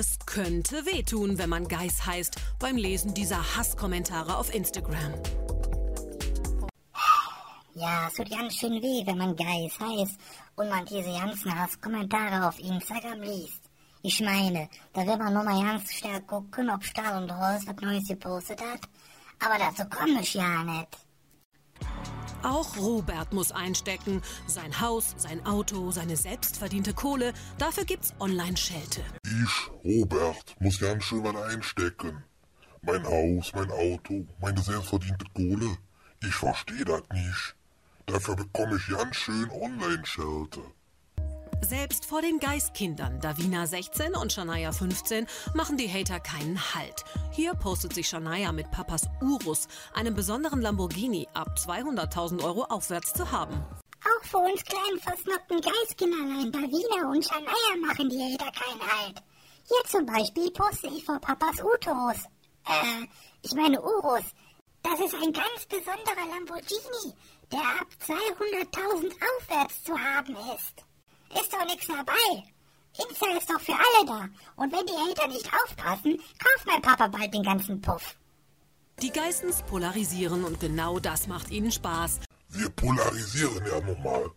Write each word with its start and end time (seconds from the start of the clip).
Es 0.00 0.16
könnte 0.26 0.86
wehtun, 0.86 1.38
wenn 1.38 1.50
man 1.50 1.66
Geis 1.66 2.06
heißt, 2.06 2.36
beim 2.60 2.76
Lesen 2.76 3.14
dieser 3.14 3.56
Hasskommentare 3.56 4.36
auf 4.36 4.54
Instagram. 4.54 5.14
Ja, 7.74 8.06
es 8.06 8.14
tut 8.14 8.30
ganz 8.30 8.54
schön 8.54 8.80
weh, 8.80 9.04
wenn 9.04 9.18
man 9.18 9.34
Geis 9.34 9.72
heißt 9.80 10.16
und 10.54 10.68
man 10.68 10.86
diese 10.86 11.10
ganzen 11.10 11.52
Hasskommentare 11.52 12.46
auf 12.46 12.60
Instagram 12.60 13.22
liest. 13.22 13.60
Ich 14.02 14.20
meine, 14.20 14.68
da 14.92 15.04
will 15.04 15.16
man 15.16 15.34
nur 15.34 15.42
mal 15.42 15.60
ganz 15.60 15.92
stark 15.92 16.28
gucken, 16.28 16.70
ob 16.70 16.84
Stahl 16.84 17.20
und 17.20 17.36
Holz 17.36 17.66
was 17.66 17.76
Neues 17.82 18.06
gepostet 18.06 18.60
hat. 18.60 18.82
Aber 19.44 19.58
dazu 19.58 19.82
komme 19.90 20.20
ich 20.20 20.34
ja 20.34 20.62
nicht. 20.62 21.07
Auch 22.42 22.76
Robert 22.76 23.32
muss 23.32 23.52
einstecken. 23.52 24.22
Sein 24.46 24.80
Haus, 24.80 25.14
sein 25.16 25.44
Auto, 25.44 25.90
seine 25.90 26.16
selbstverdiente 26.16 26.94
Kohle. 26.94 27.32
Dafür 27.58 27.84
gibt's 27.84 28.14
Online-Schelte. 28.20 29.02
Ich, 29.24 29.70
Robert, 29.84 30.56
muss 30.60 30.78
ganz 30.78 31.04
schön 31.04 31.24
was 31.24 31.36
einstecken. 31.36 32.22
Mein 32.82 33.04
Haus, 33.04 33.52
mein 33.54 33.70
Auto, 33.70 34.26
meine 34.40 34.60
selbstverdiente 34.60 35.24
Kohle. 35.34 35.76
Ich 36.22 36.34
verstehe 36.34 36.84
das 36.84 37.02
nicht. 37.12 37.56
Dafür 38.06 38.36
bekomme 38.36 38.76
ich 38.76 38.86
ganz 38.88 39.16
schön 39.16 39.50
Online-Schelte. 39.50 40.62
Selbst 41.60 42.06
vor 42.06 42.22
den 42.22 42.38
Geistkindern, 42.38 43.20
Davina 43.20 43.66
16 43.66 44.14
und 44.14 44.32
Shania 44.32 44.72
15, 44.72 45.26
machen 45.54 45.76
die 45.76 45.88
Hater 45.88 46.20
keinen 46.20 46.58
Halt. 46.74 47.04
Hier 47.32 47.54
postet 47.54 47.94
sich 47.94 48.08
Shania 48.08 48.52
mit 48.52 48.70
Papas 48.70 49.02
Urus, 49.20 49.66
einem 49.94 50.14
besonderen 50.14 50.62
Lamborghini, 50.62 51.28
ab 51.34 51.56
200.000 51.58 52.42
Euro 52.44 52.62
aufwärts 52.64 53.12
zu 53.12 53.30
haben. 53.32 53.64
Auch 54.00 54.24
für 54.24 54.38
uns 54.38 54.64
kleinen 54.64 55.00
versnockten 55.00 55.60
Geistkinderlein 55.60 56.52
Davina 56.52 57.10
und 57.10 57.24
Shania 57.24 57.86
machen 57.86 58.08
die 58.08 58.22
Hater 58.22 58.52
keinen 58.52 58.80
Halt. 58.80 59.22
Hier 59.66 59.90
zum 59.90 60.06
Beispiel 60.06 60.50
poste 60.52 60.86
ich 60.86 61.04
vor 61.04 61.18
Papas 61.18 61.62
Uterus. 61.62 62.24
Äh, 62.66 63.06
ich 63.42 63.52
meine 63.54 63.82
Urus. 63.82 64.24
Das 64.82 65.00
ist 65.00 65.14
ein 65.14 65.32
ganz 65.32 65.66
besonderer 65.68 66.26
Lamborghini, 66.30 67.12
der 67.50 67.60
ab 67.60 67.88
200.000 68.06 69.12
aufwärts 69.36 69.82
zu 69.82 69.98
haben 69.98 70.36
ist. 70.54 70.87
Ist 71.34 71.52
doch 71.52 71.64
nichts 71.64 71.86
dabei. 71.86 72.44
Insta 72.96 73.26
ist 73.36 73.50
doch 73.50 73.60
für 73.60 73.74
alle 73.74 74.06
da. 74.06 74.28
Und 74.56 74.72
wenn 74.72 74.86
die 74.86 75.08
Eltern 75.08 75.30
nicht 75.30 75.50
aufpassen, 75.52 76.16
kauft 76.38 76.66
mein 76.66 76.82
Papa 76.82 77.06
bald 77.08 77.32
den 77.32 77.42
ganzen 77.42 77.80
Puff. 77.80 78.16
Die 79.02 79.12
Geistens 79.12 79.62
polarisieren 79.62 80.44
und 80.44 80.58
genau 80.58 80.98
das 80.98 81.28
macht 81.28 81.50
ihnen 81.50 81.70
Spaß. 81.70 82.20
Wir 82.48 82.68
polarisieren 82.70 83.64
ja 83.66 83.80
nun 83.80 84.02
mal. 84.02 84.30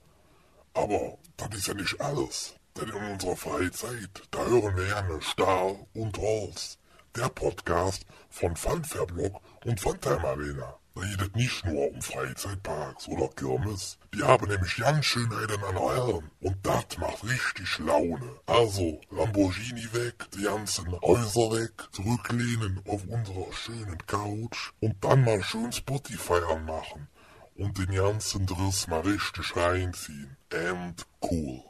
Aber 0.74 1.18
das 1.38 1.50
ist 1.58 1.68
ja 1.68 1.74
nicht 1.74 2.00
alles. 2.00 2.54
Denn 2.78 2.90
in 2.90 3.12
unserer 3.14 3.36
Freizeit, 3.36 4.22
da 4.30 4.46
hören 4.46 4.76
wir 4.76 4.86
gerne 4.86 5.22
Stahl 5.22 5.88
und 5.94 6.18
Holz. 6.18 6.78
Der 7.16 7.30
Podcast 7.30 8.06
von 8.30 8.56
Funfairblog 8.56 9.42
und 9.66 9.80
Funtime 9.80 10.24
Arena. 10.24 10.81
Da 10.94 11.02
geht 11.02 11.36
nicht 11.36 11.66
nur 11.66 11.90
um 11.92 12.02
Freizeitparks 12.02 13.08
oder 13.08 13.30
Kirmes. 13.30 13.98
Die 14.14 14.24
haben 14.24 14.48
nämlich 14.50 14.76
ganz 14.76 15.06
schön 15.06 15.32
einen 15.32 15.64
an 15.64 15.78
Herren. 15.78 16.30
Und 16.42 16.58
das 16.64 16.98
macht 16.98 17.24
richtig 17.24 17.80
Laune. 17.80 18.40
Also, 18.46 19.00
Lamborghini 19.10 19.88
weg, 19.94 20.28
die 20.36 20.44
ganzen 20.44 20.92
Häuser 21.02 21.52
weg, 21.52 21.72
zurücklehnen 21.92 22.82
auf 22.88 23.04
unserer 23.08 23.54
schönen 23.54 24.06
Couch 24.06 24.72
und 24.82 24.96
dann 25.02 25.24
mal 25.24 25.42
schön 25.44 25.72
Spotify 25.72 26.42
anmachen. 26.52 27.08
Und 27.56 27.78
den 27.78 27.92
ganzen 27.96 28.46
Driss 28.46 28.88
mal 28.88 29.02
richtig 29.02 29.56
reinziehen. 29.56 30.36
And 30.54 31.06
cool. 31.24 31.64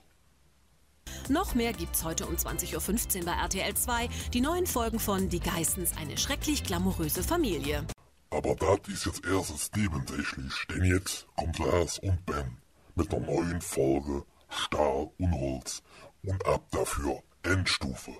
Noch 1.29 1.53
mehr 1.53 1.73
gibt's 1.73 2.03
heute 2.03 2.25
um 2.25 2.35
20.15 2.35 3.19
Uhr 3.19 3.25
bei 3.25 3.33
RTL 3.33 3.73
2. 3.75 4.09
Die 4.33 4.41
neuen 4.41 4.65
Folgen 4.65 4.99
von 4.99 5.29
Die 5.29 5.39
Geistens, 5.39 5.95
eine 5.97 6.17
schrecklich 6.17 6.63
glamouröse 6.63 7.23
Familie. 7.23 7.85
Aber 8.33 8.55
das 8.55 8.87
ist 8.87 9.05
jetzt 9.05 9.25
erst 9.25 9.75
nebensächlich, 9.75 10.65
denn 10.69 10.85
jetzt 10.85 11.27
kommt 11.35 11.59
Lars 11.59 11.99
und 11.99 12.25
Ben 12.25 12.57
mit 12.95 13.13
einer 13.13 13.25
neuen 13.25 13.59
Folge 13.59 14.23
Stahl 14.47 15.09
und 15.19 15.33
Holz 15.33 15.83
und 16.23 16.45
ab 16.45 16.63
dafür 16.71 17.21
Endstufe. 17.43 18.13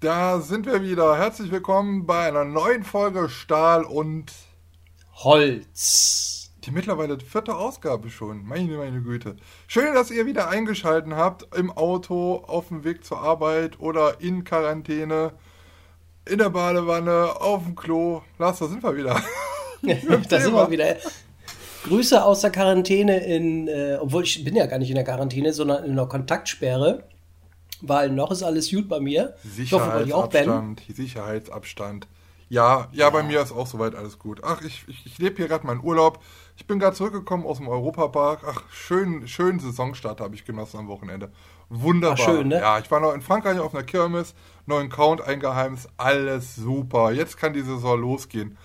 Da 0.00 0.40
sind 0.40 0.66
wir 0.66 0.82
wieder. 0.82 1.16
Herzlich 1.16 1.52
willkommen 1.52 2.04
bei 2.04 2.26
einer 2.26 2.44
neuen 2.44 2.82
Folge 2.82 3.28
Stahl 3.28 3.84
und 3.84 4.32
Holz. 5.24 6.52
Die 6.64 6.70
mittlerweile 6.70 7.18
vierte 7.18 7.56
Ausgabe 7.56 8.08
schon. 8.08 8.44
Meine, 8.44 8.76
meine 8.76 9.00
Güte. 9.00 9.34
Schön, 9.66 9.92
dass 9.94 10.12
ihr 10.12 10.26
wieder 10.26 10.48
eingeschalten 10.48 11.16
habt. 11.16 11.56
Im 11.56 11.72
Auto, 11.72 12.44
auf 12.46 12.68
dem 12.68 12.84
Weg 12.84 13.04
zur 13.04 13.18
Arbeit 13.18 13.80
oder 13.80 14.20
in 14.20 14.44
Quarantäne, 14.44 15.32
in 16.24 16.38
der 16.38 16.50
Badewanne, 16.50 17.40
auf 17.40 17.64
dem 17.64 17.74
Klo. 17.74 18.22
Lars, 18.38 18.60
da 18.60 18.68
sind 18.68 18.82
wir 18.82 18.96
wieder. 18.96 19.20
da 20.28 20.40
sind 20.40 20.52
wir 20.52 20.70
wieder. 20.70 20.96
Grüße 21.84 22.22
aus 22.22 22.42
der 22.42 22.50
Quarantäne 22.50 23.18
in, 23.24 23.66
äh, 23.66 23.98
obwohl 24.00 24.22
ich 24.22 24.44
bin 24.44 24.54
ja 24.54 24.66
gar 24.66 24.78
nicht 24.78 24.90
in 24.90 24.96
der 24.96 25.04
Quarantäne, 25.04 25.52
sondern 25.52 25.84
in 25.84 25.92
einer 25.92 26.06
Kontaktsperre. 26.06 27.04
Weil 27.80 28.10
noch 28.10 28.30
ist 28.30 28.42
alles 28.44 28.70
gut 28.70 28.88
bei 28.88 29.00
mir. 29.00 29.34
Sicherheitsabstand, 29.42 30.82
Sicherheitsabstand. 30.88 32.06
Ja, 32.50 32.88
ja, 32.92 33.10
bei 33.10 33.22
mir 33.22 33.42
ist 33.42 33.52
auch 33.52 33.66
soweit 33.66 33.94
alles 33.94 34.18
gut. 34.18 34.40
Ach, 34.42 34.62
ich, 34.62 34.84
ich, 34.88 35.04
ich 35.04 35.18
lebe 35.18 35.36
hier 35.36 35.48
gerade 35.48 35.66
meinen 35.66 35.82
Urlaub. 35.82 36.22
Ich 36.56 36.66
bin 36.66 36.78
gerade 36.78 36.96
zurückgekommen 36.96 37.44
aus 37.46 37.58
dem 37.58 37.68
Europapark. 37.68 38.40
Ach, 38.46 38.62
schön, 38.70 39.28
schön 39.28 39.58
Saisonstart 39.58 40.20
habe 40.20 40.34
ich 40.34 40.46
genossen 40.46 40.78
am 40.78 40.88
Wochenende. 40.88 41.30
Wunderbar. 41.68 42.18
Ach, 42.18 42.24
schön, 42.24 42.48
ne? 42.48 42.58
Ja, 42.58 42.78
ich 42.78 42.90
war 42.90 43.00
noch 43.00 43.12
in 43.12 43.20
Frankreich 43.20 43.58
auf 43.58 43.74
einer 43.74 43.84
Kirmes, 43.84 44.34
neuen 44.64 44.88
Count 44.88 45.20
eingeheimst, 45.20 45.90
alles 45.98 46.56
super. 46.56 47.12
Jetzt 47.12 47.36
kann 47.36 47.52
die 47.52 47.60
Saison 47.60 48.00
losgehen. 48.00 48.56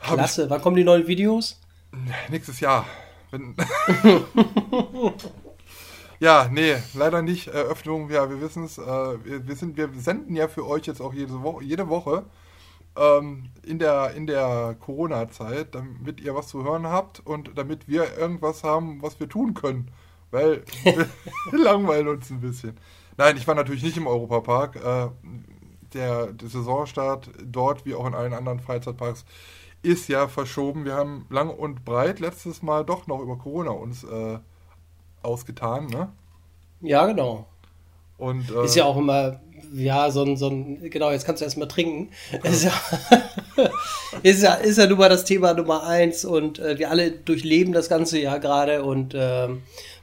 Hab 0.00 0.14
Klasse, 0.14 0.44
ich, 0.44 0.50
wann 0.50 0.62
kommen 0.62 0.76
die 0.76 0.84
neuen 0.84 1.06
Videos? 1.06 1.60
Nächstes 2.30 2.60
Jahr. 2.60 2.86
ja, 6.18 6.48
nee, 6.50 6.76
leider 6.94 7.20
nicht. 7.20 7.48
Eröffnung, 7.48 8.08
ja, 8.10 8.30
wir 8.30 8.40
wissen 8.40 8.64
es. 8.64 8.78
Äh, 8.78 8.82
wir, 8.82 9.46
wir, 9.46 9.94
wir 9.94 10.00
senden 10.00 10.34
ja 10.34 10.48
für 10.48 10.66
euch 10.66 10.86
jetzt 10.86 11.02
auch 11.02 11.12
jede, 11.12 11.42
Wo 11.42 11.60
jede 11.60 11.90
Woche 11.90 12.24
ähm, 12.96 13.50
in 13.64 13.78
der, 13.78 14.12
in 14.14 14.26
der 14.26 14.76
Corona-Zeit, 14.80 15.74
damit 15.74 16.20
ihr 16.20 16.34
was 16.34 16.48
zu 16.48 16.64
hören 16.64 16.86
habt 16.86 17.20
und 17.20 17.56
damit 17.56 17.88
wir 17.88 18.16
irgendwas 18.16 18.64
haben, 18.64 19.02
was 19.02 19.20
wir 19.20 19.28
tun 19.28 19.54
können. 19.54 19.90
Weil 20.30 20.62
wir 20.84 21.58
langweilen 21.58 22.08
uns 22.08 22.30
ein 22.30 22.40
bisschen. 22.40 22.76
Nein, 23.16 23.36
ich 23.36 23.46
war 23.46 23.54
natürlich 23.54 23.82
nicht 23.82 23.96
im 23.96 24.06
Europapark. 24.06 24.76
Äh, 24.76 25.08
der, 25.94 26.32
der 26.32 26.48
Saisonstart 26.48 27.30
dort, 27.44 27.86
wie 27.86 27.94
auch 27.94 28.06
in 28.06 28.14
allen 28.14 28.34
anderen 28.34 28.60
Freizeitparks, 28.60 29.24
ist 29.82 30.08
ja 30.08 30.28
verschoben. 30.28 30.84
Wir 30.84 30.94
haben 30.94 31.26
lang 31.30 31.48
und 31.50 31.84
breit 31.84 32.20
letztes 32.20 32.62
Mal 32.62 32.84
doch 32.84 33.06
noch 33.06 33.20
über 33.20 33.36
Corona 33.38 33.70
uns 33.70 34.04
äh, 34.04 34.38
ausgetan, 35.22 35.86
ne? 35.86 36.12
Ja, 36.80 37.06
genau. 37.06 37.46
Und, 38.18 38.50
äh, 38.50 38.64
ist 38.64 38.76
ja 38.76 38.84
auch 38.84 38.96
immer 38.96 39.40
ja, 39.74 40.10
so 40.10 40.22
ein, 40.22 40.36
so 40.36 40.48
ein, 40.48 40.90
genau, 40.90 41.10
jetzt 41.10 41.26
kannst 41.26 41.40
du 41.40 41.44
erstmal 41.44 41.68
trinken. 41.68 42.10
Ist 42.42 42.64
ja, 42.64 42.72
ist 44.22 44.42
ja, 44.42 44.54
ist 44.54 44.78
ja 44.78 44.86
nun 44.86 44.98
mal 44.98 45.08
das 45.08 45.24
Thema 45.24 45.54
Nummer 45.54 45.84
eins 45.84 46.24
und 46.24 46.58
äh, 46.58 46.78
wir 46.78 46.90
alle 46.90 47.10
durchleben 47.10 47.72
das 47.72 47.88
ganze 47.88 48.18
Jahr 48.18 48.40
gerade 48.40 48.82
und 48.84 49.14
äh, 49.14 49.48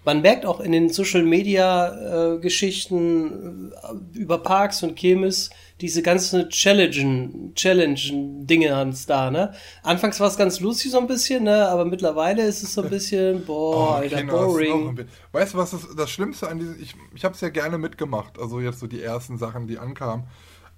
man 0.05 0.21
merkt 0.21 0.45
auch 0.45 0.59
in 0.59 0.71
den 0.71 0.89
Social 0.89 1.23
Media 1.23 2.35
äh, 2.35 2.39
Geschichten 2.39 3.71
äh, 3.71 4.17
über 4.17 4.37
Parks 4.37 4.83
und 4.83 4.99
Chemis 4.99 5.49
diese 5.83 6.01
ganzen 6.01 6.49
Challenge, 6.49 7.51
Challenge 7.55 7.99
Dinge 8.45 8.73
ans 8.73 9.05
da, 9.05 9.29
ne? 9.29 9.53
Anfangs 9.83 10.17
war 10.21 10.29
es 10.29 10.37
ganz 10.37 10.61
lustig 10.61 10.91
so 10.91 10.97
ein 10.97 11.07
bisschen, 11.07 11.43
ne? 11.43 11.67
Aber 11.67 11.83
mittlerweile 11.83 12.45
ist 12.45 12.63
es 12.63 12.73
so 12.73 12.83
ein 12.83 12.89
bisschen, 12.89 13.43
boah, 13.45 13.75
oh, 13.75 13.93
Alter, 13.95 14.23
boring. 14.23 15.05
Weißt 15.33 15.53
du, 15.53 15.57
was 15.57 15.71
das, 15.71 15.93
das 15.93 16.09
Schlimmste 16.09 16.47
an 16.47 16.59
diesem, 16.59 16.81
ich, 16.81 16.95
ich 17.13 17.25
habe 17.25 17.35
es 17.35 17.41
ja 17.41 17.49
gerne 17.49 17.77
mitgemacht, 17.77 18.39
also 18.39 18.61
jetzt 18.61 18.79
so 18.79 18.87
die 18.87 19.01
ersten 19.01 19.37
Sachen, 19.37 19.67
die 19.67 19.77
ankamen. 19.77 20.25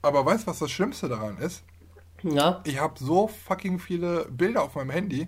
Aber 0.02 0.26
weißt 0.26 0.48
du, 0.48 0.48
was 0.48 0.58
das 0.58 0.72
Schlimmste 0.72 1.08
daran 1.08 1.38
ist? 1.38 1.62
Ja. 2.24 2.64
Ich 2.66 2.80
habe 2.80 2.96
so 2.98 3.28
fucking 3.28 3.78
viele 3.78 4.26
Bilder 4.32 4.64
auf 4.64 4.74
meinem 4.74 4.90
Handy 4.90 5.28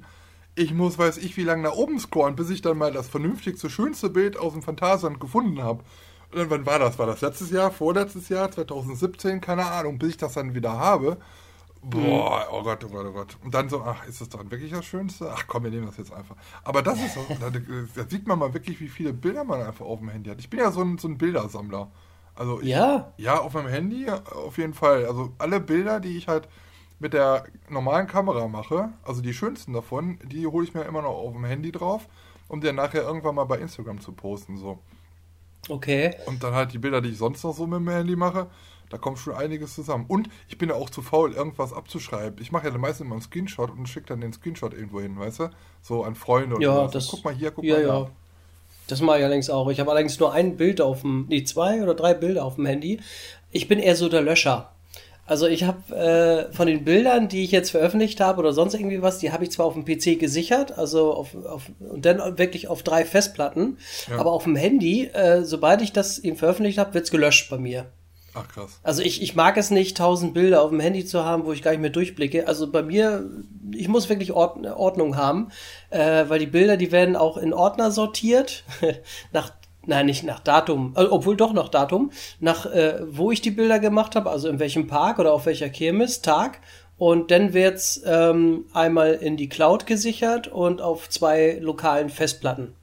ich 0.57 0.73
muss, 0.73 0.97
weiß 0.97 1.17
ich, 1.17 1.37
wie 1.37 1.43
lange 1.43 1.61
nach 1.61 1.73
oben 1.73 1.99
scrollen, 1.99 2.35
bis 2.35 2.49
ich 2.49 2.63
dann 2.63 2.79
mal 2.79 2.91
das 2.91 3.07
vernünftigste, 3.07 3.69
schönste 3.69 4.09
Bild 4.09 4.37
aus 4.37 4.53
dem 4.53 4.63
Phantasialand 4.63 5.19
gefunden 5.19 5.61
habe. 5.61 5.83
Und 6.33 6.49
wann 6.49 6.65
war 6.65 6.79
das? 6.79 6.99
War 6.99 7.07
das 7.07 7.21
letztes 7.21 7.51
Jahr, 7.51 7.71
vorletztes 7.71 8.29
Jahr, 8.29 8.51
2017? 8.51 9.41
Keine 9.41 9.65
Ahnung, 9.65 9.97
bis 9.97 10.09
ich 10.09 10.17
das 10.17 10.33
dann 10.33 10.53
wieder 10.53 10.73
habe. 10.73 11.17
Boah, 11.81 12.39
mhm. 12.39 12.45
oh 12.51 12.63
Gott, 12.63 12.83
oh 12.83 12.89
Gott, 12.89 13.05
oh 13.05 13.11
Gott. 13.11 13.37
Und 13.43 13.53
dann 13.53 13.69
so, 13.69 13.81
ach, 13.81 14.05
ist 14.07 14.19
das 14.19 14.29
dann 14.29 14.51
wirklich 14.51 14.71
das 14.71 14.85
Schönste? 14.85 15.31
Ach 15.31 15.45
komm, 15.47 15.63
wir 15.63 15.71
nehmen 15.71 15.85
das 15.85 15.97
jetzt 15.97 16.11
einfach. 16.11 16.35
Aber 16.63 16.81
das 16.81 16.99
ist, 16.99 17.17
da, 17.39 17.49
da 17.49 18.09
sieht 18.09 18.27
man 18.27 18.39
mal 18.39 18.53
wirklich, 18.53 18.79
wie 18.81 18.89
viele 18.89 19.13
Bilder 19.13 19.43
man 19.43 19.61
einfach 19.61 19.85
auf 19.85 19.99
dem 19.99 20.09
Handy 20.09 20.29
hat. 20.29 20.39
Ich 20.39 20.49
bin 20.49 20.59
ja 20.59 20.71
so 20.71 20.81
ein, 20.81 20.97
so 20.97 21.07
ein 21.07 21.17
Bildersammler. 21.17 21.89
Also 22.35 22.61
ich, 22.61 22.67
Ja. 22.67 23.13
Ja, 23.17 23.39
auf 23.39 23.53
meinem 23.53 23.69
Handy 23.69 24.07
auf 24.09 24.57
jeden 24.57 24.73
Fall. 24.73 25.05
Also 25.05 25.33
alle 25.37 25.59
Bilder, 25.59 25.99
die 25.99 26.17
ich 26.17 26.27
halt 26.27 26.47
mit 26.99 27.13
der 27.13 27.45
normalen 27.69 28.07
Kamera 28.07 28.47
mache, 28.47 28.89
also 29.03 29.21
die 29.21 29.33
schönsten 29.33 29.73
davon, 29.73 30.19
die 30.23 30.47
hole 30.47 30.65
ich 30.65 30.73
mir 30.73 30.83
immer 30.83 31.03
noch 31.03 31.11
auf 31.11 31.33
dem 31.33 31.45
Handy 31.45 31.71
drauf, 31.71 32.07
um 32.47 32.59
die 32.59 32.67
dann 32.67 32.75
nachher 32.75 33.03
irgendwann 33.03 33.35
mal 33.35 33.45
bei 33.45 33.59
Instagram 33.59 34.01
zu 34.01 34.11
posten. 34.11 34.57
So. 34.57 34.79
Okay. 35.69 36.15
Und 36.25 36.43
dann 36.43 36.53
halt 36.53 36.73
die 36.73 36.77
Bilder, 36.77 37.01
die 37.01 37.09
ich 37.09 37.17
sonst 37.17 37.43
noch 37.43 37.53
so 37.53 37.67
mit 37.67 37.79
dem 37.79 37.89
Handy 37.89 38.15
mache, 38.15 38.47
da 38.89 38.97
kommt 38.97 39.19
schon 39.19 39.35
einiges 39.35 39.75
zusammen. 39.75 40.05
Und 40.07 40.29
ich 40.47 40.57
bin 40.57 40.69
ja 40.69 40.75
auch 40.75 40.89
zu 40.89 41.01
faul, 41.01 41.33
irgendwas 41.33 41.73
abzuschreiben. 41.73 42.41
Ich 42.41 42.51
mache 42.51 42.65
ja 42.65 42.71
dann 42.71 42.81
meistens 42.81 43.05
immer 43.05 43.15
einen 43.15 43.21
Screenshot 43.21 43.71
und 43.71 43.87
schicke 43.87 44.07
dann 44.07 44.21
den 44.21 44.33
Screenshot 44.33 44.73
irgendwo 44.73 45.01
hin, 45.01 45.19
weißt 45.19 45.39
du? 45.41 45.49
So 45.81 46.03
an 46.03 46.15
Freunde 46.15 46.55
und 46.55 46.61
Ja, 46.61 46.87
das. 46.87 47.09
Guck 47.09 47.25
mal 47.25 47.33
hier, 47.33 47.51
guck 47.51 47.65
ja, 47.65 47.75
mal 47.75 47.81
ja. 47.81 47.87
da. 47.87 48.11
Das 48.87 49.01
mache 49.01 49.17
ich 49.17 49.25
allerdings 49.25 49.49
auch. 49.49 49.69
Ich 49.69 49.79
habe 49.81 49.91
allerdings 49.91 50.17
nur 50.19 50.31
ein 50.31 50.55
Bild 50.55 50.79
auf 50.79 51.01
dem, 51.01 51.25
nee, 51.27 51.43
zwei 51.43 51.83
oder 51.83 51.93
drei 51.93 52.13
Bilder 52.13 52.45
auf 52.45 52.55
dem 52.55 52.65
Handy. 52.65 53.01
Ich 53.51 53.67
bin 53.67 53.79
eher 53.79 53.95
so 53.97 54.07
der 54.07 54.21
Löscher. 54.21 54.71
Also 55.27 55.45
ich 55.45 55.65
habe 55.65 55.93
äh, 55.95 56.53
von 56.53 56.67
den 56.67 56.85
Bildern, 56.85 57.27
die 57.27 57.43
ich 57.43 57.51
jetzt 57.51 57.69
veröffentlicht 57.71 58.21
habe 58.21 58.39
oder 58.39 58.53
sonst 58.53 58.73
irgendwie 58.73 59.01
was, 59.01 59.19
die 59.19 59.31
habe 59.31 59.43
ich 59.43 59.51
zwar 59.51 59.65
auf 59.65 59.73
dem 59.73 59.83
PC 59.85 60.17
gesichert, 60.19 60.77
also 60.77 61.13
auf, 61.13 61.35
auf 61.45 61.63
und 61.79 62.05
dann 62.05 62.37
wirklich 62.37 62.69
auf 62.69 62.81
drei 62.81 63.03
Festplatten, 63.05 63.77
Ja. 64.09 64.19
aber 64.19 64.31
auf 64.31 64.45
dem 64.45 64.55
Handy, 64.55 65.05
äh, 65.07 65.43
sobald 65.43 65.81
ich 65.81 65.91
das 65.91 66.17
eben 66.19 66.37
veröffentlicht 66.37 66.77
habe, 66.79 66.93
wird's 66.93 67.11
gelöscht 67.11 67.49
bei 67.49 67.57
mir. 67.57 67.87
Ach 68.33 68.47
krass. 68.47 68.79
Also 68.83 69.01
ich, 69.01 69.21
ich 69.21 69.35
mag 69.35 69.57
es 69.57 69.71
nicht, 69.71 69.97
tausend 69.97 70.33
Bilder 70.33 70.61
auf 70.61 70.69
dem 70.69 70.79
Handy 70.79 71.05
zu 71.05 71.25
haben, 71.25 71.45
wo 71.45 71.53
ich 71.53 71.63
gar 71.63 71.71
nicht 71.71 71.81
mehr 71.81 71.89
durchblicke. 71.89 72.47
Also 72.47 72.71
bei 72.71 72.83
mir, 72.83 73.25
ich 73.73 73.87
muss 73.87 74.09
wirklich 74.09 74.31
Ord 74.31 74.63
Ordnung 74.65 75.17
haben, 75.17 75.49
äh, 75.89 76.25
weil 76.27 76.37
die 76.39 76.45
Bilder, 76.45 76.77
die 76.77 76.91
werden 76.91 77.15
auch 77.15 77.37
in 77.37 77.51
Ordner 77.53 77.89
sortiert, 77.91 78.63
nach, 79.33 79.51
nein, 79.87 80.05
nicht 80.05 80.23
nach 80.23 80.39
Datum, 80.39 80.93
äh, 80.95 81.03
obwohl 81.03 81.35
doch 81.35 81.53
nach 81.53 81.69
Datum, 81.69 82.11
nach 82.39 82.65
äh, 82.65 82.99
wo 83.09 83.31
ich 83.31 83.41
die 83.41 83.51
Bilder 83.51 83.79
gemacht 83.79 84.15
habe, 84.15 84.29
also 84.29 84.47
in 84.49 84.59
welchem 84.59 84.87
Park 84.87 85.19
oder 85.19 85.33
auf 85.33 85.45
welcher 85.45 85.69
Kirmes, 85.69 86.21
Tag. 86.21 86.59
Und 86.97 87.29
dann 87.29 87.53
wird's 87.53 88.01
ähm, 88.05 88.65
einmal 88.73 89.13
in 89.13 89.37
die 89.37 89.49
Cloud 89.49 89.85
gesichert 89.85 90.47
und 90.47 90.81
auf 90.81 91.09
zwei 91.09 91.59
lokalen 91.61 92.09
Festplatten. 92.09 92.73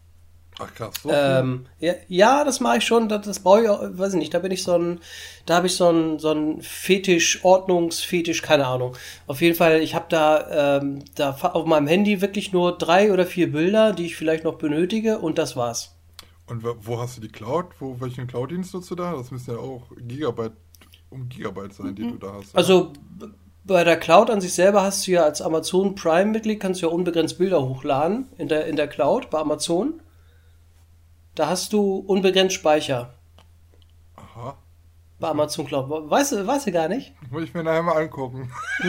Ach 0.61 0.73
krass. 0.73 0.95
So? 1.03 1.11
Ähm, 1.11 1.67
ja, 1.81 1.95
ja, 2.07 2.45
das 2.45 2.61
mache 2.61 2.79
ich 2.79 2.85
schon. 2.85 3.09
Das, 3.09 3.27
das 3.27 3.41
brauche 3.41 3.63
ich 3.63 3.69
auch, 3.69 3.81
weiß 3.83 4.13
ich 4.13 4.19
nicht. 4.21 4.33
Da 4.33 4.39
bin 4.39 4.53
ich 4.53 4.63
so 4.63 4.79
ein, 4.79 5.01
da 5.47 5.57
habe 5.57 5.67
ich 5.67 5.75
so 5.75 5.91
ein, 5.91 6.19
so 6.21 6.31
ein 6.31 6.63
Fetisch, 6.63 7.45
Ordnungsfetisch, 7.45 8.43
keine 8.43 8.67
Ahnung. 8.67 8.97
Auf 9.27 9.41
jeden 9.41 9.57
Fall, 9.57 9.81
ich 9.81 9.97
habe 9.97 10.07
da, 10.09 10.79
ähm, 10.79 11.05
da 11.17 11.37
auf 11.41 11.67
meinem 11.67 11.89
Handy 11.89 12.21
wirklich 12.21 12.53
nur 12.53 12.79
drei 12.79 13.13
oder 13.13 13.27
vier 13.27 13.51
Bilder, 13.51 13.93
die 13.93 14.07
ich 14.07 14.17
vielleicht 14.17 14.45
noch 14.45 14.55
benötige 14.55 15.19
und 15.19 15.39
das 15.39 15.57
war's. 15.57 15.94
Und 16.47 16.63
wo- 16.63 17.01
hast 17.01 17.17
du 17.17 17.21
die 17.23 17.29
Cloud? 17.29 17.67
Wo, 17.79 18.01
welchen 18.01 18.27
Cloud-Dienst 18.27 18.75
nutzt 18.75 18.91
du 18.91 18.95
da? 18.95 19.13
Das 19.17 19.31
müssen 19.31 19.53
ja 19.53 19.57
auch 19.59 19.85
Gigabyte, 19.97 20.53
um 21.11 21.29
Gigabyte 21.29 21.73
sein, 21.73 21.95
die 21.95 22.03
du 22.03 22.19
da 22.19 22.35
hast. 22.35 22.55
Also 22.55 22.93
b- 23.19 23.27
bei 23.65 23.83
der 23.83 23.97
Cloud 23.97 24.29
an 24.29 24.43
sich 24.43 24.53
selber 24.53 24.83
hast 24.83 25.07
du 25.07 25.13
ja 25.13 25.23
als 25.23 25.41
Amazon 25.41 25.95
Prime-Mitglied 25.95 26.61
kannst 26.61 26.83
du 26.83 26.87
ja 26.87 26.93
unbegrenzt 26.93 27.39
Bilder 27.39 27.63
hochladen 27.63 28.29
in 28.37 28.49
der, 28.49 28.67
in 28.67 28.77
der 28.77 28.89
Cloud 28.89 29.31
bei 29.31 29.39
Amazon. 29.39 30.03
Da 31.35 31.49
hast 31.49 31.73
du 31.73 31.97
unbegrenzt 31.97 32.55
Speicher 32.55 33.15
Aha. 34.17 34.59
Bei 35.19 35.29
Amazon 35.29 35.67
Cloud. 35.67 35.89
Weißt 36.11 36.33
du, 36.33 36.47
weißt 36.47 36.67
du 36.67 36.73
gar 36.73 36.89
nicht? 36.89 37.15
Muss 37.31 37.45
ich 37.45 37.55
mir 37.55 37.63
nachher 37.65 37.83
mal 37.83 37.97
angucken. 37.97 38.51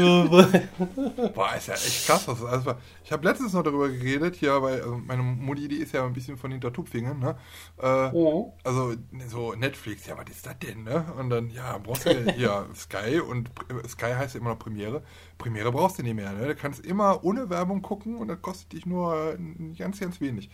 Boah, 1.34 1.56
ist 1.56 1.68
ja 1.68 1.74
echt 1.76 2.06
krass. 2.06 2.26
Das 2.26 2.40
ist 2.40 2.46
alles, 2.46 2.66
ich 3.04 3.12
habe 3.12 3.28
letztens 3.28 3.54
noch 3.54 3.64
darüber 3.64 3.90
geredet, 3.90 4.36
hier, 4.36 4.62
weil 4.62 4.82
also 4.82 4.98
meine 4.98 5.22
Mutti, 5.24 5.68
die 5.68 5.78
ist 5.78 5.94
ja 5.94 6.06
ein 6.06 6.14
bisschen 6.14 6.38
von 6.38 6.52
hinter 6.52 6.74
Tupfingen, 6.74 7.20
ne? 7.20 7.38
Äh, 7.82 8.10
Mhm. 8.16 8.52
Also 8.64 8.96
so 9.28 9.54
Netflix, 9.54 10.06
ja, 10.08 10.18
was 10.18 10.30
ist 10.30 10.46
das 10.46 10.58
denn, 10.60 10.84
ne? 10.84 11.06
Und 11.18 11.30
dann, 11.30 11.50
ja, 11.50 11.78
brauchst 11.78 12.06
du 12.06 12.12
ja 12.38 12.66
Sky 12.76 13.20
und 13.20 13.52
Sky 13.88 14.14
heißt 14.14 14.36
ja 14.36 14.42
immer 14.42 14.52
noch 14.52 14.60
Premiere. 14.60 15.04
Premiere 15.38 15.72
brauchst 15.72 16.00
du 16.00 16.04
nicht 16.04 16.16
mehr, 16.16 16.32
ne? 16.34 16.48
Du 16.48 16.56
kannst 16.56 16.86
immer 16.86 17.24
ohne 17.24 17.50
Werbung 17.50 17.82
gucken 17.82 18.18
und 18.18 18.28
das 18.28 18.42
kostet 18.42 18.74
dich 18.74 18.86
nur 18.86 19.34
äh, 19.34 19.38
ganz, 19.78 20.00
ganz 20.00 20.20
wenig. 20.22 20.50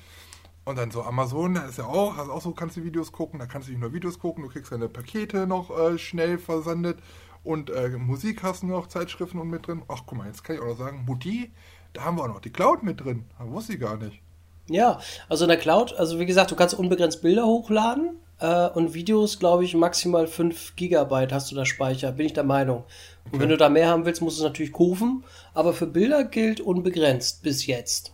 Und 0.63 0.77
dann 0.77 0.91
so 0.91 1.01
Amazon, 1.01 1.55
da 1.55 1.65
ist 1.65 1.79
ja 1.79 1.85
auch, 1.85 2.17
hast 2.17 2.29
auch 2.29 2.41
so, 2.41 2.51
kannst 2.51 2.77
du 2.77 2.83
Videos 2.83 3.11
gucken, 3.11 3.39
da 3.39 3.47
kannst 3.47 3.67
du 3.67 3.71
nicht 3.71 3.81
nur 3.81 3.93
Videos 3.93 4.19
gucken, 4.19 4.43
du 4.43 4.49
kriegst 4.49 4.71
deine 4.71 4.89
Pakete 4.89 5.47
noch 5.47 5.75
äh, 5.75 5.97
schnell 5.97 6.37
versandet 6.37 6.99
und 7.43 7.71
äh, 7.71 7.89
Musik 7.89 8.43
hast 8.43 8.61
du 8.61 8.67
noch, 8.67 8.87
Zeitschriften 8.87 9.39
und 9.39 9.49
mit 9.49 9.65
drin. 9.65 9.81
Ach, 9.87 10.03
guck 10.05 10.19
mal, 10.19 10.27
jetzt 10.27 10.43
kann 10.43 10.55
ich 10.55 10.61
auch 10.61 10.67
noch 10.67 10.77
sagen, 10.77 11.03
Mutti, 11.07 11.51
da 11.93 12.03
haben 12.03 12.17
wir 12.17 12.23
auch 12.23 12.27
noch 12.27 12.41
die 12.41 12.51
Cloud 12.51 12.83
mit 12.83 13.03
drin. 13.03 13.25
Das 13.39 13.49
wusste 13.49 13.73
ich 13.73 13.79
gar 13.79 13.97
nicht. 13.97 14.21
Ja, 14.69 14.99
also 15.27 15.45
in 15.45 15.49
der 15.49 15.57
Cloud, 15.57 15.93
also 15.93 16.19
wie 16.19 16.25
gesagt, 16.25 16.51
du 16.51 16.55
kannst 16.55 16.75
unbegrenzt 16.75 17.21
Bilder 17.23 17.45
hochladen 17.45 18.19
äh, 18.39 18.69
und 18.69 18.93
Videos, 18.93 19.39
glaube 19.39 19.65
ich, 19.65 19.75
maximal 19.75 20.27
5 20.27 20.75
Gigabyte 20.75 21.33
hast 21.33 21.51
du 21.51 21.55
da 21.55 21.65
Speicher, 21.65 22.11
bin 22.11 22.27
ich 22.27 22.33
der 22.33 22.43
Meinung. 22.43 22.83
Und 23.31 23.39
wenn 23.39 23.49
du 23.49 23.57
da 23.57 23.69
mehr 23.69 23.89
haben 23.89 24.05
willst, 24.05 24.21
musst 24.21 24.37
du 24.37 24.43
es 24.43 24.47
natürlich 24.47 24.73
kaufen, 24.73 25.23
aber 25.53 25.73
für 25.73 25.87
Bilder 25.87 26.23
gilt 26.23 26.61
unbegrenzt 26.61 27.41
bis 27.41 27.65
jetzt. 27.65 28.13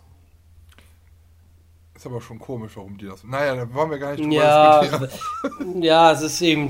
Ist 1.98 2.06
aber 2.06 2.22
schon 2.22 2.38
komisch, 2.38 2.74
warum 2.76 2.96
die 2.98 3.08
das. 3.08 3.24
Naja, 3.24 3.56
da 3.56 3.74
wollen 3.74 3.90
wir 3.90 3.98
gar 3.98 4.12
nicht 4.12 4.24
drüber 4.24 4.36
Ja, 4.36 4.82
diskutieren. 4.84 5.82
ja, 5.82 6.12
es 6.12 6.22
ist 6.22 6.42
eben, 6.42 6.70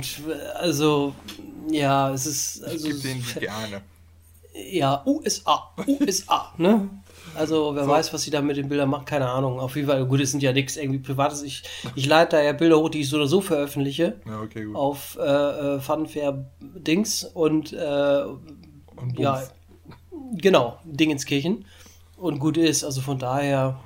also, 0.58 1.14
ja, 1.70 2.12
es 2.12 2.26
ist, 2.26 2.58
Ich 2.60 2.64
also, 2.66 2.88
gebe 2.88 3.00
denen 3.00 3.26
die 3.36 3.40
gerne. 3.42 3.82
ja, 4.72 5.04
USA, 5.06 5.70
USA, 5.86 6.54
ne? 6.58 6.88
Also, 7.36 7.76
wer 7.76 7.84
So. 7.84 7.90
weiß, 7.90 8.14
was 8.14 8.22
sie 8.24 8.32
da 8.32 8.42
mit 8.42 8.56
den 8.56 8.70
Bildern 8.70 8.90
macht, 8.90 9.06
keine 9.06 9.30
Ahnung. 9.30 9.60
Auf 9.60 9.76
jeden 9.76 9.90
Fall, 9.90 10.06
gut, 10.06 10.22
es 10.22 10.32
sind 10.32 10.42
ja 10.42 10.54
nichts 10.54 10.78
irgendwie 10.78 11.00
Privates. 11.00 11.44
Ich, 11.44 11.62
ich 11.96 12.06
leite 12.06 12.38
da 12.38 12.42
ja 12.42 12.54
Bilder 12.54 12.80
hoch, 12.80 12.88
die 12.90 13.02
ich 13.02 13.10
so 13.10 13.18
oder 13.18 13.28
so 13.28 13.42
veröffentliche. 13.42 14.22
Ja, 14.26 14.40
okay, 14.42 14.64
gut. 14.64 14.76
auf 14.78 15.18
äh, 15.20 15.76
äh, 15.76 15.80
Funfair-Dings 15.82 17.26
und 17.26 17.74
äh, 17.74 18.24
Und 18.96 19.20
ja, 19.20 19.44
genau, 20.38 20.80
Dingenskirchen. 20.86 21.66
Und 22.16 22.40
gut 22.40 22.56
ist, 22.58 22.84
also 22.86 23.02
von 23.02 23.20
daher, 23.20 23.78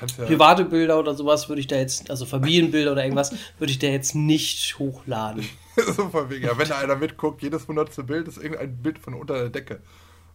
ja, 0.00 0.24
private 0.26 0.64
Bilder 0.64 0.98
oder 0.98 1.14
sowas 1.14 1.48
würde 1.48 1.60
ich 1.60 1.66
da 1.66 1.76
jetzt, 1.76 2.10
also 2.10 2.26
Familienbilder 2.26 2.92
oder 2.92 3.04
irgendwas, 3.04 3.34
würde 3.58 3.72
ich 3.72 3.78
da 3.78 3.86
jetzt 3.86 4.14
nicht 4.14 4.78
hochladen. 4.78 5.44
so 5.76 6.08
von 6.08 6.30
wegen, 6.30 6.44
ja, 6.44 6.56
wenn 6.58 6.68
da 6.68 6.78
einer 6.78 6.96
mitguckt, 6.96 7.42
jedes 7.42 7.66
hundertste 7.68 8.04
Bild 8.04 8.28
ist 8.28 8.38
irgendein 8.38 8.76
Bild 8.82 8.98
von 8.98 9.14
unter 9.14 9.34
der 9.34 9.50
Decke. 9.50 9.80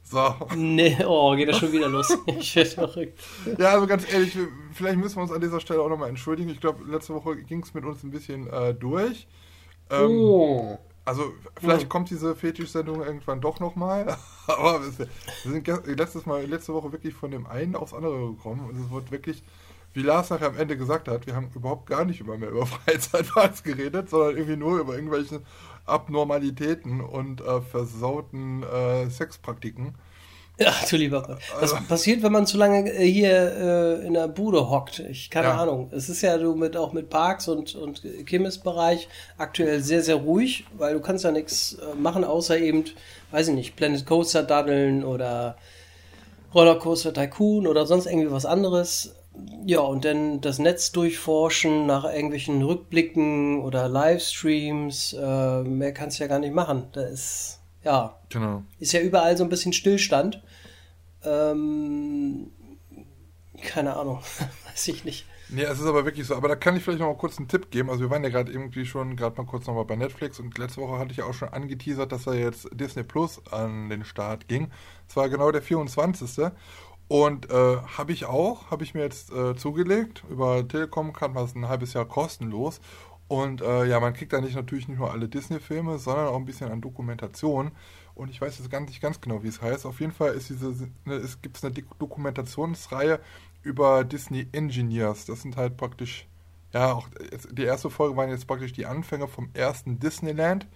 So. 0.03 0.33
Nee, 0.55 0.97
oh, 1.05 1.35
geht 1.35 1.49
das 1.49 1.57
schon 1.57 1.71
wieder 1.71 1.87
los. 1.87 2.17
Ich 2.39 2.55
werde 2.55 2.69
verrückt. 2.69 3.19
Ja, 3.59 3.73
also 3.73 3.85
ganz 3.85 4.11
ehrlich, 4.11 4.35
vielleicht 4.73 4.97
müssen 4.97 5.17
wir 5.17 5.21
uns 5.21 5.31
an 5.31 5.41
dieser 5.41 5.59
Stelle 5.59 5.81
auch 5.81 5.89
nochmal 5.89 6.09
entschuldigen. 6.09 6.49
Ich 6.49 6.59
glaube, 6.59 6.83
letzte 6.89 7.13
Woche 7.13 7.35
ging 7.35 7.61
es 7.61 7.73
mit 7.73 7.85
uns 7.85 8.03
ein 8.03 8.09
bisschen 8.09 8.47
äh, 8.47 8.73
durch. 8.73 9.27
Ähm, 9.91 10.07
Oh. 10.07 10.79
Also, 11.09 11.33
vielleicht 11.59 11.89
kommt 11.89 12.11
diese 12.11 12.35
Fetisch-Sendung 12.35 13.01
irgendwann 13.01 13.41
doch 13.41 13.59
nochmal. 13.59 14.15
Aber 14.47 14.79
wir 14.83 14.91
sind 14.91 15.67
letztes 15.87 16.27
Mal, 16.27 16.45
letzte 16.45 16.71
Woche 16.71 16.91
wirklich 16.91 17.15
von 17.15 17.31
dem 17.31 17.47
einen 17.47 17.75
aufs 17.75 17.95
andere 17.95 18.27
gekommen. 18.27 18.69
Und 18.69 18.79
es 18.79 18.91
wird 18.91 19.09
wirklich, 19.09 19.41
wie 19.93 20.03
Lars 20.03 20.29
nachher 20.29 20.49
am 20.49 20.57
Ende 20.57 20.77
gesagt 20.77 21.07
hat, 21.07 21.25
wir 21.25 21.35
haben 21.35 21.49
überhaupt 21.55 21.87
gar 21.87 22.05
nicht 22.05 22.21
immer 22.21 22.37
mehr 22.37 22.51
über 22.51 22.65
Freizeitparks 22.67 23.63
geredet, 23.63 24.11
sondern 24.11 24.37
irgendwie 24.37 24.55
nur 24.55 24.79
über 24.79 24.93
irgendwelche 24.93 25.41
Abnormalitäten 25.87 27.01
und 27.01 27.41
äh, 27.41 27.59
versauten 27.61 28.61
äh, 28.61 29.09
Sexpraktiken. 29.09 29.95
Ja, 30.65 30.73
du 30.89 30.97
lieber 30.97 31.21
Gott. 31.23 31.39
Das 31.61 31.73
Also- 31.73 31.85
passiert, 31.87 32.21
wenn 32.21 32.31
man 32.33 32.45
zu 32.45 32.57
lange 32.57 32.91
äh, 32.91 33.05
hier 33.09 33.31
äh, 34.01 34.05
in 34.05 34.13
der 34.13 34.27
Bude 34.27 34.69
hockt. 34.69 34.99
Ich 34.99 35.29
keine 35.29 35.47
Ja. 35.47 35.57
Ahnung. 35.61 35.89
Es 35.91 36.09
ist 36.09 36.21
ja 36.21 36.37
du 36.37 36.53
mit 36.55 36.75
auch 36.75 36.91
mit 36.93 37.09
Parks 37.09 37.47
und 37.47 37.75
und 37.75 38.01
Kirmesbereich 38.25 39.07
aktuell 39.37 39.81
sehr 39.81 40.01
sehr 40.03 40.15
ruhig, 40.15 40.65
weil 40.77 40.93
du 40.93 40.99
kannst 40.99 41.23
ja 41.23 41.31
nichts 41.31 41.73
äh, 41.75 41.95
machen 41.95 42.23
außer 42.23 42.57
eben, 42.57 42.83
weiß 43.31 43.47
ich 43.49 43.55
nicht, 43.55 43.75
Planet 43.77 44.05
Coaster 44.05 44.43
daddeln 44.43 45.03
oder 45.05 45.55
Rollercoaster 46.53 47.13
Tycoon 47.13 47.67
oder 47.67 47.85
sonst 47.85 48.05
irgendwie 48.07 48.31
was 48.31 48.45
anderes. 48.45 49.15
Ja, 49.65 49.79
und 49.79 50.03
dann 50.03 50.41
das 50.41 50.59
Netz 50.59 50.91
durchforschen 50.91 51.85
nach 51.85 52.03
irgendwelchen 52.03 52.61
Rückblicken 52.63 53.61
oder 53.61 53.87
Livestreams. 53.87 55.13
Äh, 55.13 55.61
mehr 55.63 55.93
kannst 55.93 56.19
du 56.19 56.23
ja 56.23 56.27
gar 56.27 56.39
nicht 56.39 56.53
machen. 56.53 56.87
Da 56.91 57.01
ist, 57.03 57.58
ja, 57.83 58.15
Genau. 58.29 58.63
ist 58.79 58.91
ja 58.93 59.01
überall 59.01 59.37
so 59.37 59.43
ein 59.43 59.49
bisschen 59.49 59.73
Stillstand. 59.73 60.41
Ähm, 61.23 62.51
keine 63.61 63.95
Ahnung, 63.95 64.19
weiß 64.65 64.87
ich 64.89 65.03
nicht. 65.05 65.25
Nee, 65.51 65.63
es 65.63 65.79
ist 65.79 65.87
aber 65.87 66.05
wirklich 66.05 66.27
so. 66.27 66.35
Aber 66.35 66.47
da 66.47 66.55
kann 66.55 66.77
ich 66.77 66.83
vielleicht 66.83 66.99
noch 66.99 67.07
mal 67.07 67.17
kurz 67.17 67.39
einen 67.39 67.47
Tipp 67.47 67.71
geben. 67.71 67.89
Also 67.89 68.01
wir 68.01 68.09
waren 68.11 68.23
ja 68.23 68.29
gerade 68.29 68.51
irgendwie 68.51 68.85
schon, 68.85 69.15
gerade 69.15 69.35
mal 69.35 69.47
kurz 69.47 69.65
nochmal 69.65 69.85
bei 69.85 69.95
Netflix 69.95 70.39
und 70.39 70.55
letzte 70.59 70.79
Woche 70.81 70.99
hatte 70.99 71.11
ich 71.11 71.17
ja 71.17 71.25
auch 71.25 71.33
schon 71.33 71.49
angeteasert, 71.49 72.11
dass 72.11 72.25
da 72.25 72.33
jetzt 72.33 72.67
Disney 72.71 73.01
Plus 73.03 73.41
an 73.51 73.89
den 73.89 74.05
Start 74.05 74.47
ging. 74.47 74.69
Es 75.07 75.15
war 75.15 75.27
genau 75.27 75.51
der 75.51 75.63
24. 75.63 76.51
Und 77.07 77.49
äh, 77.49 77.77
habe 77.77 78.11
ich 78.11 78.25
auch, 78.25 78.69
habe 78.69 78.83
ich 78.83 78.93
mir 78.93 79.01
jetzt 79.01 79.31
äh, 79.31 79.55
zugelegt. 79.55 80.23
Über 80.29 80.65
Telekom 80.67 81.11
kann 81.13 81.33
man 81.33 81.45
es 81.45 81.55
ein 81.55 81.67
halbes 81.67 81.93
Jahr 81.93 82.05
kostenlos. 82.05 82.79
Und 83.29 83.61
äh, 83.61 83.85
ja, 83.85 84.01
man 84.01 84.13
kriegt 84.13 84.33
da 84.33 84.41
nicht 84.41 84.55
natürlich 84.55 84.89
nicht 84.89 84.99
nur 84.99 85.11
alle 85.13 85.29
Disney-Filme, 85.29 85.99
sondern 85.99 86.27
auch 86.29 86.37
ein 86.37 86.45
bisschen 86.45 86.71
an 86.71 86.81
Dokumentation. 86.81 87.71
Und 88.15 88.29
ich 88.31 88.41
weiß 88.41 88.59
jetzt 88.59 88.71
gar 88.71 88.81
nicht 88.81 89.01
ganz 89.01 89.21
genau, 89.21 89.43
wie 89.43 89.49
es 89.49 89.61
heißt. 89.61 89.85
Auf 89.87 90.01
jeden 90.01 90.13
Fall 90.13 90.33
ist 90.33 90.49
diese, 90.49 90.73
ne, 91.05 91.15
es 91.15 91.41
gibt 91.41 91.63
eine 91.63 91.73
Dokumentationsreihe 91.99 93.21
über 93.63 94.03
Disney 94.05 94.47
Engineers. 94.53 95.25
Das 95.25 95.43
sind 95.43 95.57
halt 95.57 95.77
praktisch 95.77 96.27
ja, 96.73 96.93
auch 96.93 97.09
die 97.51 97.63
erste 97.63 97.89
Folge 97.89 98.17
waren 98.17 98.29
jetzt 98.29 98.47
praktisch 98.47 98.73
die 98.73 98.87
Anfänge 98.87 99.27
vom 99.27 99.49
ersten 99.55 99.99
Disneyland. 99.99 100.67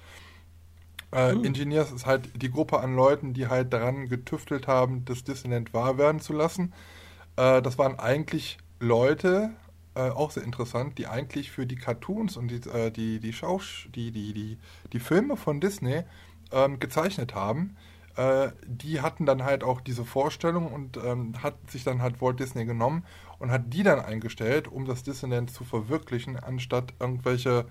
Äh, 1.11 1.31
Hm. 1.31 1.43
Engineers 1.43 1.91
ist 1.91 2.05
halt 2.05 2.41
die 2.41 2.51
Gruppe 2.51 2.79
an 2.79 2.95
Leuten, 2.95 3.33
die 3.33 3.47
halt 3.47 3.73
daran 3.73 4.09
getüftelt 4.09 4.67
haben, 4.67 5.05
das 5.05 5.23
Disneyland 5.23 5.73
wahr 5.73 5.97
werden 5.97 6.19
zu 6.21 6.33
lassen. 6.33 6.73
Äh, 7.37 7.61
das 7.63 7.77
waren 7.77 7.99
eigentlich 7.99 8.59
Leute, 8.79 9.51
äh, 9.95 10.09
auch 10.09 10.31
sehr 10.31 10.43
interessant, 10.43 10.97
die 10.97 11.07
eigentlich 11.07 11.51
für 11.51 11.65
die 11.65 11.75
Cartoons 11.75 12.37
und 12.37 12.49
die, 12.49 12.69
äh, 12.69 12.91
die, 12.91 13.19
die, 13.19 13.33
Schausch 13.33 13.89
die, 13.93 14.11
die, 14.11 14.33
die, 14.33 14.57
die 14.91 14.99
Filme 14.99 15.37
von 15.37 15.61
Disney 15.61 16.03
ähm, 16.51 16.79
gezeichnet 16.79 17.35
haben. 17.35 17.75
Äh, 18.15 18.51
die 18.65 19.01
hatten 19.01 19.25
dann 19.25 19.43
halt 19.43 19.63
auch 19.63 19.81
diese 19.81 20.05
Vorstellung 20.05 20.71
und 20.71 20.97
ähm, 20.97 21.41
hat 21.41 21.55
sich 21.69 21.83
dann 21.83 22.01
halt 22.01 22.21
Walt 22.21 22.39
Disney 22.39 22.65
genommen 22.65 23.03
und 23.39 23.51
hat 23.51 23.73
die 23.73 23.83
dann 23.83 23.99
eingestellt, 23.99 24.67
um 24.67 24.85
das 24.85 25.03
Disneyland 25.03 25.51
zu 25.51 25.63
verwirklichen, 25.63 26.37
anstatt 26.37 26.93
irgendwelche 26.99 27.65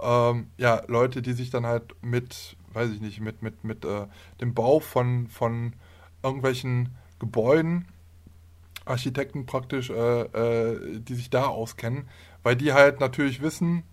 ähm, 0.00 0.48
ja, 0.58 0.82
Leute, 0.88 1.22
die 1.22 1.32
sich 1.32 1.50
dann 1.50 1.66
halt 1.66 1.94
mit, 2.02 2.56
weiß 2.72 2.90
ich 2.90 3.00
nicht, 3.00 3.20
mit, 3.20 3.42
mit, 3.42 3.64
mit 3.64 3.84
äh, 3.84 4.06
dem 4.40 4.54
Bau 4.54 4.80
von, 4.80 5.28
von 5.28 5.74
irgendwelchen 6.22 6.96
Gebäuden, 7.20 7.86
Architekten 8.84 9.46
praktisch, 9.46 9.90
äh, 9.90 10.22
äh, 10.22 11.00
die 11.00 11.14
sich 11.14 11.30
da 11.30 11.46
auskennen, 11.46 12.08
weil 12.42 12.56
die 12.56 12.72
halt 12.72 13.00
natürlich 13.00 13.42
wissen, 13.42 13.84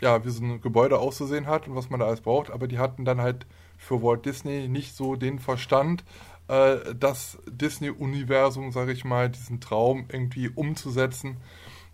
ja, 0.00 0.24
wie 0.24 0.30
so 0.30 0.44
ein 0.44 0.60
Gebäude 0.60 0.98
auszusehen 0.98 1.46
hat 1.46 1.66
und 1.66 1.74
was 1.74 1.90
man 1.90 2.00
da 2.00 2.06
alles 2.06 2.20
braucht, 2.20 2.50
aber 2.50 2.68
die 2.68 2.78
hatten 2.78 3.04
dann 3.04 3.20
halt 3.20 3.46
für 3.76 4.02
Walt 4.02 4.24
Disney 4.26 4.68
nicht 4.68 4.94
so 4.94 5.16
den 5.16 5.38
Verstand, 5.38 6.04
äh, 6.48 6.94
das 6.94 7.38
Disney-Universum, 7.46 8.72
sage 8.72 8.92
ich 8.92 9.04
mal, 9.04 9.28
diesen 9.28 9.60
Traum 9.60 10.06
irgendwie 10.10 10.48
umzusetzen 10.48 11.38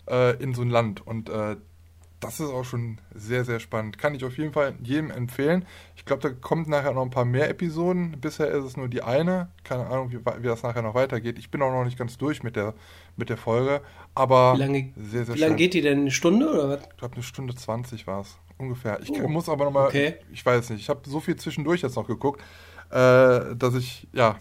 äh, 0.09 0.37
in 0.43 0.55
so 0.55 0.63
ein 0.63 0.71
Land. 0.71 1.07
Und 1.07 1.29
äh, 1.29 1.57
das 2.25 2.40
ist 2.40 2.50
auch 2.50 2.64
schon 2.64 2.99
sehr, 3.14 3.45
sehr 3.45 3.61
spannend. 3.61 3.99
Kann 3.99 4.14
ich 4.14 4.25
auf 4.25 4.37
jeden 4.38 4.52
Fall 4.52 4.75
jedem 4.83 5.11
empfehlen. 5.11 5.64
Ich 5.97 6.04
glaube, 6.04 6.23
da 6.23 6.31
kommt 6.31 6.69
nachher 6.69 6.93
noch 6.93 7.02
ein 7.02 7.11
paar 7.11 7.25
mehr 7.25 7.49
Episoden. 7.49 8.21
Bisher 8.21 8.49
ist 8.49 8.64
es 8.64 8.76
nur 8.76 8.88
die 8.88 9.02
eine. 9.02 9.49
Keine 9.62 9.87
Ahnung, 9.87 10.11
wie, 10.12 10.19
wie 10.19 10.47
das 10.47 10.62
nachher 10.62 10.83
noch 10.83 10.95
weitergeht. 10.95 11.38
Ich 11.38 11.50
bin 11.50 11.62
auch 11.62 11.71
noch 11.71 11.85
nicht 11.85 11.99
ganz 11.99 12.19
durch 12.19 12.43
mit 12.43 12.57
der, 12.57 12.75
mit 13.16 13.28
der 13.28 13.37
Folge. 13.37 13.81
Aber 14.14 14.54
Wie 14.54 14.61
lange, 14.61 14.93
sehr, 14.97 15.25
sehr 15.25 15.35
wie 15.35 15.40
lange 15.40 15.57
geht 15.57 15.75
die 15.75 15.81
denn? 15.83 16.00
Eine 16.00 16.11
Stunde 16.11 16.50
oder 16.50 16.69
was? 16.69 16.83
Ich 16.90 16.97
glaube, 16.99 17.14
eine 17.14 17.23
Stunde 17.23 17.54
20 17.54 18.07
war 18.07 18.21
es. 18.21 18.37
Ungefähr. 18.59 19.00
Ich 19.00 19.11
Oh, 19.11 19.28
muss 19.28 19.49
aber 19.49 19.64
nochmal, 19.64 19.88
okay. 19.88 20.14
ich 20.33 20.45
weiß 20.45 20.71
nicht, 20.71 20.81
ich 20.81 20.88
habe 20.88 21.00
so 21.09 21.21
viel 21.21 21.37
zwischendurch 21.37 21.83
jetzt 21.83 21.97
noch 21.97 22.07
geguckt, 22.07 22.40
äh, 22.90 23.57
dass 23.57 23.75
ich, 23.75 24.07
ja, 24.12 24.37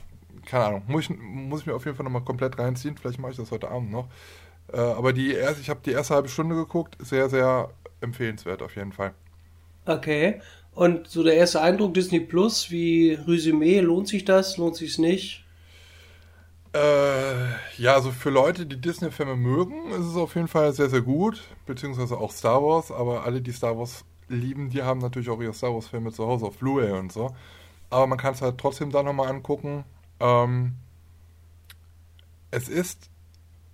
keine 0.46 0.66
Ahnung, 0.66 0.84
muss 0.88 1.04
ich, 1.04 1.18
muss 1.20 1.62
ich 1.62 1.66
mir 1.68 1.74
auf 1.74 1.86
jeden 1.86 1.98
Fall 1.98 2.04
nochmal 2.04 2.24
komplett 2.24 2.60
reinziehen. 2.60 2.96
Vielleicht 2.98 3.20
mache 3.20 3.32
ich 3.32 3.38
das 3.38 3.50
heute 3.52 3.70
Abend 3.72 3.92
noch. 3.92 4.08
Äh, 4.72 4.78
aber 4.78 5.14
die 5.14 5.34
erste, 5.34 5.62
ich 5.62 5.70
habe 5.70 5.82
die 5.86 5.92
erste 5.92 6.16
halbe 6.16 6.30
Stunde 6.30 6.56
geguckt, 6.56 6.96
sehr, 7.00 7.30
sehr 7.30 7.70
empfehlenswert 8.02 8.62
auf 8.62 8.76
jeden 8.76 8.92
Fall. 8.92 9.14
Okay. 9.86 10.42
Und 10.74 11.08
so 11.08 11.24
der 11.24 11.36
erste 11.36 11.62
Eindruck 11.62 11.94
Disney 11.94 12.20
Plus, 12.20 12.72
wie 12.72 13.14
Resümee, 13.14 13.80
lohnt 13.80 14.08
sich 14.08 14.26
das? 14.26 14.58
Lohnt 14.58 14.76
sich 14.76 14.92
es 14.92 14.98
nicht? 14.98 15.44
Äh, 16.74 17.50
ja, 17.78 17.94
also 17.94 18.12
für 18.12 18.32
Leute, 18.32 18.66
die 18.66 18.82
Disney-Filme 18.82 19.36
mögen, 19.36 19.92
ist 19.92 20.08
es 20.08 20.16
auf 20.16 20.34
jeden 20.34 20.48
Fall 20.48 20.74
sehr, 20.74 20.90
sehr 20.90 21.02
gut, 21.02 21.44
beziehungsweise 21.68 22.18
auch 22.18 22.32
Star 22.32 22.64
Wars, 22.64 22.92
aber 22.92 23.24
alle, 23.26 23.42
die 23.42 23.52
Star 23.52 23.78
Wars 23.78 24.04
lieben, 24.28 24.72
die 24.72 24.82
haben 24.82 25.00
natürlich 25.00 25.30
auch 25.30 25.40
ihre 25.40 25.54
Star 25.54 25.74
Wars-Filme 25.74 26.12
zu 26.12 26.26
Hause 26.26 26.48
auf 26.48 26.58
Blu-ray 26.58 26.94
und 26.94 27.12
so. 27.12 27.36
Aber 27.92 28.08
man 28.08 28.18
kann 28.18 28.34
es 28.34 28.42
halt 28.42 28.58
trotzdem 28.58 28.92
da 28.92 29.04
nochmal 29.04 29.30
angucken. 29.30 29.84
Ähm, 30.20 30.74
es 32.50 32.70
ist 32.70 33.10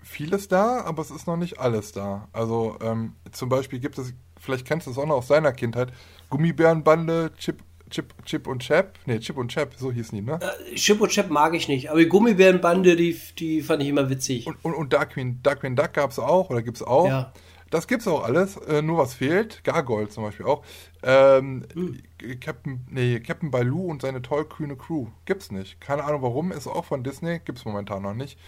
vieles 0.09 0.47
da, 0.47 0.81
aber 0.81 1.01
es 1.01 1.11
ist 1.11 1.27
noch 1.27 1.37
nicht 1.37 1.59
alles 1.59 1.91
da. 1.91 2.27
Also 2.33 2.77
ähm, 2.81 3.13
zum 3.31 3.49
Beispiel 3.49 3.79
gibt 3.79 3.97
es, 3.97 4.13
vielleicht 4.39 4.65
kennst 4.65 4.87
du 4.87 4.91
es 4.91 4.97
auch 4.97 5.05
noch 5.05 5.15
aus 5.15 5.27
deiner 5.27 5.51
Kindheit, 5.51 5.93
Gummibärenbande, 6.29 7.31
Chip, 7.37 7.63
Chip, 7.89 8.13
Chip 8.25 8.47
und 8.47 8.59
Chap. 8.59 8.93
Nee, 9.05 9.19
Chip 9.19 9.37
und 9.37 9.49
Chap, 9.49 9.73
so 9.77 9.91
hießen 9.91 10.15
die, 10.15 10.23
ne? 10.23 10.39
Chip 10.75 10.99
und 11.01 11.09
Chap 11.09 11.29
mag 11.29 11.53
ich 11.53 11.67
nicht, 11.67 11.89
aber 11.89 11.99
die 11.99 12.07
Gummibärenbande, 12.07 12.95
die, 12.95 13.17
die 13.37 13.61
fand 13.61 13.81
ich 13.83 13.89
immer 13.89 14.09
witzig. 14.09 14.47
Und, 14.47 14.57
und, 14.63 14.73
und 14.73 14.93
Darkwing, 14.93 15.39
Darkwing 15.43 15.75
Duck 15.75 15.93
gab 15.93 16.11
es 16.11 16.19
auch, 16.19 16.49
oder 16.49 16.61
gibt 16.61 16.77
es 16.77 16.83
auch. 16.83 17.07
Ja. 17.07 17.33
Das 17.69 17.87
gibt's 17.87 18.07
auch 18.07 18.23
alles, 18.23 18.57
äh, 18.57 18.81
nur 18.81 18.97
was 18.97 19.13
fehlt, 19.13 19.63
Gargoyle 19.63 20.09
zum 20.09 20.23
Beispiel 20.23 20.47
auch. 20.47 20.63
Ähm, 21.03 21.65
Captain, 22.41 22.85
nee, 22.89 23.19
Captain 23.19 23.51
Baloo 23.51 23.85
und 23.85 24.01
seine 24.01 24.23
tollkühne 24.23 24.75
Crew 24.75 25.07
gibt's 25.25 25.51
nicht. 25.51 25.79
Keine 25.79 26.03
Ahnung 26.03 26.23
warum, 26.23 26.51
ist 26.51 26.67
auch 26.67 26.85
von 26.85 27.03
Disney, 27.03 27.39
gibt's 27.39 27.65
momentan 27.65 28.01
noch 28.01 28.15
nicht. 28.15 28.39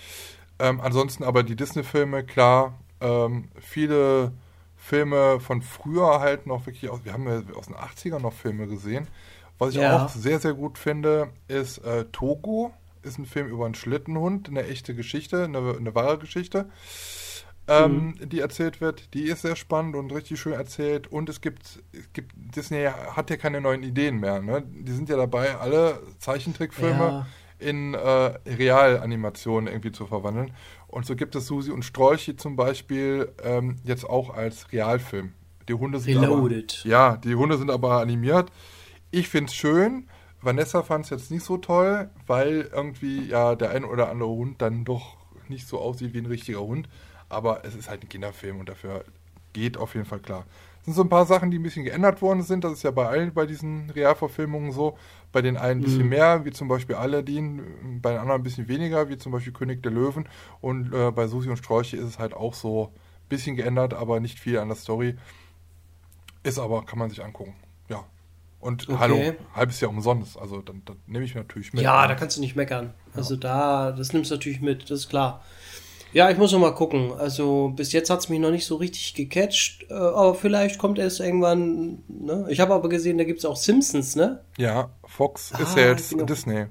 Ähm, 0.62 0.80
ansonsten 0.82 1.24
aber 1.24 1.44
die 1.44 1.56
Disney-Filme, 1.56 2.24
klar, 2.24 2.78
ähm, 3.00 3.50
viele 3.60 4.32
Filme 4.78 5.40
von 5.40 5.62
früher 5.62 6.20
halt 6.20 6.48
noch 6.48 6.66
wirklich 6.66 6.90
aus, 6.90 7.00
wir 7.04 7.14
haben 7.14 7.28
ja 7.28 7.42
aus 7.56 7.68
den 7.68 7.76
80ern 7.76 8.20
noch 8.20 8.34
Filme 8.34 8.68
gesehen. 8.68 9.08
Was 9.58 9.72
ich 9.72 9.82
Ja. 9.82 10.06
auch 10.06 10.10
sehr, 10.10 10.40
sehr 10.40 10.54
gut 10.54 10.78
finde, 10.78 11.30
ist 11.48 11.80
äh, 11.80 12.06
Togo. 12.12 12.74
Ist 13.04 13.18
ein 13.18 13.26
Film 13.26 13.48
über 13.48 13.66
einen 13.66 13.76
Schlittenhund, 13.76 14.50
eine 14.50 14.68
echte 14.68 14.94
Geschichte, 14.94 15.44
eine, 15.46 15.76
eine 15.78 15.96
wahre 15.96 16.20
Geschichte 16.20 16.68
ähm, 17.68 18.16
die 18.22 18.40
erzählt 18.40 18.82
wird. 18.82 19.14
Die 19.14 19.24
ist 19.24 19.42
sehr 19.44 19.56
spannend 19.56 19.96
und 19.96 20.12
richtig 20.12 20.40
schön 20.40 20.54
erzählt. 20.54 21.08
Und 21.08 21.30
es 21.30 21.42
gibt, 21.42 21.82
es 21.94 22.14
gibt 22.14 22.34
Disney 22.36 22.86
hat 22.86 23.30
ja 23.30 23.38
keine 23.38 23.62
neuen 23.62 23.84
Ideen 23.84 24.20
mehr. 24.20 24.42
Ne? 24.42 24.64
Die 24.68 24.92
sind 24.92 25.10
ja 25.10 25.18
dabei, 25.18 25.56
alle 25.58 26.02
Zeichentrickfilme 26.20 27.00
Ja. 27.00 27.28
In 27.62 27.94
äh, 27.94 28.00
Realanimationen 28.00 29.68
irgendwie 29.68 29.92
zu 29.92 30.08
verwandeln. 30.08 30.52
Und 30.88 31.06
so 31.06 31.16
gibt 31.16 31.36
es 31.36 31.48
Susi 31.48 31.72
und 31.72 31.84
Strolchi 31.84 32.36
zum 32.36 32.56
Beispiel 32.56 33.32
ähm, 33.44 33.78
jetzt 33.84 34.10
auch 34.10 34.32
als 34.32 34.72
Realfilm. 34.72 35.34
Die 35.70 35.74
Hunde 35.74 36.00
sind 36.00 36.18
Reloaded. 36.18 36.82
aber, 36.82 36.90
ja, 36.90 37.18
die 37.18 37.36
Hunde 37.36 37.58
sind 37.58 37.72
aber 37.72 38.02
animiert. 38.02 38.52
Ich 39.12 39.30
finde 39.30 39.50
es 39.50 39.56
schön. 39.56 40.08
Vanessa 40.42 40.82
fand 40.82 41.06
es 41.06 41.12
jetzt 41.12 41.32
nicht 41.32 41.44
so 41.44 41.58
toll, 41.58 42.10
weil 42.26 42.70
irgendwie 42.74 43.28
ja 43.28 43.56
der 43.56 43.72
ein 43.72 43.86
oder 43.86 44.10
andere 44.10 44.30
Hund 44.30 44.62
dann 44.62 44.84
doch 44.84 45.18
nicht 45.48 45.68
so 45.68 45.80
aussieht 45.80 46.14
wie 46.14 46.18
ein 46.20 46.26
richtiger 46.26 46.62
Hund. 46.62 46.90
Aber 47.30 47.64
es 47.64 47.76
ist 47.76 47.90
halt 47.90 48.04
ein 48.04 48.10
Kinderfilm 48.10 48.60
und 48.60 48.68
dafür 48.68 49.06
geht 49.54 49.78
auf 49.78 49.94
jeden 49.94 50.06
Fall 50.06 50.20
klar. 50.20 50.46
Es 50.80 50.86
sind 50.86 50.96
so 50.96 51.04
ein 51.04 51.10
paar 51.10 51.26
Sachen, 51.28 51.52
die 51.52 51.60
ein 51.60 51.64
bisschen 51.64 51.86
geändert 51.86 52.22
worden 52.22 52.42
sind. 52.42 52.64
Das 52.64 52.74
ist 52.74 52.84
ja 52.84 52.92
bei 52.92 53.08
allen 53.08 53.34
bei 53.34 53.46
diesen 53.46 53.90
Realverfilmungen 53.92 54.72
so. 54.72 54.98
Bei 55.32 55.42
den 55.42 55.56
einen 55.58 55.80
ein 55.80 55.84
bisschen 55.84 56.10
mehr, 56.10 56.44
wie 56.44 56.52
zum 56.52 56.68
Beispiel 56.68 56.96
Aladdin, 56.96 58.00
bei 58.02 58.12
den 58.12 58.20
anderen 58.20 58.42
ein 58.42 58.44
bisschen 58.44 58.68
weniger, 58.68 59.08
wie 59.10 59.18
zum 59.18 59.32
Beispiel 59.32 59.54
König 59.54 59.82
der 59.82 59.92
Löwen. 59.92 60.28
Und 60.60 60.94
äh, 60.94 61.12
bei 61.12 61.28
Susi 61.28 61.50
und 61.50 61.58
Sträuche 61.58 61.96
ist 61.96 62.04
es 62.06 62.20
halt 62.20 62.34
auch 62.34 62.54
so 62.54 62.88
ein 62.94 63.30
bisschen 63.30 63.56
geändert, 63.56 63.94
aber 63.94 64.20
nicht 64.20 64.40
viel 64.40 64.60
an 64.60 64.68
der 64.68 64.78
Story. 64.78 65.16
Ist 66.44 66.60
aber, 66.60 66.86
kann 66.86 67.00
man 67.00 67.10
sich 67.10 67.24
angucken. 67.24 67.56
Ja. 67.88 68.04
Und 68.60 68.90
Okay. 68.90 69.00
hallo, 69.00 69.36
halbes 69.56 69.80
Jahr 69.80 69.90
umsonst. 69.90 70.38
Also 70.38 70.62
dann, 70.62 70.84
dann 70.86 70.98
nehme 71.08 71.24
ich 71.26 71.34
mir 71.34 71.42
natürlich 71.42 71.74
mit. 71.74 71.82
Ja, 71.82 72.08
da 72.08 72.16
kannst 72.16 72.38
du 72.38 72.42
nicht 72.42 72.56
meckern. 72.56 72.94
Also 73.14 73.36
da, 73.36 73.92
das 73.92 74.14
nimmst 74.14 74.32
du 74.32 74.36
natürlich 74.36 74.62
mit, 74.62 74.84
das 74.84 75.02
ist 75.02 75.10
klar. 75.10 75.44
Ja, 76.14 76.30
ich 76.30 76.38
muss 76.38 76.52
noch 76.52 76.60
mal 76.60 76.72
gucken. 76.76 77.14
Also 77.18 77.72
bis 77.76 77.94
jetzt 77.94 78.10
hat 78.10 78.20
es 78.20 78.30
mich 78.30 78.40
noch 78.40 78.52
nicht 78.52 78.66
so 78.66 78.76
richtig 78.76 79.14
gecatcht, 79.14 79.86
äh, 79.90 79.94
aber 79.94 80.36
vielleicht 80.36 80.78
kommt 80.78 81.00
es 81.00 81.20
irgendwann. 81.20 82.04
Ne? 82.10 82.46
Ich 82.50 82.60
habe 82.60 82.74
aber 82.74 82.90
gesehen, 82.90 83.18
da 83.18 83.24
gibt 83.24 83.40
es 83.40 83.46
auch 83.46 83.56
Simpsons, 83.56 84.16
ne? 84.16 84.42
Ja, 84.58 84.90
Fox 85.06 85.52
ist 85.52 85.76
Ah, 85.78 85.80
ja 85.80 85.92
ich 85.94 86.00
jetzt 86.00 86.22
auch- 86.22 86.26
Disney. 86.26 86.66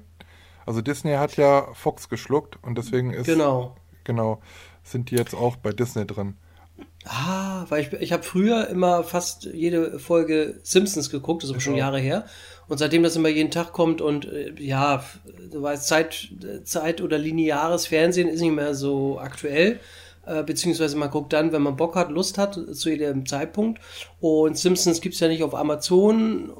Also 0.65 0.81
Disney 0.81 1.13
hat 1.13 1.37
ja 1.37 1.67
Fox 1.73 2.07
geschluckt 2.07 2.57
und 2.61 2.77
deswegen 2.77 3.13
ist 3.13 3.25
Genau. 3.25 3.75
genau 4.03 4.39
sind 4.83 5.09
die 5.11 5.15
jetzt 5.15 5.33
auch 5.35 5.55
bei 5.57 5.71
Disney 5.71 6.05
drin. 6.05 6.35
Ah, 7.05 7.65
weil 7.69 7.81
ich, 7.81 7.93
ich 7.93 8.11
habe 8.13 8.21
früher 8.23 8.67
immer 8.67 9.03
fast 9.03 9.45
jede 9.45 9.97
Folge 9.99 10.59
Simpsons 10.63 11.09
geguckt, 11.09 11.41
das 11.43 11.49
ist 11.49 11.55
aber 11.55 11.61
schon. 11.61 11.75
Jahre 11.75 11.99
her. 11.99 12.25
Und 12.71 12.77
seitdem 12.77 13.03
das 13.03 13.17
immer 13.17 13.27
jeden 13.27 13.51
Tag 13.51 13.73
kommt 13.73 13.99
und 13.99 14.31
äh, 14.31 14.53
ja, 14.57 15.03
du 15.51 15.61
weißt, 15.61 15.85
Zeit, 15.85 16.29
Zeit 16.63 17.01
oder 17.01 17.17
lineares 17.17 17.87
Fernsehen 17.87 18.29
ist 18.29 18.39
nicht 18.39 18.55
mehr 18.55 18.75
so 18.75 19.19
aktuell. 19.19 19.81
Äh, 20.25 20.43
beziehungsweise 20.43 20.95
man 20.95 21.11
guckt 21.11 21.33
dann, 21.33 21.51
wenn 21.51 21.63
man 21.63 21.75
Bock 21.75 21.95
hat, 21.95 22.11
Lust 22.11 22.37
hat, 22.37 22.57
zu 22.71 22.89
jedem 22.89 23.25
Zeitpunkt. 23.25 23.81
Und 24.21 24.57
Simpsons 24.57 25.01
gibt's 25.01 25.19
ja 25.19 25.27
nicht 25.27 25.43
auf 25.43 25.53
Amazon, 25.53 26.53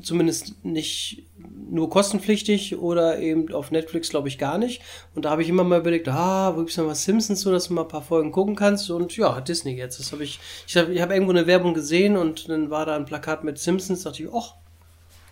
zumindest 0.00 0.64
nicht 0.64 1.26
nur 1.70 1.90
kostenpflichtig 1.90 2.78
oder 2.78 3.18
eben 3.18 3.52
auf 3.52 3.70
Netflix, 3.70 4.08
glaube 4.08 4.28
ich, 4.28 4.38
gar 4.38 4.56
nicht. 4.56 4.80
Und 5.14 5.26
da 5.26 5.30
habe 5.30 5.42
ich 5.42 5.50
immer 5.50 5.64
mal 5.64 5.80
überlegt, 5.80 6.08
ah, 6.08 6.56
wo 6.56 6.60
gibt's 6.60 6.78
noch 6.78 6.86
was 6.86 7.04
Simpsons, 7.04 7.42
so 7.42 7.52
dass 7.52 7.68
du 7.68 7.74
mal 7.74 7.82
ein 7.82 7.88
paar 7.88 8.00
Folgen 8.00 8.32
gucken 8.32 8.56
kannst. 8.56 8.90
Und 8.90 9.14
ja, 9.18 9.38
Disney 9.42 9.76
jetzt. 9.76 10.00
Das 10.00 10.12
habe 10.12 10.24
ich, 10.24 10.40
ich 10.66 10.78
habe 10.78 10.94
ich 10.94 11.02
hab 11.02 11.10
irgendwo 11.10 11.32
eine 11.32 11.46
Werbung 11.46 11.74
gesehen 11.74 12.16
und 12.16 12.48
dann 12.48 12.70
war 12.70 12.86
da 12.86 12.96
ein 12.96 13.04
Plakat 13.04 13.44
mit 13.44 13.58
Simpsons, 13.58 14.04
dachte 14.04 14.22
ich, 14.22 14.30
ach, 14.32 14.54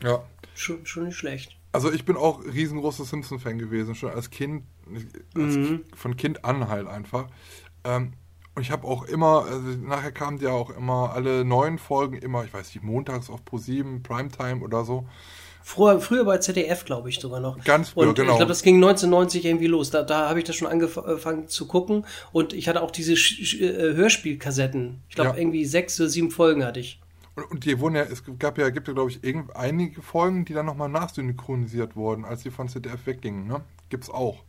Ja. 0.06 0.22
schon, 0.54 0.86
schon 0.86 1.04
nicht 1.04 1.16
schlecht. 1.16 1.56
Also 1.72 1.92
ich 1.92 2.04
bin 2.06 2.16
auch 2.16 2.42
riesengroßer 2.44 3.04
Simpson-Fan 3.04 3.58
gewesen, 3.58 3.94
schon 3.94 4.10
als 4.10 4.30
Kind, 4.30 4.64
als 5.34 5.56
Mhm. 5.56 5.84
von 5.94 6.16
Kind 6.16 6.44
an 6.44 6.68
halt 6.68 6.86
einfach. 6.86 7.26
Ähm, 7.84 8.12
und 8.54 8.62
ich 8.62 8.70
habe 8.70 8.86
auch 8.86 9.04
immer, 9.04 9.44
also 9.44 9.68
nachher 9.86 10.12
kamen 10.12 10.38
ja 10.38 10.50
auch 10.52 10.70
immer 10.70 11.12
alle 11.12 11.44
neuen 11.44 11.78
Folgen, 11.78 12.16
immer, 12.16 12.44
ich 12.44 12.54
weiß 12.54 12.74
nicht, 12.74 12.82
montags 12.82 13.28
auf 13.28 13.40
Pro7, 13.42 14.02
Primetime 14.02 14.62
oder 14.64 14.84
so. 14.86 15.06
Früher, 15.62 16.00
früher 16.00 16.24
bei 16.24 16.38
ZDF, 16.38 16.84
glaube 16.84 17.10
ich, 17.10 17.18
sogar 17.18 17.40
noch. 17.40 17.62
Ganz 17.64 17.88
früher, 17.90 18.08
und 18.08 18.14
genau. 18.14 18.30
Ich 18.32 18.36
glaube, 18.38 18.48
das 18.50 18.62
ging 18.62 18.76
1990 18.76 19.44
irgendwie 19.44 19.66
los. 19.66 19.90
Da, 19.90 20.04
da 20.04 20.28
habe 20.30 20.38
ich 20.38 20.44
das 20.46 20.54
schon 20.56 20.68
angefangen 20.68 21.48
zu 21.48 21.66
gucken. 21.66 22.06
Und 22.32 22.52
ich 22.54 22.68
hatte 22.68 22.80
auch 22.82 22.92
diese 22.92 23.16
Sch 23.16 23.44
Sch 23.44 23.60
äh, 23.60 23.94
Hörspielkassetten. 23.94 25.02
Ich 25.08 25.16
glaube, 25.16 25.30
Ja. 25.30 25.36
irgendwie 25.36 25.64
sechs 25.64 26.00
oder 26.00 26.08
sieben 26.08 26.30
Folgen 26.30 26.64
hatte 26.64 26.78
ich. 26.80 27.00
Und, 27.36 27.44
und 27.52 27.64
die 27.66 27.80
wurden 27.80 27.96
ja, 27.96 28.02
es 28.02 28.24
gab 28.38 28.58
ja, 28.58 28.70
gibt 28.70 28.88
ja, 28.88 28.94
glaube 28.94 29.10
ich, 29.10 29.24
irgend, 29.24 29.56
einige 29.56 30.02
Folgen, 30.02 30.44
die 30.46 30.54
dann 30.54 30.66
nochmal 30.66 30.88
nachsynchronisiert 30.90 31.96
wurden, 31.96 32.24
als 32.26 32.42
die 32.42 32.50
von 32.50 32.68
ZDF 32.68 33.06
weggingen, 33.06 33.46
ne? 33.48 33.64
Gibt's 33.90 34.10
auch. 34.10 34.44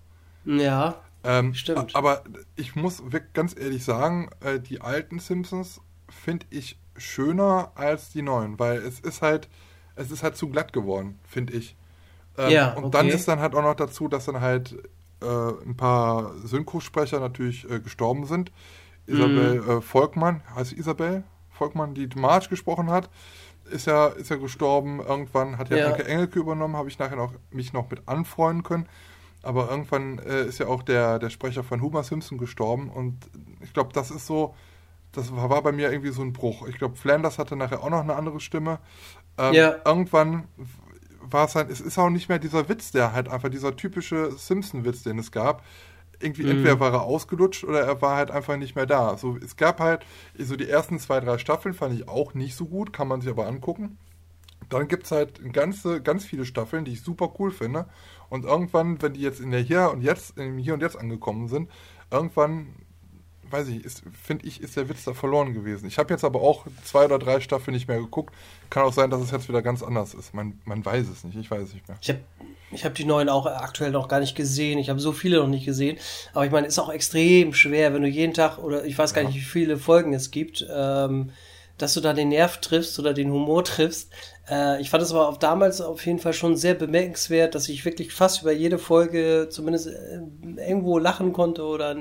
Ja, 0.46 1.04
Ähm, 1.24 1.54
Stimmt. 1.54 1.94
Aber 1.94 2.24
ich 2.56 2.76
muss 2.76 3.02
ganz 3.34 3.56
ehrlich 3.58 3.84
sagen, 3.84 4.30
äh, 4.42 4.60
die 4.60 4.82
alten 4.82 5.20
Simpsons 5.20 5.82
finde 6.10 6.46
ich 6.50 6.80
schöner 6.96 7.72
als 7.76 8.12
die 8.12 8.22
neuen, 8.22 8.60
weil 8.60 8.80
es 8.80 9.00
ist 9.00 9.22
halt, 9.22 9.50
es 9.96 10.12
ist 10.12 10.24
halt 10.24 10.36
zu 10.38 10.50
glatt 10.50 10.74
geworden, 10.74 11.20
finde 11.24 11.54
ich. 11.54 11.76
Ähm, 12.38 12.54
Ja, 12.54 12.74
und 12.74 12.96
dann 12.96 13.08
okay. 13.08 13.12
ist 13.12 13.28
dann 13.28 13.40
halt 13.40 13.56
auch 13.56 13.64
noch 13.64 13.76
dazu, 13.76 14.08
dass 14.10 14.26
dann 14.26 14.42
halt 14.42 14.78
äh, 15.22 15.28
ein 15.66 15.78
paar 15.78 16.36
Synchrosprecher 16.46 17.20
natürlich 17.20 17.70
äh, 17.70 17.80
gestorben 17.82 18.26
sind. 18.26 18.52
Isabel 19.08 19.58
Mhm. 19.58 19.70
äh, 19.80 19.82
Volkmann, 19.82 20.44
heißt 20.56 20.72
sie 20.72 20.78
Isabel 20.80 21.24
Volkmann, 21.58 21.94
die 21.94 22.08
Marge 22.16 22.50
gesprochen 22.50 22.90
hat, 22.90 23.10
ist 23.70 23.88
ja, 23.88 24.08
ist 24.08 24.30
ja 24.30 24.38
gestorben. 24.38 25.00
Irgendwann 25.00 25.58
hat 25.58 25.70
ja, 25.70 25.78
Ja. 25.78 25.88
Anke 25.88 26.06
Engelke 26.06 26.40
übernommen, 26.40 26.78
habe 26.78 26.90
ich 26.90 27.00
nachher 27.00 27.18
noch, 27.18 27.34
mich 27.52 27.74
noch 27.74 27.90
mit 27.90 28.08
anfreunden 28.08 28.64
können. 28.64 28.88
Aber 29.44 29.70
irgendwann 29.70 30.20
äh, 30.20 30.46
ist 30.46 30.60
ja 30.60 30.68
auch 30.68 30.84
der, 30.84 31.20
der 31.20 31.30
Sprecher 31.30 31.64
von 31.64 31.82
Homer 31.82 32.04
Simpson 32.04 32.38
gestorben 32.38 32.90
und 32.90 33.18
ich 33.62 33.74
glaube, 33.74 33.94
das 33.94 34.12
ist 34.12 34.26
so, 34.26 34.56
das 35.12 35.34
war, 35.36 35.50
war 35.50 35.62
bei 35.62 35.72
mir 35.72 35.92
irgendwie 35.92 36.12
so 36.12 36.22
ein 36.22 36.34
Bruch. 36.34 36.68
Ich 36.68 36.78
glaube, 36.78 36.96
Flanders 36.96 37.38
hatte 37.40 37.56
nachher 37.56 37.84
auch 37.84 37.90
noch 37.90 38.02
eine 38.02 38.16
andere 38.16 38.40
Stimme. 38.40 38.80
Ähm, 39.38 39.54
Ja. 39.54 39.76
Irgendwann 39.86 40.48
war 41.22 41.46
es 41.46 41.56
halt, 41.56 41.70
es 41.70 41.82
ist 41.82 41.98
auch 41.98 42.10
nicht 42.10 42.30
mehr 42.30 42.40
dieser 42.40 42.68
Witz, 42.70 42.92
der 42.92 43.14
halt 43.14 43.30
einfach 43.30 43.50
dieser 43.50 43.76
typische 43.76 44.32
Simpson-Witz, 44.32 45.04
den 45.04 45.20
es 45.20 45.32
gab. 45.32 45.64
Irgendwie 46.20 46.44
Mhm. 46.44 46.50
entweder 46.52 46.80
war 46.80 46.94
er 46.94 47.02
ausgelutscht 47.04 47.64
oder 47.64 47.82
er 47.82 48.02
war 48.02 48.16
halt 48.18 48.32
einfach 48.32 48.58
nicht 48.58 48.76
mehr 48.76 48.86
da. 48.86 49.18
So, 49.18 49.38
es 49.38 49.56
gab 49.56 49.80
halt, 49.80 50.06
so 50.38 50.56
die 50.56 50.70
ersten 50.70 51.00
zwei, 51.00 51.20
drei 51.20 51.38
Staffeln 51.38 51.74
fand 51.74 51.94
ich 51.94 52.08
auch 52.08 52.34
nicht 52.34 52.56
so 52.56 52.66
gut, 52.66 52.94
kann 52.94 53.08
man 53.08 53.22
sich 53.22 53.30
aber 53.30 53.48
angucken. 53.48 53.98
Dann 54.70 54.88
gibt 54.88 55.06
es 55.06 55.12
halt 55.12 55.54
ganze, 55.54 56.02
ganz 56.02 56.26
viele 56.26 56.46
Staffeln, 56.46 56.84
die 56.86 56.94
ich 56.94 57.02
super 57.02 57.34
cool 57.40 57.52
finde. 57.52 57.86
Und 58.30 58.44
irgendwann, 58.46 59.02
wenn 59.02 59.14
die 59.14 59.22
jetzt 59.22 59.40
in 59.40 59.52
der 59.52 59.62
Hier 59.62 59.92
und 59.92 60.02
Jetzt, 60.02 60.38
im 60.38 60.58
Hier 60.58 60.74
und 60.74 60.82
Jetzt 60.82 60.98
angekommen 60.98 61.48
sind, 61.48 61.70
irgendwann, 62.12 62.68
weiß 63.50 63.68
ich, 63.70 63.84
finde 64.24 64.46
ich, 64.46 64.62
ist 64.62 64.76
der 64.76 64.90
Witz 64.90 65.04
da 65.04 65.14
verloren 65.14 65.54
gewesen. 65.54 65.88
Ich 65.88 65.98
habe 65.98 66.14
jetzt 66.14 66.24
aber 66.24 66.42
auch 66.42 66.66
zwei 66.84 67.06
oder 67.06 67.20
drei 67.20 67.40
Staffeln 67.40 67.74
nicht 67.74 67.88
mehr 67.88 68.00
geguckt. 68.00 68.34
Kann 68.70 68.84
auch 68.84 68.94
sein, 68.94 69.10
dass 69.10 69.22
es 69.22 69.32
jetzt 69.32 69.48
wieder 69.48 69.62
ganz 69.62 69.84
anders 69.84 70.14
ist. 70.14 70.34
Man, 70.34 70.60
man 70.66 70.86
weiß 70.86 71.08
es 71.08 71.24
nicht, 71.24 71.38
ich 71.38 71.50
weiß 71.50 71.64
es 71.64 71.74
nicht 71.74 71.88
mehr. 71.88 71.98
Ich 72.02 72.10
habe 72.10 72.20
ich 72.72 72.84
hab 72.84 72.96
die 72.96 73.06
neuen 73.06 73.30
auch 73.30 73.46
aktuell 73.46 73.92
noch 73.92 74.10
gar 74.10 74.20
nicht 74.20 74.36
gesehen. 74.36 74.78
Ich 74.78 74.90
habe 74.90 75.00
so 75.00 75.14
viele 75.14 75.38
noch 75.38 75.48
nicht 75.48 75.66
gesehen. 75.66 75.98
Aber 76.34 76.46
ich 76.46 76.52
meine, 76.52 76.68
ist 76.68 76.80
auch 76.80 76.90
extrem 76.90 77.54
schwer, 77.54 77.94
wenn 77.94 78.02
du 78.02 78.10
jeden 78.10 78.34
Tag 78.34 78.58
oder 78.58 78.84
ich 78.86 78.98
weiß 78.98 79.14
gar 79.14 79.24
nicht, 79.24 79.36
wie 79.36 79.40
viele 79.40 79.78
Folgen 79.78 80.14
es 80.14 80.32
gibt, 80.32 80.66
ähm, 80.70 81.32
dass 81.78 81.94
du 81.94 82.02
da 82.02 82.14
den 82.14 82.30
Nerv 82.30 82.58
triffst 82.58 82.98
oder 83.00 83.14
den 83.14 83.32
Humor 83.32 83.64
triffst. 83.64 84.12
Äh, 84.50 84.82
ich 84.82 84.90
fand 84.90 85.04
es 85.04 85.12
aber 85.12 85.30
auch 85.30 85.38
damals 85.38 85.82
auf 85.82 86.06
jeden 86.06 86.20
Fall 86.20 86.34
schon 86.34 86.56
sehr 86.56 86.74
bemerkenswert, 86.74 87.56
dass 87.56 87.70
ich 87.70 87.86
wirklich 87.86 88.14
fast 88.14 88.42
über 88.42 88.52
jede 88.52 88.80
Folge 88.80 89.48
zumindest 89.50 89.88
äh, 89.88 90.20
irgendwo 90.58 90.98
lachen 90.98 91.34
konnte 91.34 91.64
oder 91.64 91.96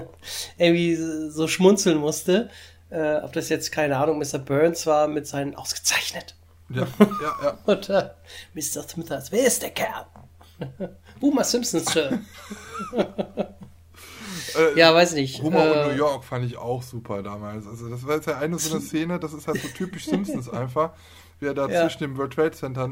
irgendwie 0.58 0.96
so 0.96 1.48
schmunzeln 1.48 1.98
musste. 1.98 2.50
Äh, 2.90 3.16
ob 3.16 3.32
das 3.32 3.48
jetzt, 3.48 3.72
keine 3.72 3.96
Ahnung, 3.96 4.18
Mr. 4.18 4.38
Burns 4.38 4.86
war 4.86 5.08
mit 5.08 5.26
seinen 5.26 5.56
ausgezeichnet. 5.56 6.36
Ja, 6.68 6.86
ja, 6.98 7.36
ja. 7.42 7.58
Oder 7.66 8.16
Mr. 8.54 8.82
Smithers, 8.88 9.32
wer 9.32 9.46
ist 9.46 9.62
der 9.62 9.70
Kerl? 9.70 10.06
Boomer 11.20 11.44
Simpson, 11.44 11.80
Sir. 11.80 12.20
Äh, 14.58 14.78
Ja, 14.78 14.94
weiß 14.94 15.14
nicht. 15.14 15.42
Humor 15.42 15.62
äh, 15.62 15.82
in 15.82 15.88
New 15.90 15.96
York 15.96 16.24
fand 16.24 16.44
ich 16.44 16.56
auch 16.56 16.82
super 16.82 17.22
damals. 17.22 17.66
Also 17.66 17.88
das 17.88 18.06
war 18.06 18.16
jetzt 18.16 18.26
ja 18.26 18.38
eine 18.38 18.58
so 18.58 18.74
eine 18.74 18.80
Szene, 18.84 19.18
das 19.18 19.32
ist 19.32 19.46
halt 19.48 19.60
so 19.60 19.68
typisch 19.68 20.06
Simpsons 20.06 20.48
einfach, 20.48 20.90
wie 21.40 21.46
er 21.46 21.54
da 21.54 21.68
Ja. 21.68 21.82
zwischen 21.82 22.00
dem 22.00 22.16
World 22.18 22.32
Trade 22.32 22.52
Center 22.52 22.90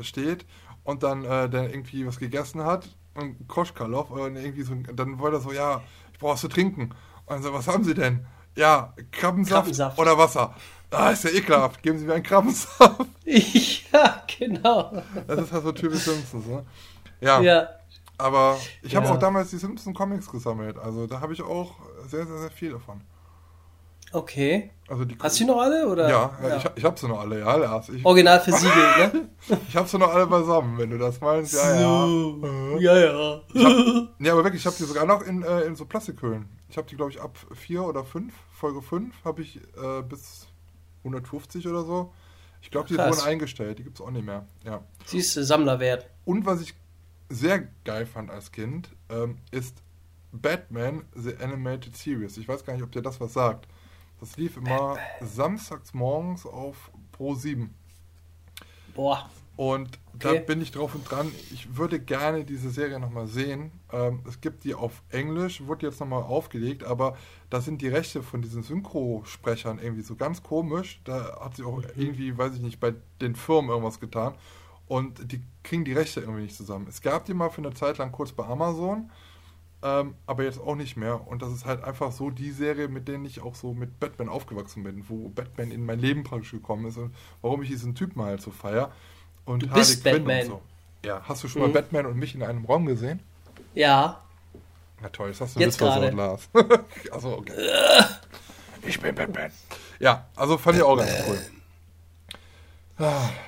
äh, 0.00 0.02
steht 0.04 0.44
und 0.84 1.02
dann 1.02 1.24
äh, 1.24 1.48
der 1.48 1.70
irgendwie 1.70 2.06
was 2.06 2.18
gegessen 2.18 2.64
hat 2.64 2.88
und 3.14 3.46
Koschkalow 3.48 4.06
und 4.10 4.36
irgendwie 4.36 4.62
so, 4.62 4.74
dann 4.94 5.18
wollte 5.18 5.36
er 5.38 5.40
so, 5.40 5.52
ja, 5.52 5.82
ich 6.12 6.18
brauch 6.18 6.32
was 6.34 6.40
zu 6.40 6.48
trinken. 6.48 6.90
Und 7.26 7.36
dann 7.36 7.42
so, 7.42 7.52
was 7.52 7.68
haben 7.68 7.84
Sie 7.84 7.94
denn? 7.94 8.26
Ja, 8.56 8.92
Krabbensaft, 9.12 9.62
Krabbensaft. 9.62 9.98
oder 9.98 10.18
Wasser. 10.18 10.54
Ah, 10.90 11.10
ist 11.10 11.24
ja 11.24 11.30
ekelhaft. 11.30 11.82
Geben 11.82 11.98
Sie 11.98 12.04
mir 12.04 12.14
einen 12.14 12.22
Krabbensaft. 12.22 13.06
ja, 13.24 14.22
genau. 14.38 15.02
Das 15.26 15.40
ist 15.44 15.52
halt 15.52 15.62
so 15.64 15.72
typisch 15.72 16.00
Simpsons, 16.00 16.46
ne? 16.46 16.64
Ja, 17.20 17.40
Ja. 17.40 17.68
Aber 18.22 18.58
ich 18.82 18.96
habe 18.96 19.06
Ja. 19.06 19.12
auch 19.12 19.18
damals 19.18 19.50
die 19.50 19.58
Simpson 19.58 19.92
Comics 19.94 20.30
gesammelt. 20.30 20.78
Also 20.78 21.06
da 21.06 21.20
habe 21.20 21.32
ich 21.32 21.42
auch 21.42 21.74
sehr, 22.08 22.26
sehr, 22.26 22.38
sehr 22.38 22.50
viel 22.50 22.70
davon. 22.72 23.02
Okay. 24.14 24.70
Also 24.88 25.06
die 25.06 25.16
Hast 25.18 25.40
du 25.40 25.46
noch 25.46 25.58
alle? 25.60 25.88
Oder? 25.88 26.08
Ja, 26.08 26.38
ja. 26.42 26.56
ich, 26.58 26.64
ich 26.76 26.84
habe 26.84 26.98
sie 26.98 27.08
noch 27.08 27.18
alle, 27.20 27.40
ja, 27.40 27.56
Lars. 27.56 27.88
Ich, 27.88 28.04
Original 28.04 28.40
versiegelt, 28.40 29.14
ne? 29.14 29.28
ich 29.68 29.74
habe 29.76 29.88
sie 29.88 29.98
noch 29.98 30.12
alle 30.12 30.26
beisammen, 30.26 30.76
wenn 30.76 30.90
du 30.90 30.98
das 30.98 31.18
meinst. 31.20 31.54
Ja, 31.54 31.74
ja. 31.80 32.06
Ja, 32.78 32.96
ja. 32.98 33.40
Ich 33.54 33.64
hab, 33.64 34.08
nee, 34.18 34.28
aber 34.28 34.44
wirklich, 34.44 34.60
ich 34.60 34.66
habe 34.66 34.76
die 34.78 34.84
sogar 34.84 35.06
noch 35.06 35.22
in, 35.22 35.42
äh, 35.42 35.62
in 35.62 35.76
so 35.76 35.86
Plastikhüllen. 35.86 36.46
Ich 36.68 36.76
habe 36.76 36.86
die, 36.88 36.96
glaube 36.96 37.10
ich, 37.10 37.22
ab 37.22 37.38
4 37.54 37.82
oder 37.84 38.04
5, 38.04 38.34
Folge 38.52 38.82
5, 38.82 39.14
habe 39.24 39.40
ich 39.40 39.56
äh, 39.56 40.02
bis 40.06 40.46
150 41.04 41.66
oder 41.68 41.82
so. 41.82 42.12
Ich 42.60 42.70
glaube, 42.70 42.88
die 42.88 42.94
Krass. 42.96 43.16
wurden 43.16 43.26
eingestellt, 43.28 43.78
die 43.78 43.84
gibt 43.84 43.98
es 43.98 44.04
auch 44.04 44.10
nicht 44.10 44.26
mehr. 44.26 44.46
Ja. 44.64 44.82
Siehst 45.06 45.36
du, 45.36 45.44
Sammlerwert. 45.44 46.06
Und 46.26 46.44
was 46.44 46.60
ich 46.60 46.74
sehr 47.34 47.68
geil 47.84 48.06
fand 48.06 48.30
als 48.30 48.52
Kind, 48.52 48.90
ähm, 49.08 49.38
ist 49.50 49.82
Batman 50.32 51.04
The 51.14 51.36
Animated 51.38 51.96
Series. 51.96 52.36
Ich 52.38 52.48
weiß 52.48 52.64
gar 52.64 52.74
nicht, 52.74 52.82
ob 52.82 52.92
dir 52.92 53.02
das 53.02 53.20
was 53.20 53.32
sagt. 53.34 53.68
Das 54.20 54.36
lief 54.36 54.56
immer 54.56 55.04
samstags 55.20 55.94
morgens 55.94 56.46
auf 56.46 56.90
Pro 57.12 57.34
7. 57.34 57.74
Boah. 58.94 59.30
Und 59.56 59.98
Okay. 60.14 60.22
da 60.22 60.34
bin 60.34 60.60
ich 60.62 60.70
drauf 60.70 60.94
und 60.94 61.10
dran. 61.10 61.34
Ich 61.50 61.76
würde 61.76 62.00
gerne 62.00 62.44
diese 62.44 62.70
Serie 62.70 62.98
nochmal 63.00 63.26
sehen. 63.26 63.72
Ähm, 63.92 64.20
es 64.26 64.40
gibt 64.40 64.64
die 64.64 64.74
auf 64.74 65.02
Englisch, 65.10 65.64
wurde 65.66 65.86
jetzt 65.86 66.00
nochmal 66.00 66.22
aufgelegt, 66.22 66.84
aber 66.84 67.16
da 67.50 67.60
sind 67.60 67.82
die 67.82 67.88
Rechte 67.88 68.22
von 68.22 68.40
diesen 68.42 68.62
Synchrosprechern 68.62 69.78
irgendwie 69.78 70.02
so 70.02 70.16
ganz 70.16 70.42
komisch. 70.42 71.00
Da 71.04 71.38
hat 71.40 71.56
sie 71.56 71.64
auch 71.64 71.82
Mhm. 71.82 71.92
irgendwie, 71.96 72.36
weiß 72.36 72.54
ich 72.54 72.60
nicht, 72.62 72.80
bei 72.80 72.94
den 73.20 73.34
Firmen 73.36 73.70
irgendwas 73.70 74.00
getan. 74.00 74.34
Und 74.92 75.32
die 75.32 75.40
kriegen 75.62 75.86
die 75.86 75.94
Rechte 75.94 76.20
irgendwie 76.20 76.42
nicht 76.42 76.54
zusammen. 76.54 76.86
Es 76.86 77.00
gab 77.00 77.24
die 77.24 77.32
mal 77.32 77.48
für 77.48 77.62
eine 77.62 77.72
Zeit 77.72 77.96
lang 77.96 78.12
kurz 78.12 78.32
bei 78.32 78.44
Amazon, 78.44 79.10
ähm, 79.82 80.14
aber 80.26 80.44
jetzt 80.44 80.60
auch 80.60 80.74
nicht 80.74 80.98
mehr. 80.98 81.26
Und 81.26 81.40
das 81.40 81.50
ist 81.50 81.64
halt 81.64 81.82
einfach 81.82 82.12
so 82.12 82.28
die 82.28 82.50
Serie, 82.50 82.88
mit 82.88 83.08
denen 83.08 83.24
ich 83.24 83.40
auch 83.40 83.54
so 83.54 83.72
mit 83.72 83.98
Batman 84.00 84.28
aufgewachsen 84.28 84.82
bin, 84.82 85.02
wo 85.08 85.30
Batman 85.30 85.70
in 85.70 85.86
mein 85.86 85.98
Leben 85.98 86.24
praktisch 86.24 86.50
gekommen 86.50 86.84
ist 86.84 86.98
und 86.98 87.14
warum 87.40 87.62
ich 87.62 87.70
diesen 87.70 87.94
Typen 87.94 88.20
halt 88.20 88.42
so 88.42 88.50
feier. 88.50 88.92
Und 89.46 89.62
Du 89.62 89.68
bist 89.68 90.04
Batman. 90.04 90.40
und 90.40 90.46
so. 90.46 90.62
Ja, 91.06 91.22
hast 91.26 91.42
du 91.42 91.48
schon 91.48 91.62
mal 91.62 91.68
Mhm. 91.68 91.72
Batman 91.72 92.04
und 92.06 92.18
mich 92.18 92.34
in 92.34 92.42
einem 92.42 92.66
Raum 92.66 92.84
gesehen? 92.84 93.20
Ja. 93.72 94.20
Ja 95.02 95.08
toll, 95.08 95.30
das 95.30 95.40
hast 95.40 95.56
du 95.56 95.60
Jetzt 95.60 95.78
gerade. 95.78 96.10
Lars. 96.10 96.50
also 97.10 97.38
okay. 97.38 97.54
Ich 98.86 99.00
bin 99.00 99.14
Batman. 99.14 99.50
Ja, 100.00 100.26
also 100.36 100.58
fand 100.58 100.76
ich 100.76 100.82
auch 100.82 100.98
ganz 100.98 101.10
cool. 101.26 101.38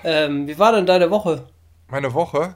Ähm, 0.02 0.46
wie 0.46 0.58
war 0.58 0.72
denn 0.72 0.86
deine 0.86 1.10
Woche? 1.10 1.46
Meine 1.88 2.12
Woche. 2.14 2.54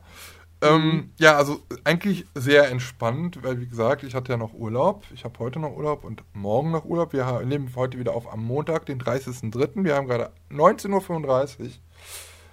Ähm, 0.60 1.12
ja, 1.20 1.36
also 1.36 1.60
eigentlich 1.84 2.26
sehr 2.34 2.68
entspannt, 2.68 3.38
weil 3.44 3.60
wie 3.60 3.68
gesagt, 3.68 4.02
ich 4.02 4.14
hatte 4.16 4.32
ja 4.32 4.36
noch 4.38 4.54
Urlaub. 4.54 5.04
Ich 5.14 5.24
habe 5.24 5.38
heute 5.38 5.60
noch 5.60 5.76
Urlaub 5.76 6.02
und 6.02 6.24
morgen 6.32 6.72
noch 6.72 6.84
Urlaub. 6.84 7.12
Wir 7.12 7.42
nehmen 7.44 7.70
heute 7.76 7.98
wieder 7.98 8.14
auf 8.14 8.32
am 8.32 8.44
Montag, 8.44 8.86
den 8.86 9.00
30.03. 9.00 9.84
Wir 9.84 9.94
haben 9.94 10.08
gerade 10.08 10.30
19.35 10.50 11.60
Uhr. 11.60 11.68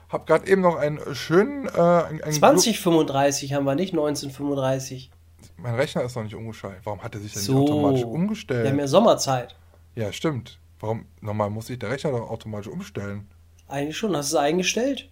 Hab 0.09 0.27
gerade 0.27 0.47
eben 0.47 0.61
noch 0.61 0.75
einen 0.75 0.99
schönen... 1.15 1.65
Äh, 1.65 1.71
einen, 1.79 2.21
einen 2.21 2.33
2035 2.33 3.53
haben 3.53 3.65
wir 3.65 3.73
nicht 3.73 3.93
1935. 3.93 5.09
Glu- 5.09 5.63
Mein 5.63 5.73
Rechner 5.73 6.03
ist 6.03 6.15
noch 6.15 6.23
nicht 6.23 6.35
umgestellt. 6.35 6.77
Warum 6.83 7.01
hat 7.01 7.15
er 7.15 7.21
sich 7.21 7.33
denn 7.33 7.41
So. 7.41 7.59
nicht 7.61 7.71
automatisch 7.71 8.01
Wir 8.01 8.07
umgestellt? 8.09 8.67
haben 8.69 8.79
ja 8.79 8.87
Sommerzeit. 8.87 9.55
ja, 9.95 10.11
stimmt. 10.13 10.59
Warum? 10.79 11.05
Normal 11.21 11.49
muss 11.49 11.67
sich 11.67 11.79
der 11.79 11.89
Rechner 11.89 12.11
doch 12.11 12.29
automatisch 12.29 12.67
umstellen. 12.67 13.27
Eigentlich 13.67 13.97
schon. 13.97 14.15
Hast 14.15 14.31
du 14.31 14.37
es 14.37 14.41
eingestellt? 14.43 15.09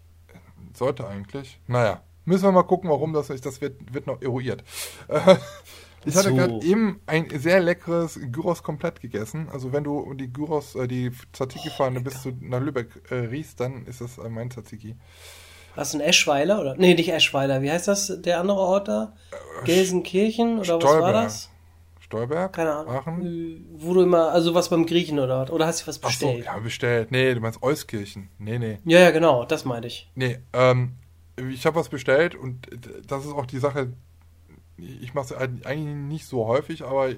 Sollte 0.74 1.08
eigentlich. 1.08 1.60
Naja, 1.68 2.02
müssen 2.26 2.44
wir 2.46 2.52
mal 2.52 2.64
gucken, 2.64 2.90
warum 2.90 3.14
das 3.14 3.30
ist. 3.30 3.46
Das 3.46 3.62
wird, 3.62 3.94
wird 3.94 4.08
noch 4.08 4.22
eruiert. 4.22 4.64
Äh, 5.08 5.36
Ich 6.06 6.16
hatte 6.18 6.32
So. 6.32 6.36
gerade 6.36 6.62
eben 6.66 7.00
ein 7.06 7.28
sehr 7.40 7.62
leckeres 7.62 8.20
Gyros 8.32 8.62
komplett 8.62 9.00
gegessen. 9.00 9.48
Also 9.54 9.72
wenn 9.72 9.86
du 9.86 10.14
die 10.16 10.32
Gyros, 10.34 10.76
äh, 10.76 10.86
die 10.86 11.12
Tzatziki-Fahne 11.32 12.02
bis 12.02 12.22
zu 12.22 12.34
nach 12.42 12.60
Lübeck 12.60 12.90
äh, 13.10 13.16
riechst, 13.16 13.62
dann 13.62 13.86
ist 13.86 14.02
das 14.02 14.18
äh, 14.18 14.28
mein 14.28 14.52
Tzatziki. 14.52 14.98
Was 15.76 15.94
ein 15.94 16.02
Eschweiler 16.02 16.60
oder? 16.60 16.76
Nee, 16.78 16.94
nicht 16.94 17.10
Eschweiler. 17.10 17.62
Wie 17.62 17.72
heißt 17.72 17.88
das? 17.88 18.12
Der 18.22 18.42
andere 18.42 18.60
Ort 18.60 18.90
da? 18.90 19.14
Gelsenkirchen 19.64 20.60
oder 20.60 20.76
was 20.82 20.84
war 21.00 21.14
das? 21.14 21.50
Stolberg? 22.04 22.54
Keine 22.54 22.74
Ahnung. 22.74 22.94
Aachen? 22.94 23.26
Äh, 23.26 23.62
Wo 23.82 23.94
du 23.94 24.02
immer, 24.02 24.30
also 24.32 24.54
was 24.54 24.70
beim 24.70 24.86
Griechen 24.86 25.20
oder 25.20 25.42
was? 25.42 25.50
Oder 25.52 25.68
hast 25.68 25.82
du 25.84 25.88
was 25.88 26.00
Ach 26.04 26.12
so, 26.12 26.28
bestellt? 26.28 26.46
ja, 26.46 26.58
bestellt. 26.60 27.12
Nee, 27.12 27.34
du 27.34 27.40
meinst 27.40 27.64
Euskirchen. 27.64 28.30
Nee, 28.40 28.60
nee. 28.60 28.80
ja, 28.86 29.00
ja, 29.00 29.12
genau, 29.12 29.46
das 29.46 29.66
meinte 29.66 29.88
ich. 29.88 30.12
Nee, 30.16 30.40
ähm, 30.52 30.94
ich 31.38 31.66
habe 31.66 31.78
was 31.78 31.90
bestellt 31.90 32.36
und 32.36 32.68
das 33.08 33.26
ist 33.26 33.32
auch 33.32 33.46
die 33.46 33.58
Sache, 33.58 33.94
ich 34.78 35.14
mache 35.14 35.34
es 35.34 35.66
eigentlich 35.66 35.96
nicht 35.96 36.26
so 36.26 36.46
häufig, 36.46 36.84
aber 36.84 37.10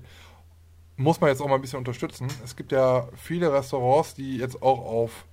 muss 0.98 1.20
man 1.20 1.30
jetzt 1.30 1.42
auch 1.42 1.48
mal 1.48 1.56
ein 1.56 1.62
bisschen 1.62 1.80
unterstützen. 1.80 2.28
Es 2.44 2.56
gibt 2.56 2.72
ja 2.72 3.10
viele 3.16 3.52
Restaurants, 3.52 4.14
die 4.14 4.38
jetzt 4.38 4.62
auch 4.62 4.80
auf 4.86 5.26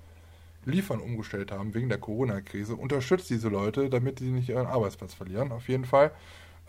Liefern 0.65 1.01
umgestellt 1.01 1.53
haben 1.53 1.75
wegen 1.75 1.89
der 1.89 1.99
Corona-Krise. 1.99 2.75
Unterstützt 2.75 3.31
diese 3.31 3.49
Leute, 3.49 3.91
damit 3.91 4.19
sie 4.19 4.31
nicht 4.31 4.49
ihren 4.49 4.67
Arbeitsplatz 4.67 5.15
verlieren, 5.15 5.53
auf 5.53 5.69
jeden 5.69 5.85
Fall. 5.85 6.11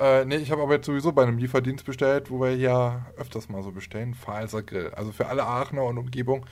Äh, 0.03 0.25
nee, 0.25 0.35
ich 0.35 0.51
habe 0.51 0.61
aber 0.61 0.73
jetzt 0.73 0.85
sowieso 0.85 1.13
bei 1.13 1.23
einem 1.23 1.37
Lieferdienst 1.37 1.85
bestellt, 1.85 2.29
wo 2.29 2.41
wir 2.41 2.57
ja 2.57 3.05
öfters 3.15 3.47
mal 3.47 3.63
so 3.63 3.71
bestellen, 3.71 4.13
Phaser 4.13 4.61
Grill. 4.61 4.89
Also 4.89 5.13
für 5.13 5.27
alle 5.27 5.45
Aachener 5.45 5.85
und 5.85 5.97
Umgebung, 5.97 6.45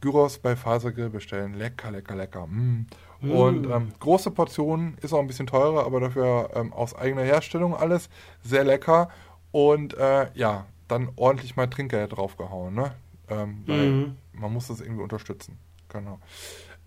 Gyros 0.00 0.38
bei 0.38 0.56
Phaser 0.56 0.92
Grill 0.92 1.10
bestellen. 1.10 1.52
Lecker, 1.52 1.90
lecker, 1.90 2.16
lecker. 2.16 2.46
Mm. 2.46 2.86
Mm. 3.20 3.30
Und 3.30 3.66
ähm, 3.66 3.92
große 4.00 4.30
Portionen, 4.30 4.96
ist 5.02 5.12
auch 5.12 5.20
ein 5.20 5.26
bisschen 5.26 5.46
teurer, 5.46 5.84
aber 5.84 6.00
dafür 6.00 6.48
ähm, 6.54 6.72
aus 6.72 6.94
eigener 6.94 7.20
Herstellung 7.20 7.76
alles. 7.76 8.08
Sehr 8.42 8.64
lecker. 8.64 9.10
Und 9.50 9.92
äh, 9.98 10.28
ja, 10.32 10.64
dann 10.88 11.10
ordentlich 11.16 11.54
mal 11.54 11.66
Trinkgeld 11.66 12.16
draufgehauen, 12.16 12.74
ne? 12.74 12.94
Ähm, 13.28 13.62
weil 13.66 13.90
mhm. 13.90 14.16
man 14.32 14.54
muss 14.54 14.68
das 14.68 14.80
irgendwie 14.80 15.02
unterstützen. 15.02 15.58
Genau. 15.90 16.18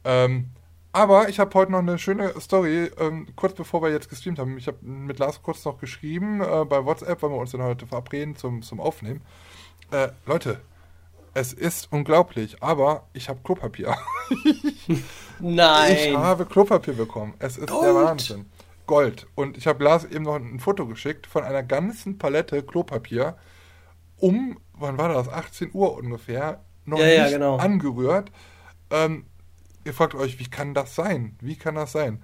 Ähm, 0.04 0.50
aber 0.92 1.30
ich 1.30 1.40
habe 1.40 1.54
heute 1.54 1.72
noch 1.72 1.80
eine 1.80 1.98
schöne 1.98 2.34
Story, 2.40 2.90
ähm, 3.00 3.28
kurz 3.36 3.54
bevor 3.54 3.82
wir 3.82 3.90
jetzt 3.90 4.10
gestreamt 4.10 4.40
haben. 4.40 4.58
Ich 4.58 4.68
habe 4.68 4.78
mit 4.82 5.20
Lars 5.20 5.42
kurz 5.42 5.64
noch 5.66 5.78
geschrieben 5.78 6.42
äh, 6.42 6.66
bei 6.66 6.84
WhatsApp, 6.84 7.22
weil 7.22 7.30
wir 7.30 7.38
uns 7.38 7.52
dann 7.52 7.64
heute 7.64 7.86
verabreden 7.86 8.36
zum, 8.36 8.62
zum 8.62 8.80
Aufnehmen. 8.80 9.22
Äh, 9.92 10.10
Leute, 10.26 10.62
es 11.34 11.54
ist 11.54 11.92
unglaublich, 11.92 12.62
aber 12.62 13.08
ich 13.14 13.30
habe 13.30 13.40
Klopapier. 13.44 13.96
Nein. 15.40 15.96
Ich 15.96 16.16
habe 16.16 16.46
Klopapier 16.46 16.96
bekommen. 16.96 17.34
Es 17.40 17.58
ist 17.58 17.70
Gold. 17.70 17.86
der 17.86 17.96
Wahnsinn. 17.96 18.46
Gold. 18.88 19.28
Und 19.36 19.58
ich 19.58 19.68
habe 19.68 19.84
Lars 19.84 20.06
eben 20.06 20.24
noch 20.24 20.36
ein 20.36 20.60
Foto 20.60 20.88
geschickt 20.88 21.28
von 21.28 21.44
einer 21.44 21.62
ganzen 21.62 22.18
Palette 22.18 22.64
Klopapier 22.64 23.38
um, 24.18 24.60
wann 24.74 24.98
war 24.98 25.10
das? 25.10 25.30
18 25.30 25.72
Uhr 25.74 25.96
ungefähr, 25.96 26.64
noch 26.86 27.00
ja, 27.00 27.06
nicht 27.06 27.18
ja, 27.18 27.30
genau. 27.30 27.58
angerührt. 27.58 28.32
Ähm, 28.90 29.26
ihr 29.86 29.94
fragt 29.94 30.16
euch, 30.16 30.40
wie 30.40 30.50
kann 30.50 30.74
das 30.74 30.96
sein? 30.96 31.36
Wie 31.42 31.56
kann 31.56 31.76
das 31.76 31.92
sein? 31.92 32.22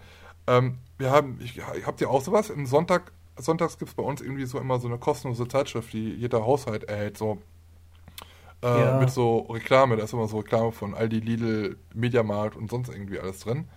Ähm, 0.47 0.77
wir 0.97 1.11
haben, 1.11 1.39
ich, 1.43 1.61
habt 1.85 2.01
ihr 2.01 2.09
auch 2.09 2.21
sowas? 2.21 2.49
Im 2.49 2.65
Sonntag, 2.65 3.11
sonntags 3.37 3.77
gibt 3.77 3.89
es 3.89 3.95
bei 3.95 4.03
uns 4.03 4.21
irgendwie 4.21 4.45
so 4.45 4.59
immer 4.59 4.79
so 4.79 4.87
eine 4.87 4.97
kostenlose 4.97 5.47
Zeitschrift, 5.47 5.93
die 5.93 6.13
jeder 6.13 6.45
Haushalt 6.45 6.85
erhält, 6.85 7.17
so 7.17 7.41
äh, 8.63 8.67
ja. 8.67 8.99
mit 8.99 9.09
so 9.11 9.39
Reklame, 9.49 9.97
da 9.97 10.03
ist 10.03 10.13
immer 10.13 10.27
so 10.27 10.37
Reklame 10.37 10.71
von 10.71 10.93
Aldi, 10.93 11.19
Lidl, 11.19 11.77
Mediamarkt 11.93 12.55
und 12.55 12.69
sonst 12.69 12.89
irgendwie 12.89 13.19
alles 13.19 13.39
drin. 13.39 13.67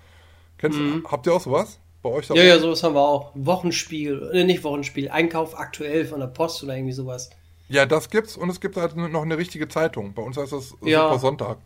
Kennst 0.59 0.79
mhm. 0.79 1.07
habt 1.11 1.27
ihr 1.27 1.35
auch 1.35 1.41
sowas? 1.41 1.79
Bei 2.03 2.11
euch 2.11 2.29
Ja, 2.29 2.35
auch? 2.35 2.38
ja, 2.38 2.59
sowas 2.59 2.83
haben 2.83 2.95
wir 2.95 3.01
auch. 3.01 3.33
Wochenspiel, 3.35 4.31
äh, 4.33 4.45
nicht 4.45 4.62
Wochenspiel, 4.64 5.09
Einkauf 5.09 5.59
aktuell 5.59 6.05
von 6.05 6.21
der 6.21 6.29
Post 6.29 6.62
oder 6.62 6.77
irgendwie 6.77 6.93
sowas. 6.93 7.31
Ja, 7.69 7.87
das 7.87 8.09
gibt's 8.09 8.37
und 8.37 8.49
es 8.51 8.61
gibt 8.61 8.77
halt 8.77 8.97
noch 8.97 9.23
eine 9.23 9.37
richtige 9.37 9.69
Zeitung. 9.69 10.14
Bei 10.14 10.23
uns 10.23 10.37
heißt 10.37 10.53
das 10.53 10.75
ja. 10.83 11.05
Super 11.05 11.19
Sonntag. 11.19 11.59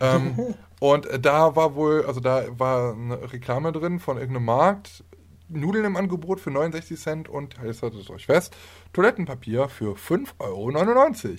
Ähm, 0.00 0.54
und 0.80 1.08
da 1.20 1.56
war 1.56 1.74
wohl, 1.74 2.04
also 2.06 2.20
da 2.20 2.44
war 2.58 2.94
eine 2.94 3.32
Reklame 3.32 3.72
drin 3.72 3.98
von 3.98 4.16
irgendeinem 4.16 4.46
Markt. 4.46 5.04
Nudeln 5.48 5.84
im 5.84 5.96
Angebot 5.96 6.40
für 6.40 6.50
69 6.50 7.00
Cent 7.00 7.28
und, 7.28 7.56
jetzt 7.64 7.82
haltet 7.82 8.00
es 8.00 8.10
euch 8.10 8.26
fest, 8.26 8.54
Toilettenpapier 8.92 9.68
für 9.68 9.94
5,99 9.94 10.38
Euro. 10.40 11.38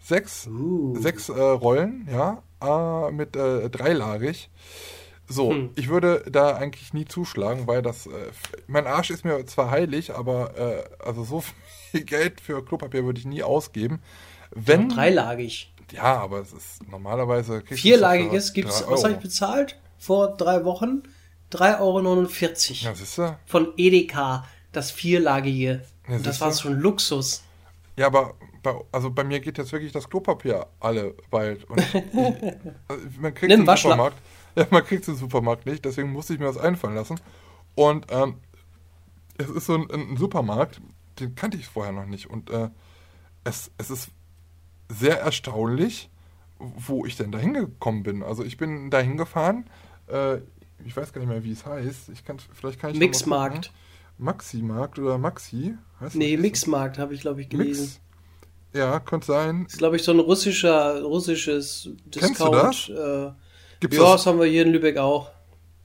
Sechs, 0.00 0.46
uh. 0.46 0.96
sechs 0.96 1.28
äh, 1.28 1.38
Rollen, 1.38 2.08
ja, 2.10 2.42
äh, 2.62 3.10
mit 3.10 3.36
äh, 3.36 3.68
dreilagig. 3.68 4.50
So, 5.26 5.50
hm. 5.50 5.70
ich 5.74 5.88
würde 5.88 6.24
da 6.30 6.56
eigentlich 6.56 6.94
nie 6.94 7.04
zuschlagen, 7.04 7.66
weil 7.66 7.82
das, 7.82 8.06
äh, 8.06 8.10
mein 8.66 8.86
Arsch 8.86 9.10
ist 9.10 9.26
mir 9.26 9.44
zwar 9.44 9.70
heilig, 9.70 10.14
aber 10.14 10.56
äh, 10.56 10.84
also 11.04 11.24
so 11.24 11.44
viel 11.90 12.04
Geld 12.04 12.40
für 12.40 12.64
Klopapier 12.64 13.04
würde 13.04 13.18
ich 13.20 13.26
nie 13.26 13.42
ausgeben. 13.42 14.00
Wenn, 14.50 14.88
dreilagig. 14.88 15.74
Ja, 15.92 16.18
aber 16.18 16.40
es 16.40 16.52
ist 16.52 16.88
normalerweise. 16.90 17.62
Vierlagiges 17.66 18.52
gibt 18.52 18.68
es, 18.68 18.84
was 18.88 19.04
habe 19.04 19.14
ich 19.14 19.20
bezahlt? 19.20 19.78
Vor 19.98 20.36
drei 20.36 20.64
Wochen? 20.64 21.02
3,49 21.52 21.80
Euro. 21.80 22.00
Ja, 22.90 22.94
siehst 22.94 23.18
du? 23.18 23.38
Von 23.46 23.72
Edeka, 23.76 24.46
das 24.72 24.90
vierlagige. 24.90 25.82
Ja, 26.08 26.18
das 26.18 26.40
war 26.40 26.52
schon 26.52 26.78
Luxus. 26.78 27.42
Ja, 27.96 28.06
aber 28.06 28.34
bei, 28.62 28.74
also 28.92 29.10
bei 29.10 29.24
mir 29.24 29.40
geht 29.40 29.58
jetzt 29.58 29.72
wirklich 29.72 29.92
das 29.92 30.08
Klopapier 30.08 30.66
alle 30.80 31.14
bald. 31.30 31.64
Und 31.64 31.80
ich, 31.80 31.94
also 32.88 33.04
man 33.20 33.34
kriegt 33.34 33.50
Nimm 33.50 33.68
im 33.68 33.76
Supermarkt. 33.76 34.16
Ja, 34.56 34.66
man 34.70 34.84
kriegt 34.84 35.02
es 35.02 35.08
im 35.08 35.16
Supermarkt 35.16 35.66
nicht, 35.66 35.84
deswegen 35.84 36.12
musste 36.12 36.34
ich 36.34 36.38
mir 36.38 36.46
das 36.46 36.58
einfallen 36.58 36.94
lassen. 36.94 37.20
Und 37.74 38.06
ähm, 38.10 38.36
es 39.38 39.48
ist 39.48 39.66
so 39.66 39.74
ein, 39.74 39.90
ein, 39.90 40.16
Supermarkt, 40.16 40.80
den 41.20 41.34
kannte 41.34 41.56
ich 41.56 41.66
vorher 41.66 41.92
noch 41.92 42.06
nicht. 42.06 42.28
Und 42.28 42.50
äh, 42.50 42.68
es, 43.44 43.70
es 43.78 43.90
ist 43.90 44.10
sehr 44.88 45.20
erstaunlich, 45.20 46.10
wo 46.58 47.06
ich 47.06 47.16
denn 47.16 47.32
da 47.32 47.38
hingekommen 47.38 48.02
bin. 48.02 48.22
Also 48.22 48.44
ich 48.44 48.56
bin 48.56 48.90
da 48.90 49.00
hingefahren, 49.00 49.66
äh, 50.08 50.38
ich 50.84 50.96
weiß 50.96 51.12
gar 51.12 51.20
nicht 51.20 51.28
mehr, 51.28 51.44
wie 51.44 51.52
es 51.52 51.66
heißt. 51.66 52.08
Ich 52.10 52.24
kann, 52.24 52.38
vielleicht 52.54 52.80
kann 52.80 52.92
ich 52.92 52.98
Mixmarkt. 52.98 53.72
Maxi-Markt 54.18 54.98
oder 54.98 55.18
Maxi? 55.18 55.76
Heißt 56.00 56.16
nee, 56.16 56.36
Mixmarkt 56.36 56.98
habe 56.98 57.14
ich, 57.14 57.20
glaube 57.20 57.40
ich, 57.40 57.48
gelesen. 57.48 57.82
Mix? 57.82 58.00
Ja, 58.72 59.00
könnte 59.00 59.26
sein. 59.26 59.64
Das 59.64 59.74
ist, 59.74 59.78
glaube 59.78 59.96
ich, 59.96 60.02
so 60.02 60.12
ein 60.12 60.18
russischer, 60.18 61.02
russisches 61.02 61.90
Discount. 62.06 62.36
Kennst 62.36 62.88
du 62.88 62.94
das? 62.94 63.28
Äh, 63.28 63.32
Gibt's 63.80 63.96
ja, 63.96 64.02
das, 64.02 64.12
das 64.12 64.26
haben 64.26 64.40
wir 64.40 64.46
hier 64.46 64.62
in 64.62 64.72
Lübeck 64.72 64.98
auch. 64.98 65.30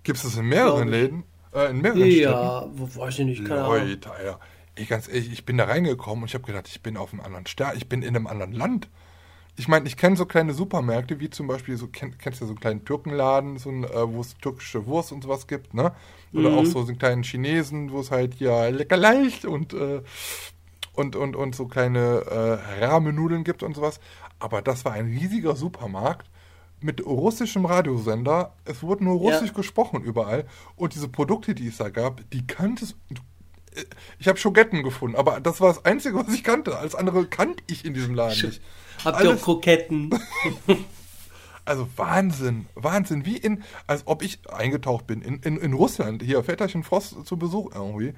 Gibt 0.03 0.17
es 0.17 0.23
das 0.23 0.35
in 0.35 0.45
mehreren 0.45 0.87
Läden? 0.87 1.23
Äh, 1.53 1.69
in 1.69 1.81
mehreren 1.81 1.99
ja, 2.01 2.07
Städten? 2.07 2.21
Ja, 2.23 2.95
weiß 2.97 3.19
ich 3.19 3.25
nicht, 3.25 3.45
keine 3.45 3.61
Leute, 3.61 4.11
Ahnung. 4.11 4.25
Ja. 4.25 4.39
Ich, 4.75 4.89
ganz 4.89 5.07
ehrlich, 5.07 5.31
ich 5.31 5.45
bin 5.45 5.57
da 5.57 5.65
reingekommen 5.65 6.23
und 6.23 6.29
ich 6.29 6.33
habe 6.33 6.45
gedacht, 6.45 6.67
ich 6.67 6.81
bin 6.81 6.97
auf 6.97 7.13
einem 7.13 7.21
anderen 7.21 7.45
Stern, 7.45 7.77
ich 7.77 7.87
bin 7.87 8.01
in 8.01 8.15
einem 8.15 8.27
anderen 8.27 8.53
Land. 8.53 8.89
Ich 9.55 9.67
meine, 9.67 9.85
ich 9.87 9.97
kenne 9.97 10.15
so 10.15 10.25
kleine 10.25 10.53
Supermärkte, 10.53 11.19
wie 11.19 11.29
zum 11.29 11.45
Beispiel, 11.45 11.77
so 11.77 11.87
kenn, 11.87 12.17
kennst 12.17 12.41
du 12.41 12.45
so 12.45 12.51
einen 12.51 12.59
kleinen 12.59 12.85
Türkenladen, 12.85 13.59
so 13.59 13.69
ein, 13.69 13.83
äh, 13.83 14.11
wo 14.11 14.21
es 14.21 14.35
türkische 14.37 14.87
Wurst 14.87 15.11
und 15.11 15.23
sowas 15.23 15.45
gibt, 15.45 15.75
ne? 15.75 15.91
Oder 16.33 16.49
mhm. 16.49 16.57
auch 16.57 16.65
so, 16.65 16.79
einen 16.79 16.97
kleinen 16.97 17.21
Chinesen, 17.21 17.91
wo 17.91 17.99
es 17.99 18.09
halt 18.09 18.35
ja 18.39 18.67
lecker 18.69 18.97
leicht 18.97 19.45
und, 19.45 19.73
äh, 19.73 20.01
und, 20.93 21.15
und, 21.15 21.35
und 21.35 21.53
so 21.53 21.67
kleine 21.67 22.23
äh, 22.25 22.83
Rahmennudeln 22.83 23.43
gibt 23.43 23.61
und 23.61 23.75
sowas. 23.75 23.99
Aber 24.39 24.63
das 24.63 24.85
war 24.85 24.93
ein 24.93 25.05
riesiger 25.05 25.55
Supermarkt 25.55 26.31
mit 26.83 27.05
russischem 27.05 27.65
Radiosender. 27.65 28.53
Es 28.65 28.81
wurde 28.81 29.03
nur 29.03 29.17
russisch 29.17 29.49
ja. 29.49 29.53
gesprochen 29.53 30.01
überall. 30.01 30.45
Und 30.75 30.95
diese 30.95 31.07
Produkte, 31.07 31.53
die 31.53 31.67
es 31.67 31.77
da 31.77 31.89
gab, 31.89 32.29
die 32.31 32.45
kanntest 32.45 32.95
du 33.09 33.21
ich 34.19 34.27
habe 34.27 34.37
Schogetten 34.37 34.83
gefunden, 34.83 35.15
aber 35.15 35.39
das 35.39 35.61
war 35.61 35.69
das 35.69 35.85
Einzige, 35.85 36.15
was 36.17 36.33
ich 36.33 36.43
kannte. 36.43 36.77
Alles 36.77 36.95
andere 36.95 37.25
kannte 37.25 37.63
ich 37.67 37.85
in 37.85 37.93
diesem 37.93 38.15
Laden 38.15 38.39
nicht. 38.41 38.61
Habt 39.03 39.23
ihr 39.23 39.33
auch 39.33 39.41
Kroketten? 39.41 40.09
also 41.65 41.87
Wahnsinn, 41.95 42.67
Wahnsinn. 42.75 43.25
Wie 43.25 43.37
in, 43.37 43.63
als 43.87 44.03
ob 44.05 44.21
ich 44.21 44.39
eingetaucht 44.49 45.07
bin 45.07 45.21
in, 45.21 45.39
in, 45.39 45.57
in 45.57 45.73
Russland. 45.73 46.23
Hier, 46.23 46.43
Väterchen 46.43 46.83
Frost 46.83 47.25
zu 47.25 47.37
Besuch 47.37 47.71
irgendwie. 47.73 48.13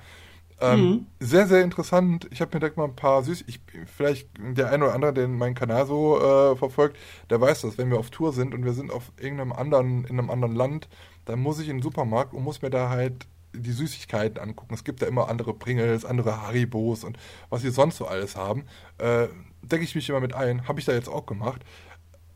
Ähm, 0.62 0.80
mhm. 0.80 1.06
Sehr, 1.20 1.48
sehr 1.48 1.64
interessant. 1.64 2.28
Ich 2.32 2.40
habe 2.40 2.56
mir 2.56 2.60
direkt 2.60 2.78
mal 2.78 2.86
ein 2.86 2.96
paar 2.96 3.24
süß. 3.24 3.44
Ich, 3.48 3.60
vielleicht 3.94 4.30
der 4.38 4.70
eine 4.72 4.86
oder 4.86 4.94
andere, 4.94 5.14
der 5.14 5.28
meinen 5.28 5.56
Kanal 5.56 5.86
so 5.86 6.18
äh, 6.18 6.56
verfolgt, 6.56 6.98
der 7.30 7.42
weiß 7.42 7.62
das. 7.62 7.78
Wenn 7.78 7.90
wir 7.90 8.00
auf 8.00 8.10
Tour 8.10 8.32
sind 8.32 8.54
und 8.54 8.64
wir 8.64 8.74
sind 8.74 8.92
auf 8.92 9.12
irgendeinem 9.18 9.52
anderen, 9.52 10.06
in 10.06 10.18
einem 10.18 10.30
anderen 10.30 10.56
Land, 10.56 10.88
dann 11.26 11.40
muss 11.40 11.60
ich 11.60 11.68
in 11.68 11.78
den 11.78 11.84
Supermarkt 11.84 12.34
und 12.34 12.44
muss 12.44 12.62
mir 12.62 12.70
da 12.70 12.90
halt 12.90 13.28
die 13.58 13.72
Süßigkeiten 13.72 14.40
angucken. 14.40 14.74
Es 14.74 14.84
gibt 14.84 15.02
ja 15.02 15.08
immer 15.08 15.30
andere 15.30 15.54
Pringles, 15.54 16.06
andere 16.06 16.42
Haribos 16.42 17.04
und 17.04 17.18
was 17.50 17.62
sie 17.62 17.72
sonst 17.72 17.98
so 17.98 18.08
alles 18.08 18.36
haben. 18.36 18.66
Äh, 18.98 19.28
decke 19.62 19.84
ich 19.84 19.96
mich 19.96 20.10
immer 20.10 20.20
mit 20.20 20.34
ein. 20.34 20.68
Habe 20.68 20.80
ich 20.80 20.86
da 20.86 20.94
jetzt 20.94 21.10
auch 21.10 21.26
gemacht. 21.26 21.62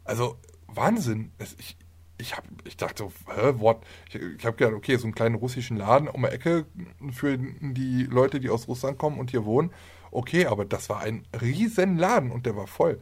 Also 0.04 0.38
Wahnsinn. 0.68 1.32
Es, 1.38 1.56
ich, 1.60 1.78
ich, 2.18 2.36
hab, 2.36 2.44
ich 2.66 2.78
dachte, 2.78 3.08
hä, 3.28 3.54
what? 3.58 3.82
Ich, 4.10 4.16
ich 4.16 4.46
habe 4.46 4.58
gedacht, 4.58 4.74
okay, 4.74 4.98
so 4.98 5.06
einen 5.06 5.16
kleinen 5.16 5.36
russischen 5.36 5.78
Laden 5.78 6.08
um 6.08 6.22
die 6.22 6.28
Ecke 6.28 6.66
für 7.12 7.38
die 7.38 8.04
Leute, 8.04 8.40
die 8.40 8.50
aus 8.50 8.68
Russland 8.68 8.98
kommen 8.98 9.20
und 9.20 9.32
hier 9.32 9.46
wohnen. 9.46 9.72
Okay, 10.12 10.48
aber 10.48 10.66
das 10.66 10.90
war 10.90 11.02
ein 11.02 11.26
riesen 11.40 11.98
Laden 11.98 12.32
und 12.32 12.46
der 12.46 12.56
war 12.56 12.68
voll. 12.68 13.00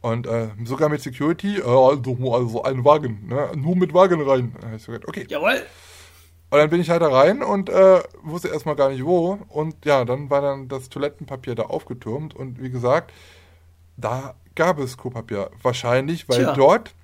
Und 0.00 0.26
äh, 0.26 0.48
sogar 0.64 0.88
mit 0.88 1.00
Security, 1.00 1.58
äh, 1.58 1.62
also, 1.62 2.34
also 2.34 2.62
ein 2.64 2.84
Wagen, 2.84 3.28
ne? 3.28 3.52
nur 3.54 3.76
mit 3.76 3.94
Wagen 3.94 4.20
rein. 4.20 4.52
Okay. 5.06 5.26
Jawohl. 5.28 5.62
Und 6.52 6.58
dann 6.58 6.68
bin 6.68 6.82
ich 6.82 6.90
halt 6.90 7.00
da 7.00 7.08
rein 7.08 7.42
und 7.42 7.70
äh, 7.70 8.02
wusste 8.22 8.48
erstmal 8.48 8.76
gar 8.76 8.90
nicht 8.90 9.06
wo. 9.06 9.38
Und 9.48 9.86
ja, 9.86 10.04
dann 10.04 10.28
war 10.28 10.42
dann 10.42 10.68
das 10.68 10.90
Toilettenpapier 10.90 11.54
da 11.54 11.62
aufgetürmt. 11.62 12.36
Und 12.36 12.62
wie 12.62 12.68
gesagt, 12.68 13.10
da 13.96 14.34
gab 14.54 14.78
es 14.78 14.98
Klopapier. 14.98 15.50
Wahrscheinlich, 15.62 16.28
weil 16.28 16.40
Tja. 16.40 16.52
dort 16.52 16.94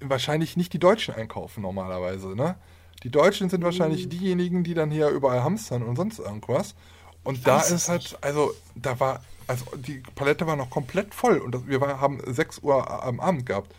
wahrscheinlich 0.00 0.56
nicht 0.56 0.72
die 0.72 0.78
Deutschen 0.78 1.16
einkaufen 1.16 1.62
normalerweise. 1.62 2.28
Ne? 2.36 2.54
Die 3.02 3.10
Deutschen 3.10 3.50
sind 3.50 3.64
wahrscheinlich 3.64 4.04
mhm. 4.04 4.10
diejenigen, 4.10 4.62
die 4.62 4.74
dann 4.74 4.92
hier 4.92 5.08
überall 5.08 5.42
hamstern 5.42 5.82
und 5.82 5.96
sonst 5.96 6.20
irgendwas. 6.20 6.76
Und 7.24 7.44
da 7.44 7.60
ist 7.60 7.88
halt, 7.88 8.02
nicht. 8.02 8.22
also 8.22 8.52
da 8.76 9.00
war, 9.00 9.20
also 9.48 9.64
die 9.74 10.00
Palette 10.14 10.46
war 10.46 10.54
noch 10.54 10.70
komplett 10.70 11.12
voll 11.12 11.38
und 11.38 11.56
das, 11.56 11.66
wir 11.66 11.80
war, 11.80 12.00
haben 12.00 12.20
6 12.24 12.60
Uhr 12.60 13.02
am 13.02 13.18
Abend 13.18 13.46
gehabt. 13.46 13.74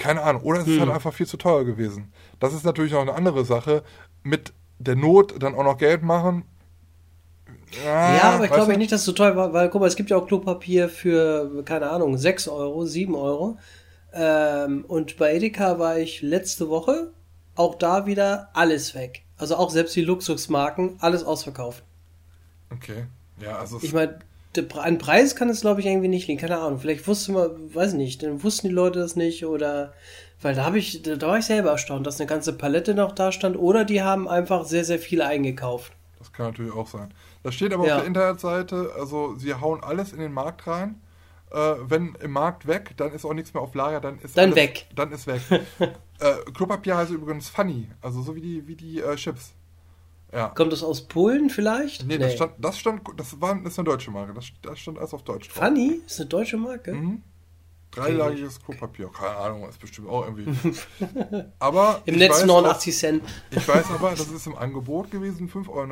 Keine 0.00 0.22
Ahnung. 0.22 0.42
Oder 0.42 0.60
es 0.60 0.66
ist 0.66 0.78
halt 0.78 0.88
hm. 0.88 0.94
einfach 0.94 1.12
viel 1.12 1.26
zu 1.26 1.36
teuer 1.36 1.64
gewesen. 1.64 2.12
Das 2.38 2.54
ist 2.54 2.64
natürlich 2.64 2.92
noch 2.92 3.02
eine 3.02 3.14
andere 3.14 3.44
Sache. 3.44 3.82
mit 4.22 4.52
der 4.78 4.96
Not 4.96 5.34
dann 5.42 5.54
auch 5.54 5.64
noch 5.64 5.76
Geld 5.76 6.02
machen. 6.02 6.44
Ja, 7.84 8.22
aber 8.22 8.44
ich 8.46 8.50
glaube 8.50 8.76
nicht, 8.78 8.90
dass 8.90 9.00
es 9.00 9.06
so 9.06 9.12
teuer 9.12 9.36
war, 9.36 9.52
weil 9.52 9.68
guck 9.68 9.82
mal, 9.82 9.86
es 9.86 9.94
gibt 9.94 10.10
ja 10.10 10.16
auch 10.16 10.26
Klopapier 10.26 10.88
für, 10.88 11.62
keine 11.64 11.90
Ahnung, 11.90 12.16
6 12.16 12.48
Euro, 12.48 12.84
7 12.84 13.14
Euro. 13.14 13.58
Ähm, 14.12 14.84
und 14.88 15.18
bei 15.18 15.34
Edeka 15.34 15.78
war 15.78 15.98
ich 15.98 16.22
letzte 16.22 16.68
Woche 16.68 17.12
auch 17.54 17.74
da 17.74 18.06
wieder 18.06 18.48
alles 18.54 18.94
weg. 18.94 19.22
Also 19.36 19.56
auch 19.56 19.70
selbst 19.70 19.94
die 19.94 20.02
Luxusmarken, 20.02 20.96
alles 21.00 21.22
ausverkauft. 21.22 21.84
Okay. 22.72 23.04
Ja, 23.40 23.58
also 23.58 23.78
Ich 23.82 23.92
meine, 23.92 24.18
ein 24.80 24.98
Preis 24.98 25.36
kann 25.36 25.48
es, 25.48 25.60
glaube 25.60 25.80
ich, 25.80 25.86
irgendwie 25.86 26.08
nicht 26.08 26.26
liegen. 26.28 26.40
Keine 26.40 26.58
Ahnung. 26.58 26.78
Vielleicht 26.80 27.06
wusste 27.06 27.32
man, 27.32 27.74
weiß 27.74 27.92
nicht, 27.94 28.22
dann 28.22 28.42
wussten 28.42 28.68
die 28.68 28.74
Leute 28.74 28.98
das 28.98 29.16
nicht 29.16 29.44
oder. 29.46 29.92
Weil 30.42 30.54
da 30.54 30.64
habe 30.64 30.78
ich, 30.78 31.02
da, 31.02 31.16
da 31.16 31.28
war 31.28 31.38
ich 31.38 31.44
selber 31.44 31.70
erstaunt, 31.70 32.06
dass 32.06 32.18
eine 32.18 32.26
ganze 32.26 32.54
Palette 32.54 32.94
noch 32.94 33.12
da 33.12 33.30
stand. 33.30 33.56
Oder 33.58 33.84
die 33.84 34.02
haben 34.02 34.26
einfach 34.26 34.64
sehr, 34.64 34.84
sehr 34.84 34.98
viel 34.98 35.20
eingekauft. 35.22 35.92
Das 36.18 36.32
kann 36.32 36.46
natürlich 36.46 36.72
auch 36.72 36.86
sein. 36.86 37.12
Das 37.42 37.54
steht 37.54 37.72
aber 37.72 37.86
Ja. 37.86 37.94
auf 37.94 38.00
der 38.00 38.06
Internetseite, 38.08 38.92
also 38.98 39.36
sie 39.36 39.54
hauen 39.54 39.82
alles 39.82 40.12
in 40.12 40.18
den 40.18 40.32
Markt 40.32 40.66
rein. 40.66 41.00
Äh, 41.50 41.56
wenn 41.86 42.14
im 42.22 42.30
Markt 42.32 42.66
weg, 42.66 42.92
dann 42.96 43.12
ist 43.12 43.24
auch 43.24 43.34
nichts 43.34 43.52
mehr 43.54 43.62
auf 43.62 43.74
Lager, 43.74 44.00
dann 44.00 44.18
ist 44.20 44.36
Dann 44.36 44.46
alles, 44.46 44.56
weg. 44.56 44.86
Dann 44.94 45.10
ist 45.12 45.26
weg. 45.26 45.40
äh, 45.80 46.50
Klopapier 46.54 46.96
heißt 46.96 47.10
übrigens 47.10 47.48
Funny, 47.48 47.88
also 48.00 48.22
so 48.22 48.36
wie 48.36 48.40
die, 48.40 48.66
wie 48.68 48.76
die 48.76 49.00
äh, 49.00 49.16
Chips. 49.16 49.52
Ja. 50.32 50.48
Kommt 50.50 50.72
das 50.72 50.82
aus 50.82 51.02
Polen 51.08 51.50
vielleicht? 51.50 52.06
Nee, 52.06 52.18
Das, 52.18 52.34
stand, 52.34 52.52
das 52.58 52.78
stand, 52.78 53.02
das 53.16 53.40
war, 53.40 53.54
das 53.56 53.72
ist 53.72 53.78
eine 53.78 53.86
deutsche 53.86 54.10
Marke, 54.10 54.32
das, 54.32 54.46
das 54.62 54.78
stand 54.78 54.98
alles 54.98 55.12
auf 55.12 55.22
Deutsch. 55.22 55.48
drauf. 55.48 55.56
Funny? 55.64 56.00
Ist 56.06 56.20
eine 56.20 56.28
deutsche 56.28 56.56
Marke? 56.56 56.92
Mhm. 56.94 57.22
Dreilagiges 57.90 58.62
Klopapier, 58.62 59.08
keine 59.12 59.34
Ahnung, 59.36 59.68
ist 59.68 59.80
bestimmt 59.80 60.08
auch 60.08 60.24
irgendwie. 60.24 60.46
aber 61.58 62.02
Im 62.04 62.18
Netz 62.18 62.34
weiß 62.34 62.46
89 62.46 62.96
Cent. 62.96 63.22
Ich 63.50 63.66
weiß 63.66 63.90
aber, 63.90 64.10
das 64.16 64.28
ist 64.28 64.46
im 64.46 64.56
Angebot 64.56 65.10
gewesen, 65.10 65.48
5,99 65.48 65.68
Euro. 65.68 65.86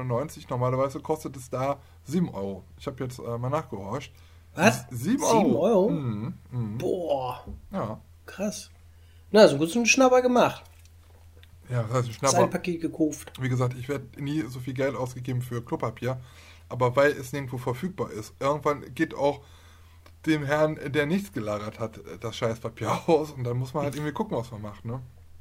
Normalerweise 0.50 1.00
kostet 1.00 1.36
es 1.36 1.50
da 1.50 1.78
7 2.04 2.28
Euro. 2.28 2.62
Ich 2.78 2.86
habe 2.86 3.02
jetzt 3.02 3.18
äh, 3.18 3.38
mal 3.38 3.50
nachgehorcht. 3.50 4.12
Was? 4.54 4.86
7 4.90 5.18
Sieben 5.18 5.22
Euro? 5.24 5.60
Euro? 5.60 5.88
Mhm. 5.90 6.34
Mhm. 6.52 6.78
Boah, 6.78 7.44
Ja. 7.72 8.00
krass. 8.26 8.70
Na, 9.32 9.48
so 9.48 9.58
gut 9.58 9.70
so 9.70 9.80
einen 9.80 9.86
Schnapper 9.86 10.22
gemacht. 10.22 10.62
Ja, 11.70 11.82
das 11.82 11.92
heißt 11.92 12.06
ein 12.06 12.10
Ist 12.10 12.22
ein 12.22 12.28
Schnapper. 12.30 12.46
Paket 12.48 12.80
gekauft. 12.80 13.32
Wie 13.40 13.48
gesagt, 13.48 13.76
ich 13.78 13.88
werde 13.88 14.06
nie 14.22 14.42
so 14.42 14.60
viel 14.60 14.74
Geld 14.74 14.94
ausgegeben 14.94 15.42
für 15.42 15.62
Klopapier, 15.64 16.20
aber 16.68 16.96
weil 16.96 17.12
es 17.12 17.32
nirgendwo 17.32 17.58
verfügbar 17.58 18.10
ist. 18.10 18.34
Irgendwann 18.40 18.94
geht 18.94 19.14
auch 19.14 19.40
dem 20.26 20.44
Herrn, 20.44 20.78
der 20.86 21.06
nichts 21.06 21.32
gelagert 21.32 21.78
hat, 21.78 22.00
das 22.20 22.36
Scheißpapier 22.36 23.02
aus 23.06 23.30
und 23.30 23.44
dann 23.44 23.56
muss 23.56 23.74
man 23.74 23.84
halt 23.84 23.94
irgendwie 23.94 24.12
gucken, 24.12 24.36
was 24.36 24.50
man 24.50 24.62
macht, 24.62 24.84
ne? 24.84 25.00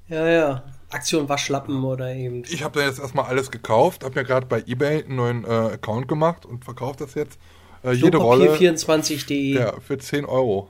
Ja, 0.10 0.26
ja. 0.28 0.63
Aktion 0.90 1.28
Waschlappen 1.28 1.84
oder 1.84 2.13
eben. 2.13 2.44
Ich 2.50 2.63
habe 2.63 2.80
da 2.80 2.86
jetzt 2.86 3.00
erstmal 3.00 3.26
alles 3.26 3.52
gekauft, 3.52 4.06
habe 4.06 4.20
mir 4.20 4.26
gerade 4.26 4.46
bei 4.46 4.63
eBay 4.66 5.04
einen 5.04 5.18
neuen 5.18 5.44
äh, 5.44 5.48
Account 5.48 6.08
gemacht 6.08 6.46
und 6.46 6.63
verkaufe 6.63 7.00
das 7.00 7.13
jetzt. 7.16 7.38
Äh, 7.84 7.92
jede 7.92 8.18
Rolle 8.18 8.56
24.de. 8.56 9.60
ja, 9.60 9.80
für 9.82 9.98
10 9.98 10.26
Euro. 10.26 10.70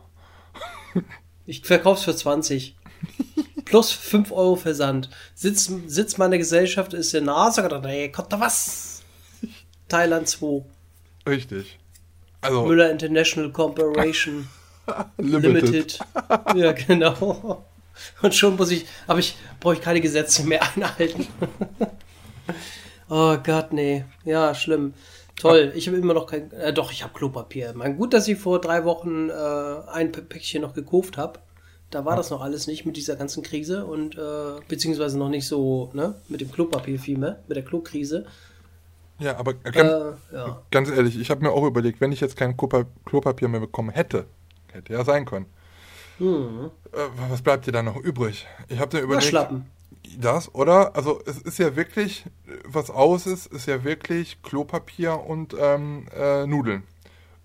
Ich 1.49 1.65
verkauf's 1.65 2.03
für 2.03 2.13
20. 2.13 2.75
Plus 3.67 3.91
5 3.91 4.31
Euro 4.31 4.55
Versand. 4.55 5.09
Sitz, 5.35 5.69
Sitz 5.87 6.17
meiner 6.17 6.37
Gesellschaft 6.37 6.93
ist 6.93 7.13
in 7.13 7.25
gedacht, 7.25 7.85
ey, 7.85 8.11
kommt 8.11 8.31
da 8.31 8.39
was? 8.39 9.03
Thailand 9.89 10.27
2. 10.27 10.63
Richtig. 11.27 11.77
Also, 12.41 12.65
Müller 12.65 12.89
International 12.89 13.51
Corporation 13.51 14.47
limited. 15.17 15.53
Limited. 15.63 15.99
ja, 16.55 16.71
genau. 16.71 17.65
Und 18.21 18.35
schon 18.35 18.55
muss 18.55 18.71
ich, 18.71 18.85
aber 19.05 19.19
ich 19.19 19.35
brauche 19.59 19.73
ich 19.73 19.81
keine 19.81 19.99
Gesetze 19.99 20.43
mehr 20.43 20.61
einhalten. 20.63 21.27
oh 23.09 23.35
Gott, 23.43 23.73
nee. 23.73 24.05
Ja, 24.23 24.55
schlimm. 24.55 24.93
Toll. 25.35 25.73
Ich 25.75 25.87
habe 25.87 25.97
immer 25.97 26.13
noch 26.13 26.27
kein, 26.27 26.51
äh, 26.51 26.71
doch, 26.71 26.91
ich 26.91 27.03
habe 27.03 27.13
Klopapier. 27.13 27.73
Mein 27.75 27.97
gut, 27.97 28.13
dass 28.13 28.27
ich 28.27 28.37
vor 28.37 28.61
drei 28.61 28.85
Wochen 28.85 29.29
äh, 29.29 29.91
ein 29.91 30.11
Päckchen 30.11 30.61
noch 30.61 30.73
gekauft 30.73 31.17
habe. 31.17 31.39
Da 31.89 32.03
war 32.03 32.15
das 32.17 32.29
noch 32.31 32.41
alles 32.41 32.67
nicht 32.67 32.85
mit 32.85 32.97
dieser 32.97 33.15
ganzen 33.15 33.43
Krise 33.43 33.85
und 33.85 34.17
äh, 34.17 34.59
beziehungsweise 34.67 35.17
noch 35.17 35.29
nicht 35.29 35.47
so, 35.47 35.89
ne, 35.93 36.15
mit 36.27 36.41
dem 36.41 36.51
Klopapier 36.51 36.99
vielmehr, 36.99 37.39
mit 37.47 37.55
der 37.55 37.63
Klokrise. 37.63 38.25
Ja, 39.19 39.37
aber 39.37 39.53
ganz, 39.55 39.77
Äh, 40.31 40.35
ja. 40.35 40.61
ganz 40.69 40.89
ehrlich, 40.89 41.19
ich 41.19 41.29
habe 41.31 41.41
mir 41.41 41.51
auch 41.51 41.65
überlegt, 41.65 42.01
wenn 42.01 42.11
ich 42.11 42.19
jetzt 42.19 42.35
kein 42.35 42.55
Klopa 42.57 42.85
Klopapier 43.05 43.47
mehr 43.47 43.61
bekommen 43.61 43.89
hätte, 43.89 44.25
hätte 44.71 44.93
ja 44.93 45.03
sein 45.05 45.25
können. 45.25 45.45
Hm. 46.17 46.71
Äh, 46.91 46.97
was 47.29 47.41
bleibt 47.41 47.65
dir 47.67 47.71
da 47.71 47.81
noch 47.83 47.95
übrig? 47.97 48.47
Ich 48.69 48.79
habe 48.79 48.97
mir 48.97 49.03
überlegt, 49.03 49.25
Waschlappen. 49.25 49.65
das, 50.19 50.53
oder? 50.53 50.95
Also 50.95 51.21
es 51.25 51.37
ist 51.37 51.57
ja 51.57 51.75
wirklich, 51.75 52.25
was 52.65 52.89
aus 52.89 53.25
ist, 53.27 53.47
ist 53.47 53.65
ja 53.67 53.83
wirklich 53.83 54.41
Klopapier 54.43 55.19
und 55.25 55.55
ähm, 55.59 56.07
äh, 56.15 56.45
Nudeln. 56.45 56.83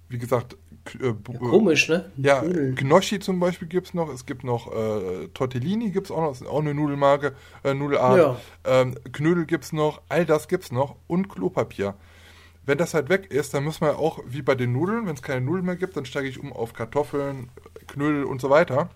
Wie 0.09 0.18
gesagt, 0.18 0.57
äh, 1.01 1.12
bu- 1.12 1.38
Komisch, 1.38 1.88
ne? 1.88 2.11
Ja. 2.16 2.42
Gnocchi 2.42 3.18
zum 3.21 3.40
Beispiel 3.40 3.68
gibt 3.68 3.88
es 3.88 3.95
noch. 3.95 4.09
Es 4.12 4.27
gibt 4.27 4.45
noch 4.45 4.73
äh, 4.73 5.29
Tortellini 5.35 5.90
gibt 5.90 6.07
es 6.07 6.11
auch 6.11 6.21
noch. 6.21 6.29
Das 6.31 6.40
ist 6.40 6.47
auch 6.47 6.61
eine 6.61 6.75
Nudelmarke, 6.75 7.35
äh, 7.64 7.75
Nudelart. 7.75 8.18
Ja. 8.18 8.37
Ähm, 8.81 8.97
Knödel 9.12 9.47
gibt 9.47 9.64
es 9.64 9.73
noch. 9.73 10.03
All 10.09 10.25
das 10.27 10.49
gibt 10.49 10.64
es 10.64 10.73
noch. 10.73 10.97
Und 11.07 11.29
Klopapier. 11.29 11.95
Wenn 12.64 12.79
das 12.79 12.95
halt 12.95 13.09
weg 13.09 13.27
ist, 13.33 13.55
dann 13.55 13.64
müssen 13.64 13.81
wir 13.81 13.99
auch, 13.99 14.21
wie 14.27 14.42
bei 14.42 14.55
den 14.55 14.73
Nudeln, 14.73 15.07
wenn 15.07 15.14
es 15.14 15.23
keine 15.23 15.40
Nudeln 15.40 15.64
mehr 15.66 15.75
gibt, 15.77 15.97
dann 15.97 16.05
steige 16.05 16.29
ich 16.29 16.38
um 16.38 16.53
auf 16.53 16.73
Kartoffeln, 16.75 17.49
Knödel 17.88 18.25
und 18.25 18.40
so 18.40 18.51
weiter. 18.51 18.88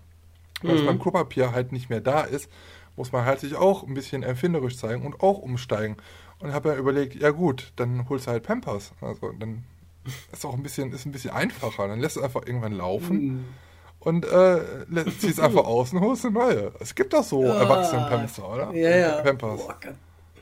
Wenn 0.61 0.75
es 0.77 0.85
beim 0.85 0.99
Klopapier 0.99 1.51
halt 1.51 1.71
nicht 1.71 1.89
mehr 1.89 1.99
da 2.01 2.21
ist, 2.21 2.49
muss 2.95 3.11
man 3.11 3.25
halt 3.25 3.41
sich 3.41 3.55
auch 3.55 3.83
ein 3.85 3.93
bisschen 3.93 4.23
erfinderisch 4.23 4.77
zeigen 4.77 5.05
und 5.05 5.21
auch 5.21 5.37
umsteigen. 5.37 5.97
Und 6.39 6.53
habe 6.53 6.69
mir 6.69 6.75
überlegt, 6.77 7.15
ja 7.15 7.31
gut, 7.31 7.73
dann 7.75 8.07
holst 8.09 8.27
du 8.27 8.31
halt 8.31 8.43
Pampers. 8.43 8.93
Also 9.01 9.31
dann 9.37 9.65
ist 10.31 10.45
auch 10.45 10.53
ein 10.53 10.63
bisschen, 10.63 10.91
ist 10.93 11.05
ein 11.05 11.11
bisschen 11.11 11.31
einfacher. 11.31 11.87
Dann 11.87 11.99
lässt 11.99 12.15
du 12.15 12.21
einfach 12.21 12.45
irgendwann 12.45 12.73
laufen 12.73 13.45
und 13.99 14.25
äh, 14.25 14.59
ziehst 15.19 15.39
einfach 15.39 15.65
aus 15.65 15.93
und 15.93 16.01
holst 16.01 16.25
eine 16.25 16.33
neue. 16.33 16.71
Es 16.79 16.93
gibt 16.95 17.13
doch 17.13 17.23
so 17.23 17.43
Erwachsenen-Pampers, 17.43 18.39
oder? 18.39 18.71
Ja, 18.73 18.95
ja. 18.95 19.21
Pampers. 19.21 19.61
Boah, 19.61 19.75
Gott. 19.81 19.95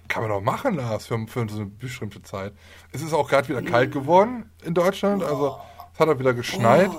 Kann 0.07 0.21
man 0.21 0.29
doch 0.31 0.41
machen, 0.41 0.75
Lars, 0.75 1.07
für, 1.07 1.25
für 1.27 1.47
so 1.49 1.61
eine 1.61 1.65
bestimmte 1.65 2.21
Zeit. 2.21 2.53
Es 2.91 3.01
ist 3.01 3.11
auch 3.13 3.27
gerade 3.27 3.49
wieder 3.49 3.61
kalt 3.63 3.91
geworden 3.91 4.49
in 4.63 4.73
Deutschland. 4.75 5.23
Also 5.23 5.57
es 5.93 5.99
hat 5.99 6.07
auch 6.09 6.19
wieder 6.19 6.33
geschneit. 6.33 6.91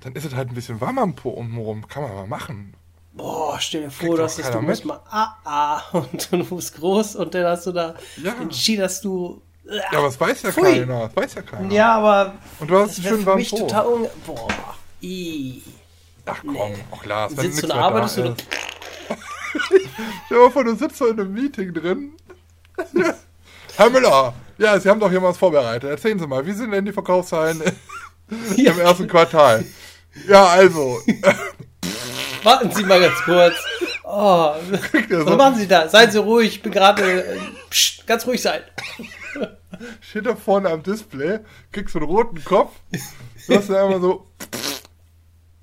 Dann 0.00 0.14
ist 0.14 0.24
es 0.24 0.34
halt 0.34 0.48
ein 0.48 0.54
bisschen 0.54 0.80
warm 0.80 0.98
am 0.98 1.14
Po 1.14 1.30
umherum. 1.30 1.86
Kann 1.88 2.02
man 2.04 2.14
mal 2.14 2.26
machen. 2.26 2.74
Boah, 3.12 3.60
stell 3.60 3.82
dir 3.82 3.90
vor, 3.90 4.16
dass 4.16 4.36
das, 4.36 4.50
du 4.50 4.60
musst 4.60 4.84
mit. 4.84 4.92
mal 4.94 5.00
ah, 5.08 5.36
ah 5.44 5.82
und 5.92 6.32
du 6.32 6.56
bist 6.56 6.74
groß 6.76 7.16
und 7.16 7.32
dann 7.34 7.46
hast 7.46 7.66
du 7.66 7.72
da 7.72 7.94
Ja. 8.16 8.34
entschieden, 8.40 8.80
dass 8.80 9.00
du. 9.00 9.40
Ja, 9.66 9.98
aber 9.98 10.08
es 10.08 10.20
weiß 10.20 10.42
ja 10.42 10.52
Pfui. 10.52 10.62
keiner. 10.62 11.08
Das 11.08 11.16
weiß 11.16 11.34
ja 11.36 11.42
keiner. 11.42 11.72
Ja, 11.72 11.94
aber 11.96 12.34
Und 12.60 12.70
du 12.70 12.78
hast 12.78 12.90
das 12.90 12.98
einen 12.98 13.06
schönen 13.14 13.26
warmen 13.26 13.44
total 13.46 13.86
unge 13.86 14.10
Boah. 14.26 14.48
I. 15.02 15.62
Ach 16.26 16.40
komm, 16.42 16.56
auch 16.90 17.04
Lars, 17.04 17.36
wenn 17.36 17.50
Sitzt 17.52 17.62
du 17.64 17.66
und 17.68 17.74
mehr 17.76 17.84
arbeitest 17.84 18.18
da 18.18 18.22
du. 18.22 18.28
ist. 18.30 18.44
Stell 20.26 20.38
dir 20.38 20.50
vor, 20.50 20.64
du 20.64 20.74
sitzt 20.76 20.96
so 20.96 21.06
in 21.06 21.20
einem 21.20 21.32
Meeting 21.32 21.72
drin. 21.74 22.12
Herr 23.76 23.90
Müller, 23.90 24.34
ja, 24.58 24.78
Sie 24.78 24.88
haben 24.88 25.00
doch 25.00 25.10
hier 25.10 25.22
was 25.22 25.36
vorbereitet. 25.36 25.90
Erzählen 25.90 26.18
Sie 26.18 26.26
mal, 26.26 26.44
wie 26.46 26.52
sind 26.52 26.70
denn 26.70 26.84
die 26.84 26.92
Verkaufszahlen 26.92 27.60
im 28.56 28.78
ersten 28.80 29.06
Quartal? 29.08 29.64
Ja, 30.28 30.46
also, 30.46 31.00
Warten 32.42 32.70
Sie 32.70 32.84
mal 32.84 33.00
ganz 33.00 33.18
kurz. 33.24 33.54
Oh, 34.04 34.54
was 35.10 35.24
so- 35.24 35.36
machen 35.36 35.56
Sie 35.56 35.66
da? 35.66 35.88
Seien 35.88 36.10
Sie 36.10 36.18
ruhig, 36.18 36.48
ich 36.56 36.62
bin 36.62 36.72
gerade. 36.72 37.24
äh, 37.24 37.38
ganz 38.06 38.26
ruhig 38.26 38.40
sein. 38.42 38.62
Steht 40.00 40.26
da 40.26 40.36
vorne 40.36 40.70
am 40.70 40.82
Display, 40.82 41.40
kriegst 41.72 41.92
so 41.92 41.98
einen 41.98 42.08
roten 42.08 42.44
Kopf, 42.44 42.72
du 43.46 43.54
hast 43.54 43.70
dann 43.70 43.90
immer 43.90 44.00
so, 44.00 44.26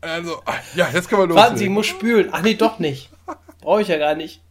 also, 0.02 0.42
ja, 0.76 0.90
jetzt 0.92 1.10
können 1.10 1.30
wir 1.30 1.36
Warten 1.36 1.58
Sie, 1.58 1.66
ich 1.66 1.70
muss 1.70 1.86
spülen. 1.86 2.30
Ach 2.32 2.42
nee, 2.42 2.56
doch 2.56 2.80
nicht. 2.80 3.12
Brauche 3.62 3.84
ich 3.84 3.88
ja 3.88 4.00
gar 4.00 4.16
nicht. 4.16 4.42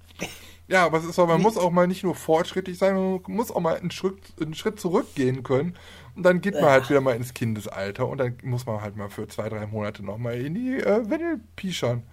Ja, 0.68 0.86
aber 0.86 0.98
es 0.98 1.04
ist 1.04 1.18
auch, 1.18 1.26
man 1.26 1.42
muss 1.42 1.58
auch 1.58 1.72
mal 1.72 1.88
nicht 1.88 2.04
nur 2.04 2.14
fortschrittlich 2.14 2.78
sein, 2.78 2.94
man 2.94 3.20
muss 3.26 3.50
auch 3.50 3.58
mal 3.58 3.76
einen 3.76 3.90
Schritt, 3.90 4.18
einen 4.40 4.54
Schritt 4.54 4.78
zurückgehen 4.78 5.42
können. 5.42 5.74
Und 6.14 6.22
dann 6.22 6.40
geht 6.40 6.54
man 6.54 6.70
halt 6.70 6.88
wieder 6.88 7.00
mal 7.00 7.16
ins 7.16 7.34
Kindesalter 7.34 8.06
und 8.06 8.18
dann 8.18 8.38
muss 8.44 8.66
man 8.66 8.80
halt 8.80 8.96
mal 8.96 9.10
für 9.10 9.26
zwei, 9.26 9.48
drei 9.48 9.66
Monate 9.66 10.04
nochmal 10.04 10.40
in 10.40 10.54
die 10.54 10.76
äh, 10.76 11.10
Windel 11.10 11.40
pischern. 11.56 12.04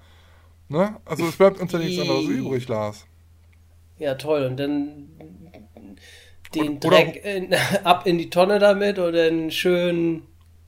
Ne? 0.69 0.97
Also 1.05 1.27
es 1.27 1.35
bleibt 1.35 1.59
uns 1.59 1.71
ja 1.71 1.77
nichts 1.77 2.01
anderes 2.01 2.25
übrig, 2.25 2.67
Lars. 2.67 3.05
Ja, 3.99 4.15
toll. 4.15 4.45
Und 4.45 4.57
dann 4.57 5.09
den 6.55 6.77
oder- 6.77 6.89
Dreck 6.89 7.23
in, 7.25 7.53
ab 7.83 8.05
in 8.05 8.17
die 8.17 8.29
Tonne 8.29 8.59
damit 8.59 8.99
oder 8.99 9.23
einen 9.25 9.51
schönen. 9.51 10.23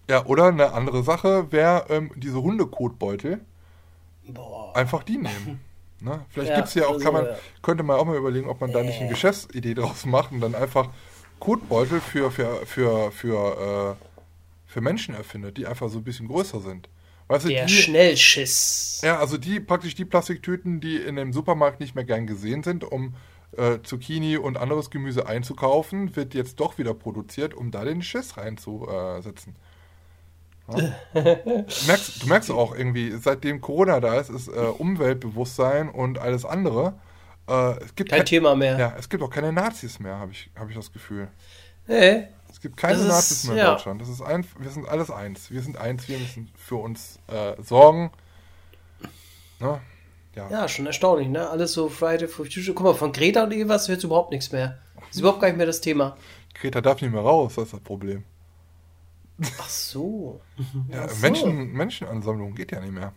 Ja, 0.09 0.25
oder 0.25 0.45
eine 0.45 0.73
andere 0.73 1.03
Sache 1.03 1.51
wäre 1.51 1.85
ähm, 1.89 2.11
diese 2.15 2.41
Hundekotbeutel, 2.41 3.41
Boah. 4.27 4.75
einfach 4.75 5.03
die 5.03 5.17
nehmen. 5.17 5.61
Ne? 6.01 6.21
Vielleicht 6.29 6.51
Ja, 6.51 6.55
gibt's 6.55 6.73
ja 6.75 6.85
auch, 6.85 6.93
also, 6.93 7.03
kann 7.03 7.11
man, 7.13 7.25
ja. 7.25 7.35
könnte 7.61 7.83
man 7.83 7.99
auch 7.99 8.05
mal 8.05 8.15
überlegen, 8.15 8.47
ob 8.47 8.61
man 8.61 8.71
da 8.71 8.81
nicht 8.83 9.01
eine 9.01 9.09
Geschäftsidee 9.09 9.73
draus 9.73 10.05
macht 10.05 10.31
und 10.31 10.39
dann 10.39 10.55
einfach 10.55 10.87
Kotbeutel 11.41 11.99
für, 11.99 12.31
für, 12.31 12.65
für, 12.65 13.11
für, 13.11 13.97
äh, 13.99 14.05
für 14.65 14.79
Menschen 14.79 15.13
erfindet, 15.13 15.57
die 15.57 15.67
einfach 15.67 15.89
so 15.89 15.97
ein 15.97 16.05
bisschen 16.05 16.29
größer 16.29 16.61
sind. 16.61 16.87
Weißt 17.27 17.43
du, 17.43 17.49
Der 17.49 17.65
die, 17.65 17.73
Schnellschiss. 17.73 19.01
ja, 19.03 19.19
also 19.19 19.37
die 19.37 19.59
praktisch 19.59 19.93
die 19.93 20.05
Plastiktüten, 20.05 20.79
die 20.79 20.95
in 20.95 21.17
dem 21.17 21.33
Supermarkt 21.33 21.81
nicht 21.81 21.95
mehr 21.95 22.05
gern 22.05 22.27
gesehen 22.27 22.63
sind, 22.63 22.85
um 22.85 23.13
äh, 23.57 23.79
Zucchini 23.83 24.37
und 24.37 24.57
anderes 24.57 24.89
Gemüse 24.89 25.27
einzukaufen, 25.27 26.15
wird 26.15 26.33
jetzt 26.33 26.59
doch 26.59 26.77
wieder 26.77 26.93
produziert, 26.93 27.53
um 27.53 27.71
da 27.71 27.83
den 27.83 28.01
Schiss 28.01 28.37
reinzusetzen. 28.37 29.55
Ja? 30.71 30.93
du, 31.13 31.21
merkst, 31.87 32.23
du 32.23 32.27
merkst 32.27 32.51
auch 32.51 32.75
irgendwie, 32.75 33.11
seitdem 33.17 33.61
Corona 33.61 33.99
da 33.99 34.19
ist, 34.19 34.29
ist 34.29 34.47
äh, 34.47 34.51
Umweltbewusstsein 34.51 35.89
und 35.89 36.19
alles 36.19 36.45
andere. 36.45 36.93
Äh, 37.47 37.83
es 37.83 37.95
gibt 37.95 38.09
kein, 38.09 38.19
kein, 38.19 38.25
Thema 38.25 38.55
mehr. 38.55 38.77
Ja, 38.77 38.95
es 38.97 39.09
gibt 39.09 39.23
auch 39.23 39.31
keine 39.31 39.51
Nazis 39.51 39.99
mehr, 39.99 40.17
habe 40.17 40.31
ich, 40.31 40.49
hab 40.55 40.69
ich 40.69 40.75
das 40.75 40.91
Gefühl. 40.91 41.27
Nee. 41.87 42.27
Es 42.51 42.61
gibt 42.61 42.77
keine 42.77 43.03
Nazis 43.03 43.45
mehr 43.45 43.53
in 43.53 43.59
ja. 43.59 43.71
Deutschland. 43.73 44.01
Das 44.01 44.09
ist 44.09 44.21
ein, 44.21 44.45
wir 44.57 44.69
sind 44.69 44.87
alles 44.87 45.09
eins. 45.11 45.51
Wir 45.51 45.61
sind 45.61 45.77
eins, 45.77 46.07
wir 46.07 46.17
müssen 46.17 46.51
für 46.55 46.75
uns 46.75 47.19
äh, 47.27 47.61
sorgen. 47.61 48.11
Ne? 49.59 49.79
Ja. 50.35 50.49
ja, 50.49 50.67
schon 50.67 50.85
erstaunlich, 50.85 51.27
ne? 51.27 51.49
Alles 51.49 51.73
so 51.73 51.89
Friday 51.89 52.27
for 52.27 52.45
Future. 52.45 52.73
Guck 52.73 52.85
mal, 52.85 52.93
von 52.93 53.11
Greta 53.11 53.43
und 53.43 53.51
irgendwas 53.51 53.89
wird 53.89 54.03
überhaupt 54.03 54.31
nichts 54.31 54.51
mehr. 54.51 54.77
Das 54.95 55.09
ist 55.11 55.19
überhaupt 55.19 55.41
gar 55.41 55.47
nicht 55.47 55.57
mehr 55.57 55.65
das 55.65 55.81
Thema. 55.81 56.15
Greta 56.53 56.81
darf 56.81 57.01
nicht 57.01 57.11
mehr 57.11 57.21
raus, 57.21 57.55
das 57.55 57.65
ist 57.65 57.73
das 57.73 57.79
Problem. 57.79 58.23
Ach 59.59 59.69
so. 59.69 60.41
ja, 60.89 61.05
Ach 61.05 61.09
so. 61.09 61.21
Menschen, 61.21 61.71
Menschenansammlung 61.73 62.53
geht 62.53 62.71
ja 62.71 62.79
nicht 62.79 62.93
mehr. 62.93 63.13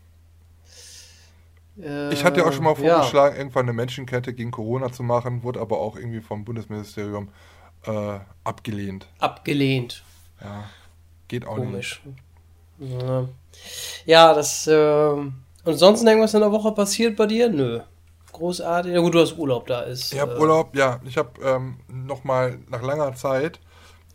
Äh, 1.80 2.12
ich 2.12 2.24
hatte 2.24 2.40
ja 2.40 2.46
auch 2.46 2.52
schon 2.52 2.64
mal 2.64 2.74
vorgeschlagen, 2.74 3.34
ja. 3.34 3.40
irgendwann 3.40 3.66
eine 3.66 3.72
Menschenkette 3.72 4.32
gegen 4.32 4.50
Corona 4.50 4.92
zu 4.92 5.02
machen, 5.02 5.42
wurde 5.42 5.60
aber 5.60 5.78
auch 5.78 5.96
irgendwie 5.96 6.20
vom 6.20 6.44
Bundesministerium 6.44 7.30
äh, 7.84 8.18
abgelehnt. 8.44 9.08
Abgelehnt. 9.18 10.02
Ja, 10.40 10.64
geht 11.28 11.46
auch 11.46 11.56
Komisch. 11.56 12.02
nicht. 12.78 13.02
Ja, 13.02 13.28
ja 14.06 14.34
das. 14.34 14.66
Äh, 14.66 15.30
und 15.64 15.76
sonst 15.76 16.02
irgendwas 16.04 16.34
in 16.34 16.40
der 16.40 16.52
Woche 16.52 16.72
passiert 16.72 17.16
bei 17.16 17.26
dir? 17.26 17.48
Nö. 17.48 17.80
Großartig. 18.32 18.92
Ja 18.92 19.00
gut, 19.00 19.14
du 19.14 19.20
hast 19.20 19.36
Urlaub 19.36 19.66
da 19.66 19.82
ist. 19.82 20.12
Ich 20.12 20.18
habe 20.18 20.32
äh, 20.32 20.38
Urlaub, 20.38 20.74
ja. 20.74 21.00
Ich 21.04 21.18
habe 21.18 21.40
ähm, 21.42 21.76
nochmal 21.88 22.58
nach 22.68 22.82
langer 22.82 23.14
Zeit 23.14 23.60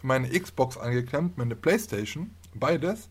meine 0.01 0.27
Xbox 0.29 0.77
angeklemmt, 0.77 1.37
meine 1.37 1.55
Playstation, 1.55 2.31
beides. 2.55 3.09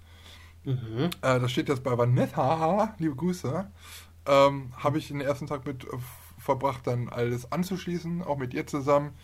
Mhm. 0.64 1.11
Äh, 1.22 1.40
das 1.40 1.51
steht 1.53 1.68
jetzt 1.68 1.85
bei 1.85 1.96
Vanessa, 1.96 2.94
liebe 2.99 3.14
Grüße. 3.14 3.70
Ähm, 4.27 4.72
habe 4.77 4.99
ich 4.99 5.09
den 5.09 5.20
ersten 5.20 5.46
Tag 5.46 5.64
mit 5.64 5.85
äh, 5.85 5.88
verbracht, 6.38 6.87
dann 6.87 7.09
alles 7.09 7.51
anzuschließen, 7.53 8.22
auch 8.22 8.37
mit 8.37 8.53
ihr 8.53 8.66
zusammen 8.66 9.14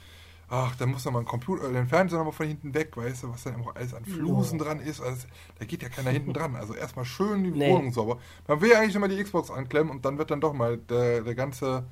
ach, 0.52 0.76
da 0.76 0.84
muss 0.84 1.04
man 1.06 1.24
Computer, 1.24 1.72
den 1.72 1.88
Fernseher 1.88 2.18
nochmal 2.18 2.34
von 2.34 2.46
hinten 2.46 2.74
weg, 2.74 2.94
weißt 2.94 3.22
du, 3.22 3.32
was 3.32 3.42
da 3.44 3.50
immer 3.50 3.74
alles 3.74 3.94
an 3.94 4.04
Flusen 4.04 4.58
ja. 4.58 4.66
dran 4.66 4.80
ist. 4.80 5.00
Also, 5.00 5.26
da 5.58 5.64
geht 5.64 5.82
ja 5.82 5.88
keiner 5.88 6.10
hinten 6.10 6.32
dran. 6.34 6.54
Also 6.56 6.74
erstmal 6.74 7.06
schön 7.06 7.42
die 7.42 7.50
nee. 7.50 7.70
Wohnung 7.70 7.90
sauber. 7.90 8.18
Man 8.46 8.60
will 8.60 8.70
ja 8.70 8.78
eigentlich 8.78 8.94
immer 8.94 9.08
die 9.08 9.22
Xbox 9.22 9.50
anklemmen 9.50 9.90
und 9.90 10.04
dann 10.04 10.18
wird 10.18 10.30
dann 10.30 10.42
doch 10.42 10.52
mal 10.52 10.76
der, 10.76 11.22
der 11.22 11.34
ganze 11.34 11.84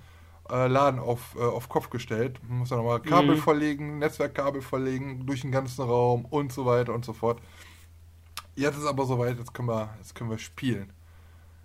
äh, 0.50 0.66
Laden 0.66 1.00
auf, 1.00 1.36
äh, 1.38 1.42
auf 1.42 1.70
Kopf 1.70 1.88
gestellt. 1.88 2.38
Man 2.46 2.58
muss 2.58 2.68
dann 2.68 2.78
nochmal 2.78 3.00
Kabel 3.00 3.36
mhm. 3.36 3.40
verlegen, 3.40 3.98
Netzwerkkabel 3.98 4.60
verlegen, 4.60 5.24
durch 5.24 5.40
den 5.40 5.52
ganzen 5.52 5.82
Raum 5.82 6.26
und 6.26 6.52
so 6.52 6.66
weiter 6.66 6.92
und 6.92 7.06
so 7.06 7.14
fort. 7.14 7.40
Jetzt 8.56 8.76
ist 8.76 8.86
aber 8.86 9.06
soweit, 9.06 9.38
jetzt 9.38 9.54
können 9.54 9.68
wir, 9.68 9.88
jetzt 9.96 10.14
können 10.14 10.28
wir 10.28 10.38
spielen. 10.38 10.92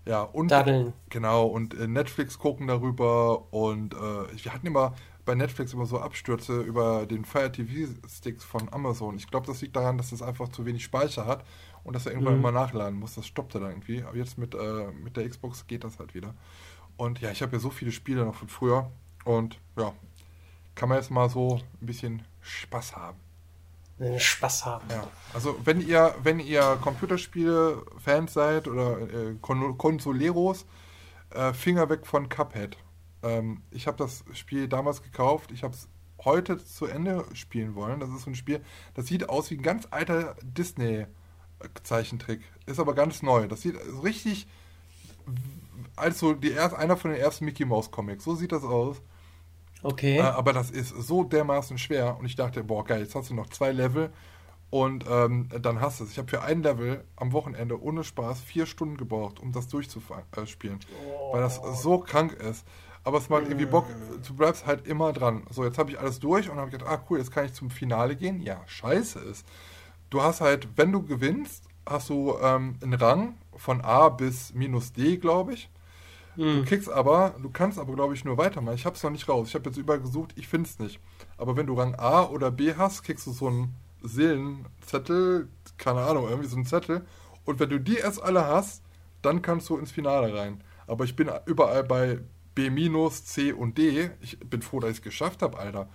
Ja, 0.05 0.21
und 0.21 0.51
Daddeln. 0.51 0.93
genau, 1.09 1.45
und 1.47 1.73
äh, 1.73 1.87
Netflix 1.87 2.39
gucken 2.39 2.67
darüber 2.67 3.51
und 3.51 3.95
äh, 3.95 3.97
wir 4.43 4.53
hatten 4.53 4.67
immer 4.67 4.93
bei 5.25 5.35
Netflix 5.35 5.73
immer 5.73 5.85
so 5.85 5.99
Abstürze 5.99 6.61
über 6.61 7.05
den 7.05 7.25
Fire 7.25 7.51
TV 7.51 7.91
Sticks 8.07 8.43
von 8.43 8.71
Amazon. 8.71 9.17
Ich 9.17 9.27
glaube, 9.27 9.47
das 9.47 9.61
liegt 9.61 9.75
daran, 9.75 9.97
dass 9.97 10.11
es 10.11 10.19
das 10.19 10.27
einfach 10.27 10.49
zu 10.49 10.65
wenig 10.65 10.83
Speicher 10.83 11.25
hat 11.25 11.43
und 11.83 11.93
dass 11.93 12.05
er 12.05 12.11
irgendwann 12.11 12.35
mhm. 12.35 12.39
immer 12.39 12.51
nachladen 12.51 12.99
muss. 12.99 13.15
Das 13.15 13.25
stoppte 13.25 13.59
dann 13.59 13.69
irgendwie. 13.69 14.03
Aber 14.03 14.15
jetzt 14.15 14.37
mit, 14.37 14.53
äh, 14.53 14.91
mit 14.91 15.17
der 15.17 15.27
Xbox 15.27 15.65
geht 15.67 15.83
das 15.83 15.99
halt 15.99 16.13
wieder. 16.13 16.33
Und 16.97 17.19
ja, 17.21 17.31
ich 17.31 17.41
habe 17.41 17.53
ja 17.53 17.59
so 17.59 17.69
viele 17.69 17.91
Spiele 17.91 18.23
noch 18.23 18.35
von 18.35 18.47
früher 18.47 18.91
und 19.25 19.59
ja, 19.77 19.93
kann 20.75 20.89
man 20.89 20.97
jetzt 20.97 21.11
mal 21.11 21.29
so 21.29 21.55
ein 21.81 21.85
bisschen 21.85 22.23
Spaß 22.41 22.95
haben. 22.95 23.17
Spaß 24.17 24.65
haben. 24.65 24.85
Ja, 24.89 25.07
also 25.33 25.57
wenn 25.63 25.79
ihr, 25.79 26.13
wenn 26.21 26.39
ihr 26.39 26.77
Computerspiele-Fans 26.81 28.33
seid 28.33 28.67
oder 28.67 28.99
äh, 28.99 29.35
Kon 29.41 29.77
Konsoleros, 29.77 30.65
äh, 31.29 31.53
Finger 31.53 31.89
weg 31.89 32.05
von 32.05 32.27
Cuphead. 32.27 32.77
Ähm, 33.25 33.63
ich 33.71 33.87
habe 33.87 33.97
das 33.97 34.23
Spiel 34.33 34.67
damals 34.67 35.01
gekauft. 35.01 35.51
Ich 35.51 35.63
habe 35.63 35.73
es 35.73 35.89
heute 36.23 36.63
zu 36.63 36.85
Ende 36.85 37.25
spielen 37.33 37.75
wollen. 37.75 37.99
Das 37.99 38.09
ist 38.09 38.21
so 38.21 38.29
ein 38.29 38.35
Spiel, 38.35 38.61
das 38.93 39.07
sieht 39.07 39.27
aus 39.29 39.51
wie 39.51 39.55
ein 39.55 39.63
ganz 39.63 39.87
alter 39.91 40.35
Disney-Zeichentrick. 40.43 42.41
Ist 42.65 42.79
aber 42.79 42.93
ganz 42.93 43.21
neu. 43.21 43.47
Das 43.47 43.61
sieht 43.61 43.75
richtig 44.03 44.47
als 45.95 46.19
so 46.19 46.33
die 46.33 46.51
erst, 46.51 46.75
einer 46.75 46.97
von 46.97 47.11
den 47.11 47.19
ersten 47.19 47.45
Mickey 47.45 47.65
Mouse 47.65 47.91
Comics. 47.91 48.23
So 48.23 48.35
sieht 48.35 48.51
das 48.51 48.63
aus. 48.63 49.01
Okay. 49.81 50.17
Äh, 50.17 50.21
aber 50.21 50.53
das 50.53 50.71
ist 50.71 50.89
so 50.89 51.23
dermaßen 51.23 51.77
schwer. 51.77 52.17
Und 52.17 52.25
ich 52.25 52.35
dachte, 52.35 52.63
boah, 52.63 52.85
geil, 52.85 53.01
jetzt 53.01 53.15
hast 53.15 53.29
du 53.29 53.33
noch 53.33 53.49
zwei 53.49 53.71
Level 53.71 54.11
und 54.69 55.05
ähm, 55.07 55.47
dann 55.61 55.79
hast 55.79 55.99
du 55.99 56.03
es. 56.03 56.11
Ich 56.11 56.17
habe 56.17 56.27
für 56.27 56.41
ein 56.41 56.63
Level 56.63 57.03
am 57.15 57.31
Wochenende 57.33 57.81
ohne 57.81 58.03
Spaß 58.03 58.41
vier 58.41 58.65
Stunden 58.65 58.97
gebraucht, 58.97 59.39
um 59.39 59.51
das 59.51 59.67
durchzuspielen. 59.67 60.79
Oh. 61.07 61.33
Weil 61.33 61.41
das 61.41 61.61
so 61.81 61.99
krank 61.99 62.33
ist 62.33 62.65
aber 63.05 63.19
es 63.19 63.29
macht 63.29 63.43
irgendwie 63.43 63.67
Bock, 63.67 63.85
du 64.27 64.33
bleibst 64.33 64.65
halt 64.65 64.87
immer 64.87 65.13
dran. 65.13 65.43
So, 65.51 65.63
jetzt 65.63 65.77
habe 65.77 65.91
ich 65.91 65.99
alles 65.99 66.19
durch 66.19 66.49
und 66.49 66.57
habe 66.57 66.71
gedacht, 66.71 66.89
ah 66.89 67.03
cool, 67.09 67.19
jetzt 67.19 67.31
kann 67.31 67.45
ich 67.45 67.53
zum 67.53 67.69
Finale 67.69 68.15
gehen. 68.15 68.41
Ja, 68.41 68.61
scheiße 68.65 69.19
ist. 69.19 69.45
Du 70.09 70.23
hast 70.23 70.41
halt, 70.41 70.67
wenn 70.75 70.91
du 70.91 71.03
gewinnst, 71.03 71.63
hast 71.85 72.09
du 72.09 72.35
ähm, 72.41 72.77
einen 72.81 72.95
Rang 72.95 73.37
von 73.55 73.81
A 73.81 74.09
bis 74.09 74.53
minus 74.55 74.91
D, 74.91 75.17
glaube 75.17 75.53
ich. 75.53 75.69
Mhm. 76.35 76.57
Du 76.57 76.65
kriegst 76.65 76.89
aber, 76.89 77.35
du 77.41 77.49
kannst 77.51 77.77
aber, 77.77 77.93
glaube 77.93 78.15
ich, 78.15 78.25
nur 78.25 78.39
weitermachen. 78.39 78.75
Ich 78.75 78.87
habe 78.87 78.95
es 78.95 79.03
noch 79.03 79.11
nicht 79.11 79.29
raus. 79.29 79.49
Ich 79.49 79.55
habe 79.55 79.69
jetzt 79.69 79.77
überall 79.77 80.01
gesucht, 80.01 80.33
ich 80.35 80.47
finde 80.47 80.67
es 80.67 80.79
nicht. 80.79 80.99
Aber 81.37 81.55
wenn 81.55 81.67
du 81.67 81.75
Rang 81.75 81.93
A 81.95 82.23
oder 82.23 82.49
B 82.49 82.73
hast, 82.75 83.03
kriegst 83.03 83.27
du 83.27 83.31
so 83.31 83.47
einen 83.47 83.75
Seelenzettel, 84.01 85.47
keine 85.77 86.01
Ahnung, 86.01 86.27
irgendwie 86.27 86.49
so 86.49 86.55
einen 86.55 86.65
Zettel. 86.65 87.05
Und 87.45 87.59
wenn 87.59 87.69
du 87.69 87.79
die 87.79 87.97
erst 87.97 88.21
alle 88.21 88.47
hast, 88.47 88.81
dann 89.21 89.43
kannst 89.43 89.69
du 89.69 89.77
ins 89.77 89.91
Finale 89.91 90.35
rein. 90.35 90.63
Aber 90.87 91.03
ich 91.03 91.15
bin 91.15 91.29
überall 91.45 91.83
bei 91.83 92.19
B 92.55 92.69
minus, 92.69 93.25
C 93.25 93.51
und 93.51 93.77
D. 93.77 94.09
Ich 94.21 94.39
bin 94.39 94.61
froh, 94.61 94.79
dass 94.79 94.91
ich 94.91 94.97
es 94.97 95.01
geschafft 95.03 95.41
habe, 95.41 95.59
Alter. 95.59 95.89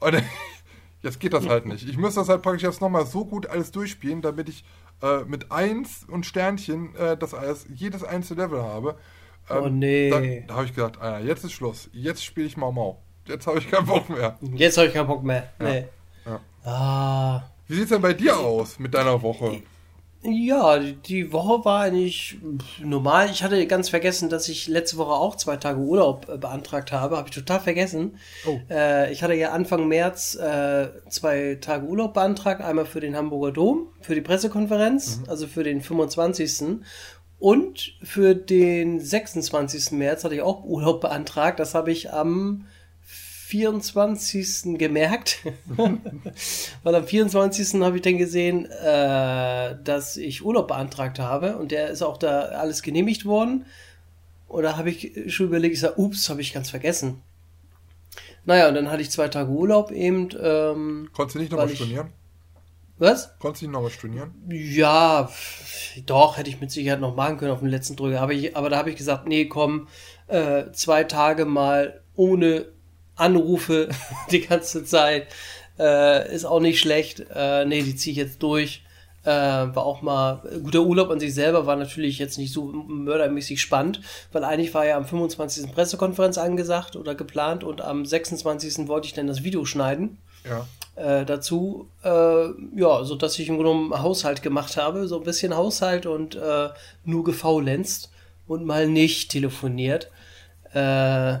Und 0.00 0.22
jetzt 1.02 1.20
geht 1.20 1.32
das 1.32 1.48
halt 1.48 1.66
nicht. 1.66 1.88
Ich 1.88 1.96
muss 1.96 2.14
das 2.14 2.28
halt 2.28 2.42
praktisch 2.42 2.64
jetzt 2.64 2.80
nochmal 2.80 3.06
so 3.06 3.24
gut 3.24 3.46
alles 3.46 3.70
durchspielen, 3.70 4.20
damit 4.20 4.48
ich 4.48 4.64
äh, 5.02 5.24
mit 5.24 5.50
1 5.50 6.06
und 6.08 6.26
Sternchen 6.26 6.94
äh, 6.96 7.16
das 7.16 7.34
alles, 7.34 7.66
jedes 7.72 8.04
einzelne 8.04 8.42
Level 8.42 8.62
habe. 8.62 8.96
Ähm, 9.48 9.62
oh 9.62 9.68
nee. 9.68 10.10
Dann, 10.10 10.46
da 10.48 10.54
habe 10.54 10.66
ich 10.66 10.74
gedacht, 10.74 11.00
Alter, 11.00 11.24
jetzt 11.24 11.44
ist 11.44 11.52
Schluss. 11.52 11.88
Jetzt 11.92 12.24
spiele 12.24 12.46
ich 12.46 12.56
Mau 12.56 12.72
Mau. 12.72 13.00
Jetzt 13.26 13.46
habe 13.46 13.58
ich 13.58 13.70
keinen 13.70 13.86
Bock 13.86 14.08
mehr. 14.08 14.38
Jetzt 14.54 14.76
habe 14.76 14.88
ich 14.88 14.94
keinen 14.94 15.06
Bock 15.06 15.22
mehr. 15.22 15.52
Nee. 15.60 15.86
Ja. 16.26 16.40
Ah. 16.64 17.42
Wie 17.66 17.74
sieht 17.74 17.84
es 17.84 17.90
denn 17.90 18.02
bei 18.02 18.12
dir 18.12 18.36
aus 18.36 18.78
mit 18.78 18.94
deiner 18.94 19.22
Woche? 19.22 19.62
Ja, 20.24 20.78
die 20.78 21.32
Woche 21.32 21.64
war 21.64 21.82
eigentlich 21.82 22.38
normal. 22.80 23.28
Ich 23.30 23.42
hatte 23.42 23.66
ganz 23.66 23.88
vergessen, 23.88 24.28
dass 24.28 24.48
ich 24.48 24.68
letzte 24.68 24.96
Woche 24.96 25.12
auch 25.12 25.34
zwei 25.34 25.56
Tage 25.56 25.80
Urlaub 25.80 26.28
äh, 26.28 26.38
beantragt 26.38 26.92
habe. 26.92 27.16
Habe 27.16 27.28
ich 27.28 27.34
total 27.34 27.58
vergessen. 27.58 28.18
Oh. 28.46 28.60
Äh, 28.70 29.12
ich 29.12 29.24
hatte 29.24 29.34
ja 29.34 29.50
Anfang 29.50 29.88
März 29.88 30.36
äh, 30.36 30.90
zwei 31.08 31.58
Tage 31.60 31.86
Urlaub 31.86 32.14
beantragt. 32.14 32.60
Einmal 32.60 32.86
für 32.86 33.00
den 33.00 33.16
Hamburger 33.16 33.52
Dom, 33.52 33.88
für 34.00 34.14
die 34.14 34.20
Pressekonferenz, 34.20 35.18
mhm. 35.18 35.28
also 35.28 35.48
für 35.48 35.64
den 35.64 35.80
25. 35.80 36.78
Und 37.40 37.94
für 38.04 38.36
den 38.36 39.00
26. 39.00 39.90
März 39.90 40.22
hatte 40.22 40.36
ich 40.36 40.42
auch 40.42 40.62
Urlaub 40.62 41.00
beantragt. 41.00 41.58
Das 41.58 41.74
habe 41.74 41.90
ich 41.90 42.12
am 42.12 42.66
24. 43.52 44.78
gemerkt, 44.78 45.40
weil 46.82 46.94
am 46.94 47.06
24. 47.06 47.82
habe 47.82 47.96
ich 47.96 48.02
dann 48.02 48.16
gesehen, 48.16 48.64
äh, 48.64 49.76
dass 49.84 50.16
ich 50.16 50.42
Urlaub 50.42 50.68
beantragt 50.68 51.18
habe 51.18 51.58
und 51.58 51.70
der 51.70 51.90
ist 51.90 52.00
auch 52.00 52.16
da 52.16 52.40
alles 52.40 52.82
genehmigt 52.82 53.26
worden. 53.26 53.66
Und 54.48 54.62
da 54.62 54.78
habe 54.78 54.88
ich 54.88 55.34
schon 55.34 55.46
überlegt, 55.46 55.74
ich 55.74 55.80
sage, 55.80 56.00
ups, 56.00 56.30
habe 56.30 56.40
ich 56.40 56.54
ganz 56.54 56.70
vergessen. 56.70 57.20
Naja, 58.46 58.68
und 58.68 58.74
dann 58.74 58.90
hatte 58.90 59.02
ich 59.02 59.10
zwei 59.10 59.28
Tage 59.28 59.50
Urlaub 59.50 59.90
eben. 59.90 60.30
Ähm, 60.40 61.10
Konntest 61.12 61.34
du 61.34 61.40
nicht 61.40 61.52
nochmal 61.52 61.68
stornieren? 61.68 62.08
Was? 62.96 63.38
Konntest 63.38 63.60
du 63.60 63.66
nicht 63.66 63.74
nochmal 63.74 63.90
stornieren? 63.90 64.32
Ja, 64.48 65.28
doch, 66.06 66.38
hätte 66.38 66.48
ich 66.48 66.58
mit 66.58 66.70
Sicherheit 66.70 67.00
noch 67.00 67.14
machen 67.14 67.36
können 67.36 67.52
auf 67.52 67.60
den 67.60 67.68
letzten 67.68 67.96
Drücker. 67.96 68.22
Aber, 68.22 68.32
ich, 68.32 68.56
aber 68.56 68.70
da 68.70 68.78
habe 68.78 68.88
ich 68.88 68.96
gesagt, 68.96 69.28
nee, 69.28 69.44
komm, 69.44 69.88
äh, 70.28 70.72
zwei 70.72 71.04
Tage 71.04 71.44
mal 71.44 72.00
ohne 72.14 72.72
Anrufe 73.16 73.88
die 74.30 74.40
ganze 74.40 74.84
Zeit. 74.84 75.28
Äh, 75.78 76.34
ist 76.34 76.44
auch 76.44 76.60
nicht 76.60 76.80
schlecht. 76.80 77.24
Äh, 77.34 77.64
nee, 77.64 77.82
die 77.82 77.96
ziehe 77.96 78.12
ich 78.12 78.18
jetzt 78.18 78.42
durch. 78.42 78.82
Äh, 79.24 79.30
war 79.30 79.86
auch 79.86 80.02
mal, 80.02 80.42
guter 80.64 80.80
Urlaub 80.80 81.10
an 81.10 81.20
sich 81.20 81.32
selber 81.32 81.64
war 81.64 81.76
natürlich 81.76 82.18
jetzt 82.18 82.38
nicht 82.38 82.52
so 82.52 82.64
mördermäßig 82.64 83.60
spannend, 83.60 84.00
weil 84.32 84.42
eigentlich 84.42 84.74
war 84.74 84.84
ja 84.84 84.96
am 84.96 85.04
25. 85.04 85.72
Pressekonferenz 85.72 86.38
angesagt 86.38 86.96
oder 86.96 87.14
geplant 87.14 87.62
und 87.62 87.82
am 87.82 88.04
26. 88.04 88.88
wollte 88.88 89.06
ich 89.06 89.14
dann 89.14 89.28
das 89.28 89.44
Video 89.44 89.64
schneiden. 89.64 90.18
Ja. 90.44 90.66
Äh, 90.96 91.24
dazu, 91.24 91.88
äh, 92.02 92.08
ja, 92.76 93.04
so 93.04 93.14
dass 93.14 93.38
ich 93.38 93.48
im 93.48 93.58
Grunde 93.58 94.02
Haushalt 94.02 94.42
gemacht 94.42 94.76
habe, 94.76 95.06
so 95.06 95.18
ein 95.18 95.24
bisschen 95.24 95.56
Haushalt 95.56 96.04
und 96.04 96.34
äh, 96.34 96.70
nur 97.04 97.22
gefaulenzt 97.22 98.10
und 98.48 98.66
mal 98.66 98.88
nicht 98.88 99.30
telefoniert. 99.30 100.10
Äh, 100.74 101.38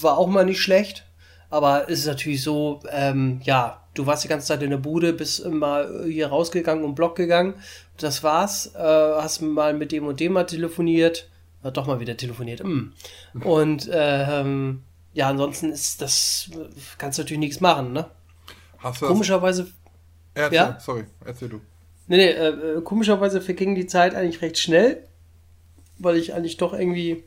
war 0.00 0.18
auch 0.18 0.28
mal 0.28 0.44
nicht 0.44 0.60
schlecht. 0.60 1.04
Aber 1.50 1.88
es 1.88 2.00
ist 2.00 2.06
natürlich 2.06 2.42
so, 2.42 2.80
ähm, 2.90 3.40
ja, 3.44 3.82
du 3.94 4.06
warst 4.06 4.24
die 4.24 4.28
ganze 4.28 4.48
Zeit 4.48 4.62
in 4.62 4.70
der 4.70 4.78
Bude, 4.78 5.12
bist 5.12 5.46
mal 5.46 6.04
hier 6.06 6.28
rausgegangen 6.28 6.84
und 6.84 6.94
Block 6.94 7.16
gegangen. 7.16 7.54
Das 7.96 8.22
war's. 8.22 8.74
Äh, 8.74 8.78
hast 8.78 9.40
mal 9.40 9.72
mit 9.74 9.92
dem 9.92 10.06
und 10.06 10.18
dem 10.20 10.32
mal 10.32 10.44
telefoniert. 10.44 11.28
Ja, 11.62 11.70
doch 11.70 11.86
mal 11.86 12.00
wieder 12.00 12.16
telefoniert. 12.16 12.62
Mm. 12.62 12.92
Und 13.42 13.88
ähm, 13.90 14.82
ja, 15.14 15.30
ansonsten 15.30 15.72
ist 15.72 16.02
das, 16.02 16.50
kannst 16.98 17.18
du 17.18 17.22
natürlich 17.22 17.38
nichts 17.38 17.60
machen, 17.60 17.92
ne? 17.92 18.10
Hast 18.78 19.00
du 19.00 19.06
Komischerweise. 19.06 19.68
Erzähl, 20.34 20.56
Ja? 20.56 20.78
Sorry, 20.80 21.04
erzähl 21.24 21.48
du. 21.48 21.60
Nee, 22.06 22.16
nee, 22.16 22.30
äh, 22.30 22.48
äh, 22.48 22.80
komischerweise 22.82 23.40
verging 23.40 23.74
die 23.74 23.86
Zeit 23.86 24.14
eigentlich 24.14 24.42
recht 24.42 24.58
schnell, 24.58 25.04
weil 25.98 26.16
ich 26.16 26.34
eigentlich 26.34 26.58
doch 26.58 26.74
irgendwie 26.74 27.24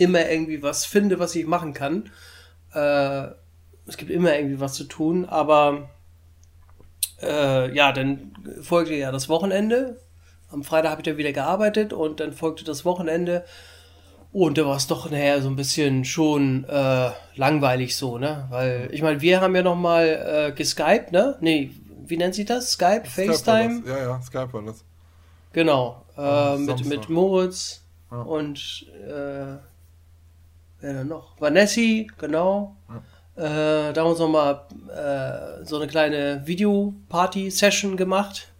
immer 0.00 0.28
irgendwie 0.28 0.62
was 0.62 0.86
finde, 0.86 1.18
was 1.18 1.34
ich 1.34 1.46
machen 1.46 1.74
kann. 1.74 2.10
Äh, 2.72 3.28
es 3.86 3.96
gibt 3.96 4.10
immer 4.10 4.34
irgendwie 4.34 4.60
was 4.60 4.74
zu 4.74 4.84
tun, 4.84 5.26
aber 5.26 5.90
äh, 7.22 7.74
ja, 7.74 7.92
dann 7.92 8.32
folgte 8.62 8.94
ja 8.94 9.12
das 9.12 9.28
Wochenende. 9.28 10.00
Am 10.50 10.64
Freitag 10.64 10.92
habe 10.92 11.02
ich 11.02 11.04
dann 11.04 11.18
wieder 11.18 11.32
gearbeitet 11.32 11.92
und 11.92 12.18
dann 12.20 12.32
folgte 12.32 12.64
das 12.64 12.84
Wochenende. 12.84 13.44
Und 14.32 14.58
da 14.58 14.64
war 14.64 14.76
es 14.76 14.86
doch 14.86 15.10
nachher 15.10 15.42
so 15.42 15.48
ein 15.48 15.56
bisschen 15.56 16.04
schon 16.04 16.64
äh, 16.64 17.10
langweilig 17.34 17.96
so, 17.96 18.16
ne? 18.16 18.46
Weil, 18.48 18.88
ich 18.92 19.02
meine, 19.02 19.20
wir 19.20 19.40
haben 19.40 19.54
ja 19.54 19.62
noch 19.62 19.76
mal 19.76 20.06
äh, 20.50 20.52
geskypt, 20.52 21.12
ne? 21.12 21.36
Nee, 21.40 21.72
wie 22.06 22.16
nennt 22.16 22.34
sich 22.34 22.46
das? 22.46 22.70
Skype, 22.72 23.02
Skype 23.06 23.32
FaceTime? 23.32 23.82
Ja, 23.86 23.98
ja, 23.98 24.22
Skype 24.22 24.52
war 24.52 24.62
das. 24.62 24.84
Genau, 25.52 26.04
äh, 26.16 26.56
mit, 26.58 26.84
mit 26.86 27.08
Moritz 27.08 27.82
Ja. 28.10 28.22
und 28.22 28.86
äh, 29.06 29.58
wer 30.80 30.92
denn 30.94 31.08
noch? 31.08 31.40
Vanessi, 31.40 32.10
genau. 32.18 32.76
Äh, 33.36 33.42
da 33.42 33.86
haben 33.88 33.94
wir 33.96 34.04
uns 34.06 34.18
nochmal 34.18 34.62
äh, 34.88 35.64
so 35.64 35.76
eine 35.76 35.86
kleine 35.86 36.42
Videoparty-Session 36.46 37.96
gemacht. 37.96 38.52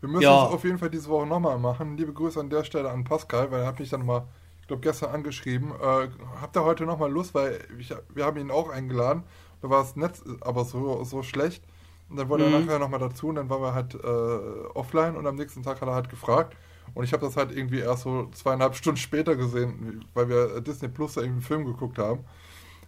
Wir 0.00 0.08
müssen 0.08 0.22
Ja. 0.22 0.46
es 0.46 0.52
auf 0.52 0.64
jeden 0.64 0.78
Fall 0.78 0.90
diese 0.90 1.08
Woche 1.08 1.26
nochmal 1.26 1.58
machen. 1.58 1.96
Liebe 1.96 2.12
Grüße 2.12 2.40
an 2.40 2.50
der 2.50 2.64
Stelle 2.64 2.90
an 2.90 3.04
Pascal, 3.04 3.50
weil 3.52 3.60
er 3.60 3.66
hat 3.68 3.78
mich 3.78 3.90
dann 3.90 4.04
mal, 4.04 4.24
ich 4.60 4.66
glaube 4.66 4.82
gestern 4.82 5.10
angeschrieben. 5.14 5.70
Äh, 5.80 6.08
habt 6.40 6.56
ihr 6.56 6.64
heute 6.64 6.84
nochmal 6.86 7.10
Lust, 7.10 7.34
weil 7.34 7.60
ich, 7.78 7.94
wir 8.12 8.24
haben 8.24 8.38
ihn 8.38 8.50
auch 8.50 8.68
eingeladen. 8.70 9.22
Da 9.60 9.70
war 9.70 9.82
das 9.82 9.94
Netz 9.94 10.24
aber 10.40 10.64
so, 10.64 11.04
so 11.04 11.22
schlecht. 11.22 11.62
Und 12.10 12.16
dann 12.16 12.28
wollte 12.28 12.44
er 12.44 12.50
Mhm. 12.58 12.66
nachher 12.66 12.78
nochmal 12.80 12.98
dazu 13.00 13.28
und 13.28 13.36
dann 13.36 13.48
waren 13.48 13.62
wir 13.62 13.74
halt 13.74 13.94
äh, 13.94 14.66
offline 14.74 15.16
und 15.16 15.26
am 15.26 15.36
nächsten 15.36 15.62
Tag 15.62 15.80
hat 15.80 15.88
er 15.88 15.94
halt 15.94 16.08
gefragt. 16.10 16.56
Und 16.94 17.04
ich 17.04 17.12
habe 17.12 17.24
das 17.24 17.36
halt 17.36 17.52
irgendwie 17.56 17.80
erst 17.80 18.02
so 18.02 18.28
zweieinhalb 18.32 18.74
Stunden 18.76 18.98
später 18.98 19.36
gesehen, 19.36 20.04
weil 20.14 20.28
wir 20.28 20.60
Disney 20.60 20.88
Plus 20.88 21.14
da 21.14 21.22
irgendwie 21.22 21.38
einen 21.38 21.42
Film 21.42 21.64
geguckt 21.64 21.98
haben. 21.98 22.24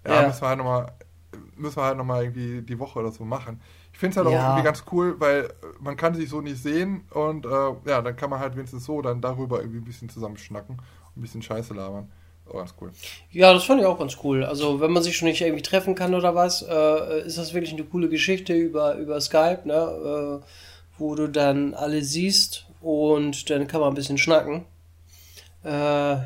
Ja, 0.06 0.22
Ja. 0.22 0.22
müssen 0.22 0.42
wir 0.42 0.48
halt 0.48 0.58
nochmal 0.58 0.92
müssen 1.56 1.76
wir 1.76 1.84
halt 1.84 1.96
nochmal 1.98 2.24
irgendwie 2.24 2.62
die 2.62 2.78
Woche 2.78 2.98
oder 2.98 3.12
so 3.12 3.24
machen. 3.24 3.60
Ich 3.92 3.98
finde 3.98 4.12
es 4.12 4.16
halt 4.18 4.26
auch 4.28 4.40
Ja. 4.40 4.42
irgendwie 4.42 4.62
ganz 4.62 4.84
cool, 4.92 5.18
weil 5.20 5.52
man 5.80 5.96
kann 5.96 6.14
sich 6.14 6.28
so 6.28 6.40
nicht 6.40 6.62
sehen 6.62 7.02
und 7.10 7.46
äh, 7.46 7.50
ja, 7.86 8.02
dann 8.02 8.16
kann 8.16 8.30
man 8.30 8.40
halt 8.40 8.56
wenigstens 8.56 8.84
so 8.84 9.02
dann 9.02 9.20
darüber 9.20 9.60
irgendwie 9.60 9.78
ein 9.78 9.84
bisschen 9.84 10.08
zusammen 10.08 10.36
schnacken 10.36 10.76
und 10.78 11.18
ein 11.18 11.22
bisschen 11.22 11.42
Scheiße 11.42 11.74
labern. 11.74 12.10
Auch 12.46 12.54
ganz 12.58 12.74
cool. 12.80 12.92
Ja, 13.30 13.52
das 13.52 13.64
fand 13.64 13.80
ich 13.80 13.86
auch 13.86 13.98
ganz 13.98 14.16
cool. 14.22 14.44
Also, 14.44 14.80
wenn 14.80 14.92
man 14.92 15.02
sich 15.02 15.16
schon 15.16 15.28
nicht 15.28 15.40
irgendwie 15.40 15.62
treffen 15.62 15.94
kann 15.94 16.14
oder 16.14 16.34
was, 16.34 16.62
äh, 16.62 17.22
ist 17.26 17.38
das 17.38 17.52
wirklich 17.54 17.72
eine 17.72 17.84
coole 17.84 18.08
Geschichte 18.08 18.54
über, 18.54 18.94
über 18.96 19.20
Skype, 19.20 19.62
ne? 19.64 20.40
Äh, 20.42 20.46
wo 20.96 21.14
du 21.16 21.28
dann 21.28 21.74
alle 21.74 22.04
siehst 22.04 22.63
und 22.84 23.50
dann 23.50 23.66
kann 23.66 23.80
man 23.80 23.90
ein 23.90 23.94
bisschen 23.96 24.18
schnacken. 24.18 24.66
Äh, 25.62 26.16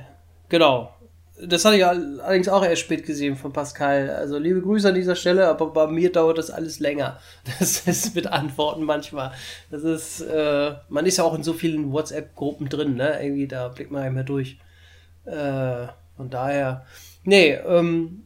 genau. 0.48 0.94
Das 1.40 1.64
hatte 1.64 1.76
ich 1.76 1.86
all- 1.86 2.20
allerdings 2.20 2.48
auch 2.48 2.64
erst 2.64 2.82
spät 2.82 3.06
gesehen 3.06 3.36
von 3.36 3.52
Pascal. 3.52 4.10
Also 4.10 4.38
liebe 4.38 4.60
Grüße 4.60 4.88
an 4.88 4.96
dieser 4.96 5.14
Stelle, 5.14 5.46
aber 5.48 5.68
bei 5.72 5.86
mir 5.86 6.10
dauert 6.10 6.38
das 6.38 6.50
alles 6.50 6.80
länger. 6.80 7.20
Das 7.60 7.86
ist 7.86 8.14
mit 8.16 8.26
Antworten 8.26 8.82
manchmal. 8.82 9.32
Das 9.70 9.84
ist, 9.84 10.20
äh, 10.22 10.74
man 10.88 11.06
ist 11.06 11.18
ja 11.18 11.24
auch 11.24 11.34
in 11.34 11.44
so 11.44 11.52
vielen 11.52 11.92
WhatsApp-Gruppen 11.92 12.68
drin, 12.68 12.96
ne? 12.96 13.22
Irgendwie, 13.22 13.46
da 13.46 13.68
blickt 13.68 13.92
man 13.92 14.02
ja 14.04 14.10
mehr 14.10 14.24
durch. 14.24 14.58
Äh, 15.26 15.88
von 16.16 16.30
daher, 16.30 16.86
nee, 17.24 17.52
ähm, 17.52 18.24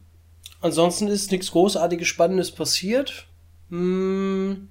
ansonsten 0.61 1.07
ist 1.07 1.31
nichts 1.31 1.51
Großartiges 1.51 2.07
Spannendes 2.07 2.51
passiert. 2.51 3.27
Hm, 3.69 4.69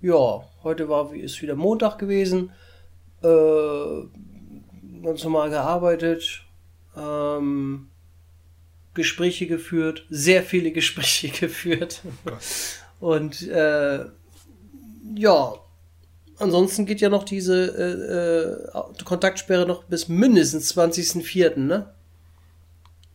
ja, 0.00 0.44
heute 0.62 0.88
war 0.88 1.12
ist 1.14 1.42
wieder 1.42 1.56
Montag 1.56 1.98
gewesen. 1.98 2.50
Äh, 3.22 4.06
ganz 5.02 5.24
normal 5.24 5.50
gearbeitet. 5.50 6.42
Ähm, 6.96 7.88
Gespräche 8.94 9.46
geführt, 9.46 10.06
sehr 10.10 10.42
viele 10.42 10.72
Gespräche 10.72 11.28
geführt. 11.28 12.02
Und 12.98 13.46
äh, 13.48 14.04
ja, 15.14 15.54
ansonsten 16.38 16.86
geht 16.86 17.00
ja 17.00 17.08
noch 17.08 17.24
diese 17.24 18.66
äh, 18.74 18.78
äh, 18.78 19.04
Kontaktsperre 19.04 19.66
noch 19.66 19.84
bis 19.84 20.08
mindestens 20.08 20.76
20.04., 20.76 21.58
ne? 21.58 21.94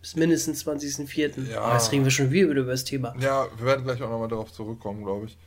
Bis 0.02 0.16
mindestens 0.16 0.66
20.04. 0.66 1.50
Ja. 1.52 1.62
Ah, 1.62 1.74
jetzt 1.74 1.92
reden 1.92 2.04
wir 2.04 2.12
schon 2.12 2.32
wieder 2.32 2.50
über 2.50 2.72
das 2.72 2.84
Thema. 2.84 3.16
Ja, 3.20 3.48
wir 3.58 3.66
werden 3.66 3.86
gleich 3.86 4.02
auch 4.04 4.10
nochmal 4.10 4.28
darauf 4.28 4.54
zurückkommen, 4.54 5.04
glaube 5.04 5.26
ich. 5.26 5.38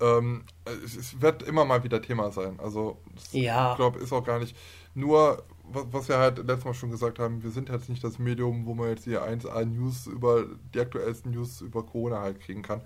Ähm, 0.00 0.44
es, 0.84 1.20
wird 1.20 1.42
immer 1.42 1.64
mal 1.64 1.82
wieder 1.84 2.02
Thema 2.02 2.30
sein. 2.30 2.58
Also, 2.60 2.98
das, 3.14 3.32
Ja. 3.32 3.70
ich 3.70 3.76
glaube, 3.76 3.98
ist 3.98 4.12
auch 4.12 4.24
gar 4.24 4.38
nicht 4.38 4.56
nur, 4.94 5.42
was, 5.64 5.86
was 5.90 6.08
wir 6.08 6.18
halt 6.18 6.38
letztes 6.38 6.64
Mal 6.64 6.74
schon 6.74 6.90
gesagt 6.90 7.18
haben, 7.18 7.42
wir 7.42 7.50
sind 7.50 7.68
jetzt 7.68 7.88
nicht 7.88 8.04
das 8.04 8.18
Medium, 8.18 8.66
wo 8.66 8.74
man 8.74 8.88
jetzt 8.88 9.04
hier 9.04 9.22
1A 9.22 9.64
News 9.64 10.06
über 10.06 10.44
die 10.74 10.80
aktuellsten 10.80 11.32
News 11.32 11.60
über 11.60 11.84
Corona 11.84 12.20
halt 12.20 12.40
kriegen 12.40 12.62
kann. 12.62 12.82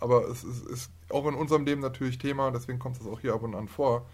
Aber 0.00 0.28
es 0.28 0.44
ist, 0.44 0.66
ist 0.66 0.90
auch 1.10 1.26
in 1.26 1.34
unserem 1.34 1.64
Leben 1.64 1.80
natürlich 1.80 2.18
Thema, 2.18 2.50
deswegen 2.50 2.78
kommt 2.78 3.00
es 3.00 3.06
auch 3.06 3.20
hier 3.20 3.34
ab 3.34 3.42
und 3.42 3.54
an 3.54 3.68
vor. 3.68 4.06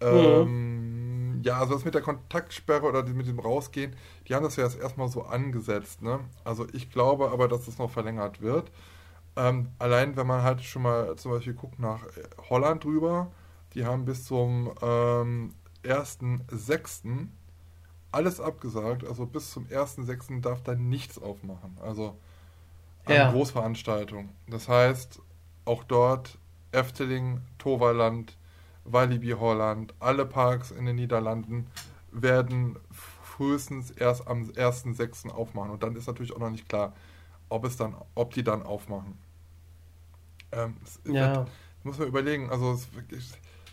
Ähm, 0.00 1.40
ja, 1.44 1.58
also 1.58 1.74
das 1.74 1.84
mit 1.84 1.94
der 1.94 2.02
Kontaktsperre 2.02 2.86
oder 2.86 3.04
mit 3.04 3.26
dem 3.26 3.38
Rausgehen, 3.38 3.94
die 4.26 4.34
haben 4.34 4.42
das 4.42 4.56
ja 4.56 4.64
jetzt 4.64 4.78
erstmal 4.78 5.08
so 5.08 5.22
angesetzt. 5.22 6.02
Ne? 6.02 6.20
Also 6.44 6.66
ich 6.72 6.90
glaube 6.90 7.30
aber, 7.30 7.48
dass 7.48 7.68
es 7.68 7.78
noch 7.78 7.90
verlängert 7.90 8.40
wird. 8.40 8.70
Ähm, 9.36 9.70
allein 9.78 10.16
wenn 10.16 10.26
man 10.26 10.42
halt 10.42 10.62
schon 10.62 10.82
mal 10.82 11.16
zum 11.16 11.32
Beispiel 11.32 11.54
guckt 11.54 11.78
nach 11.78 12.04
äh, 12.04 12.22
Holland 12.50 12.84
drüber, 12.84 13.32
die 13.74 13.86
haben 13.86 14.04
bis 14.04 14.24
zum 14.24 14.72
ähm, 14.82 15.54
1.6. 15.82 17.30
alles 18.12 18.40
abgesagt. 18.40 19.04
Also 19.04 19.26
bis 19.26 19.50
zum 19.50 19.66
1.6. 19.68 20.40
darf 20.40 20.62
da 20.62 20.74
nichts 20.74 21.20
aufmachen. 21.20 21.78
Also 21.82 22.18
an 23.04 23.14
Ja. 23.14 23.30
Großveranstaltungen. 23.30 24.30
Das 24.48 24.68
heißt, 24.68 25.20
auch 25.64 25.84
dort 25.84 26.38
Efteling, 26.72 27.40
Toverland, 27.58 28.36
Walibi 28.84 29.30
Holland, 29.32 29.94
alle 30.00 30.26
Parks 30.26 30.70
in 30.70 30.86
den 30.86 30.96
Niederlanden 30.96 31.68
werden 32.10 32.78
frühestens 32.90 33.90
erst 33.90 34.26
am 34.28 34.50
1.6. 34.56 35.30
aufmachen. 35.30 35.70
Und 35.70 35.82
dann 35.82 35.96
ist 35.96 36.06
natürlich 36.06 36.32
auch 36.34 36.38
noch 36.40 36.50
nicht 36.50 36.68
klar, 36.68 36.94
ob 37.52 37.64
es 37.64 37.76
dann, 37.76 37.94
ob 38.14 38.34
die 38.34 38.44
dann 38.44 38.62
aufmachen. 38.62 39.18
Ähm, 40.52 40.76
es 40.84 41.00
Ja. 41.06 41.32
wird, 41.34 41.40
muss 41.82 41.98
man 41.98 42.08
überlegen, 42.08 42.50
also 42.50 42.72
es, 42.72 42.88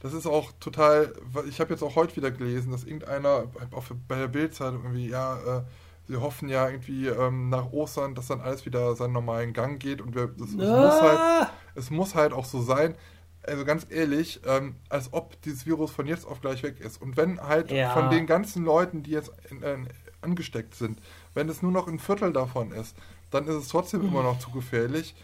das 0.01 0.13
ist 0.13 0.25
auch 0.25 0.51
total, 0.59 1.13
ich 1.47 1.59
habe 1.59 1.71
jetzt 1.73 1.83
auch 1.83 1.95
heute 1.95 2.15
wieder 2.15 2.31
gelesen, 2.31 2.71
dass 2.71 2.83
irgendeiner 2.83 3.45
auf, 3.71 3.91
bei 4.07 4.17
der 4.17 4.27
Bildzeitung 4.27 4.83
irgendwie, 4.83 5.09
ja, 5.09 5.59
äh, 5.59 5.63
sie 6.07 6.17
hoffen 6.17 6.49
ja 6.49 6.67
irgendwie 6.69 7.07
ähm, 7.07 7.49
nach 7.49 7.71
Ostern, 7.71 8.15
dass 8.15 8.27
dann 8.27 8.41
alles 8.41 8.65
wieder 8.65 8.95
seinen 8.95 9.13
normalen 9.13 9.53
Gang 9.53 9.79
geht 9.79 10.01
und 10.01 10.15
wir, 10.15 10.27
das, 10.27 10.53
es, 10.55 10.73
muss 10.73 11.01
halt, 11.01 11.21
Ah, 11.21 11.49
es 11.75 11.89
muss 11.91 12.15
halt 12.15 12.33
auch 12.33 12.45
so 12.45 12.61
sein, 12.61 12.95
also 13.43 13.65
ganz 13.65 13.85
ehrlich, 13.89 14.41
ähm, 14.45 14.75
als 14.89 15.13
ob 15.13 15.41
dieses 15.43 15.65
Virus 15.65 15.91
von 15.91 16.07
jetzt 16.07 16.25
auf 16.25 16.41
gleich 16.41 16.63
weg 16.63 16.79
ist. 16.79 17.01
Und 17.01 17.17
wenn 17.17 17.41
halt 17.41 17.71
Ja. 17.71 17.89
von 17.89 18.09
den 18.09 18.25
ganzen 18.25 18.63
Leuten, 18.65 19.03
die 19.03 19.11
jetzt 19.11 19.31
in, 19.49 19.63
äh, 19.63 19.77
angesteckt 20.21 20.75
sind, 20.75 20.99
wenn 21.33 21.47
es 21.49 21.61
nur 21.61 21.71
noch 21.71 21.87
ein 21.87 21.99
Viertel 21.99 22.33
davon 22.33 22.71
ist, 22.71 22.95
dann 23.31 23.47
ist 23.47 23.55
es 23.55 23.67
trotzdem 23.69 24.01
immer 24.01 24.23
noch 24.23 24.39
zu 24.39 24.51
gefährlich, 24.51 25.15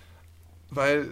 weil 0.69 1.09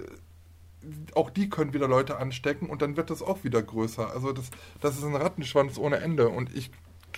auch 1.15 1.29
die 1.29 1.49
können 1.49 1.73
wieder 1.73 1.87
Leute 1.87 2.17
anstecken 2.17 2.69
und 2.69 2.81
dann 2.81 2.97
wird 2.97 3.09
das 3.09 3.21
auch 3.21 3.43
wieder 3.43 3.61
größer. 3.61 4.11
Also 4.11 4.33
das, 4.33 4.49
das 4.81 4.97
ist 4.97 5.03
ein 5.03 5.15
Rattenschwanz 5.15 5.77
ohne 5.77 5.97
Ende. 5.97 6.29
Und 6.29 6.53
ich, 6.55 6.71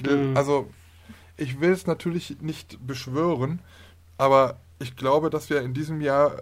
Mhm. 0.03 0.35
also 0.37 0.69
ich 1.37 1.59
will 1.61 1.71
es 1.71 1.87
natürlich 1.87 2.37
nicht 2.41 2.85
beschwören, 2.85 3.61
aber 4.17 4.59
ich 4.79 4.95
glaube, 4.95 5.29
dass 5.29 5.49
wir 5.49 5.61
in 5.61 5.73
diesem 5.73 6.01
Jahr 6.01 6.41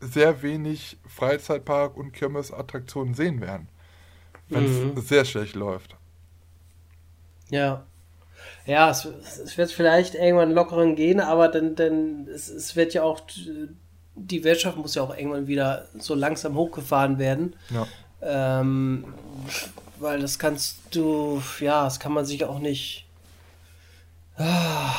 sehr 0.00 0.42
wenig 0.42 0.98
Freizeitpark 1.06 1.96
und 1.96 2.12
Kirmesattraktionen 2.12 3.14
sehen 3.14 3.40
werden, 3.40 3.68
wenn 4.50 4.64
Mhm. 4.64 4.92
es 4.96 5.08
sehr 5.08 5.24
schlecht 5.24 5.54
läuft. 5.56 5.96
Ja. 7.50 7.86
Ja, 8.66 8.90
es, 8.90 9.04
es 9.04 9.58
wird 9.58 9.70
vielleicht 9.70 10.14
irgendwann 10.14 10.52
lockeren 10.52 10.96
gehen, 10.96 11.20
aber 11.20 11.48
dann, 11.48 11.74
dann 11.74 12.26
es, 12.28 12.48
es 12.48 12.76
wird 12.76 12.94
ja 12.94 13.02
auch, 13.02 13.20
die 14.14 14.44
Wirtschaft 14.44 14.76
muss 14.76 14.94
ja 14.94 15.02
auch 15.02 15.16
irgendwann 15.16 15.46
wieder 15.46 15.86
so 15.98 16.14
langsam 16.14 16.54
hochgefahren 16.54 17.18
werden. 17.18 17.56
Ja. 17.70 17.86
Ähm, 18.22 19.04
weil 19.98 20.20
das 20.20 20.38
kannst 20.38 20.78
du, 20.92 21.42
ja, 21.60 21.84
das 21.84 22.00
kann 22.00 22.12
man 22.12 22.24
sich 22.24 22.44
auch 22.44 22.58
nicht. 22.58 23.06
Ah, 24.36 24.94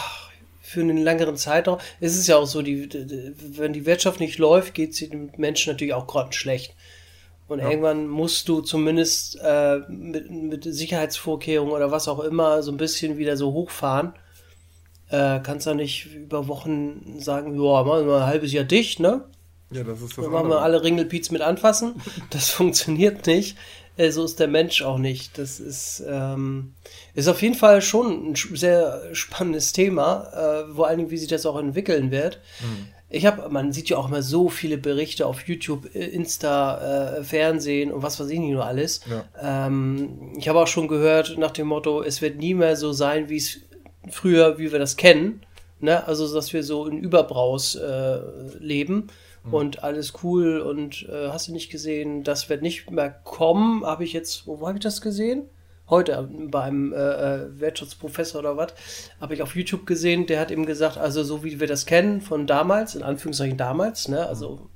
für 0.62 0.82
einen 0.82 0.98
längeren 0.98 1.38
Zeitraum. 1.38 1.80
Es 2.00 2.16
ist 2.16 2.28
ja 2.28 2.38
auch 2.38 2.48
so, 2.48 2.62
die, 2.62 2.90
die, 2.90 3.34
wenn 3.38 3.72
die 3.72 3.86
Wirtschaft 3.86 4.20
nicht 4.20 4.40
läuft, 4.40 4.74
geht 4.74 4.92
es 4.92 4.98
den 4.98 5.32
Menschen 5.38 5.72
natürlich 5.72 5.94
auch 5.94 6.08
grottenschlecht. 6.08 6.74
Und 7.48 7.60
ja. 7.60 7.70
irgendwann 7.70 8.08
musst 8.08 8.50
du 8.50 8.62
zumindest 8.62 9.40
äh, 9.42 9.80
mit, 9.88 10.32
mit 10.32 10.64
Sicherheitsvorkehrungen 10.64 11.74
oder 11.74 11.92
was 11.92 12.08
auch 12.08 12.20
immer 12.20 12.64
so 12.64 12.72
ein 12.72 12.78
bisschen 12.78 13.18
wieder 13.18 13.38
so 13.38 13.54
hochfahren. 13.54 14.14
Äh, 15.10 15.40
kannst 15.42 15.68
du 15.68 15.76
nicht 15.76 16.08
über 16.08 16.48
Wochen 16.48 17.20
sagen, 17.20 17.54
ja, 17.54 17.84
machen 17.84 18.08
wir 18.08 18.18
ein 18.18 18.26
halbes 18.26 18.52
Jahr 18.52 18.64
dicht, 18.64 19.00
ne? 19.00 19.26
Ja, 19.70 19.84
das 19.84 20.02
ist 20.02 20.18
das 20.18 20.24
Dann 20.24 20.34
machen 20.34 20.50
wir 20.50 20.62
alle 20.62 20.84
Ringelpiez 20.84 21.30
mit 21.32 21.42
anfassen. 21.42 22.02
Das 22.32 22.50
funktioniert 22.50 23.28
nicht. 23.28 23.56
Äh, 23.98 24.12
so 24.12 24.26
ist 24.26 24.40
der 24.40 24.48
Mensch 24.48 24.82
auch 24.82 24.98
nicht. 24.98 25.38
Das 25.38 25.60
ist, 25.60 26.04
ähm, 26.08 26.74
ist 27.14 27.28
auf 27.28 27.42
jeden 27.42 27.56
Fall 27.56 27.82
schon 27.82 28.32
ein 28.32 28.36
sehr 28.36 29.02
spannendes 29.14 29.72
Thema, 29.72 30.28
äh, 30.34 30.74
vor 30.74 30.88
allen 30.88 30.98
Dingen, 30.98 31.12
wie 31.12 31.18
sich 31.18 31.30
das 31.30 31.46
auch 31.46 31.58
entwickeln 31.58 32.10
wird. 32.10 32.40
Mhm. 32.62 32.88
Ich 33.16 33.26
habe, 33.26 33.48
man 33.50 33.72
sieht 33.72 33.88
ja 33.88 33.96
auch 33.96 34.10
immer 34.10 34.22
so 34.22 34.50
viele 34.50 34.78
Berichte 34.78 35.26
auf 35.26 35.48
YouTube, 35.48 35.96
äh, 35.96 36.06
Insta, 36.06 37.20
äh, 37.20 37.24
Fernsehen 37.24 37.94
und 37.94 38.04
was 38.04 38.20
weiß 38.20 38.28
ich 38.28 38.40
nicht 38.40 38.52
nur 38.52 38.66
alles. 38.66 39.00
Ja. 39.10 39.68
Ähm, 39.68 40.34
ich 40.38 40.50
habe 40.50 40.60
auch 40.60 40.68
schon 40.68 40.90
gehört 40.90 41.38
nach 41.38 41.52
dem 41.52 41.68
Motto, 41.68 42.04
es 42.04 42.22
wird 42.22 42.36
nie 42.38 42.54
mehr 42.54 42.76
so 42.76 42.92
sein, 42.92 43.30
wie 43.30 43.38
es 43.38 43.62
früher, 44.10 44.58
wie 44.58 44.70
wir 44.74 44.80
das 44.80 44.98
kennen. 44.98 45.42
Ne? 45.80 46.06
Also, 46.06 46.34
dass 46.34 46.52
wir 46.52 46.62
so 46.64 46.88
in 46.88 47.00
Überbraus 47.00 47.76
äh, 47.76 48.20
leben 48.60 49.08
mhm. 49.46 49.54
und 49.54 49.84
alles 49.86 50.16
cool 50.22 50.60
und 50.60 51.08
äh, 51.10 51.30
hast 51.30 51.48
du 51.48 51.54
nicht 51.54 51.72
gesehen, 51.72 52.26
das 52.26 52.50
wird 52.50 52.62
nicht 52.62 52.92
mehr 52.92 53.12
kommen. 53.24 53.86
Habe 53.86 54.04
ich 54.04 54.12
jetzt, 54.12 54.46
wo 54.46 54.68
habe 54.68 54.78
ich 54.78 54.84
das 54.84 55.00
gesehen? 55.00 55.44
Heute 55.88 56.28
beim 56.50 56.94
äh, 56.94 56.96
äh, 56.96 57.60
Wirtschaftsprofessor 57.60 58.40
oder 58.40 58.58
was, 58.58 58.74
habe 59.22 59.36
ich 59.36 59.44
auf 59.44 59.56
YouTube 59.56 59.86
gesehen, 59.86 60.26
der 60.26 60.40
hat 60.40 60.50
eben 60.50 60.66
gesagt, 60.66 60.98
also 60.98 61.24
so 61.24 61.44
wie 61.44 61.60
wir 61.60 61.68
das 61.68 61.86
kennen 61.86 62.22
von 62.22 62.48
damals, 62.48 62.96
in 62.96 63.04
Anführungszeichen 63.04 63.58
damals, 63.58 64.08
ne, 64.08 64.26
also 64.26 64.70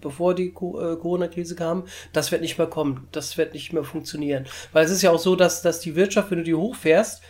bevor 0.00 0.34
die 0.34 0.48
äh, 0.48 0.52
Corona-Krise 0.52 1.56
kam, 1.56 1.84
das 2.12 2.30
wird 2.30 2.42
nicht 2.42 2.58
mehr 2.58 2.68
kommen, 2.68 3.08
das 3.10 3.36
wird 3.36 3.54
nicht 3.54 3.72
mehr 3.72 3.82
funktionieren. 3.82 4.46
Weil 4.72 4.84
es 4.84 4.92
ist 4.92 5.02
ja 5.02 5.10
auch 5.10 5.18
so, 5.18 5.34
dass, 5.34 5.62
dass 5.62 5.80
die 5.80 5.96
Wirtschaft, 5.96 6.30
wenn 6.30 6.38
du 6.38 6.44
die 6.44 6.54
hochfährst, 6.54 7.22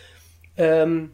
ähm, 0.55 1.11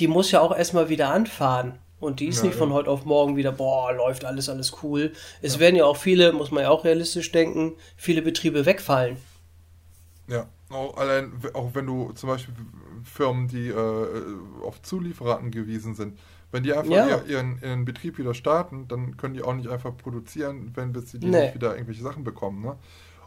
die 0.00 0.08
muss 0.08 0.30
ja 0.30 0.40
auch 0.40 0.56
erstmal 0.56 0.88
wieder 0.88 1.10
anfahren. 1.10 1.78
Und 1.98 2.20
die 2.20 2.26
ist 2.26 2.38
ja, 2.38 2.44
nicht 2.44 2.54
ja. 2.54 2.58
von 2.58 2.72
heute 2.72 2.90
auf 2.90 3.06
morgen 3.06 3.36
wieder, 3.36 3.52
boah, 3.52 3.92
läuft 3.92 4.24
alles, 4.26 4.50
alles 4.50 4.82
cool. 4.82 5.12
Es 5.40 5.54
ja. 5.54 5.60
werden 5.60 5.76
ja 5.76 5.84
auch 5.86 5.96
viele, 5.96 6.32
muss 6.32 6.50
man 6.50 6.62
ja 6.62 6.70
auch 6.70 6.84
realistisch 6.84 7.32
denken, 7.32 7.74
viele 7.96 8.20
Betriebe 8.20 8.66
wegfallen. 8.66 9.16
Ja, 10.28 10.46
auch 10.70 10.96
allein, 10.96 11.32
auch 11.54 11.70
wenn 11.74 11.86
du 11.86 12.12
zum 12.12 12.28
Beispiel 12.28 12.54
Firmen, 13.04 13.48
die 13.48 13.68
äh, 13.68 14.06
auf 14.64 14.82
Zulieferer 14.82 15.38
angewiesen 15.38 15.94
sind, 15.94 16.18
wenn 16.52 16.62
die 16.62 16.72
einfach 16.72 16.90
ja. 16.90 17.20
ihren, 17.26 17.60
ihren, 17.62 17.84
Betrieb 17.84 18.18
wieder 18.18 18.34
starten, 18.34 18.88
dann 18.88 19.16
können 19.16 19.34
die 19.34 19.42
auch 19.42 19.54
nicht 19.54 19.68
einfach 19.68 19.96
produzieren, 19.96 20.72
wenn 20.74 20.92
bis 20.92 21.10
sie 21.10 21.18
nee. 21.18 21.42
nicht 21.42 21.54
wieder 21.54 21.72
irgendwelche 21.72 22.02
Sachen 22.02 22.24
bekommen. 22.24 22.62
Ne? 22.62 22.76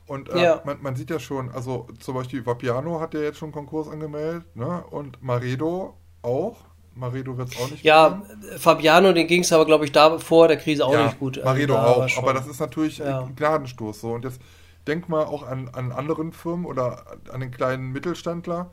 Und 0.08 0.30
äh, 0.30 0.44
ja. 0.44 0.62
man, 0.66 0.82
man, 0.82 0.96
sieht 0.96 1.10
ja 1.10 1.20
schon, 1.20 1.52
also 1.52 1.88
zum 2.00 2.16
Beispiel 2.16 2.46
Vapiano 2.46 3.00
hat 3.00 3.14
ja 3.14 3.22
jetzt 3.22 3.38
schon 3.38 3.52
Konkurs 3.52 3.88
angemeldet 3.88 4.44
ne? 4.56 4.84
und 4.90 5.22
Maredo 5.22 5.96
auch. 6.22 6.58
Maredo 6.96 7.38
wird 7.38 7.50
es 7.50 7.60
auch 7.62 7.70
nicht 7.70 7.84
Ja, 7.84 8.10
geben. 8.10 8.58
Fabiano, 8.58 9.14
den 9.14 9.28
ging 9.28 9.42
es 9.42 9.54
aber, 9.54 9.66
glaube 9.66 9.86
ich, 9.86 9.92
da 9.92 10.18
vor 10.18 10.48
der 10.48 10.58
Krise 10.58 10.86
auch 10.86 10.94
ja, 10.94 11.06
nicht 11.06 11.20
gut. 11.20 11.40
Maredo 11.44 11.78
also 11.78 12.02
auch, 12.02 12.24
aber 12.24 12.34
das 12.34 12.48
ist 12.48 12.60
natürlich 12.60 13.02
ein 13.04 13.36
Gnadenstoß 13.36 14.02
so. 14.02 14.12
Und 14.14 14.26
jetzt 14.26 14.42
denk 14.88 15.10
mal 15.10 15.26
auch 15.26 15.44
an, 15.44 15.70
an 15.70 15.92
anderen 15.92 16.34
Firmen 16.34 16.66
oder 16.66 17.18
an 17.32 17.40
den 17.40 17.52
kleinen 17.52 17.92
Mittelständler, 17.92 18.72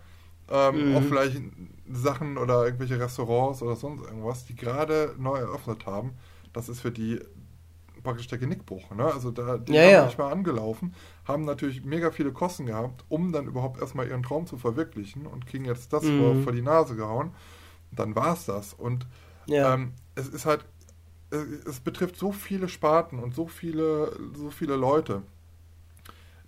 ähm, 0.50 0.90
mhm. 0.90 0.96
auch 0.96 1.02
vielleicht 1.02 1.40
Sachen 1.90 2.38
oder 2.38 2.64
irgendwelche 2.64 3.00
Restaurants 3.00 3.62
oder 3.62 3.76
sonst 3.76 4.02
irgendwas, 4.04 4.44
die 4.44 4.54
gerade 4.54 5.14
neu 5.18 5.38
eröffnet 5.38 5.86
haben. 5.86 6.12
Das 6.52 6.68
ist 6.68 6.80
für 6.80 6.90
die 6.90 7.20
praktisch 8.06 8.28
der 8.28 8.38
Genickbruch. 8.38 8.90
Ne? 8.92 9.04
Also 9.04 9.32
da, 9.32 9.58
die 9.58 9.72
ja, 9.72 9.82
haben 9.82 9.90
ja. 9.90 10.06
nicht 10.06 10.18
mal 10.18 10.30
angelaufen, 10.30 10.94
haben 11.24 11.44
natürlich 11.44 11.84
mega 11.84 12.12
viele 12.12 12.32
Kosten 12.32 12.64
gehabt, 12.66 13.04
um 13.08 13.32
dann 13.32 13.46
überhaupt 13.46 13.80
erstmal 13.80 14.06
ihren 14.06 14.22
Traum 14.22 14.46
zu 14.46 14.56
verwirklichen 14.56 15.26
und 15.26 15.46
kriegen 15.46 15.64
jetzt 15.64 15.92
das 15.92 16.04
mhm. 16.04 16.20
vor, 16.20 16.34
vor, 16.44 16.52
die 16.52 16.62
Nase 16.62 16.94
gehauen. 16.94 17.32
Dann 17.90 18.14
war 18.14 18.34
es 18.34 18.46
das. 18.46 18.74
Und 18.74 19.06
ja. 19.46 19.74
ähm, 19.74 19.92
es 20.14 20.28
ist 20.28 20.46
halt, 20.46 20.64
es, 21.30 21.42
es, 21.66 21.80
betrifft 21.80 22.16
so 22.16 22.30
viele 22.30 22.68
Sparten 22.68 23.18
und 23.18 23.34
so 23.34 23.48
viele, 23.48 24.16
so 24.34 24.50
viele 24.50 24.76
Leute, 24.76 25.22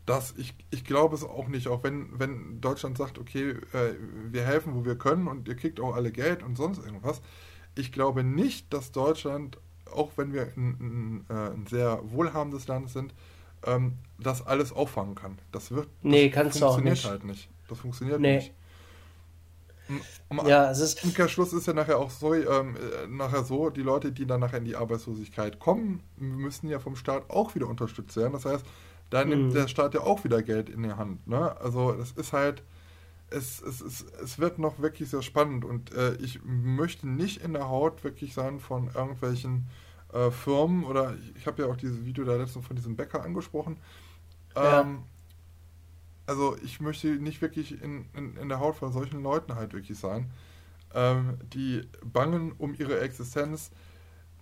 dass 0.08 0.34
ich, 0.36 0.54
ich 0.70 0.84
glaube 0.84 1.14
es 1.14 1.24
auch 1.24 1.48
nicht, 1.48 1.68
auch 1.68 1.82
wenn, 1.82 2.18
wenn 2.18 2.60
Deutschland 2.60 2.96
sagt, 2.96 3.18
okay, 3.18 3.50
äh, 3.72 3.94
wir 4.30 4.42
helfen, 4.42 4.74
wo 4.74 4.84
wir 4.84 4.96
können 4.96 5.28
und 5.28 5.48
ihr 5.48 5.56
kriegt 5.56 5.80
auch 5.80 5.94
alle 5.94 6.12
Geld 6.12 6.42
und 6.42 6.56
sonst 6.56 6.78
irgendwas. 6.78 7.20
Ich 7.74 7.92
glaube 7.92 8.24
nicht, 8.24 8.72
dass 8.72 8.90
Deutschland 8.92 9.58
auch 9.92 10.12
wenn 10.16 10.32
wir 10.32 10.52
ein, 10.56 11.24
ein, 11.28 11.36
äh, 11.36 11.50
ein 11.54 11.66
sehr 11.66 12.00
wohlhabendes 12.04 12.68
Land 12.68 12.90
sind, 12.90 13.14
ähm, 13.64 13.94
das 14.18 14.46
alles 14.46 14.72
auffangen 14.72 15.14
kann. 15.14 15.38
Das 15.52 15.70
wird 15.70 15.86
das 15.86 15.92
nee, 16.02 16.30
kannst 16.30 16.58
funktioniert 16.58 16.96
nicht. 16.96 17.08
halt 17.08 17.24
nicht. 17.24 17.48
Das 17.68 17.78
funktioniert 17.78 18.20
nee. 18.20 18.36
nicht. 18.36 18.52
Um, 20.28 20.46
ja, 20.46 20.70
es 20.70 20.80
ist. 20.80 21.02
Umkehrschluss 21.02 21.54
ist 21.54 21.66
ja 21.66 21.72
nachher 21.72 21.98
auch 21.98 22.10
so, 22.10 22.34
ähm, 22.34 22.76
äh, 22.76 23.06
nachher 23.06 23.42
so, 23.42 23.70
die 23.70 23.80
Leute, 23.80 24.12
die 24.12 24.26
dann 24.26 24.40
nachher 24.40 24.58
in 24.58 24.66
die 24.66 24.76
Arbeitslosigkeit 24.76 25.58
kommen, 25.58 26.02
müssen 26.16 26.68
ja 26.68 26.78
vom 26.78 26.94
Staat 26.94 27.30
auch 27.30 27.54
wieder 27.54 27.68
unterstützt 27.68 28.14
werden. 28.16 28.34
Das 28.34 28.44
heißt, 28.44 28.66
da 29.10 29.24
nimmt 29.24 29.50
mhm. 29.50 29.54
der 29.54 29.68
Staat 29.68 29.94
ja 29.94 30.00
auch 30.00 30.24
wieder 30.24 30.42
Geld 30.42 30.68
in 30.68 30.82
die 30.82 30.92
Hand. 30.92 31.26
Ne? 31.26 31.56
Also 31.60 31.92
das 31.92 32.12
ist 32.12 32.32
halt, 32.32 32.62
es, 33.30 33.60
es, 33.60 33.80
es, 33.80 34.06
es 34.22 34.38
wird 34.38 34.58
noch 34.58 34.78
wirklich 34.78 35.10
sehr 35.10 35.22
spannend 35.22 35.64
und 35.64 35.92
äh, 35.94 36.14
ich 36.16 36.40
möchte 36.44 37.08
nicht 37.08 37.42
in 37.42 37.52
der 37.52 37.68
Haut 37.68 38.04
wirklich 38.04 38.34
sein 38.34 38.60
von 38.60 38.90
irgendwelchen 38.94 39.68
äh, 40.12 40.30
Firmen 40.30 40.84
oder 40.84 41.14
ich, 41.14 41.36
ich 41.36 41.46
habe 41.46 41.62
ja 41.62 41.68
auch 41.68 41.76
dieses 41.76 42.04
Video 42.04 42.24
da 42.24 42.36
letztens 42.36 42.66
von 42.66 42.76
diesem 42.76 42.96
Bäcker 42.96 43.22
angesprochen. 43.22 43.76
Ja. 44.54 44.80
Ähm, 44.80 45.02
also 46.26 46.56
ich 46.62 46.80
möchte 46.80 47.08
nicht 47.08 47.40
wirklich 47.40 47.82
in, 47.82 48.06
in, 48.14 48.36
in, 48.36 48.48
der 48.48 48.60
Haut 48.60 48.76
von 48.76 48.92
solchen 48.92 49.22
Leuten 49.22 49.54
halt 49.54 49.72
wirklich 49.72 49.98
sein, 49.98 50.30
ähm, 50.94 51.38
die 51.54 51.88
bangen 52.04 52.52
um 52.58 52.74
ihre 52.74 53.00
Existenz. 53.00 53.70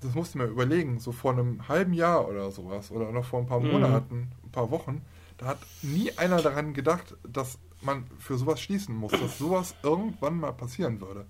Das 0.03 0.15
musst 0.15 0.35
du 0.35 0.39
mir 0.39 0.45
überlegen, 0.45 0.99
so 0.99 1.13
vor 1.13 1.33
einem 1.33 1.69
halben 1.69 1.95
Jahr 1.95 2.29
oder 2.29 2.51
sowas 2.51 2.91
oder 2.91 3.11
noch 3.13 3.25
vor 3.25 3.41
ein 3.41 3.47
paar 3.47 3.61
mhm. 3.61 3.73
Monaten, 3.73 4.31
ein 4.45 4.51
paar 4.51 4.71
Wochen, 4.71 5.03
da 5.39 5.47
hat 5.47 5.59
nie 5.83 6.13
einer 6.17 6.43
daran 6.43 6.75
gedacht, 6.75 7.17
dass 7.27 7.59
man 7.81 8.05
für 8.19 8.37
sowas 8.37 8.61
schließen 8.61 8.95
muss, 8.95 9.13
dass 9.13 9.39
sowas 9.39 9.75
irgendwann 9.83 10.39
mal 10.39 10.53
passieren 10.53 11.01
würde. 11.01 11.27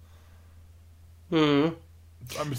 Mhm. 1.30 1.72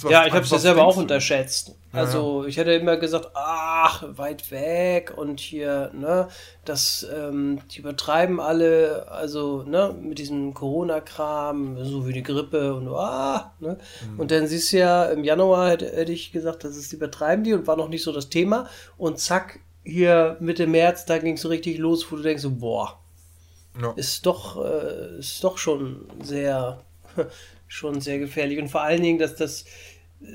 Ja, 0.09 0.25
ich 0.25 0.33
habe 0.33 0.45
es 0.45 0.51
ja 0.51 0.59
selber 0.59 0.85
auch 0.85 0.97
unterschätzt. 0.97 1.75
Also 1.91 2.43
ja. 2.43 2.47
ich 2.47 2.57
hätte 2.57 2.73
immer 2.73 2.97
gesagt, 2.97 3.31
ach, 3.33 4.03
weit 4.15 4.51
weg 4.51 5.13
und 5.15 5.39
hier, 5.39 5.91
ne, 5.93 6.27
das, 6.63 7.05
ähm, 7.13 7.61
die 7.71 7.79
übertreiben 7.79 8.39
alle, 8.39 9.07
also, 9.09 9.63
ne, 9.63 9.95
mit 9.99 10.19
diesem 10.19 10.53
Corona-Kram, 10.53 11.83
so 11.83 12.07
wie 12.07 12.13
die 12.13 12.23
Grippe 12.23 12.75
und 12.75 12.87
ah, 12.89 13.53
ne. 13.59 13.77
Mhm. 14.09 14.19
Und 14.19 14.31
dann 14.31 14.47
siehst 14.47 14.73
du 14.73 14.77
ja, 14.77 15.05
im 15.05 15.23
Januar 15.23 15.71
hätte, 15.71 15.85
hätte 15.87 16.11
ich 16.11 16.31
gesagt, 16.31 16.63
das 16.63 16.77
ist, 16.77 16.91
die 16.91 16.97
übertreiben 16.97 17.43
die 17.43 17.53
und 17.53 17.67
war 17.67 17.77
noch 17.77 17.89
nicht 17.89 18.03
so 18.03 18.11
das 18.11 18.29
Thema. 18.29 18.67
Und 18.97 19.19
zack, 19.19 19.59
hier 19.83 20.37
Mitte 20.39 20.67
März, 20.67 21.05
da 21.05 21.17
ging 21.17 21.35
es 21.35 21.41
so 21.41 21.49
richtig 21.49 21.77
los, 21.77 22.11
wo 22.11 22.17
du 22.17 22.21
denkst, 22.21 22.45
boah, 22.47 22.99
ja. 23.81 23.93
ist 23.95 24.25
doch, 24.25 24.63
äh, 24.63 25.19
ist 25.19 25.43
doch 25.43 25.57
schon 25.57 26.05
sehr 26.21 26.81
schon 27.67 28.01
sehr 28.01 28.19
gefährlich. 28.19 28.59
Und 28.59 28.69
vor 28.69 28.81
allen 28.81 29.01
Dingen, 29.01 29.19
dass 29.19 29.35
das 29.35 29.65
äh, 30.21 30.25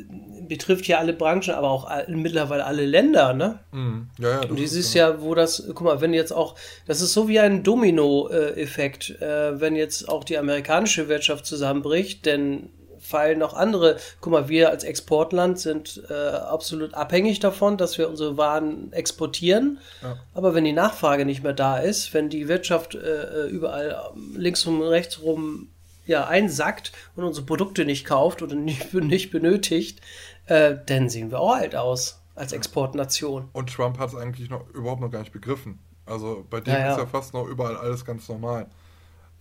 betrifft 0.49 0.87
ja 0.87 0.99
alle 0.99 1.13
Branchen, 1.13 1.55
aber 1.55 1.71
auch 1.71 1.85
all, 1.85 2.07
mittlerweile 2.09 2.65
alle 2.65 2.87
Länder, 2.87 3.33
ne? 3.33 3.61
Mm, 3.73 4.01
ja, 4.19 4.31
ja, 4.31 4.49
und 4.49 4.61
das 4.61 4.73
ist 4.73 4.95
ja, 4.95 5.21
wo 5.23 5.35
das, 5.35 5.65
guck 5.69 5.83
mal, 5.83 6.01
wenn 6.01 6.15
jetzt 6.15 6.33
auch, 6.33 6.55
das 6.87 7.01
ist 7.01 7.13
so 7.13 7.29
wie 7.29 7.41
ein 7.41 7.63
Domino-Effekt, 7.63 9.21
äh, 9.21 9.61
wenn 9.61 9.77
jetzt 9.77 10.09
auch 10.09 10.25
die 10.25 10.39
amerikanische 10.39 11.09
Wirtschaft 11.09 11.47
zusammenbricht, 11.47 12.27
denn 12.27 12.71
fallen 13.03 13.43
auch 13.43 13.55
andere, 13.55 13.97
guck 14.21 14.33
mal, 14.33 14.49
wir 14.49 14.71
als 14.71 14.85
Exportland 14.85 15.59
sind 15.59 16.03
äh, 16.09 16.15
absolut 16.15 16.95
abhängig 16.95 17.41
davon, 17.41 17.77
dass 17.77 17.99
wir 17.99 18.09
unsere 18.09 18.37
Waren 18.37 18.93
exportieren. 18.93 19.79
Ja. 20.03 20.17
Aber 20.35 20.55
wenn 20.55 20.65
die 20.65 20.73
Nachfrage 20.73 21.27
nicht 21.27 21.43
mehr 21.43 21.53
da 21.53 21.79
ist, 21.79 22.15
wenn 22.15 22.31
die 22.31 22.49
Wirtschaft 22.49 22.95
äh, 22.95 23.47
überall 23.49 24.13
links 24.37 24.65
und 24.67 24.81
rechts 24.83 25.21
rum 25.21 25.69
ja, 26.13 26.27
einsackt 26.27 26.93
und 27.17 27.25
unsere 27.25 27.45
Produkte 27.45 27.85
nicht 27.85 28.05
kauft 28.05 28.43
oder 28.43 28.55
nicht, 28.57 28.95
nicht 28.95 29.31
benötigt, 29.31 30.01
äh, 30.47 30.77
dann 30.87 31.09
sehen 31.09 31.31
wir 31.31 31.41
auch 31.41 31.55
alt 31.55 31.75
aus 31.75 32.21
als 32.35 32.53
Exportnation. 32.53 33.49
Und 33.53 33.73
Trump 33.73 33.99
hat 33.99 34.11
es 34.11 34.15
eigentlich 34.15 34.49
noch 34.49 34.69
überhaupt 34.71 35.01
noch 35.01 35.11
gar 35.11 35.21
nicht 35.21 35.33
begriffen. 35.33 35.79
Also 36.07 36.47
bei 36.49 36.61
dem 36.61 36.73
ja, 36.73 36.81
ja. 36.81 36.93
ist 36.93 36.99
ja 36.99 37.07
fast 37.07 37.35
noch 37.35 37.47
überall 37.47 37.77
alles 37.77 38.05
ganz 38.05 38.29
normal. 38.29 38.67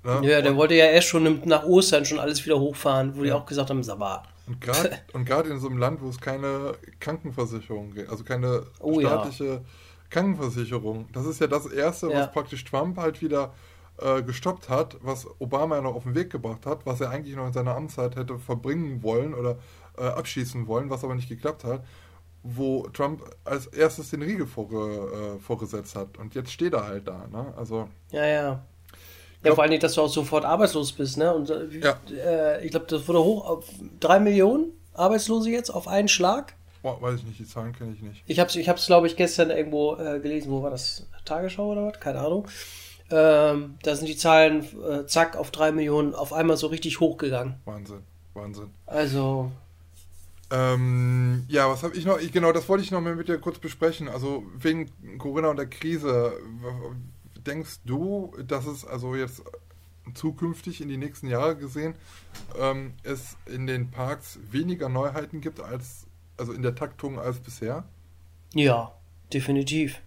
Ne? 0.03 0.19
Ja, 0.23 0.41
der 0.41 0.51
und, 0.51 0.57
wollte 0.57 0.75
ja 0.75 0.85
erst 0.85 1.07
schon 1.07 1.41
nach 1.45 1.63
Ostern 1.63 2.05
schon 2.05 2.19
alles 2.19 2.43
wieder 2.45 2.59
hochfahren, 2.59 3.15
wo 3.15 3.19
ja. 3.19 3.25
die 3.25 3.31
auch 3.33 3.45
gesagt 3.45 3.69
haben, 3.69 3.83
Sabbat. 3.83 4.23
Und 5.13 5.25
gerade 5.25 5.49
in 5.49 5.59
so 5.59 5.67
einem 5.67 5.77
Land, 5.77 6.01
wo 6.01 6.09
es 6.09 6.19
keine 6.19 6.73
Krankenversicherung 6.99 7.93
gibt, 7.93 8.09
also 8.09 8.23
keine 8.23 8.65
oh, 8.79 8.99
staatliche 8.99 9.61
Krankenversicherung, 10.09 11.07
das 11.13 11.25
ist 11.25 11.39
ja 11.39 11.47
das 11.47 11.67
Erste, 11.67 12.09
was 12.09 12.31
praktisch 12.33 12.65
Trump 12.65 12.97
halt 12.97 13.21
wieder 13.21 13.53
äh, 13.99 14.21
gestoppt 14.23 14.69
hat, 14.69 14.97
was 15.01 15.27
Obama 15.39 15.75
ja 15.75 15.81
noch 15.81 15.95
auf 15.95 16.03
den 16.03 16.15
Weg 16.15 16.29
gebracht 16.31 16.65
hat, 16.65 16.85
was 16.85 17.01
er 17.01 17.09
eigentlich 17.09 17.35
noch 17.35 17.47
in 17.47 17.53
seiner 17.53 17.75
Amtszeit 17.75 18.15
hätte 18.15 18.39
verbringen 18.39 19.03
wollen 19.03 19.33
oder 19.33 19.57
äh, 19.97 20.03
abschießen 20.03 20.67
wollen, 20.67 20.89
was 20.89 21.03
aber 21.03 21.15
nicht 21.15 21.29
geklappt 21.29 21.63
hat, 21.63 21.83
wo 22.43 22.87
Trump 22.89 23.23
als 23.43 23.67
erstes 23.67 24.09
den 24.09 24.21
Riegel 24.23 24.47
vorge, 24.47 25.35
äh, 25.37 25.39
vorgesetzt 25.39 25.95
hat. 25.95 26.17
Und 26.17 26.33
jetzt 26.33 26.51
steht 26.51 26.73
er 26.73 26.87
halt 26.87 27.07
da. 27.07 27.27
Ne? 27.31 27.53
Also, 27.57 27.87
Ja, 28.11 28.25
ja. 28.25 28.65
Ja, 29.43 29.55
vor 29.55 29.63
allem, 29.63 29.79
dass 29.79 29.95
du 29.95 30.01
auch 30.01 30.07
sofort 30.07 30.45
arbeitslos 30.45 30.91
bist, 30.91 31.17
ne? 31.17 31.33
Und 31.33 31.49
äh, 31.49 31.65
Ja. 31.79 31.97
äh, 32.11 32.63
ich 32.63 32.69
glaube, 32.69 32.85
das 32.87 33.07
wurde 33.07 33.23
hoch 33.23 33.43
auf 33.47 33.65
drei 33.99 34.19
Millionen 34.19 34.65
Arbeitslose 34.93 35.49
jetzt 35.49 35.71
auf 35.71 35.87
einen 35.87 36.07
Schlag. 36.07 36.53
boah, 36.83 37.01
weiß 37.01 37.19
ich 37.19 37.25
nicht, 37.25 37.39
die 37.39 37.47
Zahlen 37.47 37.73
kenne 37.73 37.93
ich 37.93 38.01
nicht. 38.03 38.23
Ich 38.27 38.39
habe 38.39 38.49
es, 38.49 38.55
ich 38.55 38.69
hab's, 38.69 38.85
glaube 38.85 39.07
ich, 39.07 39.15
gestern 39.15 39.49
irgendwo 39.49 39.95
äh, 39.95 40.19
gelesen. 40.19 40.51
Wo 40.51 40.61
war 40.61 40.69
das? 40.69 41.07
Tagesschau 41.25 41.71
oder 41.71 41.87
was? 41.87 41.99
Keine 41.99 42.19
Ahnung. 42.19 42.47
Ähm, 43.11 43.77
da 43.83 43.95
sind 43.95 44.07
die 44.07 44.15
Zahlen, 44.17 44.65
äh, 44.83 45.05
zack, 45.05 45.35
auf 45.35 45.51
drei 45.51 45.71
Millionen 45.71 46.15
auf 46.15 46.33
einmal 46.33 46.57
so 46.57 46.67
richtig 46.67 46.99
hochgegangen. 46.99 47.55
Wahnsinn, 47.65 48.03
Wahnsinn. 48.33 48.71
Also, 48.85 49.51
Ähm, 50.53 51.45
ja, 51.47 51.69
was 51.69 51.81
habe 51.83 51.95
ich 51.95 52.05
noch? 52.05 52.19
Ich, 52.19 52.33
genau, 52.33 52.51
das 52.51 52.67
wollte 52.67 52.83
ich 52.83 52.91
noch 52.91 52.99
mal 53.01 53.15
mit 53.15 53.29
dir 53.29 53.37
kurz 53.37 53.57
besprechen. 53.59 54.09
Also 54.09 54.43
wegen 54.57 54.89
Corona 55.17 55.49
und 55.49 55.57
der 55.57 55.67
Krise. 55.67 56.33
Denkst 57.45 57.79
du, 57.85 58.33
dass 58.45 58.65
es 58.67 58.85
also 58.85 59.15
jetzt 59.15 59.43
zukünftig 60.13 60.81
in 60.81 60.89
die 60.89 60.97
nächsten 60.97 61.27
Jahre 61.27 61.55
gesehen 61.55 61.95
ähm, 62.59 62.93
es 63.03 63.37
in 63.45 63.65
den 63.65 63.91
Parks 63.91 64.39
weniger 64.51 64.89
Neuheiten 64.89 65.41
gibt 65.41 65.59
als 65.61 66.05
also 66.37 66.53
in 66.53 66.63
der 66.63 66.75
Taktung 66.75 67.19
als 67.19 67.39
bisher? 67.39 67.85
ja, 68.53 68.93
definitiv. 69.31 70.01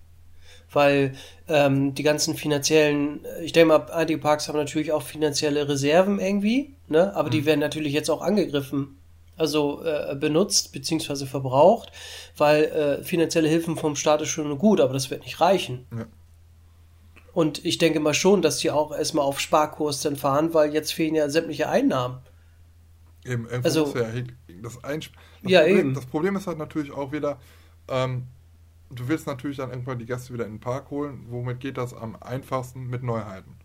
Weil 0.74 1.14
ähm, 1.48 1.94
die 1.94 2.02
ganzen 2.02 2.34
finanziellen, 2.36 3.20
ich 3.42 3.52
denke 3.52 3.68
mal, 3.78 3.90
einige 3.92 4.18
Parks 4.18 4.48
haben 4.48 4.56
natürlich 4.58 4.92
auch 4.92 5.02
finanzielle 5.02 5.68
Reserven 5.68 6.18
irgendwie, 6.18 6.74
ne? 6.88 7.14
aber 7.16 7.30
die 7.30 7.46
werden 7.46 7.60
natürlich 7.60 7.92
jetzt 7.92 8.10
auch 8.10 8.20
angegriffen. 8.20 8.98
Also 9.36 9.82
äh, 9.82 10.14
benutzt 10.14 10.72
beziehungsweise 10.72 11.26
verbraucht, 11.26 11.90
weil 12.36 12.64
äh, 12.64 13.02
finanzielle 13.02 13.48
Hilfen 13.48 13.76
vom 13.76 13.96
Staat 13.96 14.22
ist 14.22 14.28
schon 14.28 14.56
gut, 14.58 14.80
aber 14.80 14.92
das 14.92 15.10
wird 15.10 15.24
nicht 15.24 15.40
reichen. 15.40 15.86
Ja. 15.96 16.04
Und 17.32 17.64
ich 17.64 17.78
denke 17.78 17.98
mal 17.98 18.14
schon, 18.14 18.42
dass 18.42 18.58
die 18.58 18.70
auch 18.70 18.96
erstmal 18.96 19.24
auf 19.24 19.40
Sparkurs 19.40 20.02
dann 20.02 20.14
fahren, 20.14 20.54
weil 20.54 20.72
jetzt 20.72 20.92
fehlen 20.92 21.16
ja 21.16 21.28
sämtliche 21.28 21.68
Einnahmen. 21.68 22.18
Eben, 23.24 23.48
Also- 23.62 23.92
ja 23.96 24.04
das 24.62 24.82
Einsp 24.84 25.12
das 25.42 25.50
Ja, 25.52 25.60
Problem, 25.60 25.78
eben. 25.78 25.94
Das 25.94 26.06
Problem 26.06 26.36
ist 26.36 26.46
halt 26.46 26.58
natürlich 26.58 26.92
auch 26.92 27.12
wieder, 27.12 27.38
ähm, 27.88 28.28
du 28.90 29.08
willst 29.08 29.26
natürlich 29.26 29.56
dann 29.58 29.70
irgendwann 29.70 29.98
die 29.98 30.06
Gäste 30.06 30.32
wieder 30.34 30.46
in 30.46 30.54
den 30.54 30.60
Park 30.60 30.90
holen. 30.90 31.26
Womit 31.28 31.60
geht 31.60 31.78
das 31.78 31.94
am 31.94 32.16
einfachsten? 32.16 32.86
Mit 32.88 33.02
Neuheiten. 33.02 33.56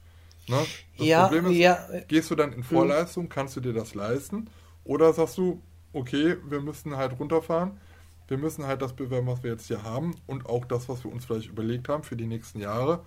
Ne? 0.48 0.68
Das 0.98 1.06
Ja, 1.08 1.28
Problem 1.28 1.46
ist, 1.48 1.58
ja. 1.58 1.78
Mhm. 1.92 2.04
gehst 2.08 2.32
du 2.32 2.36
dann 2.36 2.54
in 2.54 2.64
Vorleistung, 2.64 3.30
kannst 3.30 3.56
du 3.56 3.62
dir 3.62 3.74
das 3.74 3.96
leisten? 3.96 4.50
Oder 4.84 5.14
sagst 5.14 5.38
du, 5.38 5.62
okay, 5.94 6.38
wir 6.48 6.62
müssen 6.62 6.98
halt 6.98 7.20
runterfahren, 7.20 7.80
wir 8.28 8.38
müssen 8.38 8.66
halt 8.66 8.82
das 8.82 8.94
bewerben, 8.96 9.28
was 9.28 9.44
wir 9.44 9.52
jetzt 9.52 9.68
hier 9.68 9.84
haben 9.84 10.16
und 10.28 10.46
auch 10.48 10.66
das, 10.66 10.90
was 10.90 11.04
wir 11.04 11.12
uns 11.12 11.26
vielleicht 11.26 11.50
überlegt 11.50 11.90
haben 11.90 12.04
für 12.04 12.16
die 12.16 12.28
nächsten 12.28 12.60
Jahre, 12.60 13.06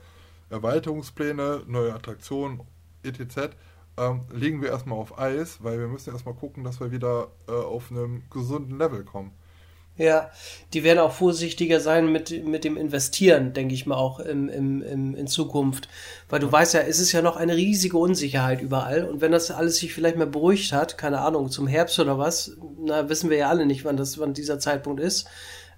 Erweiterungspläne, 0.51 1.63
neue 1.67 1.95
Attraktionen, 1.95 2.63
etc., 3.03 3.57
ähm, 3.99 4.23
legen 4.33 4.63
wir 4.63 4.71
erstmal 4.71 4.99
auf 4.99 5.19
Eis, 5.19 5.63
weil 5.63 5.79
wir 5.79 5.89
müssen 5.89 6.13
erstmal 6.13 6.35
gucken, 6.35 6.65
dass 6.65 6.81
wir 6.81 6.91
wieder 6.93 7.29
äh, 7.49 7.53
auf 7.53 7.91
einem 7.91 8.23
gesunden 8.31 8.79
Level 8.79 9.05
kommen. 9.05 9.33
Ja, 9.99 10.31
die 10.73 10.85
werden 10.85 11.01
auch 11.01 11.13
vorsichtiger 11.13 11.79
sein 11.79 12.11
mit, 12.11 12.47
mit 12.47 12.65
dem 12.65 12.79
Investieren, 12.79 13.53
denke 13.53 13.75
ich 13.75 13.85
mal 13.85 13.97
auch 13.97 14.21
im, 14.21 14.49
im, 14.49 14.81
im, 14.81 15.15
in 15.15 15.27
Zukunft. 15.27 15.87
Weil 16.31 16.41
du 16.41 16.51
weißt 16.51 16.73
ja, 16.75 16.81
es 16.81 16.99
ist 16.99 17.13
ja 17.13 17.21
noch 17.21 17.37
eine 17.37 17.57
riesige 17.57 17.99
Unsicherheit 17.99 18.63
überall. 18.63 19.05
Und 19.05 19.21
wenn 19.21 19.33
das 19.33 19.51
alles 19.51 19.77
sich 19.77 19.93
vielleicht 19.93 20.17
mal 20.17 20.27
beruhigt 20.27 20.73
hat, 20.73 20.97
keine 20.97 21.21
Ahnung, 21.21 21.51
zum 21.51 21.67
Herbst 21.67 21.99
oder 22.01 22.19
was, 22.19 22.57
na, 22.83 23.11
wissen 23.11 23.29
wir 23.29 23.37
ja 23.37 23.49
alle 23.51 23.67
nicht, 23.67 23.85
wann 23.85 23.99
das, 23.99 24.19
wann 24.19 24.33
dieser 24.33 24.59
Zeitpunkt 24.59 25.01
ist, 25.01 25.29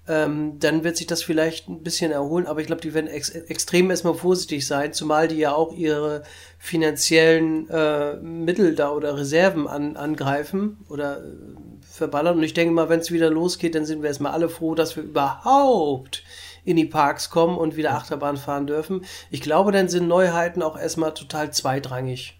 ähm, 0.07 0.59
dann 0.59 0.83
wird 0.83 0.97
sich 0.97 1.07
das 1.07 1.23
vielleicht 1.23 1.67
ein 1.67 1.83
bisschen 1.83 2.11
erholen. 2.11 2.45
Aber 2.45 2.61
ich 2.61 2.67
glaube, 2.67 2.81
die 2.81 2.93
werden 2.93 3.07
ex 3.07 3.29
extrem 3.31 3.89
erstmal 3.89 4.13
vorsichtig 4.13 4.65
sein, 4.65 4.93
zumal 4.93 5.27
die 5.27 5.37
ja 5.37 5.53
auch 5.53 5.73
ihre 5.73 6.23
finanziellen 6.57 7.69
äh, 7.69 8.15
Mittel 8.17 8.75
da 8.75 8.91
oder 8.91 9.17
Reserven 9.17 9.67
an, 9.67 9.97
angreifen 9.97 10.77
oder 10.89 11.17
äh, 11.17 11.74
verballern. 11.95 12.37
Und 12.37 12.43
ich 12.43 12.53
denke 12.53 12.73
mal, 12.73 12.89
wenn 12.89 12.99
es 12.99 13.11
wieder 13.11 13.29
losgeht, 13.29 13.75
dann 13.75 13.85
sind 13.85 14.01
wir 14.01 14.09
erstmal 14.09 14.33
alle 14.33 14.49
froh, 14.49 14.75
dass 14.75 14.95
wir 14.95 15.03
überhaupt 15.03 16.23
in 16.63 16.77
die 16.77 16.85
Parks 16.85 17.29
kommen 17.29 17.57
und 17.57 17.75
wieder 17.75 17.93
Achterbahn 17.93 18.37
fahren 18.37 18.67
dürfen. 18.67 19.05
Ich 19.29 19.41
glaube, 19.41 19.71
dann 19.71 19.87
sind 19.87 20.07
Neuheiten 20.07 20.61
auch 20.61 20.77
erstmal 20.77 21.13
total 21.13 21.53
zweitrangig. 21.53 22.39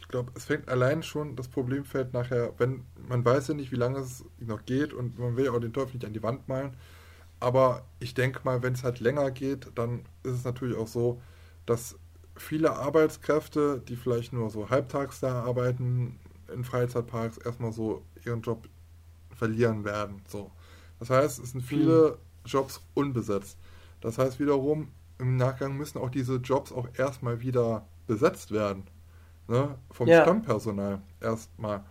Ich 0.00 0.08
glaube, 0.08 0.32
es 0.34 0.46
fängt 0.46 0.68
allein 0.68 1.02
schon, 1.02 1.36
das 1.36 1.48
Problem 1.48 1.84
fällt 1.84 2.14
nachher, 2.14 2.54
wenn 2.56 2.84
man 3.08 3.24
weiß 3.24 3.48
ja 3.48 3.54
nicht, 3.54 3.72
wie 3.72 3.76
lange 3.76 3.98
es 3.98 4.24
noch 4.38 4.64
geht 4.64 4.94
und 4.94 5.18
man 5.18 5.36
will 5.36 5.46
ja 5.46 5.52
auch 5.52 5.60
den 5.60 5.72
Teufel 5.72 5.96
nicht 5.96 6.06
an 6.06 6.14
die 6.14 6.22
Wand 6.22 6.48
malen. 6.48 6.74
Aber 7.40 7.84
ich 8.00 8.14
denke 8.14 8.40
mal, 8.42 8.62
wenn 8.62 8.72
es 8.72 8.82
halt 8.82 9.00
länger 9.00 9.30
geht, 9.30 9.68
dann 9.74 10.06
ist 10.22 10.32
es 10.32 10.44
natürlich 10.44 10.76
auch 10.76 10.88
so, 10.88 11.20
dass 11.66 11.96
viele 12.36 12.72
Arbeitskräfte, 12.72 13.82
die 13.86 13.96
vielleicht 13.96 14.32
nur 14.32 14.50
so 14.50 14.70
halbtags 14.70 15.20
da 15.20 15.42
arbeiten, 15.42 16.18
in 16.52 16.64
Freizeitparks 16.64 17.38
erstmal 17.38 17.72
so 17.72 18.02
ihren 18.24 18.40
Job 18.40 18.66
verlieren 19.38 19.84
werden. 19.84 20.22
So. 20.28 20.50
Das 20.98 21.10
heißt, 21.10 21.38
es 21.38 21.52
sind 21.52 21.62
viele 21.62 22.18
Jobs 22.44 22.82
unbesetzt. 22.94 23.58
Das 24.00 24.18
heißt 24.18 24.38
wiederum, 24.40 24.88
im 25.18 25.36
Nachgang 25.36 25.76
müssen 25.76 25.98
auch 25.98 26.10
diese 26.10 26.36
Jobs 26.36 26.72
auch 26.72 26.88
erstmal 26.96 27.40
wieder 27.40 27.86
besetzt 28.06 28.50
werden. 28.52 28.84
Ne? 29.48 29.76
Vom 29.90 30.08
Ja. 30.08 30.22
Stammpersonal 30.22 31.00
erstmal. 31.20 31.84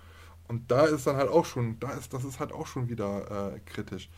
Und 0.48 0.72
da 0.72 0.86
ist 0.86 1.08
dann 1.08 1.18
halt 1.18 1.30
auch 1.30 1.46
schon, 1.46 1.80
da 1.80 1.92
ist, 1.92 2.14
das 2.14 2.24
ist 2.24 2.40
halt 2.40 2.54
auch 2.54 2.68
schon 2.68 2.88
wieder 2.90 3.54
äh, 3.56 3.60
kritisch. 3.66 4.10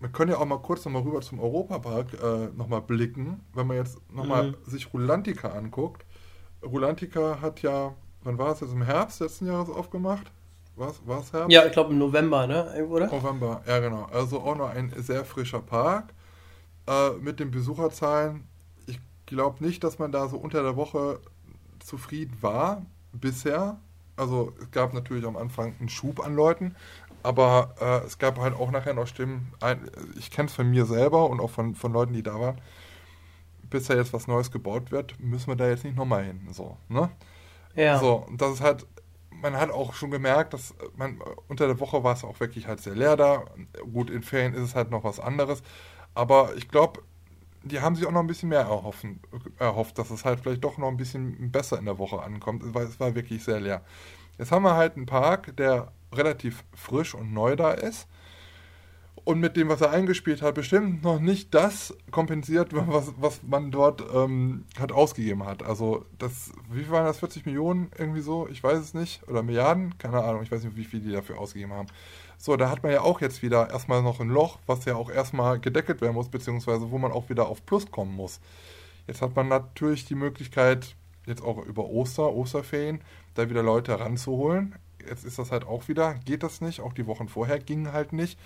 Wir 0.00 0.10
können 0.10 0.30
ja 0.32 0.38
auch 0.38 0.44
mal 0.44 0.58
kurz 0.60 0.84
nochmal 0.84 1.02
rüber 1.02 1.22
zum 1.22 1.40
Europapark 1.40 2.12
äh, 2.22 2.48
nochmal 2.54 2.82
blicken, 2.82 3.40
wenn 3.54 3.66
man 3.66 3.78
jetzt 3.78 3.98
nochmal 4.12 4.50
Mhm. 4.50 4.56
sich 4.66 4.92
Rulantica 4.92 5.48
anguckt. 5.52 6.04
Rulantica 6.62 7.40
hat 7.40 7.62
ja, 7.62 7.94
wann 8.22 8.36
war 8.38 8.52
es 8.52 8.60
jetzt, 8.60 8.72
im 8.72 8.82
Herbst 8.82 9.20
letzten 9.20 9.46
Jahres 9.46 9.70
aufgemacht? 9.70 10.30
Was, 10.76 11.06
war 11.06 11.20
es 11.20 11.32
Herbst? 11.32 11.52
Ja, 11.52 11.64
ich 11.64 11.72
glaube 11.72 11.92
im 11.92 11.98
November, 11.98 12.46
ne? 12.46 12.84
Oder? 12.88 13.06
November, 13.06 13.62
ja 13.66 13.78
genau. 13.78 14.06
Also 14.12 14.40
auch 14.40 14.56
noch 14.56 14.70
ein 14.70 14.92
sehr 14.96 15.24
frischer 15.24 15.60
Park 15.60 16.12
äh, 16.88 17.10
mit 17.20 17.38
den 17.38 17.50
Besucherzahlen. 17.50 18.46
Ich 18.86 18.98
glaube 19.26 19.64
nicht, 19.64 19.84
dass 19.84 19.98
man 19.98 20.10
da 20.10 20.28
so 20.28 20.36
unter 20.36 20.62
der 20.62 20.76
Woche 20.76 21.20
zufrieden 21.78 22.36
war 22.40 22.82
bisher. 23.12 23.78
Also 24.16 24.52
es 24.60 24.70
gab 24.70 24.94
natürlich 24.94 25.24
am 25.24 25.36
Anfang 25.36 25.74
einen 25.78 25.88
Schub 25.88 26.24
an 26.24 26.34
Leuten, 26.34 26.74
aber 27.22 27.74
äh, 27.80 28.06
es 28.06 28.18
gab 28.18 28.38
halt 28.38 28.54
auch 28.54 28.70
nachher 28.70 28.94
noch 28.94 29.06
Stimmen. 29.06 29.52
Ein, 29.60 29.90
ich 30.18 30.30
kenne 30.30 30.48
es 30.48 30.54
von 30.54 30.70
mir 30.70 30.86
selber 30.86 31.30
und 31.30 31.40
auch 31.40 31.50
von, 31.50 31.74
von 31.74 31.92
Leuten, 31.92 32.12
die 32.12 32.22
da 32.22 32.38
waren. 32.38 32.60
Bis 33.70 33.86
da 33.86 33.94
jetzt 33.94 34.12
was 34.12 34.26
Neues 34.26 34.50
gebaut 34.50 34.92
wird, 34.92 35.18
müssen 35.20 35.48
wir 35.48 35.56
da 35.56 35.68
jetzt 35.68 35.84
nicht 35.84 35.96
nochmal 35.96 36.24
hin. 36.24 36.48
So, 36.52 36.76
ne? 36.88 37.10
Ja. 37.74 37.98
So, 37.98 38.24
und 38.28 38.40
das 38.40 38.54
ist 38.54 38.60
halt, 38.60 38.86
man 39.40 39.56
hat 39.56 39.70
auch 39.70 39.94
schon 39.94 40.10
gemerkt, 40.10 40.54
dass 40.54 40.74
man 40.96 41.20
unter 41.48 41.66
der 41.66 41.80
Woche 41.80 42.02
war 42.02 42.14
es 42.14 42.24
auch 42.24 42.40
wirklich 42.40 42.66
halt 42.66 42.80
sehr 42.80 42.94
leer 42.94 43.16
da. 43.16 43.44
Gut, 43.92 44.10
in 44.10 44.22
Ferien 44.22 44.54
ist 44.54 44.62
es 44.62 44.74
halt 44.74 44.90
noch 44.90 45.04
was 45.04 45.20
anderes. 45.20 45.62
Aber 46.14 46.54
ich 46.56 46.68
glaube, 46.68 47.02
die 47.62 47.80
haben 47.80 47.96
sich 47.96 48.06
auch 48.06 48.12
noch 48.12 48.20
ein 48.20 48.26
bisschen 48.26 48.50
mehr 48.50 48.60
erhoffen, 48.60 49.20
erhofft, 49.58 49.98
dass 49.98 50.10
es 50.10 50.24
halt 50.24 50.40
vielleicht 50.40 50.64
doch 50.64 50.78
noch 50.78 50.88
ein 50.88 50.96
bisschen 50.96 51.50
besser 51.50 51.78
in 51.78 51.86
der 51.86 51.98
Woche 51.98 52.22
ankommt, 52.22 52.62
weil 52.74 52.84
es 52.84 53.00
war 53.00 53.14
wirklich 53.14 53.42
sehr 53.42 53.60
leer. 53.60 53.82
Jetzt 54.38 54.52
haben 54.52 54.64
wir 54.64 54.74
halt 54.74 54.96
einen 54.96 55.06
Park, 55.06 55.56
der 55.56 55.92
relativ 56.12 56.64
frisch 56.74 57.14
und 57.14 57.32
neu 57.32 57.56
da 57.56 57.72
ist 57.72 58.08
und 59.24 59.40
mit 59.40 59.56
dem, 59.56 59.68
was 59.68 59.80
er 59.80 59.90
eingespielt 59.90 60.42
hat, 60.42 60.54
bestimmt 60.54 61.02
noch 61.02 61.18
nicht 61.18 61.54
das 61.54 61.96
kompensiert, 62.10 62.70
was, 62.72 63.12
was 63.18 63.40
man 63.42 63.70
dort 63.70 64.02
ähm, 64.14 64.64
hat 64.78 64.92
ausgegeben 64.92 65.44
hat. 65.44 65.62
Also 65.62 66.04
das, 66.18 66.52
wie 66.70 66.82
viel 66.82 66.92
waren 66.92 67.06
das, 67.06 67.18
40 67.18 67.46
Millionen 67.46 67.90
irgendwie 67.98 68.20
so? 68.20 68.46
Ich 68.48 68.62
weiß 68.62 68.78
es 68.78 68.94
nicht. 68.94 69.26
Oder 69.28 69.42
Milliarden? 69.42 69.96
Keine 69.98 70.22
Ahnung, 70.22 70.42
ich 70.42 70.52
weiß 70.52 70.62
nicht, 70.64 70.76
wie 70.76 70.84
viel 70.84 71.00
die 71.00 71.12
dafür 71.12 71.38
ausgegeben 71.38 71.72
haben. 71.72 71.88
So, 72.36 72.56
da 72.56 72.68
hat 72.68 72.82
man 72.82 72.92
ja 72.92 73.00
auch 73.00 73.22
jetzt 73.22 73.42
wieder 73.42 73.70
erstmal 73.70 74.02
noch 74.02 74.20
ein 74.20 74.28
Loch, 74.28 74.58
was 74.66 74.84
ja 74.84 74.96
auch 74.96 75.10
erstmal 75.10 75.58
gedeckelt 75.58 76.02
werden 76.02 76.14
muss, 76.14 76.28
beziehungsweise 76.28 76.90
wo 76.90 76.98
man 76.98 77.12
auch 77.12 77.30
wieder 77.30 77.48
auf 77.48 77.64
Plus 77.64 77.90
kommen 77.90 78.14
muss. 78.14 78.40
Jetzt 79.06 79.22
hat 79.22 79.34
man 79.34 79.48
natürlich 79.48 80.04
die 80.04 80.14
Möglichkeit, 80.14 80.94
jetzt 81.26 81.42
auch 81.42 81.64
über 81.64 81.88
Oster, 81.88 82.30
Osterferien, 82.32 83.00
da 83.34 83.48
wieder 83.48 83.62
Leute 83.62 83.98
ranzuholen. 83.98 84.74
Jetzt 85.08 85.24
ist 85.24 85.38
das 85.38 85.50
halt 85.50 85.66
auch 85.66 85.88
wieder, 85.88 86.14
geht 86.26 86.42
das 86.42 86.60
nicht, 86.60 86.80
auch 86.80 86.92
die 86.92 87.06
Wochen 87.06 87.28
vorher 87.28 87.58
gingen 87.58 87.92
halt 87.92 88.12
nicht. 88.12 88.38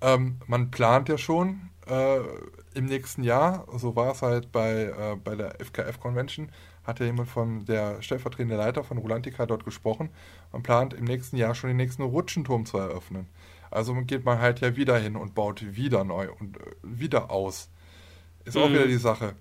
Ähm, 0.00 0.36
man 0.46 0.70
plant 0.70 1.08
ja 1.08 1.18
schon 1.18 1.70
äh, 1.86 2.18
im 2.74 2.86
nächsten 2.86 3.22
Jahr, 3.22 3.66
so 3.76 3.96
war 3.96 4.12
es 4.12 4.22
halt 4.22 4.52
bei, 4.52 4.84
äh, 4.84 5.16
bei 5.22 5.34
der 5.34 5.60
FKF-Convention, 5.60 6.50
hat 6.84 7.00
ja 7.00 7.06
jemand 7.06 7.28
von 7.28 7.64
der 7.64 8.00
stellvertretende 8.02 8.56
Leiter 8.56 8.84
von 8.84 8.98
Rulantica 8.98 9.46
dort 9.46 9.64
gesprochen. 9.64 10.10
Man 10.52 10.62
plant 10.62 10.94
im 10.94 11.04
nächsten 11.04 11.36
Jahr 11.36 11.54
schon 11.54 11.68
den 11.68 11.76
nächsten 11.76 12.02
Rutschenturm 12.02 12.64
zu 12.66 12.78
eröffnen. 12.78 13.26
Also 13.70 13.94
geht 13.94 14.24
man 14.24 14.38
halt 14.38 14.60
ja 14.60 14.76
wieder 14.76 14.98
hin 14.98 15.16
und 15.16 15.34
baut 15.34 15.76
wieder 15.76 16.04
neu 16.04 16.28
und 16.38 16.56
äh, 16.56 16.60
wieder 16.82 17.30
aus. 17.30 17.68
Ist 18.44 18.56
auch 18.56 18.68
Mhm. 18.68 18.74
wieder 18.74 18.86
die 18.86 18.96
Sache. 18.96 19.34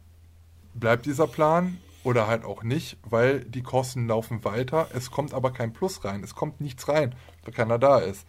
Bleibt 0.73 1.05
dieser 1.05 1.27
Plan 1.27 1.77
oder 2.03 2.27
halt 2.27 2.43
auch 2.45 2.63
nicht, 2.63 2.97
weil 3.03 3.41
die 3.41 3.63
Kosten 3.63 4.07
laufen 4.07 4.43
weiter, 4.43 4.87
es 4.93 5.11
kommt 5.11 5.33
aber 5.33 5.51
kein 5.51 5.73
Plus 5.73 6.03
rein, 6.03 6.23
es 6.23 6.35
kommt 6.35 6.61
nichts 6.61 6.87
rein, 6.87 7.15
weil 7.43 7.53
keiner 7.53 7.79
da 7.79 7.99
ist. 7.99 8.25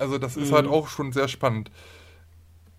Also 0.00 0.18
das 0.18 0.36
ist 0.36 0.50
halt 0.50 0.66
auch 0.66 0.88
schon 0.88 1.12
sehr 1.12 1.28
spannend. 1.28 1.70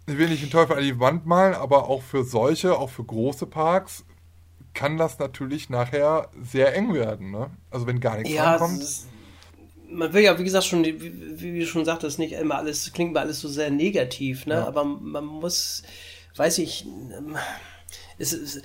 Ich 0.07 0.17
will 0.17 0.27
nicht 0.27 0.43
den 0.43 0.49
Teufel 0.49 0.75
an 0.75 0.83
die 0.83 0.99
Wand 0.99 1.25
malen, 1.25 1.53
aber 1.53 1.87
auch 1.87 2.01
für 2.01 2.23
solche, 2.23 2.77
auch 2.77 2.89
für 2.89 3.03
große 3.03 3.45
Parks, 3.45 4.03
kann 4.73 4.97
das 4.97 5.19
natürlich 5.19 5.69
nachher 5.69 6.29
sehr 6.41 6.75
eng 6.75 6.93
werden. 6.93 7.31
Ne? 7.31 7.51
Also 7.69 7.87
wenn 7.87 7.99
gar 7.99 8.17
nichts 8.17 8.33
Ja, 8.33 8.51
rankommt. 8.55 8.81
es 8.81 8.89
ist- 8.89 9.07
man 9.89 10.13
will 10.13 10.23
ja, 10.23 10.39
wie 10.39 10.43
gesagt, 10.45 10.65
schon, 10.65 10.83
wie, 10.85 11.39
wie 11.41 11.59
du 11.59 11.65
schon 11.67 11.83
sagtest, 11.85 12.17
nicht 12.17 12.31
immer 12.33 12.55
alles, 12.55 12.91
klingt 12.93 13.11
immer 13.11 13.19
alles 13.19 13.41
so 13.41 13.49
sehr 13.49 13.69
negativ, 13.69 14.45
ne? 14.45 14.53
Ja. 14.55 14.65
Aber 14.67 14.85
man 14.85 15.25
muss, 15.25 15.83
weiß 16.37 16.59
ich, 16.59 16.85
es 18.21 18.33
ist, 18.33 18.61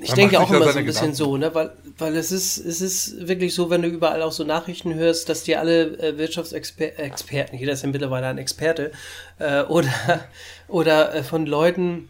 ich 0.00 0.10
Man 0.10 0.16
denke 0.16 0.40
auch 0.40 0.50
immer 0.50 0.72
so 0.72 0.78
ein 0.78 0.86
bisschen 0.86 1.12
Gedanken. 1.12 1.14
so, 1.14 1.36
ne? 1.36 1.54
Weil, 1.54 1.72
weil 1.98 2.16
es 2.16 2.30
ist, 2.30 2.58
es 2.58 2.80
ist 2.80 3.26
wirklich 3.26 3.54
so, 3.54 3.68
wenn 3.68 3.82
du 3.82 3.88
überall 3.88 4.22
auch 4.22 4.32
so 4.32 4.44
Nachrichten 4.44 4.94
hörst, 4.94 5.28
dass 5.28 5.42
dir 5.42 5.58
alle 5.60 5.98
äh, 5.98 6.18
Wirtschaftsexperten, 6.18 7.58
jeder 7.58 7.72
ist 7.72 7.82
ja 7.82 7.88
mittlerweile 7.88 8.28
ein 8.28 8.38
Experte, 8.38 8.92
äh, 9.38 9.62
oder, 9.62 9.92
oder 10.68 11.14
äh, 11.14 11.22
von 11.22 11.46
Leuten, 11.46 12.08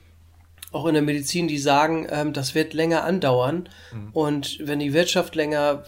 auch 0.73 0.87
in 0.87 0.95
der 0.95 1.03
Medizin, 1.03 1.49
die 1.49 1.59
sagen, 1.59 2.07
ähm, 2.11 2.33
das 2.33 2.55
wird 2.55 2.73
länger 2.73 3.05
andauern. 3.05 3.69
Mhm. 3.93 4.11
Und 4.13 4.59
wenn 4.63 4.79
die 4.79 4.93
Wirtschaft 4.93 5.35
länger 5.35 5.85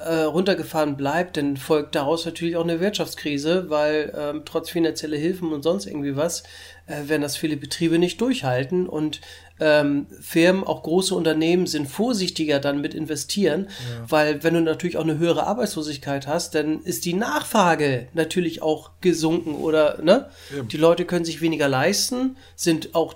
äh, 0.00 0.22
runtergefahren 0.22 0.96
bleibt, 0.96 1.36
dann 1.36 1.56
folgt 1.56 1.94
daraus 1.94 2.24
natürlich 2.24 2.56
auch 2.56 2.64
eine 2.64 2.80
Wirtschaftskrise, 2.80 3.68
weil 3.68 4.12
ähm, 4.16 4.42
trotz 4.44 4.70
finanzieller 4.70 5.18
Hilfen 5.18 5.52
und 5.52 5.62
sonst 5.62 5.86
irgendwie 5.86 6.16
was, 6.16 6.42
äh, 6.86 7.08
werden 7.08 7.22
das 7.22 7.36
viele 7.36 7.56
Betriebe 7.56 7.98
nicht 7.98 8.20
durchhalten 8.20 8.88
und 8.88 9.20
ähm, 9.60 10.06
Firmen, 10.20 10.64
auch 10.64 10.82
große 10.82 11.14
Unternehmen 11.14 11.66
sind 11.66 11.86
vorsichtiger 11.86 12.60
dann 12.60 12.80
mit 12.80 12.94
investieren, 12.94 13.68
weil 14.08 14.42
wenn 14.42 14.54
du 14.54 14.62
natürlich 14.62 14.96
auch 14.96 15.04
eine 15.04 15.18
höhere 15.18 15.46
Arbeitslosigkeit 15.46 16.26
hast, 16.26 16.54
dann 16.54 16.82
ist 16.82 17.04
die 17.04 17.12
Nachfrage 17.12 18.08
natürlich 18.14 18.62
auch 18.62 18.92
gesunken 19.02 19.54
oder 19.54 20.02
ne? 20.02 20.30
Eben. 20.56 20.68
Die 20.68 20.78
Leute 20.78 21.04
können 21.04 21.26
sich 21.26 21.42
weniger 21.42 21.68
leisten, 21.68 22.38
sind 22.56 22.94
auch 22.94 23.14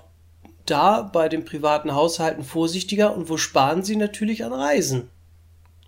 da 0.67 1.01
bei 1.01 1.29
den 1.29 1.45
privaten 1.45 1.95
Haushalten 1.95 2.43
vorsichtiger 2.43 3.15
und 3.15 3.27
wo 3.27 3.37
sparen 3.37 3.83
sie 3.83 3.95
natürlich 3.95 4.45
an 4.45 4.53
Reisen 4.53 5.09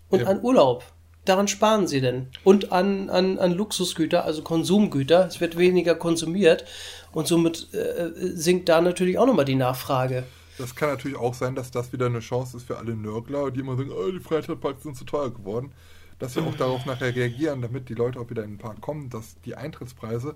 und 0.09 0.21
Ja. 0.21 0.27
an 0.27 0.41
Urlaub. 0.41 0.83
Daran 1.25 1.47
sparen 1.49 1.87
sie 1.87 1.99
denn. 1.99 2.27
Und 2.45 2.71
an, 2.71 3.09
an, 3.09 3.37
an 3.37 3.51
Luxusgüter, 3.51 4.23
also 4.23 4.43
Konsumgüter. 4.43 5.27
Es 5.27 5.41
wird 5.41 5.57
weniger 5.57 5.93
konsumiert 5.95 6.63
und 7.11 7.27
somit 7.27 7.73
äh, 7.73 8.11
sinkt 8.13 8.69
da 8.69 8.79
natürlich 8.79 9.17
auch 9.17 9.25
nochmal 9.25 9.43
die 9.43 9.55
Nachfrage. 9.55 10.23
Das 10.57 10.73
kann 10.75 10.89
natürlich 10.89 11.17
auch 11.17 11.33
sein, 11.33 11.53
dass 11.53 11.69
das 11.69 11.91
wieder 11.91 12.07
eine 12.07 12.19
Chance 12.19 12.57
ist 12.57 12.67
für 12.67 12.77
alle 12.77 12.95
Nörgler, 12.95 13.51
die 13.51 13.59
immer 13.59 13.75
sagen, 13.75 13.91
oh, 13.91 14.09
die 14.09 14.19
Freizeitparks 14.19 14.83
sind 14.83 14.95
zu 14.95 15.03
teuer 15.03 15.31
geworden, 15.31 15.71
dass 16.17 16.33
sie 16.33 16.39
auch 16.41 16.55
darauf 16.57 16.85
nachher 16.85 17.13
reagieren, 17.13 17.61
damit 17.61 17.89
die 17.89 17.93
Leute 17.93 18.19
auch 18.19 18.29
wieder 18.29 18.43
in 18.43 18.51
den 18.51 18.57
Park 18.57 18.81
kommen, 18.81 19.09
dass 19.09 19.35
die 19.41 19.55
Eintrittspreise 19.55 20.35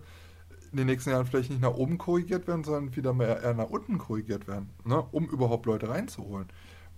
in 0.71 0.77
den 0.77 0.87
nächsten 0.87 1.09
Jahren 1.09 1.25
vielleicht 1.25 1.49
nicht 1.49 1.61
nach 1.61 1.73
oben 1.73 1.97
korrigiert 1.97 2.47
werden, 2.47 2.63
sondern 2.63 2.95
wieder 2.95 3.13
mehr 3.13 3.41
eher 3.41 3.53
nach 3.53 3.69
unten 3.69 3.97
korrigiert 3.97 4.47
werden, 4.47 4.69
ne? 4.85 5.03
um 5.11 5.27
überhaupt 5.27 5.65
Leute 5.65 5.89
reinzuholen. 5.89 6.47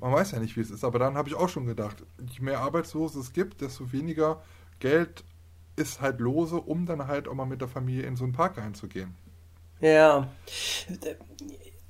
Man 0.03 0.11
weiß 0.11 0.31
ja 0.31 0.39
nicht, 0.39 0.57
wie 0.57 0.59
es 0.59 0.69
ist, 0.69 0.83
aber 0.83 0.99
dann 0.99 1.15
habe 1.15 1.29
ich 1.29 1.35
auch 1.35 1.47
schon 1.47 1.65
gedacht, 1.65 2.03
je 2.29 2.41
mehr 2.41 2.59
Arbeitslose 2.59 3.21
es 3.21 3.31
gibt, 3.31 3.61
desto 3.61 3.93
weniger 3.93 4.41
Geld 4.79 5.23
ist 5.77 6.01
halt 6.01 6.19
lose, 6.19 6.57
um 6.57 6.85
dann 6.85 7.07
halt 7.07 7.29
auch 7.29 7.33
mal 7.35 7.45
mit 7.45 7.61
der 7.61 7.69
Familie 7.69 8.03
in 8.03 8.17
so 8.17 8.25
einen 8.25 8.33
Park 8.33 8.57
reinzugehen. 8.57 9.15
Ja. 9.79 10.27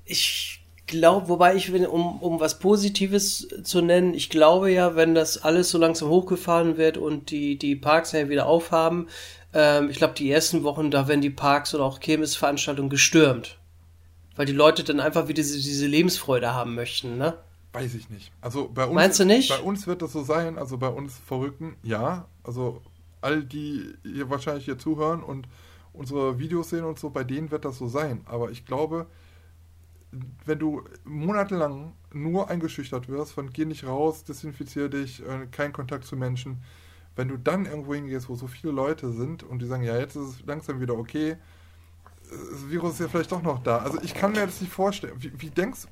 Ich 0.06 0.64
glaube, 0.86 1.28
wobei 1.28 1.56
ich, 1.56 1.74
um, 1.74 2.22
um 2.22 2.40
was 2.40 2.60
Positives 2.60 3.48
zu 3.64 3.82
nennen, 3.82 4.14
ich 4.14 4.30
glaube 4.30 4.72
ja, 4.72 4.96
wenn 4.96 5.16
das 5.16 5.40
alles 5.40 5.72
so 5.72 5.80
langsam 5.80 6.10
hochgefahren 6.10 6.78
wird 6.78 7.00
und 7.00 7.32
die, 7.32 7.58
die 7.58 7.76
Parks 7.76 8.12
ja 8.12 8.30
wieder 8.30 8.46
aufhaben, 8.46 9.08
ähm, 9.56 9.90
ich 9.90 9.98
glaube, 9.98 10.14
die 10.14 10.30
ersten 10.30 10.62
Wochen, 10.62 10.92
da 10.92 11.08
werden 11.08 11.22
die 11.22 11.32
Parks 11.32 11.74
oder 11.74 11.84
auch 11.84 12.00
Kirmesveranstaltungen 12.00 12.92
gestürmt. 12.92 13.58
Weil 14.36 14.46
die 14.46 14.54
Leute 14.54 14.84
dann 14.84 15.00
einfach 15.00 15.28
wieder 15.28 15.42
diese, 15.42 15.58
diese 15.58 15.88
Lebensfreude 15.88 16.54
haben 16.54 16.76
möchten, 16.76 17.18
ne? 17.18 17.40
Weiß 17.74 17.96
ich 17.96 18.10
nicht. 18.10 18.32
Also 18.40 18.70
bei 18.70 18.86
uns, 18.86 18.96
Meinst 18.96 19.20
du 19.20 19.26
nicht? 19.26 19.50
Bei 19.50 19.62
uns 19.62 19.88
wird 19.88 20.02
das 20.02 20.14
so 20.14 20.24
sein, 20.24 20.58
also 20.58 20.78
bei 20.78 20.88
uns 20.88 21.18
Verrückten, 21.18 21.76
ja. 21.82 22.28
Also 22.44 22.82
all 23.22 23.44
die 23.44 23.96
hier 24.04 24.30
wahrscheinlich 24.30 24.66
hier 24.66 24.78
zuhören 24.78 25.24
und 25.24 25.48
unsere 25.92 26.40
Videos 26.40 26.70
sehen 26.70 26.84
und 26.84 27.00
so, 27.00 27.10
bei 27.10 27.24
denen 27.24 27.52
wird 27.52 27.66
das 27.66 27.78
so 27.78 27.88
sein. 27.88 28.22
Aber 28.26 28.52
ich 28.52 28.66
glaube, 28.66 29.08
wenn 30.46 30.60
du 30.60 30.84
monatelang 31.04 31.94
nur 32.12 32.50
eingeschüchtert 32.50 33.10
wirst 33.10 33.34
von 33.34 33.50
geh 33.52 33.66
nicht 33.66 33.86
raus, 33.86 34.24
desinfizier 34.24 34.90
dich, 34.90 35.26
äh, 35.26 35.48
kein 35.52 35.74
Kontakt 35.74 36.06
zu 36.06 36.16
Menschen, 36.16 36.62
wenn 37.16 37.28
du 37.28 37.38
dann 37.38 37.66
irgendwo 37.66 37.94
hingehst, 37.94 38.30
wo 38.30 38.36
so 38.36 38.48
viele 38.48 38.74
Leute 38.74 39.12
sind 39.12 39.44
und 39.44 39.62
die 39.62 39.66
sagen, 39.66 39.84
ja, 39.84 39.98
jetzt 39.98 40.16
ist 40.16 40.28
es 40.28 40.46
langsam 40.46 40.80
wieder 40.80 40.96
okay, 40.96 41.32
äh, 41.32 41.38
das 42.52 42.70
Virus 42.70 42.94
ist 42.94 43.00
ja 43.00 43.08
vielleicht 43.08 43.32
doch 43.32 43.42
noch 43.42 43.64
da. 43.64 43.80
Also 43.80 44.00
ich 44.02 44.14
kann 44.14 44.32
mir 44.32 44.46
das 44.46 44.62
nicht 44.62 44.74
vorstellen. 44.74 45.16
Wie, 45.18 45.32
wie 45.40 45.50
denkst, 45.50 45.88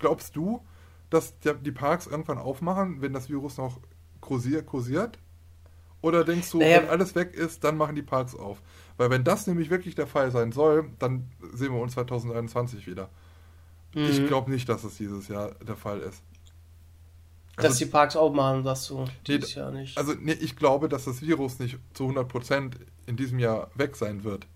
glaubst 0.00 0.34
du, 0.34 0.60
dass 1.12 1.34
die 1.40 1.72
Parks 1.72 2.06
irgendwann 2.06 2.38
aufmachen, 2.38 3.00
wenn 3.02 3.12
das 3.12 3.28
Virus 3.28 3.56
noch 3.58 3.80
kursiert? 4.20 4.66
kursiert? 4.66 5.18
Oder 6.00 6.24
denkst 6.24 6.50
du, 6.50 6.58
Naja. 6.58 6.82
wenn 6.82 6.88
alles 6.88 7.14
weg 7.14 7.34
ist, 7.34 7.62
dann 7.64 7.76
machen 7.76 7.94
die 7.94 8.02
Parks 8.02 8.34
auf? 8.34 8.60
Weil 8.96 9.10
wenn 9.10 9.24
das 9.24 9.46
nämlich 9.46 9.70
wirklich 9.70 9.94
der 9.94 10.06
Fall 10.06 10.30
sein 10.30 10.50
soll, 10.52 10.90
dann 10.98 11.30
sehen 11.52 11.72
wir 11.72 11.80
uns 11.80 11.92
2021 11.92 12.86
wieder. 12.86 13.08
Ich 13.94 14.26
glaube 14.26 14.50
nicht, 14.50 14.68
dass 14.68 14.84
es 14.84 14.96
dieses 14.96 15.28
Jahr 15.28 15.52
der 15.66 15.76
Fall 15.76 16.00
ist. 16.00 16.22
Dass 17.56 17.76
die 17.76 17.86
Parks 17.86 18.16
aufmachen, 18.16 18.64
sagst 18.64 18.88
du. 18.90 19.04
Nee, 19.04 19.10
Dieses 19.38 19.54
Jahr 19.54 19.70
nicht. 19.70 19.98
Also 19.98 20.14
nee, 20.18 20.32
ich 20.32 20.56
glaube, 20.56 20.88
dass 20.88 21.04
das 21.04 21.20
Virus 21.20 21.58
nicht 21.58 21.78
zu 21.92 22.04
100% 22.08 22.72
in 23.06 23.16
diesem 23.16 23.38
Jahr 23.38 23.70
weg 23.74 23.96
sein 23.96 24.24
wird. 24.24 24.46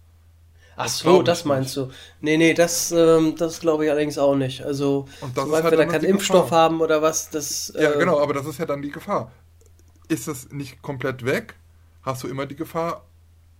Ach 0.76 0.84
das 0.84 0.98
so, 0.98 1.22
das 1.22 1.44
meinst 1.44 1.76
du. 1.76 1.88
Nee, 2.20 2.36
nee, 2.36 2.52
das, 2.54 2.92
ähm, 2.92 3.34
das 3.36 3.60
glaube 3.60 3.84
ich 3.84 3.90
allerdings 3.90 4.18
auch 4.18 4.34
nicht. 4.34 4.62
Also, 4.62 5.06
sobald 5.34 5.64
halt 5.64 5.72
wir 5.72 5.78
da 5.78 5.86
keinen 5.86 6.04
Impfstoff 6.04 6.44
Gefahr. 6.44 6.64
haben 6.64 6.80
oder 6.80 7.00
was, 7.02 7.30
das. 7.30 7.72
Ja, 7.74 7.92
äh, 7.92 7.98
genau, 7.98 8.20
aber 8.20 8.34
das 8.34 8.46
ist 8.46 8.58
ja 8.58 8.66
dann 8.66 8.82
die 8.82 8.90
Gefahr. 8.90 9.32
Ist 10.08 10.28
es 10.28 10.50
nicht 10.52 10.82
komplett 10.82 11.24
weg, 11.24 11.54
hast 12.02 12.22
du 12.22 12.28
immer 12.28 12.46
die 12.46 12.56
Gefahr 12.56 13.06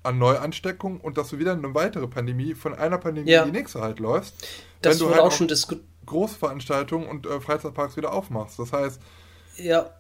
an 0.03 0.19
Neuansteckung 0.19 1.01
und 1.01 1.19
dass 1.19 1.31
du 1.31 1.39
wieder 1.39 1.53
eine 1.53 1.75
weitere 1.75 2.07
Pandemie 2.07 2.55
von 2.55 2.75
einer 2.75 2.99
Pandemie 2.99 3.31
Ja. 3.31 3.43
in 3.43 3.53
die 3.53 3.59
nächste 3.59 3.81
halt 3.81 3.99
läufst. 3.99 4.35
Das 4.83 5.01
wenn 5.01 5.09
du 5.09 5.11
halt 5.13 5.23
auch 5.23 5.33
schon 5.33 5.49
diskutiert. 5.49 5.87
Großveranstaltungen 6.05 7.09
und 7.09 7.27
äh, 7.27 7.41
Freizeitparks 7.41 7.97
wieder 7.97 8.13
aufmachst. 8.13 8.59
Das 8.61 8.73
heißt, 8.73 9.01
Ja. 9.57 9.91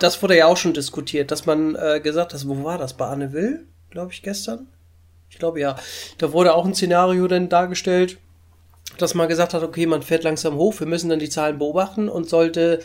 Das 0.00 0.22
wurde 0.22 0.36
ja 0.36 0.46
auch 0.46 0.56
schon 0.56 0.74
diskutiert, 0.74 1.30
dass 1.30 1.46
man 1.46 1.74
äh, 1.74 2.00
gesagt 2.00 2.34
hat, 2.34 2.46
wo 2.46 2.62
war 2.64 2.78
das? 2.78 2.94
Bei 2.94 3.06
Anne 3.06 3.32
Will, 3.32 3.66
glaube 3.90 4.12
ich, 4.12 4.22
gestern? 4.22 4.68
Ich 5.30 5.38
glaube 5.38 5.60
ja. 5.60 5.76
Da 6.18 6.32
wurde 6.32 6.54
auch 6.54 6.64
ein 6.64 6.74
Szenario 6.74 7.26
dann 7.28 7.48
dargestellt, 7.48 8.18
dass 8.98 9.14
man 9.14 9.28
gesagt 9.28 9.54
hat, 9.54 9.62
okay, 9.62 9.86
man 9.86 10.02
fährt 10.02 10.24
langsam 10.24 10.56
hoch, 10.56 10.78
wir 10.80 10.86
müssen 10.86 11.10
dann 11.10 11.18
die 11.18 11.28
Zahlen 11.28 11.58
beobachten 11.58 12.08
und 12.08 12.28
sollte 12.28 12.80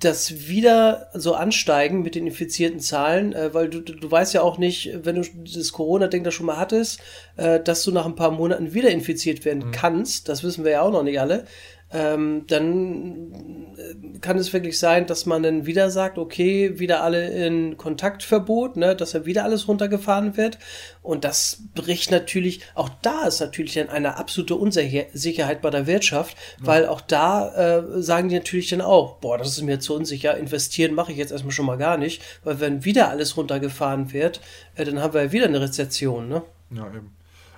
das 0.00 0.46
wieder 0.48 1.08
so 1.14 1.34
ansteigen 1.34 2.02
mit 2.02 2.14
den 2.14 2.26
infizierten 2.26 2.80
Zahlen, 2.80 3.32
äh, 3.32 3.54
weil 3.54 3.70
du, 3.70 3.80
du, 3.80 4.10
weißt 4.10 4.34
ja 4.34 4.42
auch 4.42 4.58
nicht, 4.58 4.90
wenn 5.04 5.16
du 5.16 5.22
das 5.54 5.72
Corona-Ding 5.72 6.22
da 6.22 6.30
schon 6.30 6.46
mal 6.46 6.58
hattest, 6.58 7.00
äh, 7.36 7.60
dass 7.60 7.82
du 7.82 7.92
nach 7.92 8.04
ein 8.04 8.14
paar 8.14 8.30
Monaten 8.30 8.74
wieder 8.74 8.90
infiziert 8.90 9.46
werden 9.46 9.70
kannst, 9.70 10.28
das 10.28 10.42
wissen 10.42 10.64
wir 10.64 10.72
ja 10.72 10.82
auch 10.82 10.92
noch 10.92 11.02
nicht 11.02 11.18
alle, 11.18 11.46
ähm, 11.92 12.44
dann 12.48 13.76
äh, 13.76 14.18
kann 14.18 14.38
es 14.38 14.52
wirklich 14.52 14.78
sein, 14.78 15.06
dass 15.06 15.24
man 15.24 15.42
dann 15.42 15.66
wieder 15.66 15.90
sagt, 15.90 16.18
okay, 16.18 16.78
wieder 16.80 17.02
alle 17.02 17.28
in 17.28 17.76
Kontaktverbot, 17.76 18.76
ne, 18.76 18.96
dass 18.96 19.12
ja 19.12 19.24
wieder 19.24 19.44
alles 19.44 19.68
runtergefahren 19.68 20.36
wird. 20.36 20.58
Und 21.02 21.24
das 21.24 21.62
bricht 21.74 22.10
natürlich, 22.10 22.60
auch 22.74 22.88
da 23.02 23.26
ist 23.26 23.40
natürlich 23.40 23.74
dann 23.74 23.88
eine 23.88 24.16
absolute 24.16 24.56
Unsicherheit 24.56 25.62
bei 25.62 25.70
der 25.70 25.86
Wirtschaft, 25.86 26.36
weil 26.58 26.86
auch 26.86 27.00
da 27.00 27.78
äh, 27.78 28.02
sagen 28.02 28.28
die 28.28 28.34
natürlich 28.34 28.68
dann 28.68 28.80
auch, 28.80 29.18
boah, 29.18 29.38
das 29.38 29.48
ist 29.48 29.62
mir 29.62 29.78
zu 29.78 29.94
unsicher, 29.94 30.36
investieren 30.36 30.94
mache 30.94 31.12
ich 31.12 31.18
jetzt 31.18 31.30
erstmal 31.30 31.52
schon 31.52 31.66
mal 31.66 31.78
gar 31.78 31.98
nicht, 31.98 32.20
weil 32.42 32.58
wenn 32.58 32.84
wieder 32.84 33.10
alles 33.10 33.36
runtergefahren 33.36 34.12
wird, 34.12 34.40
äh, 34.74 34.84
dann 34.84 35.00
haben 35.00 35.14
wir 35.14 35.22
ja 35.22 35.32
wieder 35.32 35.46
eine 35.46 35.60
Rezession, 35.60 36.28
ne? 36.28 36.42
ja 36.70 36.88
eben. 36.88 37.15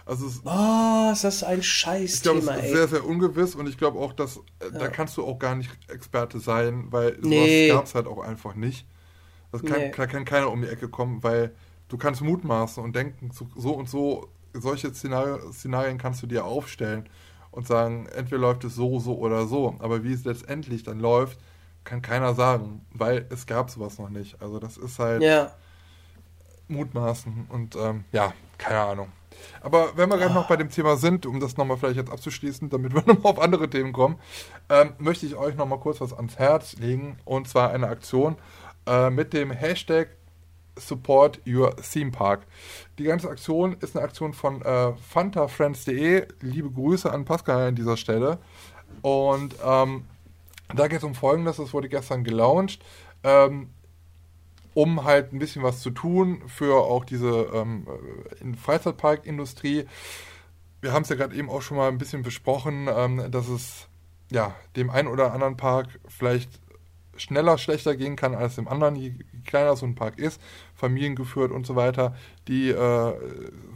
Also 0.09 0.27
es, 0.27 0.43
Oh, 0.45 1.11
ist 1.13 1.25
das 1.25 1.43
ein 1.45 1.63
ich 2.13 2.23
glaube, 2.23 2.39
es 2.39 2.47
ist 2.47 2.55
ey. 2.65 2.71
sehr, 2.71 2.89
sehr 2.89 3.05
ungewiss 3.05 3.55
und 3.55 3.69
ich 3.69 3.77
glaube 3.79 3.99
auch, 3.99 4.13
dass 4.13 4.39
äh, 4.61 4.73
da 4.77 4.89
kannst 4.89 5.17
du 5.17 5.25
auch 5.27 5.39
gar 5.39 5.55
nicht 5.55 5.71
Experte 5.91 6.41
sein, 6.41 6.87
weil 6.91 7.23
sowas 7.23 7.51
Nee. 7.51 7.69
gab 7.69 7.85
es 7.87 7.95
halt 7.95 8.07
auch 8.07 8.19
einfach 8.21 8.55
nicht. 8.55 8.87
Das 9.53 9.65
kann, 9.65 9.81
Nee. 9.81 9.93
da 9.97 10.07
kann 10.07 10.25
keiner 10.25 10.51
um 10.51 10.63
die 10.63 10.69
Ecke 10.69 10.89
kommen, 10.89 11.23
weil 11.23 11.55
du 11.89 11.99
kannst 11.99 12.23
mutmaßen 12.23 12.83
und 12.85 12.97
denken, 12.97 13.31
so, 13.33 13.49
so 13.57 13.73
und 13.75 13.89
so, 13.91 14.29
solche 14.55 14.95
Szenarien, 14.95 15.53
Szenarien 15.53 15.99
kannst 15.99 16.23
du 16.23 16.29
dir 16.29 16.45
aufstellen 16.47 17.09
und 17.53 17.67
sagen, 17.69 18.07
entweder 18.09 18.41
läuft 18.43 18.65
es 18.65 18.77
so, 18.77 19.01
so 19.01 19.19
oder 19.19 19.47
so. 19.47 19.77
Aber 19.81 20.05
wie 20.05 20.13
es 20.15 20.25
letztendlich 20.25 20.85
dann 20.85 21.01
läuft, 21.01 21.39
kann 21.85 22.03
keiner 22.03 22.35
sagen, 22.35 22.87
weil 22.93 23.27
es 23.31 23.47
gab 23.47 23.71
sowas 23.71 23.99
noch 23.99 24.11
nicht. 24.11 24.43
Also 24.43 24.59
das 24.61 24.77
ist 24.79 24.99
halt 24.99 25.23
Ja. 25.23 25.57
mutmaßen 26.69 27.47
und 27.49 27.77
ähm, 27.77 28.05
ja, 28.13 28.33
keine 28.59 28.81
Ahnung. 28.81 29.13
Aber 29.61 29.97
wenn 29.97 30.09
wir 30.09 30.19
gerade 30.19 30.35
noch 30.35 30.49
bei 30.49 30.57
dem 30.57 30.71
Thema 30.71 30.97
sind, 30.97 31.27
um 31.27 31.41
das 31.41 31.57
nochmal 31.57 31.77
vielleicht 31.77 31.97
jetzt 31.97 32.13
abzuschließen, 32.13 32.71
damit 32.71 32.95
wir 32.95 33.03
nochmal 33.07 33.33
auf 33.33 33.41
andere 33.41 33.69
Themen 33.69 33.93
kommen, 33.93 34.19
ähm, 34.69 34.93
möchte 34.99 35.27
ich 35.27 35.37
euch 35.37 35.57
nochmal 35.57 35.81
kurz 35.81 36.01
was 36.01 36.13
ans 36.13 36.39
Herz 36.39 36.77
legen. 36.77 37.19
Und 37.25 37.49
zwar 37.49 37.71
eine 37.71 37.89
Aktion 37.89 38.37
äh, 38.87 39.11
mit 39.11 39.33
dem 39.33 39.51
Hashtag 39.51 40.09
Support 40.77 41.41
Your 41.47 41.75
Theme 41.77 42.11
Park. 42.11 42.47
Die 42.99 43.05
ganze 43.05 43.29
Aktion 43.29 43.77
ist 43.81 43.97
eine 43.97 44.05
Aktion 44.05 44.33
von 44.33 44.63
äh, 44.63 44.93
fantafriends.de. 44.97 46.27
Liebe 46.41 46.71
Grüße 46.71 47.11
an 47.11 47.25
Pascal 47.25 47.69
an 47.69 47.75
dieser 47.75 47.97
Stelle. 47.97 48.39
Und 49.03 49.55
ähm, 49.65 50.05
da 50.75 50.89
geht 50.89 50.99
es 50.99 51.05
um 51.05 51.15
Folgendes, 51.15 51.57
das 51.57 51.73
wurde 51.73 51.89
gestern 51.89 52.25
gelauncht, 52.25 52.85
ähm, 53.25 53.71
um 54.75 55.05
halt 55.05 55.33
ein 55.33 55.39
bisschen 55.39 55.63
was 55.63 55.81
zu 55.81 55.91
tun 55.91 56.43
für 56.47 56.77
auch 56.77 57.05
diese 57.05 57.51
ähm, 57.55 57.87
in 58.41 58.55
Freizeitparkindustrie. 58.55 59.87
Wir 60.81 60.93
haben 60.93 61.03
es 61.03 61.09
ja 61.09 61.17
gerade 61.17 61.35
eben 61.35 61.51
auch 61.51 61.63
schon 61.63 61.77
mal 61.77 61.89
ein 61.89 61.99
bisschen 61.99 62.23
besprochen, 62.23 62.89
ähm, 62.89 63.31
dass 63.31 63.49
es 63.49 63.89
ja 64.31 64.55
dem 64.77 64.91
einen 64.91 65.09
oder 65.09 65.33
anderen 65.33 65.57
Park 65.57 66.01
vielleicht 66.07 66.61
schneller 67.17 67.59
schlechter 67.59 67.97
gehen 67.97 68.17
kann 68.17 68.35
als 68.35 68.55
dem 68.55 68.69
anderen, 68.69 68.97
je 68.97 69.15
kleiner 69.45 69.77
so 69.77 69.87
ein 69.87 69.95
Park 69.95 70.19
ist, 70.19 70.41
familiengeführt 70.75 71.51
und 71.51 71.67
so 71.67 71.77
weiter, 71.77 72.15
die 72.47 72.71
äh, 72.71 73.15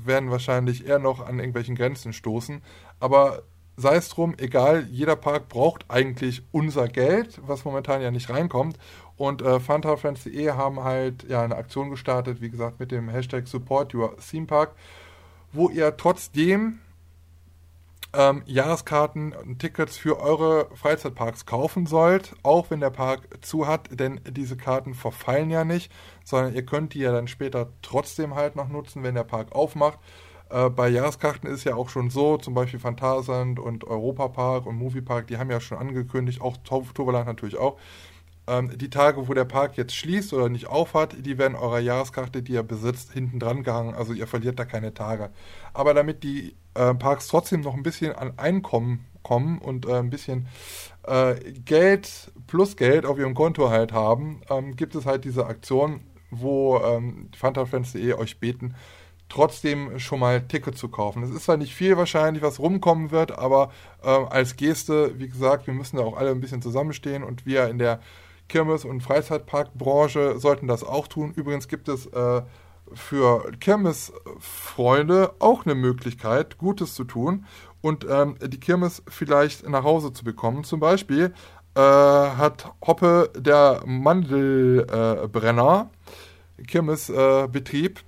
werden 0.05 0.31
wahrscheinlich 0.31 0.87
eher 0.87 0.99
noch 0.99 1.27
an 1.27 1.39
irgendwelchen 1.39 1.75
Grenzen 1.75 2.13
stoßen. 2.13 2.63
Aber 3.01 3.43
sei 3.77 3.97
es 3.97 4.09
drum, 4.09 4.35
egal, 4.39 4.87
jeder 4.91 5.17
Park 5.17 5.49
braucht 5.49 5.87
eigentlich 5.89 6.43
unser 6.53 6.89
Geld, 6.89 7.41
was 7.45 7.65
momentan 7.65 8.03
ja 8.03 8.11
nicht 8.11 8.31
reinkommt. 8.31 8.79
Und 9.17 9.43
äh, 9.43 9.61
FunTowerFriends.de 9.61 10.51
haben 10.51 10.83
halt 10.83 11.25
ja 11.29 11.43
eine 11.43 11.57
Aktion 11.57 11.91
gestartet, 11.91 12.41
wie 12.41 12.51
gesagt, 12.51 12.81
mit 12.81 12.91
dem 12.91 13.09
Hashtag 13.09 13.47
Support 13.47 13.95
Your 13.95 14.17
Theme 14.19 14.47
Park, 14.47 14.75
wo 15.53 15.69
ihr 15.69 15.97
trotzdem 15.97 16.81
ähm, 18.15 18.43
Jahreskarten 18.47 19.33
und 19.33 19.59
Tickets 19.59 19.97
für 19.97 20.21
eure 20.21 20.69
Freizeitparks 20.75 21.47
kaufen 21.47 21.87
sollt, 21.87 22.35
auch 22.43 22.71
wenn 22.71 22.81
der 22.81 22.91
Park 22.91 23.29
zu 23.41 23.67
hat, 23.67 23.89
denn 23.99 24.21
diese 24.29 24.57
Karten 24.57 24.95
verfallen 24.95 25.51
ja 25.51 25.65
nicht, 25.65 25.91
sondern 26.25 26.55
ihr 26.55 26.65
könnt 26.65 26.95
die 26.95 27.01
ja 27.01 27.13
dann 27.13 27.29
später 27.29 27.69
trotzdem 27.81 28.35
halt 28.35 28.57
noch 28.57 28.69
nutzen, 28.69 29.03
wenn 29.03 29.15
der 29.15 29.25
Park 29.25 29.53
aufmacht. 29.53 29.99
Äh, 30.51 30.69
bei 30.69 30.89
Jahreskarten 30.89 31.49
ist 31.49 31.65
ja 31.65 31.75
auch 31.75 31.89
schon 31.89 32.11
so, 32.11 32.37
zum 32.37 32.55
Beispiel 32.55 32.81
Phantasand 32.81 33.59
und 33.59 33.85
Europa 33.85 34.29
Park 34.29 34.67
und 34.67 34.77
Moviepark, 34.77 35.27
die 35.29 35.39
haben 35.39 35.51
ja 35.51 35.61
schon 35.61 35.79
angekündigt, 35.79 36.43
auch 36.43 36.59
Toverland 36.59 37.27
natürlich 37.27 37.57
auch, 37.57 37.79
ähm, 38.47 38.77
die 38.77 38.91
Tage, 38.91 39.29
wo 39.29 39.35
der 39.35 39.45
Park 39.45 39.77
jetzt 39.77 39.95
schließt 39.95 40.33
oder 40.33 40.49
nicht 40.49 40.67
aufhat, 40.67 41.25
die 41.25 41.39
werden 41.39 41.55
eurer 41.55 41.79
Jahreskarte, 41.79 42.43
die 42.43 42.53
ihr 42.53 42.63
besitzt, 42.63 43.13
hinten 43.13 43.39
dran 43.39 43.63
gehangen. 43.63 43.95
Also 43.95 44.13
ihr 44.13 44.27
verliert 44.27 44.59
da 44.59 44.65
keine 44.65 44.95
Tage. 44.95 45.31
Aber 45.73 45.95
damit 45.95 46.23
die 46.25 46.57
äh, 46.75 46.95
Parks 46.95 47.29
trotzdem 47.29 47.61
noch 47.61 47.75
ein 47.75 47.83
bisschen 47.83 48.13
an 48.15 48.39
Einkommen 48.39 49.07
kommen 49.23 49.59
und 49.59 49.87
äh, 49.87 49.95
ein 49.95 50.11
bisschen 50.11 50.49
äh, 51.05 51.35
Geld 51.65 52.33
plus 52.47 52.77
Geld 52.77 53.07
auf 53.07 53.19
ihrem 53.19 53.35
Konto 53.35 53.71
halt 53.71 53.93
haben, 53.93 54.43
ähm, 54.51 54.75
gibt 54.77 54.95
es 54.95 55.07
halt 55.07 55.25
diese 55.25 55.47
Aktion, 55.47 56.01
wo 56.31 56.79
ähm, 56.79 57.29
fantafriends.de 57.37 58.15
euch 58.15 58.41
beten, 58.41 58.75
trotzdem 59.29 59.99
schon 59.99 60.19
mal 60.21 60.43
Ticket 60.43 60.77
zu 60.77 60.89
kaufen. 60.89 61.23
Es 61.23 61.31
ist 61.31 61.45
zwar 61.45 61.57
nicht 61.57 61.75
viel 61.75 61.97
wahrscheinlich, 61.97 62.43
was 62.43 62.59
rumkommen 62.59 63.11
wird, 63.13 63.39
aber 63.39 63.71
äh, 64.03 64.09
als 64.09 64.57
Geste, 64.57 65.19
wie 65.19 65.29
gesagt, 65.29 65.67
wir 65.67 65.75
müssen 65.75 65.97
da 65.97 66.03
auch 66.03 66.17
alle 66.17 66.31
ein 66.31 66.41
bisschen 66.41 66.61
zusammenstehen 66.61 67.23
und 67.23 67.47
wir 67.47 67.69
in 67.69 67.79
der 67.79 68.01
Kirmes- 68.53 68.85
und 68.85 69.01
Freizeitparkbranche 69.01 70.39
sollten 70.39 70.69
das 70.69 70.85
auch 70.85 71.09
tun. 71.09 71.33
Übrigens 71.35 71.69
gibt 71.69 71.89
es 71.89 72.07
äh, 72.07 72.43
für 72.93 73.51
Kirmesfreunde 73.61 75.33
auch 75.39 75.65
eine 75.65 75.75
Möglichkeit, 75.75 76.59
Gutes 76.59 76.95
zu 76.95 77.05
tun 77.05 77.47
und 77.81 78.07
ähm, 78.09 78.37
die 78.45 78.61
Kirmes 78.61 79.03
vielleicht 79.09 79.67
nach 79.67 79.85
Hause 79.85 80.13
zu 80.13 80.23
bekommen. 80.23 80.65
Zum 80.65 80.81
Beispiel 80.81 81.33
äh, 81.75 81.81
hat 81.81 82.71
Hoppe 82.87 83.31
der 83.35 83.83
Mandelbrenner 83.87 85.91
äh, 86.59 86.63
Kirmesbetrieb 86.65 88.01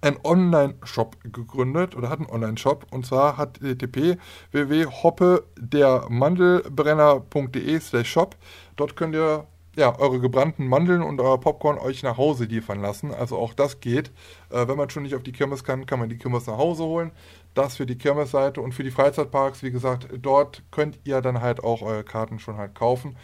einen 0.00 0.18
Online-Shop 0.22 1.16
gegründet 1.24 1.96
oder 1.96 2.10
hat 2.10 2.20
einen 2.20 2.30
Online-Shop 2.30 2.86
und 2.92 3.06
zwar 3.06 3.36
hat 3.36 3.58
http 3.58 4.18
www.hoppe 4.52 5.42
der 5.58 6.06
Mandelbrenner.de 6.08 7.80
slash 7.80 8.10
shop. 8.10 8.36
Dort 8.78 8.96
könnt 8.96 9.14
ihr 9.14 9.46
ja, 9.76 9.96
eure 9.98 10.18
gebrannten 10.18 10.66
Mandeln 10.66 11.02
und 11.02 11.20
euer 11.20 11.38
Popcorn 11.38 11.78
euch 11.78 12.02
nach 12.02 12.16
Hause 12.16 12.44
liefern 12.44 12.80
lassen. 12.80 13.12
Also 13.12 13.36
auch 13.36 13.54
das 13.54 13.80
geht. 13.80 14.10
Äh, 14.50 14.66
wenn 14.66 14.76
man 14.76 14.90
schon 14.90 15.04
nicht 15.04 15.14
auf 15.14 15.22
die 15.22 15.32
Kirmes 15.32 15.62
kann, 15.62 15.86
kann 15.86 16.00
man 16.00 16.08
die 16.08 16.18
Kirmes 16.18 16.46
nach 16.46 16.56
Hause 16.56 16.84
holen. 16.84 17.12
Das 17.54 17.76
für 17.76 17.86
die 17.86 17.96
Kirmesseite 17.96 18.60
und 18.60 18.72
für 18.72 18.82
die 18.82 18.90
Freizeitparks, 18.90 19.62
wie 19.62 19.70
gesagt, 19.70 20.08
dort 20.20 20.62
könnt 20.70 20.98
ihr 21.04 21.20
dann 21.20 21.40
halt 21.40 21.62
auch 21.62 21.82
eure 21.82 22.04
Karten 22.04 22.38
schon 22.38 22.56
halt 22.56 22.74
kaufen, 22.74 23.16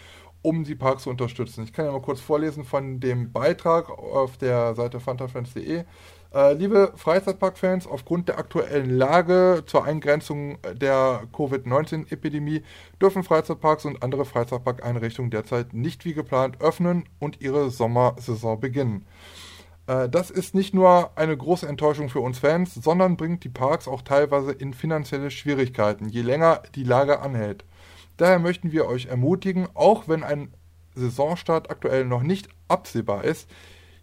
um 0.42 0.64
die 0.64 0.74
Parks 0.76 1.04
zu 1.04 1.10
unterstützen. 1.10 1.64
Ich 1.64 1.72
kann 1.72 1.86
ja 1.86 1.92
mal 1.92 2.02
kurz 2.02 2.20
vorlesen 2.20 2.64
von 2.64 3.00
dem 3.00 3.32
Beitrag 3.32 3.90
auf 3.90 4.36
der 4.36 4.74
Seite 4.74 5.00
fantafans.de. 5.00 5.84
Äh, 6.34 6.54
liebe 6.54 6.92
Freizeitpark-Fans, 6.96 7.86
aufgrund 7.86 8.28
der 8.28 8.38
aktuellen 8.38 8.90
Lage 8.90 9.62
zur 9.66 9.84
Eingrenzung 9.84 10.58
der 10.74 11.22
Covid-19-Epidemie 11.32 12.62
dürfen 13.00 13.22
Freizeitparks 13.22 13.84
und 13.84 14.02
andere 14.02 14.24
Freizeitparkeinrichtungen 14.24 15.30
derzeit 15.30 15.74
nicht 15.74 16.04
wie 16.04 16.12
geplant 16.12 16.60
öffnen 16.60 17.04
und 17.20 17.40
ihre 17.40 17.70
Sommersaison 17.70 18.58
beginnen. 18.58 19.06
Äh, 19.86 20.08
das 20.08 20.32
ist 20.32 20.56
nicht 20.56 20.74
nur 20.74 21.16
eine 21.16 21.36
große 21.36 21.68
Enttäuschung 21.68 22.08
für 22.08 22.20
uns 22.20 22.40
Fans, 22.40 22.74
sondern 22.74 23.16
bringt 23.16 23.44
die 23.44 23.48
Parks 23.48 23.86
auch 23.86 24.02
teilweise 24.02 24.50
in 24.50 24.74
finanzielle 24.74 25.30
Schwierigkeiten, 25.30 26.08
je 26.08 26.22
länger 26.22 26.64
die 26.74 26.82
Lage 26.82 27.20
anhält. 27.20 27.64
Daher 28.16 28.40
möchten 28.40 28.72
wir 28.72 28.86
euch 28.86 29.06
ermutigen, 29.06 29.68
auch 29.74 30.08
wenn 30.08 30.24
ein 30.24 30.52
Saisonstart 30.96 31.70
aktuell 31.70 32.04
noch 32.04 32.24
nicht 32.24 32.48
absehbar 32.66 33.22
ist, 33.22 33.48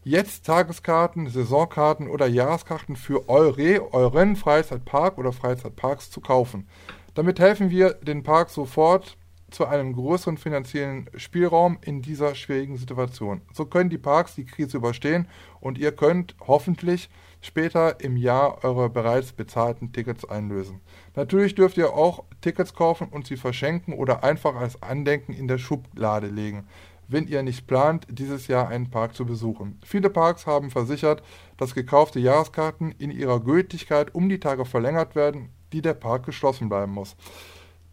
jetzt 0.04 0.46
Tageskarten, 0.46 1.28
Saisonkarten 1.30 2.08
oder 2.10 2.28
Jahreskarten 2.28 2.96
für 2.96 3.30
eure, 3.30 3.94
euren 3.94 4.36
Freizeitpark 4.36 5.18
oder 5.18 5.32
Freizeitparks 5.32 6.10
zu 6.10 6.22
kaufen. 6.22 6.68
Damit 7.14 7.40
helfen 7.40 7.70
wir 7.70 7.94
den 7.94 8.24
Park 8.24 8.50
sofort 8.50 9.18
zu 9.52 9.66
einem 9.66 9.94
größeren 9.94 10.38
finanziellen 10.38 11.10
Spielraum 11.16 11.78
in 11.84 12.02
dieser 12.02 12.36
schwierigen 12.36 12.78
Situation. 12.78 13.42
So 13.54 13.66
können 13.66 13.90
die 13.90 13.98
Parks 13.98 14.36
die 14.36 14.46
Krise 14.46 14.78
überstehen 14.78 15.28
und 15.60 15.78
ihr 15.78 15.92
könnt 15.92 16.36
hoffentlich 16.48 17.10
später 17.42 18.00
im 18.00 18.16
Jahr 18.16 18.64
eure 18.64 18.90
bereits 18.90 19.34
bezahlten 19.34 19.92
Tickets 19.92 20.24
einlösen. 20.24 20.80
Natürlich 21.16 21.54
dürft 21.56 21.78
ihr 21.78 21.94
auch 21.94 22.24
Tickets 22.40 22.74
kaufen 22.74 23.10
und 23.10 23.28
sie 23.28 23.36
verschenken 23.36 23.94
oder 23.94 24.24
einfach 24.24 24.56
als 24.56 24.82
Andenken 24.82 25.34
in 25.34 25.48
der 25.50 25.58
Schublade 25.58 26.28
legen 26.28 26.66
wenn 27.12 27.28
ihr 27.28 27.44
nicht 27.44 27.68
plant, 27.68 28.08
dieses 28.10 28.48
Jahr 28.48 28.70
einen 28.70 28.90
Park 28.90 29.16
zu 29.16 29.26
besuchen. 29.26 29.80
Viele 29.84 30.10
Parks 30.10 30.48
haben 30.48 30.72
versichert, 30.72 31.22
dass 31.58 31.76
gekaufte 31.76 32.20
Jahreskarten 32.20 32.94
in 32.98 33.12
ihrer 33.12 33.40
Gültigkeit 33.40 34.16
um 34.16 34.30
die 34.30 34.40
Tage 34.40 34.66
verlängert 34.66 35.16
werden, 35.16 35.50
die 35.74 35.82
der 35.82 35.94
Park 35.94 36.26
geschlossen 36.26 36.70
bleiben 36.70 36.94
muss. 36.94 37.16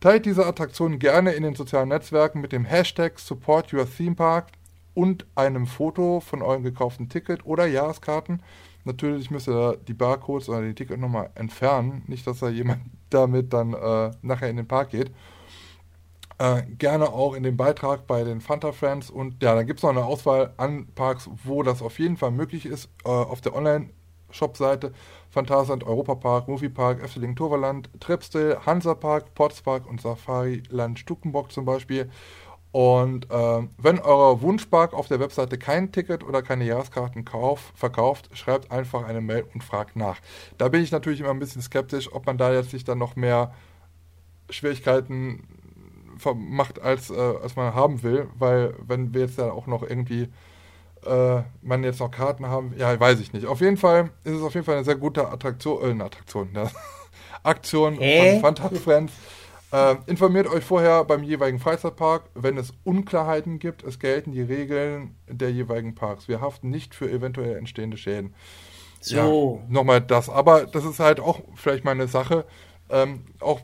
Teilt 0.01 0.27
diese 0.27 0.47
Attraktion 0.47 1.01
gerne 1.01 1.33
in 1.33 1.43
den 1.43 1.57
sozialen 1.57 1.89
Netzwerken 1.89 2.41
mit 2.41 2.53
dem 2.53 2.65
Hashtag 2.65 3.19
Support 3.19 3.73
Your 3.73 3.87
Theme 3.91 4.15
Park 4.15 4.53
und 4.95 5.27
einem 5.35 5.67
Foto 5.67 6.21
von 6.21 6.41
eurem 6.41 6.63
gekauften 6.63 7.09
Ticket 7.09 7.45
oder 7.45 7.67
Jahreskarten. 7.67 8.43
Natürlich 8.85 9.31
müsst 9.31 9.49
ihr 9.49 9.77
die 9.89 9.95
Barcodes 9.95 10.49
oder 10.49 10.63
die 10.63 10.75
Ticketnummer 10.75 11.31
entfernen, 11.35 12.03
nicht 12.07 12.27
dass 12.27 12.39
da 12.39 12.49
jemand 12.49 12.83
damit 13.11 13.53
dann 13.53 13.75
äh, 13.75 14.13
nachher 14.23 14.51
in 14.51 14.57
den 14.57 14.69
Park 14.69 14.91
geht. 14.91 15.11
Äh, 16.39 16.63
gerne 16.79 17.09
auch 17.09 17.35
in 17.35 17.43
dem 17.43 17.57
Beitrag 17.57 18.07
bei 18.07 18.23
den 18.23 18.41
Fanta 18.41 18.71
Friends. 18.73 19.11
Und 19.11 19.43
ja, 19.43 19.55
da 19.55 19.65
gibt 19.65 19.81
es 19.81 19.83
noch 19.83 19.91
eine 19.91 20.05
Auswahl 20.05 20.55
an 20.57 20.87
Parks, 20.95 21.29
wo 21.45 21.63
das 21.65 21.83
auf 21.83 21.99
jeden 21.99 22.17
Fall 22.17 22.31
möglich 22.31 22.65
ist. 22.65 22.89
Äh, 23.05 23.09
auf 23.09 23.41
der 23.41 23.57
Online-Shop-Seite 23.57 24.93
Phantasand, 25.31 25.85
Europapark, 25.85 26.47
Moviepark, 26.49 27.03
Efteling 27.03 27.35
Toverland, 27.35 27.91
Tripsdale, 28.01 28.65
Hansapark, 28.65 29.35
Potspark 29.35 29.87
und 29.89 30.01
Safari 30.01 30.63
Land 30.71 31.01
Stuckenbock 31.01 31.51
zum 31.51 31.65
Beispiel. 31.65 32.09
Und 32.71 33.31
äh, 33.31 33.67
wenn 33.79 33.99
euer 33.99 34.41
Wunschpark 34.41 34.95
auf 34.95 35.09
der 35.09 35.21
Webseite 35.21 35.59
kein 35.59 35.91
Ticket 35.91 36.23
oder 36.23 36.43
keine 36.43 36.65
Jahreskarten 36.65 37.25
kauf, 37.25 37.73
verkauft, 37.75 38.31
schreibt 38.35 38.71
einfach 38.71 39.05
eine 39.05 39.21
Mail 39.21 39.45
und 39.55 39.65
fragt 39.65 39.97
nach. 39.97 40.19
Da 40.59 40.69
bin 40.69 40.83
ich 40.83 40.93
natürlich 40.93 41.21
immer 41.21 41.31
ein 41.31 41.39
bisschen 41.39 41.63
skeptisch, 41.63 42.13
ob 42.13 42.27
man 42.27 42.39
da 42.39 42.53
jetzt 42.53 42.73
nicht 42.73 42.87
dann 42.87 42.99
noch 42.99 43.17
mehr 43.17 43.53
Schwierigkeiten 44.51 45.43
macht, 46.35 46.81
als, 46.81 47.11
äh, 47.11 47.15
als 47.15 47.57
man 47.57 47.75
haben 47.75 48.03
will, 48.03 48.29
weil 48.39 48.75
wenn 48.87 49.15
wir 49.15 49.23
jetzt 49.23 49.39
ja 49.39 49.51
auch 49.51 49.67
noch 49.67 49.83
irgendwie 49.83 50.29
äh, 51.07 51.43
man 51.63 51.85
jetzt 51.85 52.01
noch 52.01 52.11
Karten 52.11 52.47
haben, 52.47 52.75
ja, 52.77 52.99
weiß 52.99 53.21
ich 53.21 53.33
nicht. 53.33 53.47
Auf 53.47 53.61
jeden 53.61 53.77
Fall 53.77 54.11
ist 54.25 54.35
es 54.35 54.43
auf 54.43 54.55
jeden 54.55 54.67
Fall 54.67 54.77
eine 54.77 54.85
sehr 54.85 54.97
gute 54.97 55.29
Attraktion, 55.29 55.83
äh, 55.83 55.91
eine 55.91 56.05
Attraktion, 56.05 56.53
ne? 56.53 56.71
Aktion 57.43 58.01
äh? 58.01 58.41
von 58.41 58.57
Fanta 58.57 58.71
Friends. 58.77 59.13
Äh, 59.71 59.97
informiert 60.07 60.47
euch 60.47 60.65
vorher 60.65 61.05
beim 61.05 61.23
jeweiligen 61.23 61.59
Freizeitpark, 61.59 62.23
wenn 62.35 62.57
es 62.57 62.73
Unklarheiten 62.85 63.59
gibt. 63.59 63.83
Es 63.83 63.99
gelten 63.99 64.33
die 64.33 64.41
Regeln 64.41 65.15
der 65.29 65.53
jeweiligen 65.53 65.95
Parks. 65.95 66.27
Wir 66.27 66.41
haften 66.41 66.71
nicht 66.71 66.95
für 66.95 67.11
eventuell 67.11 67.57
entstehende 67.57 67.99
Schäden. 67.99 68.35
So. 69.01 69.63
Ja, 69.63 69.73
nochmal 69.73 70.01
das. 70.01 70.31
Aber 70.31 70.67
das 70.67 70.85
ist 70.85 71.01
halt 71.01 71.21
auch 71.21 71.41
vielleicht 71.55 71.85
mal 71.85 71.91
eine 71.91 72.09
Sache, 72.09 72.47
ähm, 72.89 73.27
auch 73.41 73.61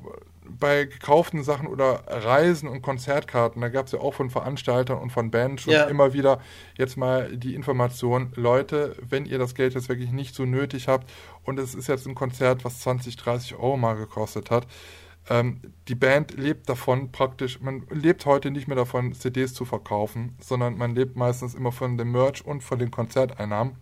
bei 0.49 0.85
gekauften 0.85 1.43
Sachen 1.43 1.67
oder 1.67 2.05
Reisen 2.07 2.69
und 2.69 2.83
Konzertkarten, 2.83 3.61
da 3.63 3.69
gab 3.69 3.87
es 3.87 3.93
ja 3.93 4.01
auch 4.01 4.15
von 4.15 4.31
Veranstaltern 4.31 4.99
und 4.99 5.11
von 5.11 5.31
Bands 5.31 5.63
schon 5.63 5.73
Ja. 5.73 5.85
immer 5.85 6.13
wieder 6.13 6.41
jetzt 6.77 6.97
mal 6.97 7.37
die 7.37 7.55
Information, 7.55 8.33
Leute, 8.35 8.97
wenn 9.01 9.25
ihr 9.27 9.39
das 9.39 9.55
Geld 9.55 9.75
jetzt 9.75 9.89
wirklich 9.89 10.13
nicht 10.13 10.35
so 10.35 10.45
nötig 10.45 10.89
habt 10.89 11.11
und 11.45 11.59
es 11.59 11.75
ist 11.75 11.89
jetzt 11.89 12.07
ein 12.07 12.15
Konzert, 12.15 12.65
was 12.65 12.81
20, 12.81 13.17
30 13.17 13.55
Euro 13.55 13.77
mal 13.77 13.95
gekostet 13.95 14.51
hat, 14.51 14.67
ähm, 15.31 15.61
die 15.89 15.95
Band 15.95 16.37
lebt 16.37 16.69
davon 16.69 17.11
praktisch, 17.11 17.61
man 17.61 17.87
lebt 17.91 18.27
heute 18.27 18.51
nicht 18.51 18.69
mehr 18.69 18.77
davon, 18.77 19.15
CDs 19.15 19.55
zu 19.55 19.65
verkaufen, 19.65 20.37
sondern 20.39 20.77
man 20.77 20.95
lebt 20.95 21.17
meistens 21.17 21.55
immer 21.55 21.73
von 21.73 21.97
dem 21.97 22.13
Merch 22.13 22.45
und 22.45 22.63
von 22.63 22.79
den 22.79 22.91
Konzerteinnahmen. 22.91 23.77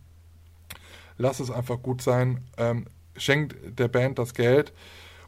Lass 1.19 1.41
es 1.41 1.51
einfach 1.51 1.83
gut 1.83 2.01
sein, 2.01 2.45
ähm, 2.57 2.87
schenkt 3.17 3.57
der 3.79 3.89
Band 3.89 4.19
das 4.19 4.35
Geld, 4.35 4.73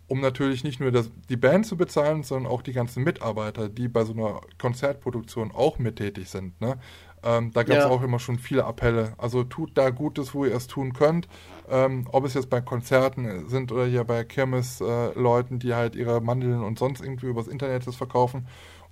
um 0.07 0.21
natürlich 0.21 0.65
nicht 0.65 0.81
nur 0.81 0.91
das, 0.93 1.11
die 1.29 1.37
Band 1.37 1.67
zu 1.67 1.77
bezahlen, 1.77 2.23
sondern 2.23 2.51
auch 2.51 2.63
die 2.63 2.73
ganzen 2.73 3.03
Mitarbeiter, 3.05 3.69
die 3.69 3.89
bei 3.89 4.05
so 4.05 4.13
einer 4.13 4.41
Konzertproduktion 4.59 5.51
auch 5.53 5.79
mittätig 5.79 6.29
sind. 6.29 6.61
Ne? 6.61 6.79
Ähm, 7.23 7.53
da 7.53 7.63
gab 7.63 7.79
es 7.79 7.85
Ja. 7.85 7.91
auch 7.91 8.03
immer 8.03 8.19
schon 8.19 8.39
viele 8.39 8.65
Appelle. 8.65 9.15
Also 9.17 9.45
tut 9.45 9.77
da 9.79 9.91
Gutes, 9.91 10.35
wo 10.35 10.45
ihr 10.45 10.55
es 10.55 10.67
tun 10.67 10.93
könnt. 10.93 11.27
Ähm, 11.71 12.07
ob 12.13 12.27
es 12.27 12.35
jetzt 12.35 12.51
bei 12.51 12.61
Konzerten 12.61 13.49
sind 13.49 13.73
oder 13.73 13.87
hier 13.87 14.05
bei 14.05 14.25
Kirmes-Leuten, 14.25 15.59
die 15.59 15.75
halt 15.75 15.97
ihre 15.97 16.21
Mandeln 16.21 16.63
und 16.63 16.79
sonst 16.79 17.01
irgendwie 17.01 17.27
übers 17.27 17.49
Internet 17.49 17.87
das 17.87 17.97
verkaufen. 17.97 18.47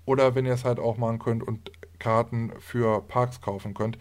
Oder 0.06 0.34
wenn 0.34 0.46
ihr 0.46 0.54
es 0.54 0.64
halt 0.64 0.80
auch 0.80 0.96
machen 0.96 1.18
könnt 1.18 1.46
und 1.46 1.70
Karten 1.98 2.52
für 2.58 3.02
Parks 3.02 3.40
kaufen 3.40 3.74
könnt 3.74 3.98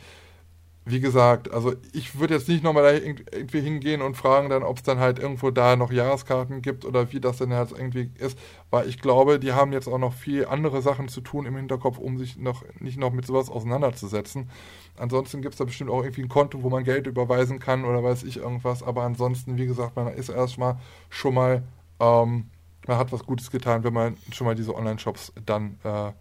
wie 0.84 1.00
gesagt, 1.00 1.52
also 1.54 1.74
ich 1.94 2.20
würde 2.20 2.34
jetzt 2.34 2.48
nicht 2.48 2.64
nochmal 2.64 2.84
da 2.84 2.90
irg- 2.90 3.24
irgendwie 3.32 3.62
hingehen 3.62 4.02
und 4.02 4.18
fragen 4.18 4.50
dann, 4.50 4.64
ob 4.64 4.78
es 4.78 4.84
dann 4.84 5.00
halt 5.00 5.20
irgendwo 5.20 5.52
da 5.52 5.76
noch 5.76 5.92
Jahreskarten 5.92 6.62
gibt 6.64 6.86
oder 6.86 7.12
wie 7.12 7.20
das 7.20 7.38
denn 7.38 7.52
jetzt 7.52 7.72
irgendwie 7.72 8.10
ist, 8.18 8.38
weil 8.72 8.90
ich 8.90 9.00
glaube, 9.00 9.40
die 9.40 9.54
haben 9.54 9.74
jetzt 9.74 9.88
auch 9.88 10.00
noch 10.00 10.14
viel 10.14 10.46
andere 10.48 10.82
Sachen 10.82 11.08
zu 11.08 11.22
tun 11.22 11.46
im 11.46 11.56
Hinterkopf, 11.56 12.00
um 12.00 12.18
sich 12.18 12.38
noch 12.38 12.64
nicht 12.80 12.98
noch 12.98 13.12
mit 13.14 13.28
sowas 13.28 13.50
auseinanderzusetzen. 13.50 14.50
Ansonsten 14.98 15.42
gibt 15.42 15.54
es 15.54 15.60
da 15.60 15.66
bestimmt 15.66 15.90
auch 15.92 16.04
irgendwie 16.04 16.24
ein 16.24 16.30
Konto, 16.30 16.64
wo 16.64 16.70
man 16.70 16.84
Geld 16.84 17.08
überweisen 17.08 17.60
kann 17.60 17.86
oder 17.86 18.04
weiß 18.04 18.24
ich 18.24 18.38
irgendwas, 18.38 18.84
aber 18.84 19.04
ansonsten, 19.04 19.58
wie 19.58 19.68
gesagt, 19.68 19.96
man 19.96 20.08
ist 20.08 20.30
erstmal 20.30 20.78
schon 21.10 21.36
mal, 21.36 21.64
ähm, 22.00 22.50
man 22.88 22.98
hat 22.98 23.12
was 23.12 23.24
Gutes 23.26 23.52
getan, 23.52 23.84
wenn 23.84 23.94
man 23.94 24.18
schon 24.32 24.46
mal 24.48 24.56
diese 24.56 24.76
Online-Shops 24.76 25.34
dann 25.46 25.78
äh, 25.84 26.12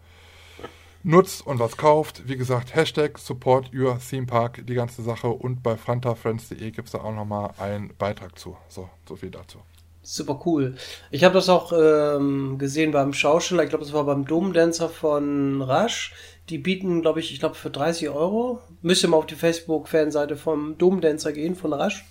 nutzt 1.03 1.47
und 1.47 1.59
was 1.59 1.77
kauft. 1.77 2.29
Wie 2.29 2.37
gesagt, 2.37 2.75
Hashtag 2.75 3.19
Support 3.19 3.73
Your 3.75 3.99
Theme 3.99 4.27
Park, 4.27 4.63
die 4.67 4.75
ganze 4.75 5.03
Sache. 5.03 5.29
Und 5.29 5.63
bei 5.63 5.77
fantafriends.de 5.77 6.71
gibt 6.71 6.89
es 6.89 6.93
da 6.93 6.99
auch 6.99 7.15
nochmal 7.15 7.53
einen 7.59 7.93
Beitrag 7.97 8.39
zu. 8.39 8.57
So, 8.69 8.89
so 9.09 9.17
viel 9.17 9.31
dazu. 9.31 9.59
Super 10.03 10.41
cool. 10.47 10.77
Ich 11.11 11.25
habe 11.25 11.35
das 11.35 11.49
auch 11.49 11.73
ähm, 11.73 12.57
gesehen 12.59 12.91
beim 12.91 13.13
Schausteller, 13.13 13.65
ich 13.65 13.69
glaube, 13.69 13.85
das 13.85 13.93
war 13.93 14.05
beim 14.05 14.27
Domdancer 14.27 14.89
von 14.89 15.61
Rasch. 15.61 16.15
Die 16.49 16.59
bieten, 16.59 17.03
glaube 17.03 17.21
ich, 17.21 17.33
ich 17.33 17.39
glaube 17.39 17.55
für 17.55 17.71
30 17.71 18.09
Euro. 18.09 18.61
Müsst 18.83 19.05
ihr 19.05 19.09
mal 19.09 19.19
auf 19.19 19.27
die 19.27 19.35
Facebook-Fanseite 19.35 20.37
vom 20.37 20.77
Domdancer 20.79 21.33
gehen, 21.33 21.55
von 21.55 21.73
Rasch. 21.73 22.05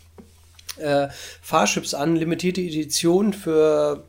Äh, 0.77 1.09
Fahrchips 1.41 1.93
an, 1.93 2.15
limitierte 2.15 2.61
Edition 2.61 3.33
für, 3.33 4.03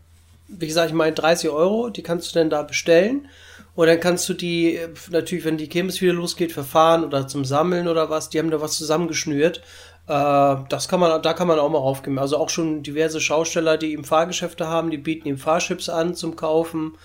wie 0.47 0.67
gesagt, 0.67 0.91
ich 0.91 0.95
meine 0.95 1.15
30 1.15 1.51
Euro. 1.51 1.89
Die 1.89 2.03
kannst 2.03 2.31
du 2.31 2.39
dann 2.39 2.51
da 2.51 2.63
bestellen. 2.63 3.29
Und 3.75 3.87
dann 3.87 4.01
kannst 4.01 4.29
du 4.29 4.35
die, 4.35 4.79
natürlich, 5.11 5.45
wenn 5.45 5.57
die 5.57 5.69
Kirmes 5.69 6.01
wieder 6.01 6.13
losgeht, 6.13 6.53
für 6.53 6.65
Fahren 6.65 7.05
oder 7.05 7.29
zum 7.29 7.45
Sammeln 7.45 7.89
oder 7.89 8.11
was, 8.11 8.29
die 8.29 8.39
haben 8.39 8.51
da 8.51 8.61
was 8.61 8.77
zusammengeschnürt. 8.77 9.63
Äh, 10.07 10.57
das 10.69 10.89
kann 10.89 11.01
man, 11.01 11.23
da 11.23 11.33
kann 11.35 11.49
man 11.49 11.59
auch 11.59 11.71
mal 11.71 11.79
raufgehen. 11.79 12.19
Also 12.19 12.37
auch 12.37 12.51
schon 12.51 12.83
diverse 12.83 13.21
Schausteller, 13.21 13.77
die 13.77 13.93
ihm 13.93 14.05
Fahrgeschäfte 14.05 14.67
haben, 14.67 14.91
die 14.91 14.99
bieten 14.99 15.29
ihm 15.29 15.39
Fahrchips 15.39 15.89
an 15.89 16.15
zum 16.15 16.37
Kaufen, 16.37 16.97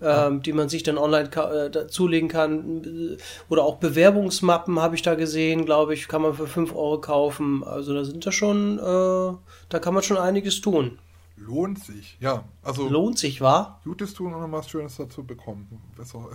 ähm, 0.00 0.42
die 0.42 0.52
man 0.52 0.68
sich 0.68 0.82
dann 0.82 0.98
online 0.98 1.30
äh, 1.30 1.86
zulegen 1.88 2.28
kann. 2.28 3.18
Oder 3.48 3.64
auch 3.64 3.76
Bewerbungsmappen 3.76 4.80
habe 4.80 4.96
ich 4.96 5.02
da 5.02 5.14
gesehen, 5.14 5.66
glaube 5.66 5.94
ich, 5.94 6.08
kann 6.08 6.22
man 6.22 6.34
für 6.34 6.46
5 6.46 6.74
Euro 6.74 7.00
kaufen. 7.00 7.62
Also 7.64 7.94
da 7.94 8.04
sind 8.04 8.24
da 8.26 8.32
schon, 8.32 8.78
äh, 8.78 9.36
da 9.68 9.78
kann 9.78 9.94
man 9.94 10.02
schon 10.02 10.16
einiges 10.16 10.60
tun. 10.60 10.98
Lohnt 11.36 11.82
sich, 11.82 12.16
ja. 12.20 12.44
Also 12.62 12.88
Lohnt 12.88 13.18
sich, 13.18 13.40
war? 13.40 13.80
Gutes 13.84 14.14
tun 14.14 14.32
und 14.34 14.40
noch 14.40 14.52
was 14.52 14.68
Schönes 14.70 14.96
dazu 14.96 15.24
bekommen. 15.24 15.80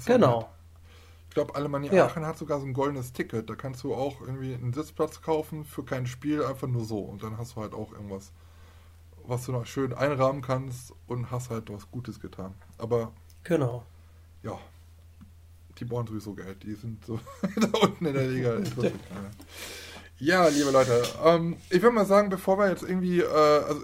Genau. 0.05 0.39
nett. 0.39 0.47
Ich 1.29 1.33
glaube, 1.35 1.55
Alemannia 1.55 1.93
Ja. 1.93 2.05
Aachen 2.07 2.25
hat 2.25 2.37
sogar 2.37 2.59
so 2.59 2.65
ein 2.65 2.73
goldenes 2.73 3.13
Ticket. 3.13 3.49
Da 3.49 3.55
kannst 3.55 3.83
du 3.83 3.93
auch 3.93 4.19
irgendwie 4.21 4.53
einen 4.53 4.73
Sitzplatz 4.73 5.21
kaufen 5.21 5.63
für 5.63 5.83
kein 5.85 6.07
Spiel, 6.07 6.43
einfach 6.43 6.67
nur 6.67 6.83
so. 6.85 6.99
Und 6.99 7.23
dann 7.23 7.37
hast 7.37 7.55
du 7.55 7.61
halt 7.61 7.73
auch 7.73 7.91
irgendwas, 7.93 8.31
was 9.25 9.45
du 9.45 9.51
noch 9.51 9.65
schön 9.67 9.93
einrahmen 9.93 10.41
kannst 10.41 10.93
und 11.07 11.29
hast 11.31 11.49
halt 11.51 11.71
was 11.71 11.89
Gutes 11.91 12.19
getan. 12.19 12.55
Aber 12.77 13.13
Genau. 13.43 13.83
ja, 14.43 14.57
die 15.77 15.85
brauchen 15.85 16.07
sowieso 16.07 16.33
Geld. 16.33 16.63
Die 16.63 16.73
sind 16.73 17.05
so 17.05 17.19
da 17.57 17.67
unten 17.79 18.05
in 18.05 18.13
der 18.13 18.27
Liga. 18.27 18.57
Ja, 20.21 20.49
liebe 20.49 20.71
Leute, 20.71 21.01
ähm, 21.23 21.55
ich 21.69 21.81
würde 21.81 21.95
mal 21.95 22.05
sagen, 22.05 22.27
bevor 22.29 22.57
wir 22.57 22.67
jetzt 22.69 22.83
irgendwie, 22.83 23.21
äh, 23.21 23.25
also 23.25 23.79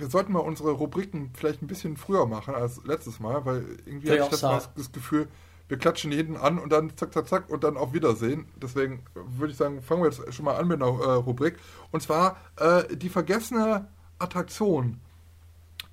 wir 0.00 0.10
sollten 0.10 0.32
mal 0.32 0.40
unsere 0.40 0.72
Rubriken 0.72 1.30
vielleicht 1.34 1.62
ein 1.62 1.66
bisschen 1.66 1.96
früher 1.96 2.26
machen 2.26 2.54
als 2.54 2.84
letztes 2.84 3.20
Mal, 3.20 3.44
weil 3.44 3.64
irgendwie 3.84 4.08
Würde 4.08 4.16
ich 4.16 4.22
habe 4.22 4.34
ich 4.34 4.44
auch 4.44 4.54
das, 4.54 4.74
das 4.74 4.92
Gefühl, 4.92 5.28
wir 5.68 5.78
klatschen 5.78 6.10
jeden 6.10 6.36
an 6.36 6.58
und 6.58 6.72
dann 6.72 6.96
zack, 6.96 7.12
zack, 7.12 7.28
zack 7.28 7.48
und 7.48 7.62
dann 7.62 7.76
auf 7.76 7.92
Wiedersehen. 7.92 8.46
Deswegen 8.60 9.04
würde 9.14 9.52
ich 9.52 9.56
sagen, 9.56 9.82
fangen 9.82 10.02
wir 10.02 10.10
jetzt 10.10 10.34
schon 10.34 10.44
mal 10.44 10.56
an 10.56 10.66
mit 10.66 10.82
einer 10.82 10.90
äh, 10.90 11.12
Rubrik. 11.12 11.58
Und 11.92 12.02
zwar 12.02 12.38
äh, 12.56 12.96
die 12.96 13.08
vergessene 13.08 13.86
Attraktion. 14.18 15.00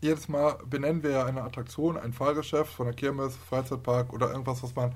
Jedes 0.01 0.30
Mal 0.30 0.58
benennen 0.68 1.03
wir 1.03 1.12
ja 1.12 1.26
eine 1.26 1.43
Attraktion, 1.43 1.97
ein 1.97 2.14
Fahrgeschäft 2.14 2.74
von 2.74 2.88
der 2.88 2.95
Kirmes, 2.95 3.36
Freizeitpark 3.36 4.14
oder 4.14 4.32
irgendwas, 4.32 4.64
was 4.64 4.76
man 4.76 4.95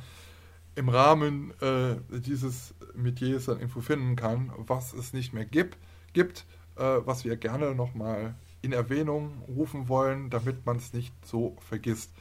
im 0.76 0.90
Rahmen 0.90 1.54
äh, 1.62 1.96
dieses 2.20 2.74
Metiers 2.96 3.46
dann 3.46 3.60
irgendwo 3.60 3.82
finden 3.82 4.16
kann, 4.16 4.52
was 4.58 4.94
es 4.94 5.14
nicht 5.14 5.34
mehr 5.34 5.46
gibt, 5.46 5.78
gibt 6.14 6.46
äh, 6.76 7.02
was 7.06 7.26
wir 7.26 7.38
gerne 7.38 7.76
nochmal 7.76 8.36
in 8.62 8.74
Erwähnung 8.74 9.42
rufen 9.48 9.90
wollen, 9.90 10.30
damit 10.30 10.66
man 10.66 10.78
es 10.78 10.94
nicht 10.94 11.14
so 11.26 11.58
vergisst. 11.68 12.12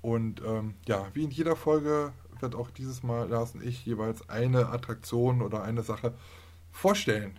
Und 0.00 0.42
ähm, 0.44 0.74
ja, 0.86 1.06
wie 1.14 1.24
in 1.24 1.30
jeder 1.30 1.56
Folge 1.56 2.12
wird 2.40 2.54
auch 2.54 2.70
dieses 2.70 3.02
Mal 3.02 3.28
Lars 3.28 3.54
und 3.54 3.64
ich 3.64 3.86
jeweils 3.86 4.28
eine 4.28 4.68
Attraktion 4.68 5.42
oder 5.42 5.62
eine 5.62 5.82
Sache 5.82 6.14
vorstellen. 6.70 7.38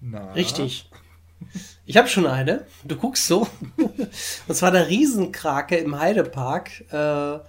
Na, 0.00 0.32
Richtig. 0.32 0.90
Ich 1.84 1.96
habe 1.96 2.08
schon 2.08 2.26
eine. 2.26 2.66
Du 2.84 2.96
guckst 2.96 3.26
so. 3.26 3.46
Und 3.76 4.54
zwar 4.54 4.70
der 4.70 4.88
Riesenkrake 4.88 5.76
im 5.76 5.98
Heidepark 5.98 6.92
äh, 6.92 7.40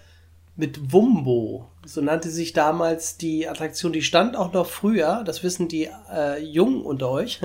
mit 0.55 0.91
Wumbo. 0.91 1.69
So 1.85 2.01
nannte 2.01 2.29
sich 2.29 2.53
damals 2.53 3.17
die 3.17 3.47
Attraktion. 3.47 3.93
Die 3.93 4.01
stand 4.01 4.35
auch 4.35 4.51
noch 4.53 4.67
früher. 4.67 5.23
Das 5.23 5.43
wissen 5.43 5.67
die 5.67 5.89
äh, 6.11 6.43
Jungen 6.43 6.81
unter 6.81 7.09
euch. 7.09 7.41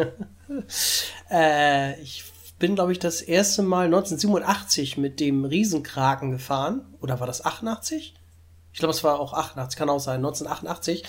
Äh, 1.30 2.00
ich 2.00 2.24
bin, 2.58 2.74
glaube 2.74 2.92
ich, 2.92 2.98
das 2.98 3.22
erste 3.22 3.62
Mal 3.62 3.86
1987 3.86 4.98
mit 4.98 5.18
dem 5.18 5.44
Riesenkraken 5.44 6.30
gefahren. 6.30 6.82
Oder 7.00 7.18
war 7.18 7.26
das 7.26 7.44
88? 7.44 8.14
Ich 8.72 8.78
glaube, 8.78 8.92
es 8.92 9.02
war 9.02 9.18
auch 9.18 9.32
88, 9.32 9.76
kann 9.76 9.90
auch 9.90 9.98
sein, 9.98 10.16
1988. 10.16 11.04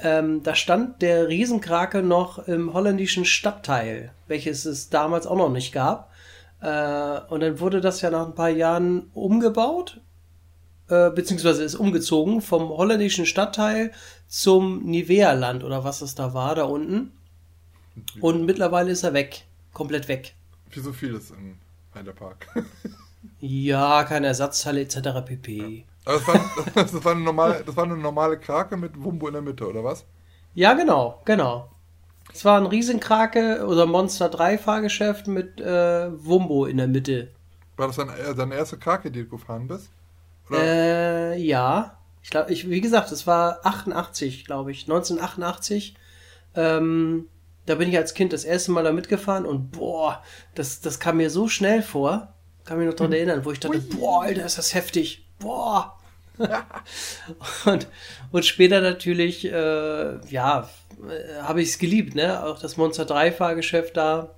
Ähm, 0.00 0.42
da 0.42 0.54
stand 0.54 1.00
der 1.00 1.28
Riesenkrake 1.28 2.02
noch 2.02 2.48
im 2.48 2.72
holländischen 2.72 3.24
Stadtteil, 3.24 4.12
welches 4.26 4.64
es 4.64 4.90
damals 4.90 5.26
auch 5.26 5.36
noch 5.36 5.50
nicht 5.50 5.72
gab. 5.72 6.10
Äh, 6.60 7.20
und 7.28 7.40
dann 7.40 7.60
wurde 7.60 7.80
das 7.80 8.00
ja 8.00 8.10
nach 8.10 8.26
ein 8.26 8.34
paar 8.34 8.48
Jahren 8.48 9.10
umgebaut, 9.12 10.00
äh, 10.88 11.10
beziehungsweise 11.10 11.62
ist 11.62 11.76
umgezogen 11.76 12.40
vom 12.40 12.70
holländischen 12.70 13.26
Stadtteil 13.26 13.92
zum 14.26 14.84
Nivea-Land 14.84 15.62
oder 15.62 15.84
was 15.84 16.02
es 16.02 16.14
da 16.14 16.34
war, 16.34 16.54
da 16.54 16.64
unten. 16.64 17.12
Und 18.20 18.44
mittlerweile 18.44 18.90
ist 18.90 19.02
er 19.02 19.12
weg, 19.12 19.46
komplett 19.72 20.08
weg. 20.08 20.34
Wie 20.70 20.80
so 20.80 20.92
vieles 20.92 21.30
im 21.30 21.58
Heidepark. 21.94 22.48
Ja, 23.40 24.04
keine 24.04 24.26
Ersatzteile 24.28 24.82
etc. 24.82 25.24
pp. 25.24 25.84
Aber 26.04 26.18
das 26.18 26.28
war, 26.28 26.40
das, 26.74 27.04
war 27.04 27.12
eine 27.12 27.22
normale, 27.22 27.64
das 27.64 27.76
war 27.76 27.84
eine 27.84 27.96
normale 27.96 28.38
Krake 28.38 28.76
mit 28.76 29.02
Wumbo 29.02 29.28
in 29.28 29.34
der 29.34 29.42
Mitte, 29.42 29.68
oder 29.68 29.82
was? 29.82 30.04
Ja, 30.54 30.74
genau, 30.74 31.22
genau. 31.24 31.70
Es 32.32 32.44
war 32.44 32.60
ein 32.60 32.66
Riesenkrake 32.66 33.66
oder 33.66 33.86
Monster 33.86 34.28
3 34.28 34.58
Fahrgeschäft 34.58 35.26
mit 35.26 35.60
äh, 35.60 36.10
Wumbo 36.24 36.66
in 36.66 36.76
der 36.76 36.88
Mitte. 36.88 37.30
War 37.76 37.86
das 37.86 37.96
dann 37.96 38.08
äh, 38.08 38.34
deine 38.34 38.54
erste 38.54 38.78
Krake, 38.78 39.10
die 39.10 39.24
du 39.24 39.28
gefahren 39.28 39.68
bist? 39.68 39.90
Äh, 40.50 41.38
ja. 41.40 41.98
Ich 42.22 42.30
glaube, 42.30 42.52
ich, 42.52 42.70
wie 42.70 42.80
gesagt, 42.80 43.12
es 43.12 43.26
war 43.26 43.60
88, 43.64 44.44
glaube 44.46 44.70
ich, 44.70 44.84
1988. 44.84 45.96
Ähm, 46.54 47.28
da 47.66 47.74
bin 47.76 47.88
ich 47.88 47.96
als 47.96 48.14
Kind 48.14 48.32
das 48.32 48.44
erste 48.44 48.72
Mal 48.72 48.84
da 48.84 48.92
mitgefahren 48.92 49.46
und 49.46 49.70
boah, 49.72 50.22
das, 50.54 50.80
das 50.80 51.00
kam 51.00 51.16
mir 51.16 51.30
so 51.30 51.48
schnell 51.48 51.82
vor. 51.82 52.34
Kann 52.64 52.78
mich 52.78 52.86
noch 52.86 52.94
daran 52.94 53.12
erinnern, 53.12 53.44
wo 53.44 53.52
ich 53.52 53.60
dachte, 53.60 53.78
boah, 53.78 54.22
Alter, 54.22 54.44
ist 54.44 54.58
das 54.58 54.74
heftig. 54.74 55.26
Boah. 55.38 55.98
und, 57.66 57.86
und 58.32 58.44
später 58.44 58.80
natürlich, 58.80 59.44
äh, 59.44 60.18
ja, 60.28 60.68
äh, 61.08 61.42
habe 61.42 61.62
ich 61.62 61.68
es 61.70 61.78
geliebt, 61.78 62.14
ne? 62.14 62.44
Auch 62.44 62.58
das 62.58 62.76
Monster 62.76 63.04
3 63.04 63.32
Fahrgeschäft 63.32 63.96
da, 63.96 64.34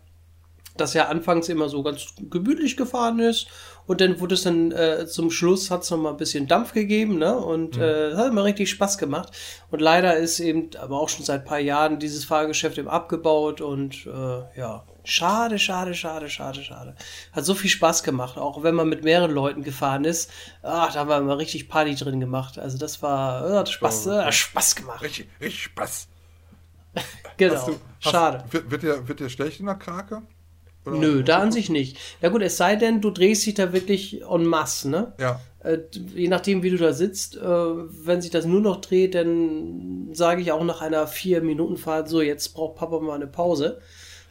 das 0.80 0.94
ja 0.94 1.08
anfangs 1.08 1.48
immer 1.48 1.68
so 1.68 1.82
ganz 1.82 2.14
gemütlich 2.30 2.76
gefahren 2.76 3.18
ist 3.18 3.48
und 3.86 4.00
dann 4.00 4.18
wurde 4.20 4.34
es 4.34 4.42
dann 4.42 4.72
äh, 4.72 5.06
zum 5.06 5.30
Schluss 5.30 5.70
hat 5.70 5.82
es 5.82 5.90
noch 5.90 5.98
mal 5.98 6.10
ein 6.10 6.16
bisschen 6.16 6.48
Dampf 6.48 6.72
gegeben, 6.72 7.18
ne? 7.18 7.36
Und 7.36 7.76
mhm. 7.76 7.82
äh, 7.82 8.14
hat 8.14 8.28
immer 8.28 8.44
richtig 8.44 8.68
Spaß 8.70 8.98
gemacht. 8.98 9.30
Und 9.70 9.80
leider 9.80 10.16
ist 10.16 10.40
eben, 10.40 10.70
aber 10.80 11.00
auch 11.00 11.08
schon 11.08 11.24
seit 11.24 11.44
paar 11.44 11.60
Jahren 11.60 11.98
dieses 11.98 12.24
Fahrgeschäft 12.24 12.78
eben 12.78 12.88
abgebaut 12.88 13.60
und 13.60 14.06
äh, 14.06 14.58
ja, 14.58 14.84
schade, 15.04 15.58
schade, 15.60 15.94
schade, 15.94 16.28
schade, 16.28 16.64
schade. 16.64 16.96
Hat 17.32 17.44
so 17.44 17.54
viel 17.54 17.70
Spaß 17.70 18.02
gemacht, 18.02 18.38
auch 18.38 18.64
wenn 18.64 18.74
man 18.74 18.88
mit 18.88 19.04
mehreren 19.04 19.30
Leuten 19.30 19.62
gefahren 19.62 20.04
ist. 20.04 20.32
Ach, 20.62 20.92
da 20.92 21.00
haben 21.00 21.08
wir 21.08 21.18
immer 21.18 21.38
richtig 21.38 21.68
Party 21.68 21.94
drin 21.94 22.18
gemacht. 22.18 22.58
Also 22.58 22.78
das 22.78 23.02
war, 23.02 23.48
äh, 23.48 23.56
hat 23.56 23.68
Spaß, 23.68 24.06
äh, 24.08 24.32
Spaß 24.32 24.74
gemacht. 24.74 25.02
Richtig, 25.02 25.28
richtig 25.40 25.62
Spaß. 25.62 26.08
genau. 27.36 27.66
Du, 27.66 27.76
schade. 28.00 28.44
Wird, 28.50 28.68
wird, 28.68 28.82
dir, 28.82 29.06
wird 29.06 29.20
dir 29.20 29.30
schlecht 29.30 29.60
in 29.60 29.66
der 29.66 29.76
Krake? 29.76 30.22
Oder 30.86 30.98
Nö, 30.98 31.22
da 31.22 31.38
an 31.38 31.52
sich 31.52 31.68
nicht. 31.68 31.98
Ja 32.22 32.28
gut, 32.28 32.42
es 32.42 32.56
sei 32.56 32.76
denn, 32.76 33.00
du 33.00 33.10
drehst 33.10 33.44
dich 33.44 33.54
da 33.54 33.72
wirklich 33.72 34.22
en 34.22 34.46
masse, 34.46 34.88
ne? 34.88 35.12
Ja. 35.18 35.40
Äh, 35.60 35.78
je 36.14 36.28
nachdem, 36.28 36.62
wie 36.62 36.70
du 36.70 36.76
da 36.76 36.92
sitzt, 36.92 37.36
äh, 37.36 37.40
wenn 37.40 38.22
sich 38.22 38.30
das 38.30 38.44
nur 38.44 38.60
noch 38.60 38.80
dreht, 38.80 39.14
dann 39.14 40.10
sage 40.12 40.40
ich 40.40 40.52
auch 40.52 40.62
nach 40.62 40.80
einer 40.80 41.06
vier 41.06 41.42
Minuten 41.42 41.76
Fahrt 41.76 42.08
so, 42.08 42.22
jetzt 42.22 42.54
braucht 42.54 42.76
Papa 42.76 43.00
mal 43.00 43.14
eine 43.14 43.26
Pause. 43.26 43.80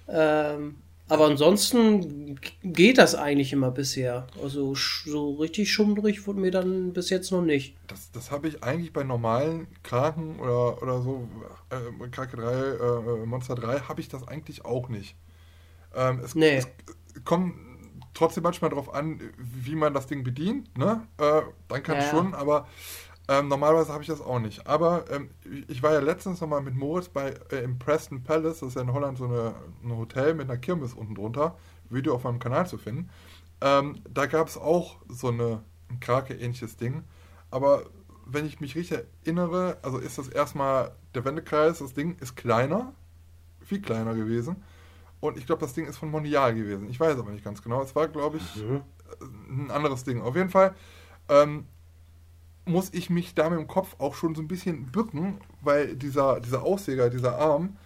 Ähm, 0.08 0.76
aber 1.08 1.26
ansonsten 1.26 2.40
geht 2.64 2.98
das 2.98 3.14
eigentlich 3.14 3.54
immer 3.54 3.70
bisher. 3.70 4.26
Also 4.42 4.74
so 4.74 5.34
richtig 5.36 5.72
schummrig 5.72 6.26
wurde 6.26 6.40
mir 6.40 6.50
dann 6.50 6.94
bis 6.94 7.12
jetzt 7.12 7.32
noch 7.32 7.44
nicht. 7.44 7.76
Das, 7.88 8.12
das 8.12 8.32
habe 8.32 8.48
ich 8.48 8.64
eigentlich 8.64 8.92
bei 8.92 9.04
normalen 9.04 9.68
Kraken 9.84 10.40
oder, 10.40 10.82
oder 10.82 11.02
so, 11.02 11.28
äh, 11.70 12.08
Krake 12.08 12.38
3, 12.38 13.22
äh, 13.22 13.26
Monster 13.26 13.54
3, 13.54 13.82
habe 13.82 14.02
ich 14.02 14.08
das 14.08 14.28
eigentlich 14.28 14.66
auch 14.66 14.90
nicht. 14.90 15.16
Ähm, 15.96 16.20
es, 16.24 16.36
nee. 16.36 16.58
es, 16.58 16.68
kommt 17.24 17.56
trotzdem 18.14 18.44
manchmal 18.44 18.70
darauf 18.70 18.94
an, 18.94 19.20
wie 19.38 19.76
man 19.76 19.94
das 19.94 20.08
Ding 20.08 20.24
bedient. 20.24 20.78
Ne? 20.78 21.08
Äh, 21.18 21.42
dann 21.68 21.84
kann 21.84 21.98
es 21.98 22.06
ja, 22.06 22.12
schon, 22.12 22.34
aber 22.34 22.68
ähm, 23.28 23.48
normalerweise 23.48 23.92
habe 23.92 24.04
ich 24.04 24.10
das 24.10 24.22
auch 24.22 24.40
nicht. 24.40 24.68
Aber 24.68 25.06
ähm, 25.10 25.32
ich 25.68 25.82
war 25.82 25.94
ja 25.94 26.00
letztens 26.00 26.42
nochmal 26.42 26.62
mit 26.62 26.76
Moritz 26.76 27.10
bei 27.10 27.34
äh, 27.52 27.64
im 27.64 27.80
Preston 27.80 28.24
Palace, 28.24 28.60
das 28.60 28.70
ist 28.70 28.76
ja 28.76 28.82
in 28.82 28.94
Holland 28.94 29.18
so 29.18 29.26
eine, 29.26 29.56
ein 29.84 29.98
Hotel 29.98 30.34
mit 30.36 30.50
einer 30.50 30.60
Kirmes 30.60 30.94
unten 30.94 31.16
drunter. 31.16 31.58
Video 31.90 32.16
auf 32.16 32.24
meinem 32.24 32.40
Kanal 32.40 32.68
zu 32.68 32.78
finden. 32.78 33.10
Ähm, 33.62 34.02
da 34.12 34.26
gab 34.26 34.48
es 34.48 34.58
auch 34.58 34.98
so 35.08 35.28
eine 35.30 35.62
ein 35.90 36.00
Krake-ähnliches 36.00 36.78
Ding. 36.78 37.04
Aber 37.52 37.84
wenn 38.26 38.46
ich 38.46 38.60
mich 38.60 38.76
richtig 38.76 39.06
erinnere, 39.24 39.78
also 39.82 39.98
ist 39.98 40.18
das 40.18 40.28
erstmal 40.28 40.92
der 41.14 41.26
Wendekreis, 41.26 41.80
das 41.80 41.94
Ding 41.94 42.18
ist 42.20 42.36
kleiner, 42.36 42.94
viel 43.62 43.82
kleiner 43.82 44.16
gewesen. 44.16 44.64
Und 45.20 45.38
ich 45.38 45.46
glaube, 45.46 45.62
das 45.62 45.74
Ding 45.74 45.88
ist 45.88 45.98
von 45.98 46.12
Mondial 46.12 46.54
gewesen. 46.54 46.90
Ich 46.90 47.00
weiß 47.00 47.18
aber 47.18 47.32
nicht 47.32 47.44
ganz 47.44 47.62
genau. 47.62 47.82
Es 47.82 47.96
war, 47.96 48.08
glaube 48.08 48.38
ich, 48.38 48.64
mhm. 48.64 48.82
ein 49.50 49.72
anderes 49.72 50.04
Ding. 50.04 50.22
Auf 50.22 50.36
jeden 50.36 50.50
Fall 50.50 50.76
ähm, 51.30 51.66
muss 52.66 52.94
ich 52.94 53.10
mich 53.10 53.34
da 53.36 53.50
mit 53.50 53.60
dem 53.60 53.68
Kopf 53.68 53.96
auch 54.00 54.16
schon 54.16 54.36
so 54.36 54.42
ein 54.42 54.48
bisschen 54.48 54.92
bücken, 54.92 55.40
weil 55.62 55.96
dieser, 55.96 56.40
dieser 56.40 56.64
Aussäger, 56.64 57.10
dieser 57.10 57.38
Arm, 57.38 57.78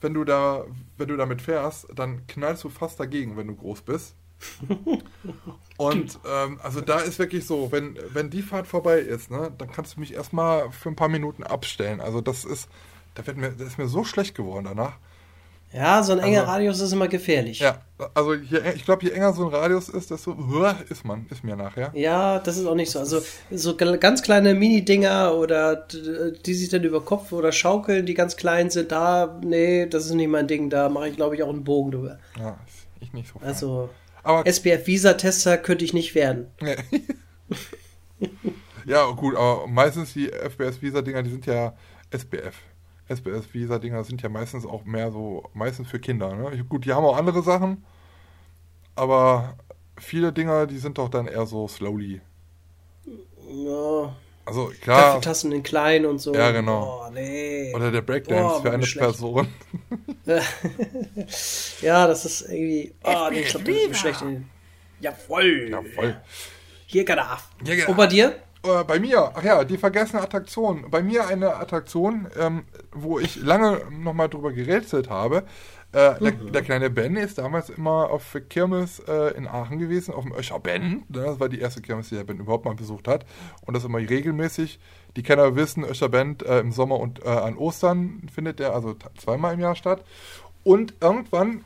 wenn 0.00 0.14
du 0.14 0.24
da, 0.24 0.64
wenn 0.98 1.08
du 1.08 1.16
damit 1.16 1.40
fährst, 1.40 1.86
dann 1.94 2.26
knallst 2.26 2.64
du 2.64 2.68
fast 2.68 2.98
dagegen, 3.00 3.36
wenn 3.36 3.46
du 3.46 3.54
groß 3.54 3.82
bist. 3.82 4.16
Und 5.76 6.18
ähm, 6.26 6.58
also 6.62 6.80
da 6.80 6.98
ist 7.00 7.18
wirklich 7.18 7.46
so, 7.46 7.72
wenn, 7.72 7.98
wenn 8.12 8.30
die 8.30 8.42
Fahrt 8.42 8.66
vorbei 8.66 8.98
ist, 8.98 9.30
ne, 9.30 9.52
dann 9.56 9.70
kannst 9.70 9.96
du 9.96 10.00
mich 10.00 10.12
erstmal 10.12 10.70
für 10.70 10.90
ein 10.90 10.96
paar 10.96 11.08
Minuten 11.08 11.42
abstellen. 11.42 12.00
Also 12.00 12.20
das 12.20 12.44
ist, 12.44 12.68
da 13.14 13.26
wird 13.26 13.36
mir, 13.36 13.52
das 13.52 13.68
ist 13.68 13.78
mir 13.78 13.88
so 13.88 14.04
schlecht 14.04 14.34
geworden 14.34 14.64
danach. 14.64 14.98
Ja, 15.74 16.02
so 16.04 16.12
ein 16.12 16.20
enger 16.20 16.42
also, 16.42 16.52
Radius 16.52 16.80
ist 16.80 16.92
immer 16.92 17.08
gefährlich. 17.08 17.58
Ja, 17.58 17.82
also 18.14 18.34
je, 18.34 18.60
ich 18.76 18.84
glaube, 18.84 19.04
je 19.04 19.10
enger 19.10 19.32
so 19.32 19.46
ein 19.46 19.52
Radius 19.52 19.88
ist, 19.88 20.10
desto 20.10 20.36
höher 20.36 20.76
ist 20.88 21.04
man, 21.04 21.26
ist 21.30 21.42
mir 21.42 21.56
nachher. 21.56 21.90
Ja, 21.94 22.38
das 22.38 22.56
ist 22.56 22.66
auch 22.66 22.76
nicht 22.76 22.92
so. 22.92 23.00
Also 23.00 23.20
so 23.50 23.76
ganz 23.76 24.22
kleine 24.22 24.54
Mini-Dinger 24.54 25.34
oder 25.34 25.86
die 26.46 26.54
sich 26.54 26.68
dann 26.68 26.84
über 26.84 27.04
Kopf 27.04 27.32
oder 27.32 27.50
schaukeln, 27.50 28.06
die 28.06 28.14
ganz 28.14 28.36
klein 28.36 28.70
sind, 28.70 28.92
da, 28.92 29.40
nee, 29.42 29.86
das 29.86 30.06
ist 30.06 30.14
nicht 30.14 30.28
mein 30.28 30.46
Ding. 30.46 30.70
Da 30.70 30.88
mache 30.88 31.08
ich, 31.08 31.16
glaube 31.16 31.34
ich, 31.34 31.42
auch 31.42 31.50
einen 31.50 31.64
Bogen 31.64 31.90
drüber. 31.90 32.18
Ja, 32.38 32.56
ich 33.00 33.12
nicht 33.12 33.32
so. 33.32 33.40
Fein. 33.40 33.48
Also, 33.48 33.90
aber 34.22 34.46
SPF-Visa-Tester 34.46 35.58
könnte 35.58 35.84
ich 35.84 35.92
nicht 35.92 36.14
werden. 36.14 36.46
Ja, 38.86 39.10
gut, 39.12 39.34
aber 39.34 39.66
meistens 39.66 40.12
die 40.12 40.30
FPS-Visa-Dinger, 40.30 41.22
die 41.22 41.30
sind 41.30 41.46
ja 41.46 41.74
SPF. 42.10 42.54
SBS-Visa-Dinger 43.08 44.04
sind 44.04 44.22
ja 44.22 44.28
meistens 44.28 44.66
auch 44.66 44.84
mehr 44.84 45.12
so, 45.12 45.48
meistens 45.52 45.88
für 45.88 46.00
Kinder. 46.00 46.34
Ne? 46.34 46.64
Gut, 46.64 46.84
die 46.84 46.92
haben 46.92 47.04
auch 47.04 47.16
andere 47.16 47.42
Sachen, 47.42 47.84
aber 48.94 49.56
viele 49.98 50.32
Dinger, 50.32 50.66
die 50.66 50.78
sind 50.78 50.98
doch 50.98 51.08
dann 51.08 51.26
eher 51.26 51.46
so 51.46 51.68
slowly. 51.68 52.20
Ja. 53.50 54.16
Also 54.46 54.72
klar. 54.80 55.00
Kaffeetassen 55.00 55.52
in 55.52 55.62
klein 55.62 56.04
und 56.04 56.18
so. 56.18 56.34
Ja, 56.34 56.50
genau. 56.50 57.06
Oh, 57.06 57.10
nee. 57.10 57.72
Oder 57.74 57.90
der 57.90 58.02
Breakdance 58.02 58.56
oh, 58.58 58.62
für 58.62 58.72
eine 58.72 58.86
Person. 58.86 59.48
ja, 61.80 62.06
das 62.06 62.24
ist 62.26 62.42
irgendwie. 62.42 62.94
Oh, 63.04 63.28
nee, 63.30 63.40
ich 63.40 63.48
glaube, 63.48 63.72
das 63.72 63.90
ist 63.90 63.98
schlecht. 63.98 64.22
Jawoll. 65.00 65.70
Jawoll. 65.70 66.20
Hier 66.86 67.04
Gadaf. 67.04 67.50
Und 67.86 67.96
bei 67.96 68.06
dir? 68.06 68.36
Äh, 68.64 68.84
bei 68.84 68.98
mir, 68.98 69.32
ach 69.34 69.42
ja, 69.42 69.62
die 69.64 69.76
vergessene 69.76 70.22
Attraktion. 70.22 70.86
Bei 70.90 71.02
mir 71.02 71.26
eine 71.26 71.56
Attraktion, 71.56 72.26
ähm, 72.38 72.64
wo 72.92 73.18
ich 73.18 73.36
lange 73.36 73.82
nochmal 73.90 74.28
drüber 74.28 74.52
gerätselt 74.52 75.10
habe. 75.10 75.44
Äh, 75.92 76.18
der, 76.18 76.32
mhm. 76.32 76.52
der, 76.52 76.62
kleine 76.62 76.90
Ben 76.90 77.14
ist 77.16 77.38
damals 77.38 77.68
immer 77.68 78.10
auf 78.10 78.36
Kirmes 78.48 79.00
äh, 79.00 79.36
in 79.36 79.46
Aachen 79.46 79.78
gewesen, 79.78 80.14
auf 80.14 80.24
dem 80.24 80.32
Öscher 80.32 80.58
Ben. 80.58 80.82
Ne? 80.90 81.02
Das 81.08 81.38
war 81.38 81.48
die 81.48 81.60
erste 81.60 81.82
Kirmes, 81.82 82.08
die 82.08 82.16
der 82.16 82.24
Ben 82.24 82.38
überhaupt 82.38 82.64
mal 82.64 82.74
besucht 82.74 83.06
hat. 83.06 83.26
Und 83.66 83.74
das 83.74 83.84
immer 83.84 83.98
regelmäßig. 83.98 84.80
Die 85.16 85.22
Kenner 85.22 85.54
wissen, 85.54 85.84
Öscher 85.84 86.08
Ben 86.08 86.38
äh, 86.44 86.60
im 86.60 86.72
Sommer 86.72 86.98
und 86.98 87.24
äh, 87.24 87.28
an 87.28 87.56
Ostern 87.56 88.22
findet 88.32 88.58
der 88.58 88.74
also 88.74 88.96
zweimal 89.18 89.54
im 89.54 89.60
Jahr 89.60 89.76
statt. 89.76 90.04
Und 90.64 90.94
irgendwann, 91.00 91.64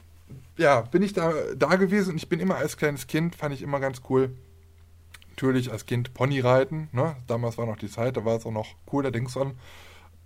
ja, 0.57 0.80
bin 0.80 1.03
ich 1.03 1.12
da, 1.12 1.32
da 1.57 1.76
gewesen 1.76 2.11
und 2.11 2.16
ich 2.16 2.28
bin 2.28 2.40
immer 2.40 2.57
als 2.57 2.76
kleines 2.76 3.07
Kind, 3.07 3.36
fand 3.36 3.55
ich 3.55 3.62
immer 3.62 3.78
ganz 3.78 4.03
cool 4.11 4.32
natürlich 5.39 5.70
als 5.70 5.86
Kind 5.86 6.14
Pony 6.14 6.41
reiten. 6.41 6.89
Ne? 6.91 7.14
Damals 7.28 7.59
war 7.59 7.66
noch 7.66 7.76
die 7.76 7.89
Zeit, 7.89 8.16
da 8.16 8.24
war 8.24 8.36
es 8.36 8.45
auch 8.45 8.51
noch 8.51 8.66
cool, 8.93 9.05
der 9.05 9.12
Dings 9.12 9.36
an. 9.36 9.53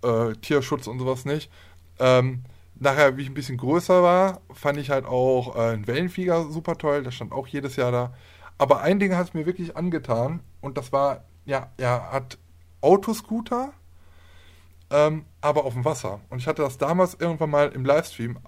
Äh, 0.03 0.33
Tierschutz 0.41 0.87
und 0.87 0.97
sowas 0.97 1.23
nicht. 1.23 1.51
Ähm, 1.99 2.43
nachher, 2.79 3.15
wie 3.15 3.21
ich 3.21 3.29
ein 3.29 3.35
bisschen 3.35 3.57
größer 3.57 4.01
war, 4.01 4.41
fand 4.51 4.79
ich 4.79 4.89
halt 4.89 5.05
auch 5.05 5.55
äh, 5.55 5.73
einen 5.73 5.85
Wellenflieger 5.85 6.49
super 6.49 6.79
toll. 6.79 7.03
Der 7.03 7.11
stand 7.11 7.31
auch 7.31 7.45
jedes 7.45 7.75
Jahr 7.75 7.91
da. 7.91 8.13
Aber 8.57 8.81
ein 8.81 8.99
Ding 8.99 9.15
hat 9.15 9.27
es 9.27 9.33
mir 9.35 9.45
wirklich 9.45 9.77
angetan 9.77 10.41
und 10.61 10.79
das 10.79 10.91
war, 10.91 11.25
ja, 11.45 11.71
er 11.77 12.11
hat 12.11 12.39
Autoscooter, 12.81 13.71
ähm, 14.89 15.25
aber 15.41 15.63
auf 15.65 15.73
dem 15.73 15.85
Wasser. 15.85 16.21
Und 16.31 16.39
ich 16.39 16.47
hatte 16.47 16.63
das 16.63 16.79
damals 16.79 17.13
irgendwann 17.13 17.51
mal 17.51 17.69
im 17.69 17.85
Livestream 17.85 18.39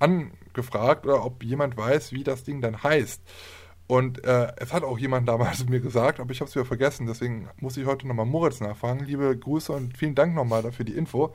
angefragt 0.00 1.06
oder 1.06 1.24
ob 1.24 1.44
jemand 1.44 1.76
weiß, 1.76 2.12
wie 2.12 2.24
das 2.24 2.42
Ding 2.42 2.60
dann 2.60 2.82
heißt. 2.82 3.22
Und 3.86 4.24
äh, 4.24 4.52
es 4.56 4.72
hat 4.72 4.82
auch 4.82 4.98
jemand 4.98 5.28
damals 5.28 5.64
mir 5.68 5.80
gesagt, 5.80 6.20
aber 6.20 6.32
ich 6.32 6.40
habe 6.40 6.48
es 6.48 6.54
wieder 6.54 6.64
vergessen, 6.64 7.06
deswegen 7.06 7.48
muss 7.60 7.76
ich 7.76 7.86
heute 7.86 8.06
nochmal 8.06 8.26
Moritz 8.26 8.60
nachfragen. 8.60 9.04
Liebe 9.04 9.36
Grüße 9.36 9.72
und 9.72 9.96
vielen 9.96 10.14
Dank 10.14 10.34
nochmal 10.34 10.62
dafür 10.62 10.84
die 10.84 10.96
Info. 10.96 11.34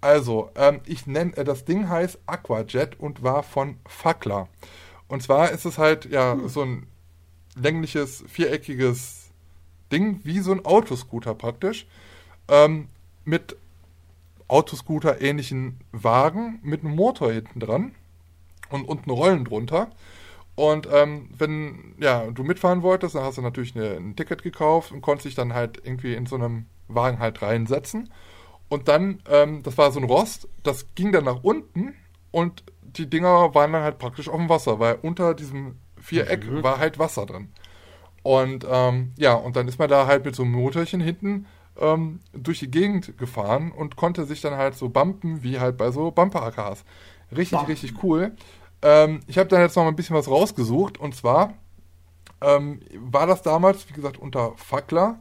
Also, 0.00 0.50
ähm, 0.56 0.80
ich 0.86 1.06
nenne, 1.06 1.36
äh, 1.36 1.44
das 1.44 1.64
Ding 1.64 1.88
heißt 1.88 2.18
Aquajet 2.26 3.00
und 3.00 3.22
war 3.22 3.42
von 3.42 3.76
Fackler. 3.86 4.48
Und 5.08 5.22
zwar 5.22 5.50
ist 5.50 5.64
es 5.64 5.78
halt, 5.78 6.04
ja, 6.06 6.34
hm. 6.34 6.48
so 6.48 6.62
ein 6.62 6.86
längliches, 7.54 8.24
viereckiges 8.28 9.30
Ding, 9.90 10.20
wie 10.24 10.40
so 10.40 10.52
ein 10.52 10.64
Autoscooter 10.64 11.34
praktisch. 11.34 11.86
Ähm, 12.48 12.88
mit 13.24 13.56
Autoscooter-ähnlichen 14.48 15.80
Wagen, 15.92 16.60
mit 16.62 16.84
einem 16.84 16.94
Motor 16.94 17.32
hinten 17.32 17.58
dran 17.60 17.94
und 18.68 18.84
unten 18.84 19.10
Rollen 19.10 19.44
drunter. 19.44 19.90
Und 20.56 20.88
ähm, 20.90 21.28
wenn 21.36 21.94
ja, 22.00 22.26
du 22.30 22.42
mitfahren 22.42 22.82
wolltest, 22.82 23.14
dann 23.14 23.22
hast 23.22 23.38
du 23.38 23.42
natürlich 23.42 23.76
eine, 23.76 23.96
ein 23.96 24.16
Ticket 24.16 24.42
gekauft 24.42 24.90
und 24.90 25.02
konntest 25.02 25.26
dich 25.26 25.34
dann 25.34 25.52
halt 25.52 25.82
irgendwie 25.84 26.14
in 26.14 26.26
so 26.26 26.36
einem 26.36 26.66
Wagen 26.88 27.18
halt 27.18 27.42
reinsetzen. 27.42 28.10
Und 28.68 28.88
dann, 28.88 29.20
ähm, 29.30 29.62
das 29.62 29.78
war 29.78 29.92
so 29.92 30.00
ein 30.00 30.04
Rost, 30.04 30.48
das 30.62 30.94
ging 30.94 31.12
dann 31.12 31.24
nach 31.24 31.44
unten 31.44 31.94
und 32.32 32.64
die 32.82 33.08
Dinger 33.08 33.54
waren 33.54 33.72
dann 33.72 33.82
halt 33.82 33.98
praktisch 33.98 34.28
auf 34.28 34.36
dem 34.36 34.48
Wasser, 34.48 34.80
weil 34.80 34.98
unter 35.02 35.34
diesem 35.34 35.76
Viereck 36.00 36.50
mhm. 36.50 36.62
war 36.62 36.78
halt 36.78 36.98
Wasser 36.98 37.26
drin. 37.26 37.52
Und 38.22 38.66
ähm, 38.68 39.12
ja, 39.16 39.34
und 39.34 39.56
dann 39.56 39.68
ist 39.68 39.78
man 39.78 39.88
da 39.88 40.06
halt 40.06 40.24
mit 40.24 40.34
so 40.34 40.42
einem 40.42 40.52
Motorchen 40.52 41.00
hinten 41.00 41.46
ähm, 41.78 42.20
durch 42.32 42.58
die 42.58 42.70
Gegend 42.70 43.18
gefahren 43.18 43.70
und 43.70 43.96
konnte 43.96 44.24
sich 44.24 44.40
dann 44.40 44.54
halt 44.54 44.74
so 44.74 44.88
bumpen, 44.88 45.42
wie 45.42 45.60
halt 45.60 45.76
bei 45.76 45.90
so 45.90 46.10
Bumper-AKs. 46.10 46.84
Richtig, 47.36 47.58
Bam. 47.58 47.66
richtig 47.66 48.02
cool. 48.02 48.32
Ähm, 48.86 49.20
ich 49.26 49.36
habe 49.36 49.48
dann 49.48 49.62
jetzt 49.62 49.74
noch 49.74 49.82
mal 49.82 49.88
ein 49.88 49.96
bisschen 49.96 50.14
was 50.14 50.28
rausgesucht 50.28 50.98
und 50.98 51.12
zwar 51.12 51.54
ähm, 52.40 52.78
war 52.94 53.26
das 53.26 53.42
damals, 53.42 53.88
wie 53.88 53.94
gesagt, 53.94 54.16
unter 54.16 54.52
Fackler 54.56 55.18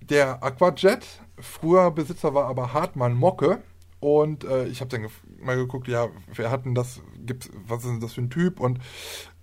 der 0.00 0.42
Aquajet. 0.42 1.06
Früher 1.38 1.92
Besitzer 1.92 2.34
war 2.34 2.46
aber 2.46 2.72
Hartmann 2.72 3.14
Mocke 3.14 3.62
Und 4.00 4.42
äh, 4.42 4.66
ich 4.66 4.80
habe 4.80 4.90
dann 4.90 5.08
mal 5.40 5.54
geguckt, 5.54 5.86
ja, 5.86 6.08
wer 6.34 6.50
hat 6.50 6.64
denn 6.64 6.74
das, 6.74 7.00
gibt's, 7.24 7.48
was 7.64 7.84
ist 7.84 7.90
denn 7.90 8.00
das 8.00 8.14
für 8.14 8.22
ein 8.22 8.30
Typ? 8.30 8.58
Und 8.58 8.80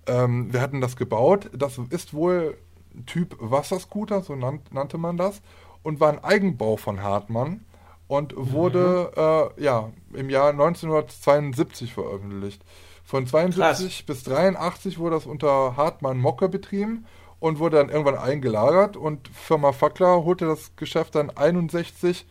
ähm, 0.05 0.49
wer 0.51 0.59
hat 0.59 0.73
denn 0.73 0.81
das 0.81 0.97
gebaut? 0.97 1.49
Das 1.53 1.80
ist 1.89 2.13
wohl 2.13 2.57
Typ 3.05 3.38
Wasserscooter, 3.39 4.23
so 4.23 4.35
nannt, 4.35 4.73
nannte 4.73 4.97
man 4.97 5.15
das. 5.15 5.41
Und 5.84 6.01
war 6.01 6.11
ein 6.11 6.21
Eigenbau 6.21 6.76
von 6.76 7.01
Hartmann 7.01 7.63
und 8.07 8.34
wurde 8.35 9.13
mhm. 9.15 9.61
äh, 9.61 9.63
ja 9.63 9.89
im 10.13 10.30
Jahr 10.30 10.49
1972 10.49 11.93
veröffentlicht. 11.93 12.61
Von 13.10 13.26
72 13.26 14.06
Krass. 14.06 14.06
bis 14.06 14.23
83 14.26 14.99
wurde 14.99 15.15
das 15.15 15.26
unter 15.26 15.76
Hartmann 15.76 16.19
Mocke 16.19 16.48
betrieben 16.48 17.07
und 17.40 17.57
wurde 17.57 17.77
dann 17.77 17.90
irgendwann 17.90 18.19
eingelagert 18.19 18.98
und 18.98 19.27
Firma 19.30 19.72
Fackler 19.72 20.26
holte 20.26 20.45
das 20.45 20.76
Geschäft 20.76 21.15
dann 21.15 21.31
61 21.31 22.27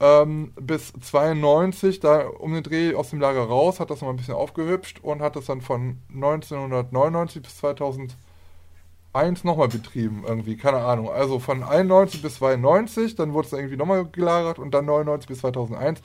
ähm, 0.00 0.52
bis 0.60 0.92
92 0.92 2.00
da 2.00 2.26
um 2.26 2.52
den 2.52 2.62
Dreh 2.62 2.94
aus 2.94 3.08
dem 3.08 3.20
Lager 3.20 3.40
raus, 3.44 3.80
hat 3.80 3.88
das 3.88 4.02
noch 4.02 4.10
ein 4.10 4.16
bisschen 4.16 4.34
aufgehübscht 4.34 5.00
und 5.02 5.22
hat 5.22 5.34
das 5.34 5.46
dann 5.46 5.62
von 5.62 5.96
1999 6.14 7.40
bis 7.40 7.56
2001 7.56 8.16
nochmal 9.44 9.68
betrieben 9.68 10.24
irgendwie, 10.26 10.58
keine 10.58 10.84
Ahnung. 10.84 11.08
Also 11.08 11.38
von 11.38 11.62
91 11.62 12.20
bis 12.20 12.34
92, 12.34 13.14
dann 13.14 13.32
wurde 13.32 13.46
es 13.46 13.54
irgendwie 13.54 13.78
nochmal 13.78 14.04
gelagert 14.04 14.58
und 14.58 14.74
dann 14.74 14.84
99 14.84 15.26
bis 15.26 15.38
2001 15.38 16.02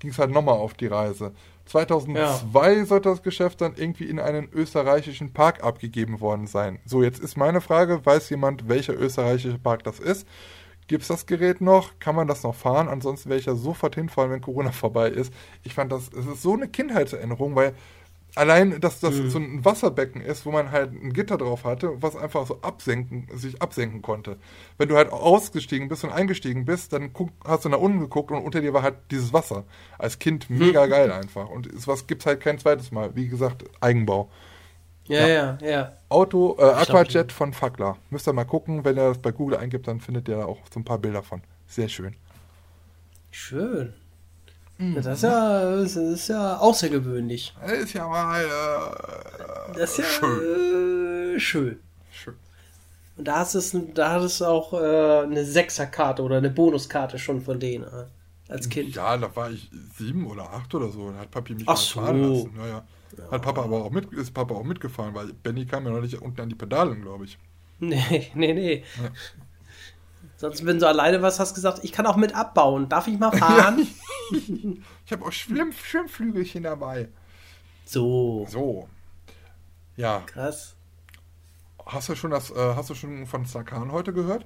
ging 0.00 0.10
es 0.10 0.18
halt 0.18 0.32
nochmal 0.32 0.56
auf 0.56 0.74
die 0.74 0.88
Reise. 0.88 1.32
2002 1.66 2.72
ja. 2.72 2.84
sollte 2.84 3.08
das 3.08 3.22
Geschäft 3.22 3.60
dann 3.60 3.74
irgendwie 3.76 4.04
in 4.04 4.18
einen 4.18 4.48
österreichischen 4.52 5.32
Park 5.32 5.62
abgegeben 5.62 6.20
worden 6.20 6.46
sein. 6.46 6.78
So, 6.84 7.02
jetzt 7.02 7.20
ist 7.20 7.36
meine 7.36 7.60
Frage, 7.60 8.04
weiß 8.04 8.30
jemand, 8.30 8.68
welcher 8.68 8.94
österreichische 8.94 9.58
Park 9.58 9.84
das 9.84 9.98
ist? 9.98 10.26
Gibt 10.86 11.02
es 11.02 11.08
das 11.08 11.24
Gerät 11.24 11.62
noch? 11.62 11.98
Kann 11.98 12.14
man 12.14 12.28
das 12.28 12.42
noch 12.42 12.54
fahren? 12.54 12.88
Ansonsten 12.88 13.30
werde 13.30 13.40
ich 13.40 13.46
ja 13.46 13.54
sofort 13.54 13.94
hinfahren, 13.94 14.30
wenn 14.30 14.42
Corona 14.42 14.70
vorbei 14.72 15.08
ist. 15.08 15.32
Ich 15.62 15.72
fand 15.72 15.90
das, 15.90 16.10
es 16.12 16.26
ist 16.26 16.42
so 16.42 16.52
eine 16.52 16.68
Kindheitserinnerung, 16.68 17.54
weil 17.56 17.74
Allein, 18.36 18.80
dass 18.80 18.98
das 18.98 19.14
mhm. 19.14 19.30
so 19.30 19.38
ein 19.38 19.64
Wasserbecken 19.64 20.20
ist, 20.20 20.44
wo 20.44 20.50
man 20.50 20.72
halt 20.72 20.92
ein 20.92 21.12
Gitter 21.12 21.38
drauf 21.38 21.64
hatte, 21.64 22.02
was 22.02 22.16
einfach 22.16 22.46
so 22.46 22.60
absenken, 22.62 23.28
sich 23.32 23.62
absenken 23.62 24.02
konnte. 24.02 24.38
Wenn 24.76 24.88
du 24.88 24.96
halt 24.96 25.12
ausgestiegen 25.12 25.88
bist 25.88 26.02
und 26.02 26.10
eingestiegen 26.10 26.64
bist, 26.64 26.92
dann 26.92 27.12
guck, 27.12 27.30
hast 27.44 27.64
du 27.64 27.68
nach 27.68 27.78
unten 27.78 28.00
geguckt 28.00 28.32
und 28.32 28.42
unter 28.42 28.60
dir 28.60 28.72
war 28.74 28.82
halt 28.82 28.96
dieses 29.12 29.32
Wasser. 29.32 29.64
Als 29.98 30.18
Kind 30.18 30.50
mega 30.50 30.84
mhm. 30.86 30.90
geil 30.90 31.12
einfach. 31.12 31.48
Und 31.48 31.68
was 31.86 32.08
gibt's 32.08 32.26
halt 32.26 32.40
kein 32.40 32.58
zweites 32.58 32.90
Mal. 32.90 33.14
Wie 33.14 33.28
gesagt, 33.28 33.64
Eigenbau. 33.80 34.28
Ja, 35.06 35.26
ja, 35.26 35.58
ja. 35.60 35.68
ja. 35.70 35.92
Auto, 36.08 36.56
äh, 36.58 36.62
Aquajet 36.64 37.30
von 37.30 37.52
Fackler. 37.52 37.98
Müsst 38.10 38.26
ihr 38.26 38.32
mal 38.32 38.44
gucken, 38.44 38.84
wenn 38.84 38.96
ihr 38.96 39.08
das 39.10 39.18
bei 39.18 39.30
Google 39.30 39.58
eingibt, 39.58 39.86
dann 39.86 40.00
findet 40.00 40.28
ihr 40.28 40.38
da 40.38 40.46
auch 40.46 40.58
so 40.72 40.80
ein 40.80 40.84
paar 40.84 40.98
Bilder 40.98 41.22
von. 41.22 41.42
Sehr 41.66 41.88
schön. 41.88 42.16
Schön. 43.30 43.94
Mhm. 44.78 44.94
Das, 44.96 45.06
ist 45.06 45.22
ja, 45.22 45.76
das 45.76 45.96
ist 45.96 46.28
ja 46.28 46.56
außergewöhnlich. 46.58 47.54
Das 47.60 47.72
ist 47.72 47.92
ja 47.92 48.08
mal 48.08 48.42
äh, 48.42 49.78
das 49.78 49.90
ist 49.90 49.98
ja 49.98 50.04
schön. 50.04 51.36
Äh, 51.36 51.40
schön. 51.40 51.80
schön. 52.12 52.34
Und 53.16 53.28
da 53.28 53.36
hast 53.36 53.54
es, 53.54 53.76
da 53.94 54.12
hattest 54.12 54.40
du 54.40 54.46
auch 54.46 54.72
äh, 54.72 55.22
eine 55.24 55.44
Sechserkarte 55.44 56.22
oder 56.22 56.38
eine 56.38 56.50
Bonuskarte 56.50 57.18
schon 57.18 57.40
von 57.40 57.60
denen 57.60 57.84
äh, 57.84 58.06
als 58.48 58.68
Kind. 58.68 58.94
Ja, 58.94 59.16
da 59.16 59.34
war 59.34 59.50
ich 59.50 59.70
sieben 59.96 60.26
oder 60.26 60.52
acht 60.52 60.74
oder 60.74 60.90
so. 60.90 61.10
Da 61.10 61.18
hat 61.18 61.30
Papi 61.30 61.54
mich 61.54 61.68
Ach 61.68 61.76
so. 61.76 62.00
fahren 62.00 62.22
lassen. 62.22 62.52
Naja. 62.56 62.84
Ja. 63.16 63.30
Hat 63.30 63.42
Papa 63.42 63.62
aber 63.62 63.84
auch 63.84 63.90
mit, 63.90 64.12
ist 64.12 64.34
Papa 64.34 64.54
auch 64.54 64.64
mitgefahren, 64.64 65.14
weil 65.14 65.32
Benny 65.32 65.66
kam 65.66 65.86
ja 65.86 65.92
noch 65.92 66.00
nicht 66.00 66.20
unten 66.20 66.40
an 66.40 66.48
die 66.48 66.56
Pedalen, 66.56 67.02
glaube 67.02 67.24
ich. 67.26 67.38
Nee, 67.78 68.30
nee, 68.34 68.52
nee. 68.52 68.84
Ja. 69.02 69.10
Sonst, 70.44 70.66
wenn 70.66 70.78
du 70.78 70.86
alleine 70.86 71.22
was 71.22 71.40
hast, 71.40 71.54
gesagt, 71.54 71.80
ich 71.84 71.90
kann 71.90 72.04
auch 72.04 72.16
mit 72.16 72.34
abbauen. 72.34 72.90
Darf 72.90 73.06
ich 73.06 73.18
mal 73.18 73.32
fahren? 73.38 73.88
ich 74.30 75.10
habe 75.10 75.24
auch 75.24 75.32
Schwimm 75.32 75.72
Schwimmflügelchen 75.72 76.64
dabei. 76.64 77.08
So. 77.86 78.46
So. 78.50 78.86
Ja. 79.96 80.20
Krass. 80.26 80.74
Hast 81.86 82.10
du 82.10 82.14
schon 82.14 82.30
das, 82.30 82.50
äh, 82.50 82.74
hast 82.76 82.90
du 82.90 82.94
schon 82.94 83.26
von 83.26 83.46
Slakan 83.46 83.90
heute 83.90 84.12
gehört? 84.12 84.44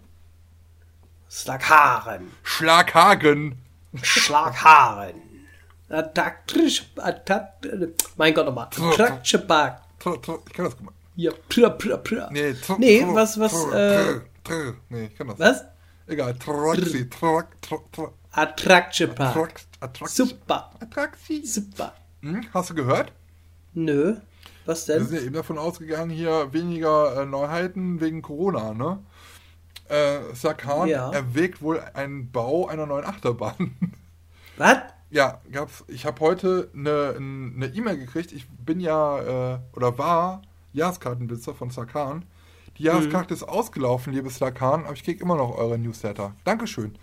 Slakaren. 1.29 2.31
Schlaghagen. 2.45 3.59
Schlagharen. 4.01 5.17
mein 8.17 8.35
Gott 8.35 8.47
nochmal. 8.47 8.69
Ich 10.47 10.53
kann 10.53 10.65
das 10.65 10.77
gut. 10.77 10.93
Ja, 11.17 11.33
pra, 11.49 11.71
pra, 11.71 11.97
pra. 11.97 12.31
Nee, 12.31 12.55
nee 12.79 13.05
was, 13.05 13.41
was, 13.41 13.65
äh, 13.73 14.21
Nee, 14.91 15.07
ich 15.07 15.17
kann 15.17 15.27
das. 15.27 15.41
Was? 15.41 15.65
Egal, 16.09 16.35
Troxy, 16.39 17.09
Trox, 17.11 17.49
Trox, 17.61 18.15
Attraction 18.33 19.15
Park. 19.15 19.61
Super. 20.07 20.71
Attraxi. 20.81 21.45
Super. 21.45 21.95
Hm, 22.23 22.47
hast 22.55 22.71
du 22.71 22.75
gehört? 22.75 23.13
Nö. 23.75 24.17
Was 24.65 24.87
denn? 24.87 25.01
Wir 25.01 25.07
sind 25.07 25.19
ja 25.19 25.25
eben 25.25 25.35
davon 25.35 25.59
ausgegangen, 25.59 26.11
hier 26.11 26.53
weniger 26.55 27.23
äh, 27.23 27.27
Neuheiten 27.27 28.01
wegen 28.01 28.23
Corona, 28.23 28.73
ne? 28.73 29.01
Äh, 29.89 30.35
Sakan 30.35 30.89
ja. 30.89 31.11
erwägt 31.13 31.61
wohl 31.61 31.81
einen 31.93 32.31
Bau 32.31 32.67
einer 32.69 32.87
neuen 32.87 33.05
Achterbahn. 33.05 33.77
Was? 34.57 34.79
Ja, 35.11 35.41
gab's. 35.53 35.85
Ich 35.89 36.07
habe 36.07 36.21
heute 36.21 36.71
eine 36.75 37.71
E-Mail 37.75 37.97
e 37.97 37.99
gekriegt. 37.99 38.33
Ich 38.33 38.47
bin 38.49 38.81
ja 38.81 39.55
äh, 39.55 39.59
oder 39.75 39.99
war 39.99 40.43
Jahreskartenbesitzer 40.73 41.55
von 41.55 41.71
Sakan. 41.71 42.25
Die 42.79 42.85
Jahreskarte 42.85 43.35
mhm. 43.35 43.37
ist 43.37 43.43
ausgelaufen, 43.43 44.13
liebes 44.13 44.39
Lakan, 44.39 44.85
aber 44.85 44.93
ich 44.93 45.03
kriege 45.03 45.23
immer 45.23 45.37
noch 45.37 45.57
eure 45.57 45.79
Newsletter. 45.79 46.35
Dankeschön. 46.45 46.97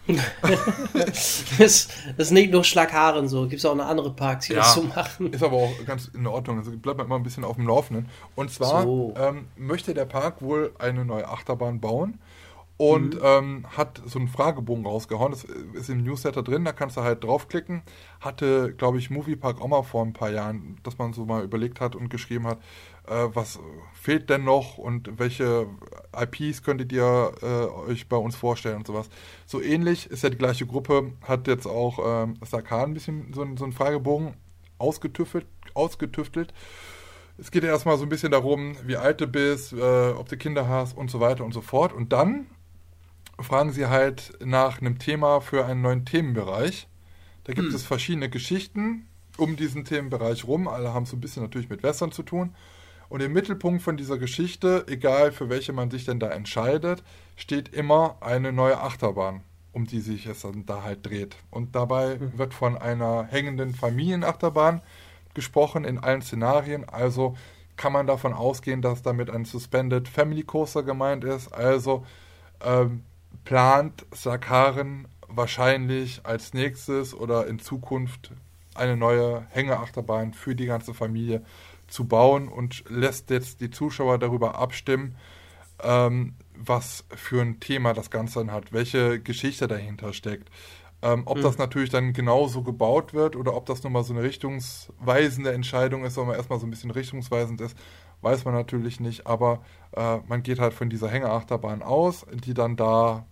das, 0.93 1.43
das 1.57 1.89
ist 2.17 2.31
nicht 2.31 2.51
nur 2.51 2.63
Schlagharen 2.63 3.27
so. 3.27 3.41
Gibt 3.43 3.59
es 3.59 3.65
auch 3.65 3.73
eine 3.73 3.85
andere 3.85 4.13
Parks, 4.13 4.47
die 4.47 4.53
ja, 4.53 4.59
das 4.59 4.73
so 4.73 4.83
machen. 4.83 5.33
Ist 5.33 5.43
aber 5.43 5.57
auch 5.57 5.85
ganz 5.85 6.07
in 6.13 6.25
Ordnung. 6.27 6.59
Also 6.59 6.71
bleibt 6.71 6.97
man 6.97 7.07
immer 7.07 7.17
ein 7.17 7.23
bisschen 7.23 7.43
auf 7.43 7.57
dem 7.57 7.67
Laufenden. 7.67 8.07
Und 8.35 8.51
zwar 8.51 8.83
so. 8.83 9.13
ähm, 9.17 9.47
möchte 9.57 9.93
der 9.93 10.05
Park 10.05 10.41
wohl 10.41 10.73
eine 10.79 11.03
neue 11.03 11.27
Achterbahn 11.27 11.81
bauen 11.81 12.19
und 12.77 13.15
mhm. 13.15 13.21
ähm, 13.23 13.65
hat 13.77 14.01
so 14.05 14.19
einen 14.19 14.27
Fragebogen 14.27 14.85
rausgehauen. 14.85 15.31
Das 15.31 15.45
ist 15.45 15.89
im 15.89 16.03
Newsletter 16.03 16.43
drin, 16.43 16.65
da 16.65 16.73
kannst 16.73 16.97
du 16.97 17.01
halt 17.01 17.23
draufklicken. 17.23 17.83
Hatte, 18.19 18.73
glaube 18.73 18.97
ich, 18.97 19.09
Moviepark 19.09 19.61
auch 19.61 19.67
mal 19.67 19.83
vor 19.83 20.03
ein 20.03 20.13
paar 20.13 20.29
Jahren, 20.29 20.77
dass 20.83 20.97
man 20.97 21.13
so 21.13 21.25
mal 21.25 21.43
überlegt 21.43 21.79
hat 21.79 21.95
und 21.95 22.09
geschrieben 22.09 22.47
hat, 22.47 22.57
äh, 22.57 22.61
was 23.07 23.59
fehlt 23.93 24.29
denn 24.29 24.43
noch 24.43 24.77
und 24.77 25.19
welche 25.19 25.67
IPs 26.15 26.63
könntet 26.63 26.91
ihr 26.91 27.33
äh, 27.41 27.45
euch 27.89 28.07
bei 28.07 28.17
uns 28.17 28.35
vorstellen 28.35 28.77
und 28.77 28.87
sowas. 28.87 29.09
So 29.45 29.61
ähnlich 29.61 30.09
ist 30.09 30.23
ja 30.23 30.29
die 30.29 30.37
gleiche 30.37 30.65
Gruppe, 30.65 31.11
hat 31.21 31.47
jetzt 31.47 31.65
auch 31.65 31.99
ähm, 32.23 32.35
Sakan 32.45 32.91
ein 32.91 32.93
bisschen 32.93 33.33
so, 33.33 33.45
so 33.55 33.63
einen 33.63 33.73
Fragebogen 33.73 34.35
ausgetüftelt, 34.77 35.45
ausgetüftelt. 35.73 36.53
Es 37.37 37.51
geht 37.51 37.63
ja 37.63 37.69
erstmal 37.69 37.97
so 37.97 38.03
ein 38.03 38.09
bisschen 38.09 38.31
darum, 38.31 38.77
wie 38.85 38.95
alt 38.95 39.19
du 39.21 39.27
bist, 39.27 39.73
äh, 39.73 40.09
ob 40.11 40.29
du 40.29 40.37
Kinder 40.37 40.67
hast 40.67 40.95
und 40.95 41.11
so 41.11 41.19
weiter 41.19 41.43
und 41.43 41.53
so 41.53 41.61
fort. 41.61 41.91
Und 41.91 42.13
dann 42.13 42.47
fragen 43.39 43.71
sie 43.71 43.87
halt 43.87 44.33
nach 44.43 44.79
einem 44.79 44.99
Thema 44.99 45.41
für 45.41 45.65
einen 45.65 45.81
neuen 45.81 46.05
Themenbereich. 46.05 46.87
Da 47.43 47.53
gibt 47.53 47.69
hm. 47.69 47.75
es 47.75 47.83
verschiedene 47.85 48.29
Geschichten 48.29 49.07
um 49.37 49.55
diesen 49.55 49.83
Themenbereich 49.83 50.45
rum. 50.45 50.67
Alle 50.67 50.93
haben 50.93 51.05
so 51.05 51.17
ein 51.17 51.21
bisschen 51.21 51.43
natürlich 51.43 51.69
mit 51.69 51.83
Wässern 51.83 52.11
zu 52.11 52.23
tun. 52.23 52.55
Und 53.09 53.21
im 53.21 53.33
Mittelpunkt 53.33 53.81
von 53.81 53.97
dieser 53.97 54.17
Geschichte, 54.17 54.85
egal 54.87 55.31
für 55.31 55.49
welche 55.49 55.73
man 55.73 55.91
sich 55.91 56.05
denn 56.05 56.19
da 56.19 56.29
entscheidet, 56.29 57.03
steht 57.35 57.69
immer 57.69 58.17
eine 58.21 58.51
neue 58.51 58.79
Achterbahn, 58.79 59.41
um 59.73 59.85
die 59.85 59.99
sich 59.99 60.25
es 60.25 60.41
dann 60.41 60.65
da 60.65 60.83
halt 60.83 61.05
dreht. 61.05 61.35
Und 61.51 61.75
dabei 61.75 62.17
mhm. 62.17 62.37
wird 62.37 62.53
von 62.53 62.77
einer 62.77 63.25
hängenden 63.25 63.73
Familienachterbahn 63.73 64.81
gesprochen 65.33 65.85
in 65.85 65.99
allen 65.99 66.21
Szenarien. 66.21 66.87
Also 66.87 67.35
kann 67.77 67.93
man 67.93 68.07
davon 68.07 68.33
ausgehen, 68.33 68.81
dass 68.81 69.01
damit 69.01 69.29
ein 69.29 69.45
Suspended 69.45 70.07
Family 70.07 70.43
Coaster 70.43 70.83
gemeint 70.83 71.23
ist. 71.23 71.53
Also 71.53 72.05
ähm, 72.63 73.03
plant 73.43 74.05
Sakaren 74.11 75.07
wahrscheinlich 75.27 76.21
als 76.23 76.53
nächstes 76.53 77.13
oder 77.13 77.47
in 77.47 77.59
Zukunft 77.59 78.31
eine 78.73 78.97
neue 78.97 79.45
Hängeachterbahn 79.49 80.33
für 80.33 80.55
die 80.55 80.65
ganze 80.65 80.93
Familie 80.93 81.43
zu 81.87 82.05
bauen 82.05 82.47
und 82.47 82.83
lässt 82.89 83.29
jetzt 83.29 83.61
die 83.61 83.69
Zuschauer 83.69 84.17
darüber 84.17 84.55
abstimmen, 84.55 85.15
ähm, 85.83 86.35
was 86.55 87.05
für 87.15 87.41
ein 87.41 87.59
Thema 87.59 87.93
das 87.93 88.09
Ganze 88.09 88.39
dann 88.39 88.51
hat, 88.51 88.71
welche 88.71 89.19
Geschichte 89.19 89.67
dahinter 89.67 90.13
steckt. 90.13 90.49
Ähm, 91.01 91.23
ob 91.25 91.37
mhm. 91.37 91.41
das 91.43 91.57
natürlich 91.57 91.89
dann 91.89 92.13
genauso 92.13 92.63
gebaut 92.63 93.13
wird 93.13 93.35
oder 93.35 93.53
ob 93.55 93.65
das 93.65 93.83
nur 93.83 93.91
mal 93.91 94.03
so 94.03 94.13
eine 94.13 94.23
richtungsweisende 94.23 95.53
Entscheidung 95.53 96.03
ist, 96.03 96.17
wenn 96.17 96.25
man 96.25 96.35
erstmal 96.35 96.59
so 96.59 96.65
ein 96.65 96.71
bisschen 96.71 96.91
richtungsweisend 96.91 97.61
ist, 97.61 97.77
weiß 98.21 98.45
man 98.45 98.53
natürlich 98.53 98.99
nicht. 98.99 99.27
Aber 99.27 99.61
äh, 99.91 100.17
man 100.27 100.41
geht 100.41 100.59
halt 100.59 100.73
von 100.73 100.89
dieser 100.89 101.09
Hängeachterbahn 101.09 101.83
aus, 101.83 102.25
die 102.33 102.53
dann 102.53 102.75
da 102.75 103.25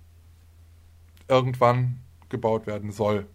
irgendwann 1.27 2.01
gebaut 2.29 2.67
werden 2.67 2.91
soll. 2.91 3.27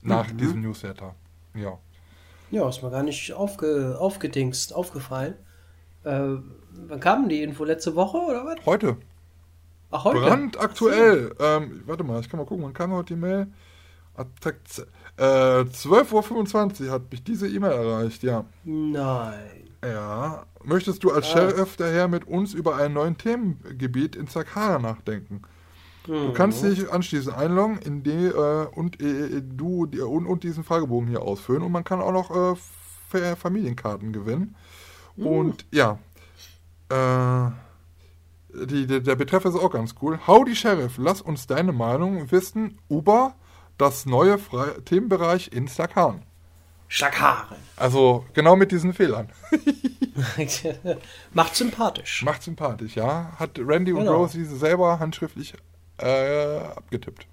Nach 0.00 0.32
mhm. 0.32 0.38
diesem 0.38 0.60
Newsletter. 0.62 1.14
Ja. 1.54 1.78
Ja, 2.52 2.68
ist 2.68 2.82
mir 2.82 2.90
gar 2.90 3.02
nicht 3.02 3.32
aufge, 3.32 3.96
aufgedingst, 3.98 4.74
aufgefallen. 4.74 5.34
Äh, 6.04 6.36
wann 6.86 7.00
kam 7.00 7.30
die 7.30 7.42
Info? 7.42 7.64
Letzte 7.64 7.96
Woche 7.96 8.18
oder 8.18 8.44
was? 8.44 8.64
Heute. 8.66 8.98
Ach, 9.90 10.04
heute? 10.04 10.20
Brandaktuell. 10.20 11.34
Ähm, 11.40 11.82
warte 11.86 12.04
mal, 12.04 12.20
ich 12.20 12.28
kann 12.28 12.38
mal 12.38 12.44
gucken, 12.44 12.64
wann 12.64 12.74
kam 12.74 12.92
heute 12.92 13.14
die 13.14 13.20
Mail? 13.20 13.46
Attack, 14.14 14.56
äh, 15.16 15.22
12.25 15.64 16.86
Uhr 16.86 16.90
hat 16.90 17.10
mich 17.10 17.24
diese 17.24 17.48
E-Mail 17.48 17.72
erreicht, 17.72 18.22
ja. 18.22 18.44
Nein. 18.64 19.70
Ja. 19.82 20.44
Möchtest 20.62 21.02
du 21.04 21.10
als 21.10 21.28
Sheriff 21.28 21.76
daher 21.76 22.06
mit 22.06 22.28
uns 22.28 22.52
über 22.52 22.76
einen 22.76 22.92
neuen 22.92 23.16
Themengebiet 23.16 24.14
in 24.14 24.26
Sakara 24.26 24.78
nachdenken? 24.78 25.40
Du 26.06 26.32
kannst 26.32 26.64
dich 26.64 26.90
anschließend 26.90 27.36
einloggen 27.36 27.78
in 27.78 28.02
die, 28.02 28.10
äh, 28.26 28.66
und 28.74 29.00
äh, 29.00 29.40
du 29.42 29.86
die, 29.86 30.00
und, 30.00 30.26
und 30.26 30.42
diesen 30.42 30.64
Fragebogen 30.64 31.08
hier 31.08 31.22
ausfüllen 31.22 31.62
und 31.62 31.70
man 31.72 31.84
kann 31.84 32.00
auch 32.00 32.12
noch 32.12 32.30
äh, 32.30 32.56
Fa- 33.08 33.36
Familienkarten 33.36 34.12
gewinnen. 34.12 34.56
Und 35.16 35.66
ja, 35.72 35.98
äh, 36.88 37.50
die, 38.66 38.86
der, 38.86 39.00
der 39.00 39.16
Betreff 39.16 39.44
ist 39.44 39.54
auch 39.54 39.70
ganz 39.70 39.94
cool. 40.02 40.18
Howdy 40.26 40.56
Sheriff, 40.56 40.94
lass 40.98 41.20
uns 41.22 41.46
deine 41.46 41.72
Meinung 41.72 42.30
wissen 42.32 42.78
über 42.88 43.34
das 43.78 44.04
neue 44.06 44.38
Fre 44.38 44.82
Themenbereich 44.84 45.52
in 45.52 45.68
Sakan. 45.68 46.22
Schakaren. 46.88 47.56
Also 47.76 48.24
genau 48.34 48.54
mit 48.56 48.70
diesen 48.72 48.92
Fehlern. 48.92 49.30
Macht 51.32 51.56
sympathisch. 51.56 52.22
Macht 52.24 52.42
sympathisch, 52.42 52.96
ja. 52.96 53.32
Hat 53.38 53.58
Randy 53.58 53.92
und 53.92 54.00
Genau. 54.00 54.16
Rosie 54.16 54.44
selber 54.44 54.98
handschriftlich 54.98 55.54
äh, 55.98 56.58
abgetippt. 56.76 57.26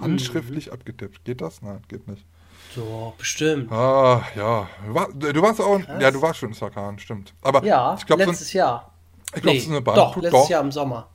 Handschriftlich 0.00 0.72
abgetippt. 0.72 1.24
Geht 1.24 1.40
das? 1.40 1.62
Nein, 1.62 1.82
geht 1.88 2.06
nicht. 2.06 2.24
So, 2.74 3.14
bestimmt. 3.16 3.70
Ah, 3.72 4.22
ja. 4.34 4.68
War, 4.88 5.08
du 5.12 5.40
warst 5.42 5.60
auch. 5.60 5.80
Ja, 6.00 6.10
du 6.10 6.20
warst 6.20 6.38
schon 6.40 6.50
in 6.50 6.54
Sakan, 6.54 6.98
stimmt. 6.98 7.32
Aber 7.42 7.64
Ja, 7.64 7.94
ich 7.98 8.04
glaube, 8.04 8.24
so, 8.24 8.30
letztes 8.30 8.52
Jahr. 8.52 8.92
ich 9.34 9.40
glaub, 9.42 9.54
Nee, 9.54 9.60
so 9.60 9.70
eine 9.70 9.80
Bahn. 9.80 9.94
doch, 9.94 10.16
letztes 10.16 10.32
doch. 10.42 10.48
Jahr 10.50 10.62
im 10.62 10.72
Sommer. 10.72 11.08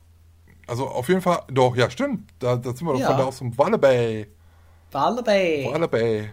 Also 0.66 0.88
auf 0.88 1.08
jeden 1.08 1.20
Fall, 1.20 1.42
doch, 1.48 1.76
ja, 1.76 1.90
stimmt. 1.90 2.30
Da, 2.38 2.56
da 2.56 2.72
sind 2.74 2.86
wir 2.86 2.94
doch 2.94 3.00
Ja. 3.00 3.08
von 3.08 3.16
da 3.18 3.24
aus 3.24 3.38
dem 3.38 3.56
Walle 3.58 3.78
Bay. 3.78 4.26
War 4.90 5.14
dabei. 5.14 5.68
Walle 5.70 5.88
Bay. 5.88 6.30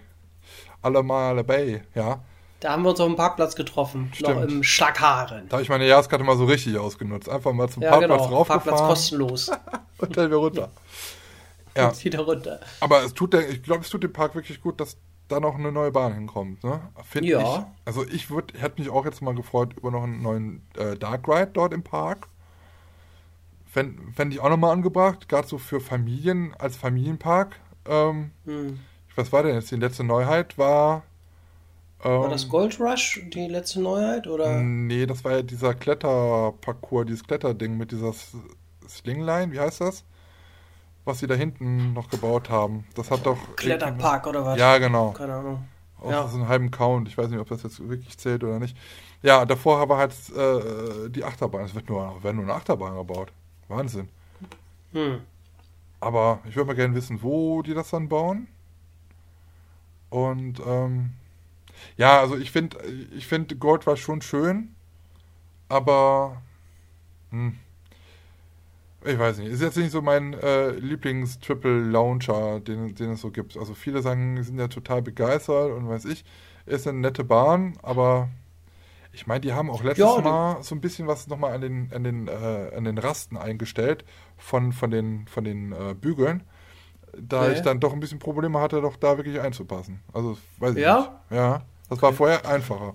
Alle 0.82 1.44
Bay, 1.44 1.82
ja. 1.94 2.20
Da 2.60 2.72
haben 2.72 2.84
wir 2.84 2.90
uns 2.90 3.00
auf 3.00 3.08
dem 3.08 3.16
Parkplatz 3.16 3.56
getroffen. 3.56 4.12
Noch 4.20 4.32
Stimmt. 4.32 4.52
im 4.52 4.64
Schakaren. 4.64 5.48
Da 5.48 5.54
habe 5.54 5.64
ich 5.64 5.70
meine 5.70 5.88
Jahreskarte 5.88 6.24
mal 6.26 6.36
so 6.38 6.46
richtig 6.46 6.78
ausgenutzt. 6.78 7.30
Einfach 7.30 7.54
mal 7.54 7.70
zum 7.70 7.84
Ja, 7.84 7.92
Parkplatz 7.92 8.24
genau. 8.24 8.44
Parkplatz 8.44 8.66
raufgefahren 8.66 8.90
kostenlos. 8.90 9.52
und 9.98 10.18
dann 10.18 10.28
wieder 10.28 10.38
runter. 10.38 10.70
Ja. 11.78 11.90
Und 11.90 12.04
wieder 12.04 12.20
runter. 12.22 12.60
Aber 12.82 13.04
es 13.04 13.14
tut 13.14 13.32
der, 13.32 13.48
ich 13.48 13.62
glaube, 13.64 13.82
es 13.82 13.90
tut 13.90 14.04
dem 14.04 14.12
Park 14.12 14.34
wirklich 14.36 14.60
gut, 14.60 14.82
dass 14.82 14.98
da 15.30 15.40
noch 15.40 15.56
eine 15.56 15.72
neue 15.72 15.92
Bahn 15.92 16.14
hinkommt. 16.14 16.64
Ne? 16.64 16.82
Finde 17.06 17.30
Ja. 17.30 17.42
ich. 17.42 17.66
Also 17.86 18.04
ich 18.06 18.30
würde, 18.32 18.60
hätte 18.60 18.82
mich 18.82 18.90
auch 18.90 19.06
jetzt 19.06 19.22
mal 19.22 19.36
gefreut 19.36 19.74
über 19.78 19.92
noch 19.92 20.04
einen 20.04 20.22
neuen 20.22 20.68
äh, 20.76 20.98
Dark 20.98 21.28
Ride 21.30 21.52
dort 21.54 21.72
im 21.72 21.84
Park. 21.84 22.28
Fände 23.68 24.02
fänd 24.16 24.34
ich 24.34 24.40
auch 24.40 24.50
nochmal 24.50 24.72
angebracht, 24.74 25.30
gerade 25.30 25.48
so 25.48 25.60
für 25.60 25.80
Familien, 25.80 26.54
als 26.58 26.76
Familienpark. 26.76 27.56
Ähm, 27.88 28.32
Hm. 28.46 28.80
Was 29.16 29.32
war 29.32 29.44
denn 29.44 29.54
jetzt 29.56 29.70
die 29.72 29.76
letzte 29.76 30.04
Neuheit? 30.04 30.58
War. 30.58 31.04
Ähm, 32.04 32.22
War 32.22 32.30
das 32.30 32.48
Gold 32.48 32.80
Rush 32.80 33.22
die 33.34 33.48
letzte 33.48 33.82
Neuheit? 33.82 34.28
Oder? 34.28 34.58
Nee, 34.62 35.06
das 35.06 35.24
war 35.24 35.34
ja 35.34 35.42
dieser 35.42 35.74
Kletterparcours, 35.74 37.06
dieses 37.08 37.24
Kletterding 37.26 37.78
mit 37.78 37.92
dieser 37.92 38.14
Slingline, 38.88 39.52
wie 39.52 39.60
heißt 39.60 39.82
das? 39.82 40.04
Was 41.06 41.20
sie 41.20 41.28
da 41.28 41.36
hinten 41.36 41.94
noch 41.94 42.10
gebaut 42.10 42.50
haben. 42.50 42.86
Das 42.96 43.12
hat 43.12 43.26
doch. 43.26 43.38
Kletterpark 43.56 44.28
oder 44.28 44.46
was? 44.46 44.60
Ja, 44.60 44.78
genau. 44.78 45.12
Keine 45.12 45.34
Ahnung. 45.34 45.68
Auch 46.00 46.12
Ja. 46.12 46.28
so 46.28 46.38
einen 46.38 46.48
halben 46.48 46.72
Count. 46.72 47.08
Ich 47.10 47.18
weiß 47.18 47.30
nicht, 47.30 47.40
ob 47.40 47.50
das 47.50 47.64
jetzt 47.64 47.86
wirklich 47.90 48.18
zählt 48.18 48.44
oder 48.44 48.60
nicht. 48.60 48.78
Ja, 49.22 49.46
davor 49.46 49.90
war 49.90 49.98
halt 49.98 50.14
äh, 50.30 51.10
die 51.10 51.24
Achterbahn. 51.26 51.66
Es 51.66 51.76
wird 51.76 51.90
nur, 51.90 52.24
werden 52.24 52.38
nur 52.38 52.46
eine 52.46 52.54
Achterbahn 52.54 52.96
gebaut. 52.96 53.34
Wahnsinn. 53.68 54.08
Hm. 54.94 55.20
Aber 56.00 56.40
ich 56.48 56.56
würde 56.56 56.68
mal 56.68 56.76
gerne 56.76 56.96
wissen, 56.96 57.22
wo 57.22 57.62
die 57.62 57.74
das 57.74 57.90
dann 57.90 58.08
bauen. 58.08 58.48
Und 60.10 60.62
ähm, 60.66 61.12
ja, 61.98 62.20
also 62.20 62.38
ich 62.38 62.52
finde, 62.52 62.78
ich 63.16 63.28
finde 63.28 63.56
Gold 63.56 63.88
war 63.88 63.98
schon 63.98 64.22
schön, 64.22 64.76
aber 65.70 66.42
hm, 67.32 67.58
ich 69.06 69.18
weiß 69.18 69.38
nicht, 69.40 69.50
ist 69.50 69.62
jetzt 69.62 69.78
nicht 69.78 69.92
so 69.92 70.02
mein 70.02 70.34
äh, 70.34 70.72
Lieblings-Triple-Launcher, 70.72 72.60
den, 72.60 72.96
den 72.96 73.12
es 73.12 73.22
so 73.22 73.32
gibt. 73.32 73.58
Also 73.58 73.74
viele 73.74 74.02
sagen, 74.02 74.36
die 74.36 74.44
sind 74.44 74.60
ja 74.60 74.68
total 74.68 75.02
begeistert 75.02 75.72
und 75.72 75.88
weiß 75.88 76.06
ich, 76.06 76.26
ist 76.66 76.88
eine 76.88 77.00
nette 77.00 77.24
Bahn, 77.24 77.78
aber 77.82 78.30
ich 79.14 79.26
meine, 79.26 79.42
die 79.42 79.54
haben 79.54 79.70
auch 79.70 79.84
letztes 79.84 80.06
Ja, 80.06 80.22
Mal 80.22 80.64
so 80.64 80.76
ein 80.76 80.82
bisschen 80.82 81.08
was 81.08 81.28
nochmal 81.28 81.54
an 81.54 81.62
den, 81.62 81.92
an 81.94 82.04
den, 82.04 82.28
äh, 82.28 82.72
an 82.76 82.84
den 82.84 82.98
Rasten 82.98 83.38
eingestellt 83.38 84.06
von, 84.38 84.74
von 84.74 84.92
den, 84.92 85.28
von 85.28 85.44
den 85.44 85.72
äh, 85.72 85.96
Bügeln. 86.00 86.44
Da 87.18 87.48
Nee. 87.48 87.54
ich 87.56 87.62
dann 87.62 87.80
doch 87.80 87.94
ein 87.94 88.00
bisschen 88.00 88.20
Probleme 88.20 88.60
hatte, 88.60 88.82
doch 88.82 88.96
da 88.96 89.18
wirklich 89.18 89.40
einzupassen. 89.40 90.02
Also, 90.14 90.38
weiß 90.60 90.76
ich 90.76 90.82
Ja? 90.82 91.20
nicht. 91.30 91.38
Ja, 91.40 91.62
das 91.90 92.02
war 92.02 92.14
vorher 92.14 92.46
einfacher. 92.48 92.94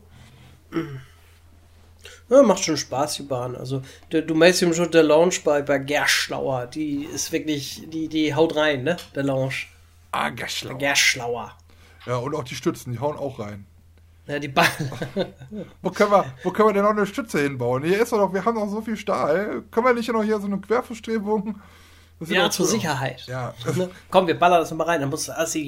Ja, 2.28 2.43
macht 2.43 2.65
schon 2.65 2.77
Spaß, 2.77 3.15
die 3.16 3.23
Bahn. 3.23 3.55
Also, 3.57 3.82
du, 4.11 4.23
du 4.23 4.35
meinst 4.35 4.62
eben 4.62 4.74
schon 4.74 4.91
der 4.91 5.03
Lounge 5.03 5.36
bei, 5.45 5.62
bei 5.62 5.78
Gerschlauer. 5.78 6.66
Die 6.66 7.05
ist 7.05 7.32
wirklich, 7.32 7.82
die, 7.89 8.09
die 8.09 8.35
haut 8.35 8.57
rein, 8.57 8.82
ne? 8.82 8.97
Der 9.15 9.23
Lounge. 9.24 9.55
Ah, 10.11 10.31
Gaschlau. 10.31 10.77
Gerschlauer. 10.78 11.53
Ja, 12.07 12.16
und 12.16 12.35
auch 12.35 12.45
die 12.45 12.55
Stützen, 12.55 12.93
die 12.93 12.99
hauen 12.99 13.16
auch 13.16 13.39
rein. 13.39 13.66
Ja, 14.27 14.39
die 14.39 14.49
Bahn. 14.49 14.66
Wo 15.82 15.91
können 15.91 16.11
wir, 16.12 16.24
wo 16.43 16.51
können 16.51 16.69
wir 16.70 16.73
denn 16.73 16.82
noch 16.82 16.91
eine 16.93 17.05
Stütze 17.07 17.41
hinbauen? 17.43 17.82
Hier 17.85 18.01
ist 18.03 18.12
doch 18.12 18.32
wir 18.32 18.43
haben 18.45 18.55
noch 18.55 18.70
so 18.70 18.81
viel 18.81 18.97
Stahl. 18.97 19.62
Können 19.70 19.86
wir 19.86 19.93
nicht 19.93 20.11
noch 20.11 20.23
hier 20.24 20.39
so 20.41 20.47
eine 20.47 20.59
Querverstrebung? 20.59 21.61
Ja, 22.29 22.51
zur. 22.51 22.67
Sicherheit. 22.67 23.27
Ja. 23.27 23.55
Ne? 23.77 23.91
Komm, 24.11 24.27
wir 24.27 24.39
ballern 24.39 24.61
das 24.61 24.73
mal 24.73 24.85
rein. 24.85 25.01
Dann 25.01 25.11
muss 25.11 25.29
also, 25.29 25.59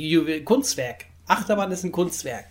Kunstwerk. 0.45 1.07
Achterbahn 1.27 1.73
ist 1.73 1.85
ein 1.85 1.93
Kunstwerk. 1.93 2.47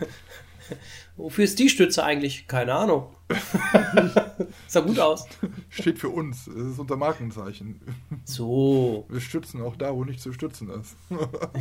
Wofür 1.16 1.44
ist 1.44 1.58
die 1.58 1.68
Stütze 1.68 2.04
eigentlich? 2.04 2.46
Keine 2.46 2.74
Ahnung. 2.74 3.14
Sah 4.66 4.80
gut 4.80 4.98
aus. 4.98 5.26
Steht 5.70 5.98
für 5.98 6.10
uns. 6.10 6.44
Das 6.44 6.54
ist 6.54 6.78
unser 6.78 6.96
Markenzeichen. 6.96 7.80
So. 8.24 9.06
Wir 9.08 9.20
stützen 9.20 9.62
auch 9.62 9.76
da, 9.76 9.94
wo 9.94 10.04
nicht 10.04 10.20
zu 10.20 10.32
stützen 10.32 10.68
ist. 10.70 10.96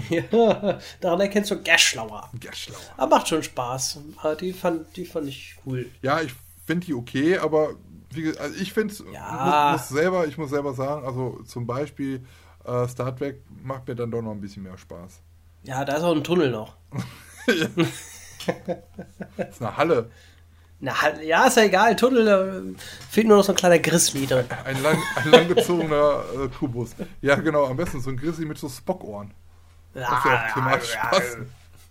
Ja, 0.10 0.80
daran 1.00 1.22
erkennst 1.22 1.52
du 1.52 1.62
Gerschlauer. 1.62 2.30
Gaschlau. 2.40 2.76
Aber 2.98 3.18
macht 3.18 3.30
schon 3.30 3.44
Spaß. 3.44 4.00
Aber 4.18 4.36
Die 4.36 4.52
fand, 4.52 4.96
die 4.98 5.06
fand 5.06 5.30
ich 5.30 5.56
cool. 5.66 5.90
Ja, 6.02 6.22
ich 6.22 6.34
finde 6.66 6.88
die 6.88 6.94
okay, 6.94 7.38
aber 7.38 7.76
wie, 8.16 8.38
also 8.38 8.56
ich 8.56 8.74
finde 8.74 8.94
es, 8.94 9.04
Ja. 9.14 9.72
muss, 9.74 9.82
muss 9.82 9.90
selber, 9.90 10.28
ich 10.28 10.38
muss 10.38 10.50
selber 10.50 10.74
sagen, 10.74 11.06
also 11.06 11.42
zum 11.46 11.66
Beispiel 11.68 12.26
äh, 12.66 12.88
Star 12.88 13.16
Trek 13.16 13.42
macht 13.64 13.88
mir 13.88 13.96
dann 13.96 14.12
doch 14.12 14.22
noch 14.22 14.32
ein 14.32 14.42
bisschen 14.42 14.64
mehr 14.64 14.78
Spaß. 14.78 15.22
Ja, 15.64 15.84
da 15.86 15.98
ist 15.98 16.04
auch 16.04 16.16
ein 16.16 16.24
Tunnel 16.24 16.52
noch. 16.52 16.76
Das 17.48 17.56
ist 19.50 19.62
eine 19.62 19.78
Halle, 19.78 20.10
Na, 20.80 20.94
ja, 21.22 21.48
ist 21.48 21.58
ja 21.58 21.64
egal. 21.64 21.96
Tunnel, 21.96 22.26
da 22.26 22.62
fehlt 23.10 23.28
nur 23.28 23.38
noch 23.38 23.44
so 23.44 23.54
ein 23.54 23.56
kleiner 23.56 23.80
Grizzly 23.80 24.28
drin. 24.28 24.46
ein, 24.66 24.82
lang, 24.84 24.98
ein 25.16 25.32
langgezogener 25.32 26.24
äh, 26.44 26.48
Kubus. 26.50 26.92
Ja, 27.22 27.36
genau, 27.36 27.66
am 27.66 27.78
besten 27.78 28.02
so 28.02 28.10
ein 28.10 28.18
Grizzly 28.18 28.46
mit 28.46 28.58
so 28.58 28.70
Spockohren. 28.70 29.34
Das 29.94 30.10
ja 30.10 30.46
auch 30.50 30.54
thematisch 30.54 30.92
Spaß. 30.92 31.38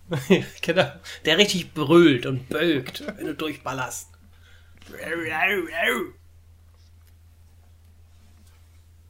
genau. 0.61 0.85
Der 1.25 1.37
richtig 1.37 1.73
brüllt 1.73 2.25
und 2.27 2.47
bölkt, 2.47 3.03
wenn 3.17 3.25
du 3.25 3.33
durchballerst. 3.35 4.09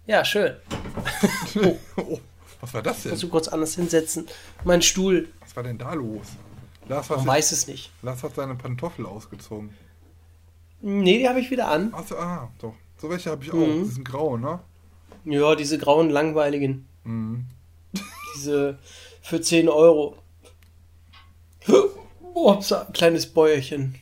Ja, 0.08 0.24
schön. 0.26 0.56
Oh, 1.98 2.20
was 2.62 2.74
war 2.74 2.82
das 2.82 3.04
denn? 3.04 3.12
Musst 3.12 3.24
du 3.24 3.30
kurz 3.30 3.48
anders 3.48 3.76
hinsetzen. 3.76 4.28
Mein 4.64 4.82
Stuhl, 4.82 5.30
Was 5.40 5.56
war 5.56 5.64
denn 5.64 5.78
da 5.78 5.94
los? 5.94 6.28
Lars, 6.88 7.10
man 7.10 7.26
weiß 7.26 7.52
es 7.52 7.68
nicht. 7.68 7.92
Lars 8.02 8.24
hat 8.24 8.36
seine 8.36 8.56
Pantoffel 8.56 9.06
ausgezogen. 9.06 9.74
Nee, 10.82 11.20
die 11.20 11.30
habe 11.30 11.40
ich 11.40 11.50
wieder 11.50 11.68
an. 11.68 11.94
Achso, 11.94 12.16
ah, 12.18 12.52
doch. 12.60 12.76
So 12.98 13.10
welche 13.10 13.32
habe 13.32 13.44
ich 13.44 13.52
auch. 13.52 13.56
Mhm. 13.56 13.84
Die 13.84 13.90
sind 13.90 14.04
grau, 14.06 14.38
ne? 14.38 14.60
Ja, 15.26 15.56
diese 15.56 15.78
grauen, 15.78 16.10
langweiligen. 16.10 16.88
Mhm. 17.04 17.46
Diese 18.36 18.78
für 19.22 19.42
10 19.42 19.70
Euro. 19.70 20.18
Oh, 22.34 22.52
hab's 22.52 22.72
ein 22.72 22.94
kleines 22.94 23.26
Bäuerchen. 23.28 23.96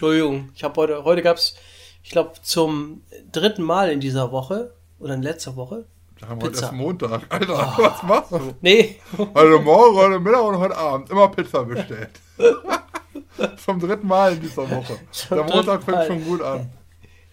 Entschuldigung, 0.00 0.48
ich 0.54 0.64
habe 0.64 0.80
heute, 0.80 1.04
heute 1.04 1.20
gab's, 1.20 1.54
ich 2.02 2.08
glaube, 2.08 2.32
zum 2.40 3.02
dritten 3.30 3.62
Mal 3.62 3.90
in 3.90 4.00
dieser 4.00 4.32
Woche 4.32 4.72
oder 4.98 5.12
in 5.12 5.20
letzter 5.20 5.56
Woche. 5.56 5.84
Wir 6.16 6.26
haben 6.26 6.40
heute 6.40 6.52
Pizza. 6.52 6.62
erst 6.62 6.74
Montag. 6.74 7.26
Alter, 7.28 7.74
was 7.76 8.02
machst 8.04 8.32
du? 8.32 8.54
Nee, 8.62 8.96
Heute 9.18 9.58
Morgen, 9.58 9.96
heute 9.96 10.18
Mittag 10.18 10.42
und 10.42 10.58
heute 10.58 10.74
Abend 10.74 11.10
immer 11.10 11.28
Pizza 11.28 11.64
bestellt. 11.64 12.12
Zum 13.62 13.78
dritten 13.78 14.06
Mal 14.06 14.32
in 14.32 14.40
dieser 14.40 14.70
Woche. 14.70 14.98
Der 15.28 15.36
dritten 15.36 15.54
Montag 15.54 15.82
fängt 15.82 16.06
schon 16.06 16.24
gut 16.24 16.40
an. 16.40 16.70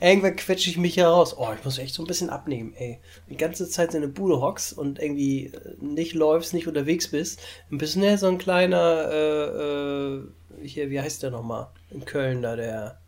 irgendwann 0.02 0.35
quetsche 0.35 0.69
ich 0.69 0.77
mich 0.77 0.95
hier 0.95 1.07
raus. 1.07 1.38
Oh, 1.38 1.48
ich 1.57 1.64
muss 1.64 1.77
echt 1.77 1.95
so 1.95 2.03
ein 2.03 2.07
bisschen 2.07 2.30
abnehmen, 2.30 2.73
ey. 2.76 2.99
Die 3.30 3.38
ganze 3.38 3.69
Zeit 3.69 3.94
in 3.94 4.02
der 4.02 4.10
Bude 4.10 4.41
hockst 4.41 4.77
und 4.77 4.99
irgendwie 4.99 5.53
nicht 5.80 6.15
läufst, 6.15 6.53
nicht 6.53 6.68
unterwegs 6.68 7.11
bist. 7.11 7.39
Ein 7.72 7.77
bisschen 7.77 8.03
ja 8.03 8.18
so 8.18 8.27
ein 8.27 8.38
kleiner, 8.38 9.07
äh, 9.10 10.15
äh, 10.15 10.23
hier, 10.61 10.89
wie 10.89 10.99
heißt 11.01 11.23
der 11.23 11.31
nochmal? 11.31 11.67
In 11.89 12.03
Köln 12.05 12.41
da, 12.41 12.55
der, 12.55 12.99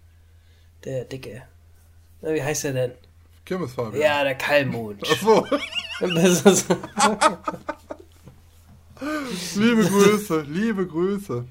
der 0.84 1.06
Dicke. 1.06 1.44
Na, 2.22 2.34
wie 2.34 2.44
heißt 2.44 2.64
der 2.66 2.74
denn? 2.74 2.92
Kirmesfarbe. 3.46 3.98
Ja, 3.98 4.24
der 4.24 4.36
Kalmut. 4.36 4.98
Das 5.02 6.46
ist- 6.46 6.66
liebe 9.56 9.84
Grüße, 9.86 10.42
liebe 10.42 10.88
Grüße. 10.88 11.46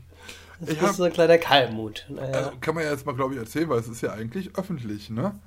Das 0.61 0.91
ist 0.91 0.97
so 0.97 1.05
ein 1.05 1.13
kleiner 1.13 1.39
Kalmut. 1.39 2.05
Naja. 2.09 2.33
Also 2.35 2.53
kann 2.61 2.75
man 2.75 2.85
ja 2.85 2.91
jetzt 2.91 3.07
mal, 3.07 3.15
glaube 3.15 3.35
ich, 3.35 3.41
erzählen, 3.41 3.69
weil 3.69 3.79
es 3.79 3.89
ist 3.89 4.01
ja 4.01 4.13
eigentlich 4.13 4.57
öffentlich, 4.57 5.09
ne? 5.11 5.39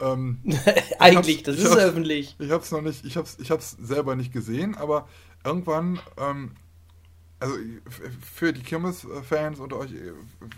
Ähm, 0.00 0.38
eigentlich, 0.98 1.42
das 1.42 1.56
ich 1.56 1.64
ist 1.64 1.76
öffentlich. 1.76 2.36
Ich 2.38 2.50
habe 2.50 2.62
es 2.62 2.70
noch 2.70 2.80
nicht, 2.80 3.04
ich 3.04 3.16
habe 3.16 3.26
es 3.26 3.38
ich 3.38 3.50
hab's 3.50 3.76
selber 3.80 4.16
nicht 4.16 4.32
gesehen, 4.32 4.74
aber 4.76 5.06
irgendwann, 5.44 5.98
ähm, 6.18 6.52
also 7.40 7.54
für 8.20 8.52
die 8.52 8.62
Kirmes-Fans 8.62 9.60
unter 9.60 9.78
euch, 9.78 9.92
äh, 9.92 10.12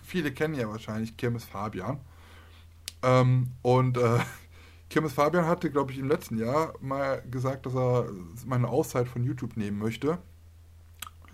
viele 0.05 0.33
kennen 0.33 0.55
ja 0.55 0.69
wahrscheinlich 0.69 1.17
Kirmes 1.17 1.45
Fabian. 1.45 2.01
Ähm, 3.03 3.53
und 3.63 3.97
äh, 3.99 4.19
Kirmes 4.91 5.13
Fabian 5.15 5.47
hatte, 5.47 5.71
glaube 5.71 5.93
ich, 5.93 5.99
im 5.99 6.09
letzten 6.09 6.39
Jahr 6.39 6.75
mal 6.81 7.23
gesagt, 7.31 7.67
dass 7.67 7.75
er 7.75 8.11
meine 8.47 8.69
Auszeit 8.69 9.09
von 9.09 9.25
YouTube 9.25 9.57
nehmen 9.57 9.79
möchte 9.79 10.19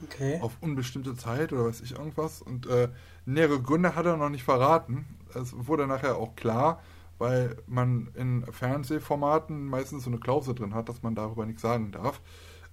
Okay. 0.05 0.39
auf 0.41 0.57
unbestimmte 0.61 1.17
Zeit 1.17 1.53
oder 1.53 1.67
weiß 1.67 1.81
ich 1.81 1.93
irgendwas. 1.93 2.41
Und 2.43 2.67
äh, 2.67 2.89
nähere 3.27 3.61
Gründe 3.61 3.95
hat 3.97 4.07
er 4.07 4.17
noch 4.17 4.29
nicht 4.29 4.45
verraten. 4.45 5.07
Es 5.35 5.53
wurde 5.67 5.87
nachher 5.87 6.17
auch 6.17 6.37
klar, 6.37 6.81
weil 7.19 7.57
man 7.67 8.09
in 8.15 8.45
Fernsehformaten 8.51 9.67
meistens 9.67 10.05
so 10.05 10.11
eine 10.11 10.21
Klausel 10.21 10.55
drin 10.55 10.75
hat, 10.75 10.89
dass 10.89 11.03
man 11.03 11.15
darüber 11.17 11.47
nichts 11.47 11.63
sagen 11.63 11.91
darf. 11.91 12.21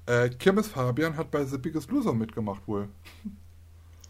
Äh, 0.07 0.30
Kirmes 0.30 0.68
Fabian 0.68 1.18
hat 1.18 1.32
bei 1.32 1.44
The 1.44 1.57
Biggest 1.57 1.90
Loser 1.91 2.14
mitgemacht 2.14 2.68
wohl. 2.68 2.88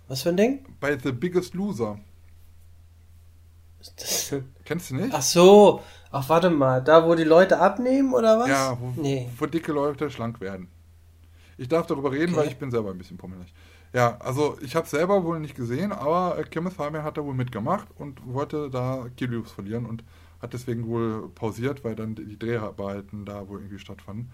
Was 0.07 0.21
für 0.21 0.29
ein 0.29 0.37
Ding? 0.37 0.65
Bei 0.79 0.97
The 0.97 1.11
Biggest 1.11 1.53
Loser. 1.53 1.99
Das- 3.97 4.33
Kennst 4.63 4.89
du 4.89 4.95
nicht? 4.95 5.13
Ach 5.13 5.21
so. 5.21 5.81
Ach, 6.11 6.27
warte 6.29 6.49
mal. 6.49 6.81
Da, 6.83 7.05
wo 7.05 7.13
die 7.13 7.23
Leute 7.23 7.59
abnehmen 7.59 8.13
oder 8.13 8.39
was? 8.39 8.47
ja, 8.49 8.77
wo, 8.79 8.93
Nee. 8.99 9.29
wo 9.37 9.45
dicke 9.45 9.71
Leute 9.71 10.09
schlank 10.09 10.41
werden. 10.41 10.69
Ich 11.57 11.67
darf 11.67 11.85
darüber 11.85 12.11
reden, 12.11 12.33
Okay. 12.33 12.41
weil 12.41 12.47
ich 12.47 12.57
bin 12.57 12.71
selber 12.71 12.89
ein 12.91 12.97
bisschen 12.97 13.17
pummelig. 13.17 13.53
Ja, 13.93 14.17
also 14.19 14.57
ich 14.61 14.75
habe 14.75 14.87
selber 14.87 15.23
wohl 15.23 15.39
nicht 15.39 15.55
gesehen, 15.55 15.91
aber 15.91 16.37
äh, 16.39 16.43
Kirmes 16.43 16.73
Fabian 16.73 17.03
hat 17.03 17.17
da 17.17 17.23
wohl 17.23 17.33
mitgemacht 17.35 17.87
und 17.97 18.19
wollte 18.25 18.69
da 18.69 19.05
Kilos 19.15 19.51
verlieren 19.51 19.85
und 19.85 20.03
hat 20.41 20.53
deswegen 20.53 20.87
wohl 20.87 21.29
pausiert, 21.29 21.83
weil 21.83 21.95
dann 21.95 22.15
die 22.15 22.37
Dreharbeiten 22.39 23.23
da 23.25 23.47
wohl 23.47 23.59
irgendwie 23.59 23.79
stattfanden. 23.79 24.31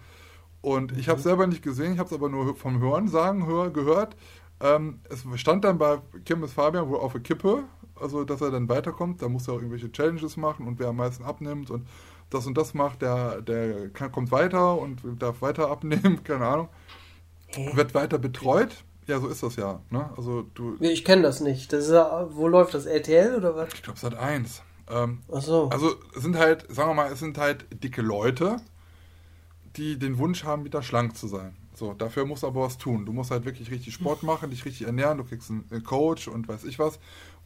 Und 0.62 0.96
ich 0.96 1.08
habe 1.08 1.18
es 1.18 1.24
selber 1.24 1.46
nicht 1.46 1.62
gesehen, 1.62 1.92
ich 1.92 1.98
habe 1.98 2.08
es 2.08 2.14
aber 2.14 2.28
nur 2.28 2.56
vom 2.56 2.80
Hören 2.80 3.08
sagen 3.08 3.46
hör, 3.46 3.70
gehört. 3.70 4.16
Ähm, 4.60 5.00
es 5.10 5.24
stand 5.40 5.64
dann 5.64 5.76
bei 5.78 5.98
Kirmes 6.24 6.52
Fabian 6.52 6.88
wohl 6.88 6.98
auf 6.98 7.12
der 7.12 7.20
Kippe, 7.20 7.64
also 8.00 8.24
dass 8.24 8.40
er 8.40 8.52
dann 8.52 8.68
weiterkommt. 8.68 9.20
Da 9.20 9.28
muss 9.28 9.48
er 9.48 9.54
auch 9.54 9.58
irgendwelche 9.58 9.90
Challenges 9.90 10.36
machen 10.36 10.66
und 10.68 10.78
wer 10.78 10.88
am 10.88 10.96
meisten 10.96 11.24
abnimmt 11.24 11.70
und 11.70 11.86
das 12.30 12.46
und 12.46 12.56
das 12.56 12.72
macht, 12.72 13.02
der, 13.02 13.42
der 13.42 13.90
kann, 13.90 14.10
kommt 14.12 14.30
weiter 14.30 14.78
und 14.78 15.00
darf 15.18 15.42
weiter 15.42 15.68
abnehmen, 15.68 16.22
keine 16.24 16.46
Ahnung. 16.46 16.68
Hä? 17.48 17.72
Wird 17.74 17.94
weiter 17.94 18.18
betreut. 18.18 18.84
Ja, 19.08 19.18
so 19.18 19.26
ist 19.26 19.42
das 19.42 19.56
ja. 19.56 19.80
Ne? 19.90 20.08
Also 20.16 20.42
du, 20.54 20.76
Nee, 20.78 20.92
Ich 20.92 21.04
kenne 21.04 21.22
das 21.22 21.40
nicht. 21.40 21.72
Das 21.72 21.86
ist, 21.86 21.90
ja- 21.90 22.28
wo 22.30 22.46
läuft 22.46 22.72
das? 22.74 22.86
RTL 22.86 23.34
oder 23.34 23.56
was? 23.56 23.74
ich 23.74 23.82
glaube, 23.82 23.96
es 23.98 24.04
hat 24.04 24.14
eins. 24.14 24.62
Ähm, 24.88 25.18
Ach 25.32 25.42
so. 25.42 25.68
Also 25.70 25.90
sind 26.14 26.36
halt, 26.38 26.72
sagen 26.72 26.90
wir 26.90 26.94
mal, 26.94 27.12
es 27.12 27.18
sind 27.18 27.36
halt 27.36 27.66
dicke 27.82 28.00
Leute, 28.00 28.58
die 29.76 29.98
den 29.98 30.18
Wunsch 30.18 30.44
haben, 30.44 30.64
wieder 30.64 30.82
schlank 30.82 31.16
zu 31.16 31.26
sein. 31.26 31.56
So, 31.74 31.94
dafür 31.94 32.26
musst 32.26 32.42
du 32.42 32.46
aber 32.46 32.62
was 32.62 32.78
tun. 32.78 33.06
Du 33.06 33.12
musst 33.12 33.30
halt 33.30 33.44
wirklich 33.44 33.70
richtig 33.70 33.94
Sport 33.94 34.22
machen, 34.22 34.50
dich 34.50 34.64
richtig 34.64 34.86
ernähren, 34.86 35.18
du 35.18 35.24
kriegst 35.24 35.50
einen 35.50 35.82
Coach 35.84 36.28
und 36.28 36.46
weiß 36.46 36.64
ich 36.64 36.78
was. 36.78 36.98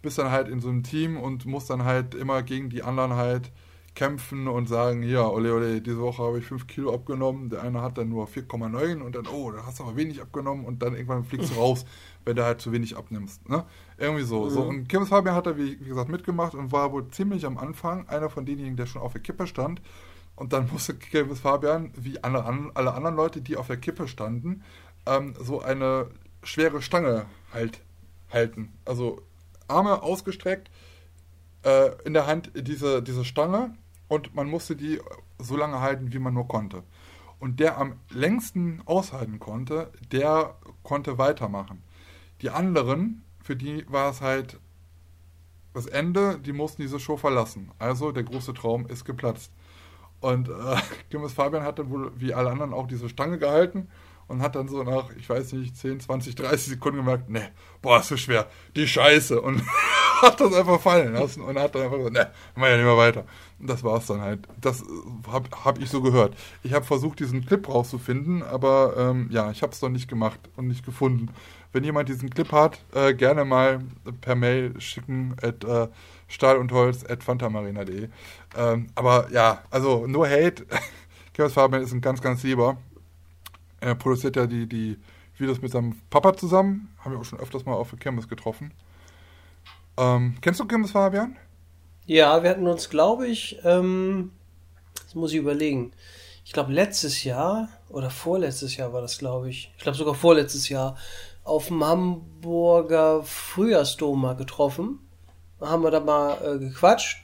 Bist 0.02 0.18
dann 0.18 0.30
halt 0.30 0.48
in 0.48 0.60
so 0.60 0.68
einem 0.68 0.82
Team 0.82 1.16
und 1.16 1.46
musst 1.46 1.70
dann 1.70 1.84
halt 1.84 2.14
immer 2.14 2.42
gegen 2.42 2.68
die 2.68 2.82
anderen 2.82 3.14
halt 3.14 3.52
kämpfen 3.96 4.46
und 4.46 4.68
sagen, 4.68 5.02
ja, 5.02 5.26
ole 5.26 5.54
ole, 5.54 5.80
diese 5.80 5.98
Woche 5.98 6.22
habe 6.22 6.38
ich 6.38 6.44
5 6.44 6.66
Kilo 6.66 6.94
abgenommen, 6.94 7.48
der 7.48 7.62
eine 7.62 7.80
hat 7.80 7.98
dann 7.98 8.10
nur 8.10 8.28
4,9 8.28 9.00
und 9.00 9.16
dann, 9.16 9.26
oh, 9.26 9.50
da 9.50 9.64
hast 9.66 9.80
du 9.80 9.84
aber 9.84 9.96
wenig 9.96 10.20
abgenommen 10.20 10.64
und 10.64 10.82
dann 10.82 10.94
irgendwann 10.94 11.24
fliegst 11.24 11.50
du 11.50 11.54
raus, 11.54 11.86
wenn 12.24 12.36
du 12.36 12.44
halt 12.44 12.60
zu 12.60 12.72
wenig 12.72 12.96
abnimmst. 12.96 13.48
Ne? 13.48 13.64
Irgendwie 13.96 14.22
so. 14.22 14.48
so. 14.50 14.62
Und 14.62 14.88
Kim 14.88 15.06
Fabian 15.06 15.34
hat 15.34 15.46
da, 15.46 15.56
wie, 15.56 15.80
wie 15.80 15.88
gesagt, 15.88 16.10
mitgemacht 16.10 16.54
und 16.54 16.70
war 16.70 16.92
wohl 16.92 17.08
ziemlich 17.08 17.46
am 17.46 17.56
Anfang 17.56 18.06
einer 18.08 18.28
von 18.28 18.44
denjenigen, 18.44 18.76
der 18.76 18.86
schon 18.86 19.00
auf 19.00 19.12
der 19.12 19.22
Kippe 19.22 19.46
stand. 19.46 19.80
Und 20.36 20.52
dann 20.52 20.68
musste 20.70 20.94
Kelvis 20.94 21.40
Fabian, 21.40 21.92
wie 21.96 22.22
alle, 22.22 22.44
alle 22.44 22.94
anderen 22.94 23.16
Leute, 23.16 23.40
die 23.40 23.56
auf 23.56 23.66
der 23.66 23.78
Kippe 23.78 24.06
standen, 24.06 24.62
ähm, 25.06 25.34
so 25.40 25.60
eine 25.60 26.10
schwere 26.42 26.82
Stange 26.82 27.26
halt 27.52 27.80
halten. 28.30 28.72
Also 28.84 29.22
Arme 29.66 30.02
ausgestreckt, 30.02 30.70
äh, 31.64 31.90
in 32.04 32.12
der 32.12 32.26
Hand 32.26 32.52
diese, 32.54 33.02
diese 33.02 33.24
Stange 33.24 33.74
und 34.08 34.34
man 34.34 34.48
musste 34.48 34.76
die 34.76 35.00
so 35.38 35.56
lange 35.56 35.80
halten, 35.80 36.12
wie 36.12 36.18
man 36.18 36.34
nur 36.34 36.48
konnte. 36.48 36.82
Und 37.38 37.60
der 37.60 37.78
am 37.78 38.00
längsten 38.10 38.82
aushalten 38.86 39.38
konnte, 39.38 39.92
der 40.12 40.56
konnte 40.82 41.18
weitermachen. 41.18 41.82
Die 42.40 42.50
anderen, 42.50 43.24
für 43.42 43.56
die 43.56 43.84
war 43.90 44.10
es 44.10 44.20
halt 44.20 44.58
das 45.74 45.86
Ende, 45.86 46.38
die 46.38 46.52
mussten 46.52 46.82
diese 46.82 46.98
Show 46.98 47.18
verlassen. 47.18 47.70
Also 47.78 48.12
der 48.12 48.22
große 48.22 48.54
Traum 48.54 48.86
ist 48.86 49.04
geplatzt. 49.04 49.52
Und 50.20 50.48
äh, 50.48 50.52
Gimmes 51.10 51.32
Fabian 51.32 51.62
hat 51.62 51.78
dann 51.78 51.90
wohl 51.90 52.12
wie 52.16 52.34
alle 52.34 52.50
anderen 52.50 52.72
auch 52.72 52.86
diese 52.86 53.08
Stange 53.08 53.38
gehalten 53.38 53.88
und 54.28 54.42
hat 54.42 54.56
dann 54.56 54.68
so 54.68 54.82
nach, 54.82 55.10
ich 55.16 55.28
weiß 55.28 55.52
nicht, 55.52 55.76
10, 55.76 56.00
20, 56.00 56.34
30 56.34 56.66
Sekunden 56.66 56.98
gemerkt, 56.98 57.30
ne, 57.30 57.48
boah, 57.80 58.00
ist 58.00 58.08
so 58.08 58.16
schwer, 58.16 58.46
die 58.74 58.88
Scheiße. 58.88 59.40
Und 59.40 59.62
hat 60.22 60.40
das 60.40 60.52
einfach 60.52 60.80
fallen 60.80 61.12
lassen 61.12 61.42
und 61.42 61.58
hat 61.58 61.74
dann 61.74 61.82
einfach 61.82 61.98
gesagt, 61.98 62.14
ne, 62.14 62.30
mach 62.56 62.66
ja 62.66 62.76
nicht 62.76 62.86
mehr 62.86 62.96
weiter. 62.96 63.24
Und 63.58 63.70
das 63.70 63.84
war's 63.84 64.06
dann 64.06 64.20
halt. 64.20 64.40
Das 64.60 64.84
habe 65.30 65.48
hab 65.64 65.78
ich 65.78 65.90
so 65.90 66.02
gehört. 66.02 66.36
Ich 66.62 66.72
habe 66.72 66.84
versucht, 66.84 67.20
diesen 67.20 67.44
Clip 67.46 67.66
rauszufinden, 67.68 68.42
aber 68.42 68.94
ähm, 68.96 69.28
ja, 69.30 69.50
ich 69.50 69.62
habe 69.62 69.72
es 69.72 69.82
noch 69.82 69.90
nicht 69.90 70.08
gemacht 70.08 70.40
und 70.56 70.66
nicht 70.66 70.84
gefunden. 70.84 71.28
Wenn 71.72 71.84
jemand 71.84 72.08
diesen 72.08 72.30
Clip 72.30 72.50
hat, 72.52 72.80
äh, 72.94 73.14
gerne 73.14 73.44
mal 73.44 73.80
per 74.20 74.34
Mail 74.34 74.80
schicken 74.80 75.36
at 75.42 75.62
äh, 75.64 75.88
stahl 76.28 76.56
und 76.56 76.72
holz 76.72 77.04
at 77.08 77.22
fantamarina.de. 77.22 78.08
Ähm, 78.56 78.86
aber 78.94 79.28
ja, 79.30 79.62
also 79.70 80.06
nur 80.06 80.28
Hate. 80.28 80.66
Kevin 81.32 81.50
Fabian 81.50 81.82
ist 81.82 81.92
ein 81.92 82.00
ganz, 82.00 82.20
ganz 82.20 82.42
lieber. 82.42 82.78
Er 83.80 83.94
produziert 83.94 84.36
ja 84.36 84.46
die, 84.46 84.66
die 84.66 84.98
Videos 85.36 85.60
mit 85.60 85.70
seinem 85.70 86.00
Papa 86.10 86.34
zusammen. 86.36 86.94
Haben 86.98 87.12
wir 87.12 87.20
auch 87.20 87.24
schon 87.24 87.40
öfters 87.40 87.66
mal 87.66 87.74
auf 87.74 87.90
der 87.90 87.98
Kirmes 87.98 88.28
getroffen. 88.28 88.72
Ähm, 89.98 90.36
kennst 90.40 90.60
du 90.60 90.64
Kirmes 90.64 90.92
Fabian? 90.92 91.36
Ja, 92.06 92.42
wir 92.42 92.50
hatten 92.50 92.66
uns, 92.66 92.88
glaube 92.88 93.26
ich, 93.26 93.58
ähm, 93.64 94.32
das 95.04 95.14
muss 95.14 95.32
ich 95.32 95.38
überlegen. 95.38 95.92
Ich 96.44 96.52
glaube, 96.52 96.72
letztes 96.72 97.24
Jahr 97.24 97.68
oder 97.88 98.10
vorletztes 98.10 98.76
Jahr 98.76 98.92
war 98.92 99.00
das, 99.02 99.18
glaube 99.18 99.50
ich. 99.50 99.72
Ich 99.76 99.82
glaube 99.82 99.98
sogar 99.98 100.14
vorletztes 100.14 100.68
Jahr 100.68 100.96
auf 101.42 101.68
dem 101.68 101.84
Hamburger 101.84 103.22
Frühjahrsdom 103.24 104.20
mal 104.20 104.36
getroffen. 104.36 105.00
Haben 105.60 105.82
wir 105.82 105.90
da 105.90 106.00
mal 106.00 106.38
äh, 106.42 106.58
gequatscht. 106.58 107.22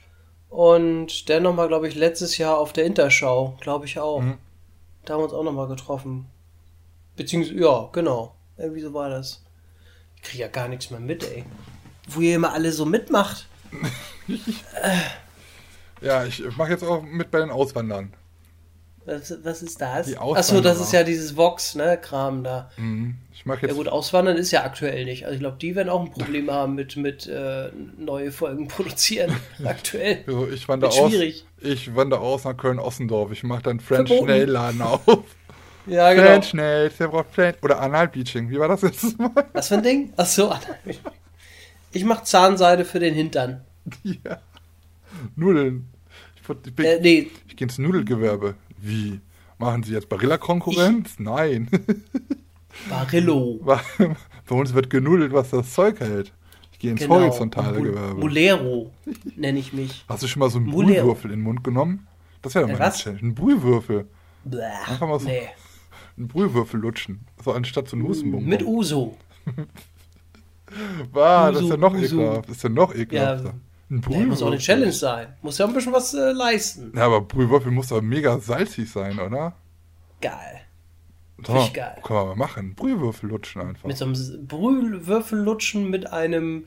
Und 0.49 1.29
dann 1.29 1.43
nochmal, 1.43 1.67
glaube 1.67 1.87
ich, 1.87 1.95
letztes 1.95 2.37
Jahr 2.37 2.57
auf 2.57 2.73
der 2.73 2.85
Interschau, 2.85 3.57
glaube 3.59 3.85
ich 3.85 3.99
auch. 3.99 4.21
Mhm. 4.21 4.37
Da 5.05 5.13
haben 5.13 5.21
wir 5.21 5.25
uns 5.25 5.33
auch 5.33 5.43
nochmal 5.43 5.67
getroffen. 5.67 6.27
Beziehungsweise, 7.15 7.59
ja, 7.59 7.89
genau. 7.91 8.35
Irgendwie 8.57 8.81
so 8.81 8.93
war 8.93 9.09
das. 9.09 9.43
Ich 10.15 10.21
kriege 10.21 10.43
ja 10.43 10.47
gar 10.47 10.67
nichts 10.67 10.91
mehr 10.91 10.99
mit, 10.99 11.23
ey. 11.23 11.43
Wo 12.07 12.21
ihr 12.21 12.35
immer 12.35 12.53
alle 12.53 12.71
so 12.71 12.85
mitmacht. 12.85 13.47
Ja, 16.03 16.25
ich 16.25 16.43
mache 16.57 16.71
jetzt 16.71 16.83
auch 16.83 17.01
mit 17.01 17.31
bei 17.31 17.39
den 17.39 17.49
Auswandern. 17.49 18.13
Was, 19.05 19.33
was 19.43 19.61
ist 19.61 19.81
das? 19.81 20.07
Die 20.07 20.17
Achso, 20.17 20.61
das 20.61 20.79
ist 20.79 20.93
ja 20.93 21.03
dieses 21.03 21.35
Vox, 21.35 21.75
ne, 21.75 21.99
da. 22.43 22.71
Mhm. 22.77 23.15
Ich 23.33 23.45
mache 23.45 23.63
Ja 23.63 23.67
jetzt 23.67 23.77
gut, 23.77 23.87
Auswandern 23.89 24.37
ist 24.37 24.51
ja 24.51 24.63
aktuell 24.63 25.03
nicht. 25.05 25.25
Also 25.25 25.33
ich 25.35 25.39
glaube, 25.41 25.57
die 25.59 25.75
werden 25.75 25.89
auch 25.89 26.01
ein 26.01 26.11
Problem 26.11 26.49
haben 26.51 26.75
mit, 26.75 26.95
mit 26.95 27.27
äh, 27.27 27.69
neue 27.97 28.31
Folgen 28.31 28.67
produzieren. 28.69 29.35
aktuell. 29.65 30.23
Also 30.25 30.47
ich 30.49 30.67
wandere 30.69 30.91
aus. 30.91 31.09
schwierig. 31.11 31.45
Ich 31.59 31.93
wandere 31.95 32.21
aus 32.21 32.45
nach 32.45 32.55
Köln-Ossendorf. 32.55 33.31
Ich 33.31 33.43
mache 33.43 33.63
dann 33.63 33.79
French 33.81 34.07
Verboten. 34.07 34.29
Nail 34.31 34.49
Laden 34.49 34.81
auf. 34.83 35.01
Ja, 35.85 36.13
genau. 36.13 36.41
French 36.41 36.97
braucht 37.11 37.33
French. 37.33 37.57
Oder 37.61 37.81
Anal 37.81 38.07
Bleaching. 38.07 38.49
Wie 38.49 38.57
war 38.59 38.69
das 38.69 38.83
letztes 38.83 39.17
Mal? 39.17 39.31
Was 39.51 39.67
für 39.67 39.75
ein 39.75 39.83
Ding? 39.83 40.13
Achso, 40.15 40.53
ich 41.91 42.05
mache 42.05 42.23
Zahnseide 42.23 42.85
für 42.85 42.99
den 42.99 43.13
Hintern. 43.13 43.61
ja. 44.03 44.39
Nudeln. 45.35 45.89
Ich, 46.35 46.49
ich, 46.67 46.73
bin- 46.75 46.85
Äh, 46.85 46.99
nee, 47.01 47.31
ich 47.47 47.55
gehe 47.55 47.65
ins 47.67 47.77
Nudelgewerbe. 47.77 48.55
Wie? 48.85 49.19
Machen 49.59 49.83
Sie 49.83 49.93
jetzt 49.93 50.09
Barilla-Konkurrenz? 50.09 51.15
Nein. 51.19 51.69
Barillo. 52.89 53.59
Bei 53.65 54.55
uns 54.55 54.73
wird 54.73 54.89
genudelt, 54.89 55.31
was 55.31 55.51
das 55.51 55.73
Zeug 55.73 55.99
hält. 55.99 56.33
Ich 56.73 56.79
gehe 56.79 56.91
ins 56.91 57.01
Genau. 57.01 57.15
horizontale 57.15 57.77
Mul- 57.79 57.91
Gewerbe. 57.91 58.19
Mulero 58.19 58.91
nenne 59.37 59.59
ich 59.59 59.71
mich. 59.73 60.03
Hast 60.09 60.23
du 60.23 60.27
schon 60.27 60.39
mal 60.41 60.49
so 60.49 60.57
einen 60.57 60.67
Mulero. 60.67 61.01
Brühwürfel 61.05 61.31
in 61.31 61.39
den 61.39 61.43
Mund 61.43 61.63
genommen? 61.63 62.07
Das 62.41 62.55
wäre 62.55 62.65
doch 62.67 62.73
mal 62.73 62.79
was? 62.87 62.97
Challenge. 62.97 63.21
Ein 63.21 63.35
Brühwürfel. 63.35 64.07
Bäh. 64.43 64.57
Einfach 64.87 65.07
mal 65.07 65.19
so- 65.19 65.27
Nee. 65.27 65.47
Ein 66.17 66.27
Brühwürfel 66.27 66.79
lutschen. 66.79 67.21
So 67.43 67.53
anstatt 67.53 67.87
so 67.87 67.95
ein 67.95 68.03
Hustenbonbon. 68.03 68.49
Mit 68.49 68.63
Uso. 68.63 69.15
Bah, 71.11 71.51
das 71.51 71.61
ist 71.61 71.69
ja 71.69 71.77
noch 71.77 71.93
Uso. 71.93 72.15
ekelhaft. 72.19 72.49
Das 72.49 72.57
ist 72.57 72.63
ja 72.63 72.69
noch 72.69 72.95
ekelhafter. 72.95 73.49
Ja. 73.49 73.53
Ein 73.93 74.01
Ja, 74.09 74.19
muss 74.25 74.41
auch 74.41 74.47
eine 74.47 74.55
Brühwürfel. 74.57 74.57
Challenge 74.59 74.91
sein. 74.91 75.33
Muss 75.41 75.57
ja 75.57 75.65
ein 75.67 75.73
bisschen 75.73 75.93
was 75.93 76.13
äh, 76.13 76.31
leisten. 76.31 76.91
Ja, 76.95 77.05
aber 77.05 77.21
Brühwürfel 77.21 77.71
muss 77.71 77.87
doch 77.87 78.01
mega 78.01 78.39
salzig 78.39 78.91
sein, 78.91 79.19
oder? 79.19 79.53
Geil. 80.21 80.61
So, 81.45 81.53
Richtig 81.53 81.73
geil. 81.75 81.99
Können 82.03 82.19
wir 82.19 82.25
mal 82.27 82.35
machen. 82.35 82.75
Brühwürfel 82.75 83.29
lutschen 83.29 83.61
einfach. 83.61 83.85
Mit 83.85 83.97
so 83.97 84.05
einem 84.05 84.47
Brühwürfel 84.47 85.39
lutschen 85.39 85.89
mit 85.89 86.11
einem, 86.11 86.65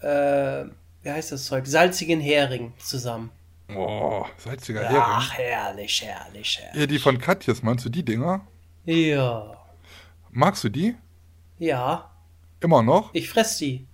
äh, 0.00 0.64
wie 1.02 1.10
heißt 1.10 1.32
das 1.32 1.44
Zeug? 1.46 1.66
Salzigen 1.66 2.20
Hering 2.20 2.72
zusammen. 2.78 3.30
Boah, 3.68 4.26
salziger 4.36 4.82
Hering. 4.82 4.96
Ach, 5.00 5.32
herrlich, 5.32 6.02
herrlich, 6.02 6.58
herrlich. 6.60 6.80
Ja, 6.80 6.86
die 6.86 6.98
von 6.98 7.18
Katjes, 7.18 7.62
meinst 7.62 7.84
du 7.84 7.88
die 7.88 8.04
Dinger? 8.04 8.42
Ja. 8.84 9.56
Magst 10.30 10.64
du 10.64 10.68
die? 10.68 10.94
Ja, 11.58 12.10
Immer 12.60 12.82
noch? 12.82 13.12
ich 13.14 13.28
fress 13.28 13.58
die. 13.58 13.86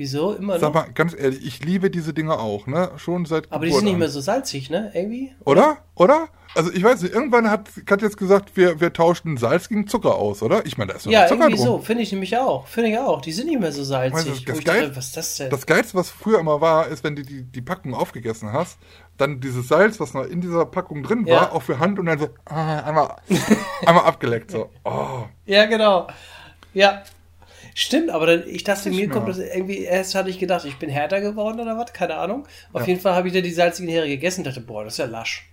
Wieso? 0.00 0.32
Immer 0.32 0.58
Sag 0.58 0.72
noch? 0.72 0.86
mal, 0.86 0.92
ganz 0.94 1.14
ehrlich, 1.14 1.44
ich 1.44 1.62
liebe 1.62 1.90
diese 1.90 2.14
Dinger 2.14 2.40
auch, 2.40 2.66
ne? 2.66 2.90
Schon 2.96 3.26
seit 3.26 3.52
Aber 3.52 3.66
die 3.66 3.70
Geburt 3.70 3.80
sind 3.80 3.84
nicht 3.84 3.92
an. 3.92 3.98
mehr 3.98 4.08
so 4.08 4.22
salzig, 4.22 4.70
ne? 4.70 4.90
Irgendwie? 4.94 5.34
Oder? 5.44 5.76
Oder? 5.94 6.28
Also 6.54 6.72
ich 6.72 6.82
weiß 6.82 7.02
nicht, 7.02 7.12
irgendwann 7.14 7.50
hat 7.50 7.68
Katja 7.84 8.08
jetzt 8.08 8.16
gesagt, 8.16 8.56
wir, 8.56 8.80
wir 8.80 8.94
tauschen 8.94 9.36
Salz 9.36 9.68
gegen 9.68 9.86
Zucker 9.86 10.14
aus, 10.14 10.42
oder? 10.42 10.64
Ich 10.64 10.78
meine, 10.78 10.92
da 10.92 10.96
ist 10.96 11.04
Ja, 11.04 11.26
Zucker 11.26 11.42
irgendwie 11.44 11.56
drum. 11.62 11.66
so. 11.66 11.78
Finde 11.80 12.02
ich 12.02 12.12
nämlich 12.12 12.34
auch. 12.38 12.66
Finde 12.66 12.88
ich 12.88 12.98
auch. 12.98 13.20
Die 13.20 13.30
sind 13.32 13.48
nicht 13.48 13.60
mehr 13.60 13.72
so 13.72 13.84
salzig. 13.84 14.46
das 14.46 14.54
Wo 14.56 14.58
ich 14.60 14.64
geil- 14.64 14.80
dachte, 14.84 14.96
was 14.96 15.06
ist 15.08 15.16
das 15.18 15.36
denn? 15.36 15.50
Das 15.50 15.66
Geilste, 15.66 15.98
was 15.98 16.08
früher 16.08 16.38
immer 16.40 16.62
war, 16.62 16.88
ist, 16.88 17.04
wenn 17.04 17.14
du 17.14 17.22
die, 17.22 17.42
die 17.42 17.60
Packung 17.60 17.92
aufgegessen 17.92 18.54
hast, 18.54 18.78
dann 19.18 19.38
dieses 19.40 19.68
Salz, 19.68 20.00
was 20.00 20.14
noch 20.14 20.24
in 20.24 20.40
dieser 20.40 20.64
Packung 20.64 21.02
drin 21.02 21.26
war, 21.26 21.32
Ja. 21.32 21.50
auf 21.52 21.66
die 21.66 21.76
Hand 21.76 21.98
und 21.98 22.06
dann 22.06 22.18
so 22.18 22.30
ah, 22.46 22.78
einmal, 22.86 23.16
einmal 23.84 24.04
abgeleckt. 24.06 24.50
So. 24.50 24.70
Oh, 24.84 25.24
Ja, 25.44 25.66
genau. 25.66 26.06
Ja. 26.72 27.02
Stimmt, 27.74 28.10
aber 28.10 28.26
dann, 28.26 28.42
ich 28.48 28.64
dachte, 28.64 28.90
mir 28.90 29.08
kommt 29.08 29.28
das 29.28 29.38
irgendwie, 29.38 29.78
erst 29.78 30.14
hatte 30.14 30.30
ich 30.30 30.38
gedacht, 30.38 30.64
ich 30.64 30.76
bin 30.78 30.90
härter 30.90 31.20
geworden 31.20 31.60
oder 31.60 31.76
was, 31.78 31.92
keine 31.92 32.16
Ahnung. 32.16 32.46
Auf 32.72 32.82
Ja. 32.82 32.88
jeden 32.88 33.00
Fall 33.00 33.14
habe 33.14 33.28
ich 33.28 33.34
dann 33.34 33.42
die 33.42 33.52
salzigen 33.52 33.90
Heringe 33.90 34.14
gegessen 34.16 34.40
und 34.40 34.46
dachte, 34.46 34.60
boah, 34.60 34.84
das 34.84 34.94
ist 34.94 34.98
ja 34.98 35.06
lasch. 35.06 35.48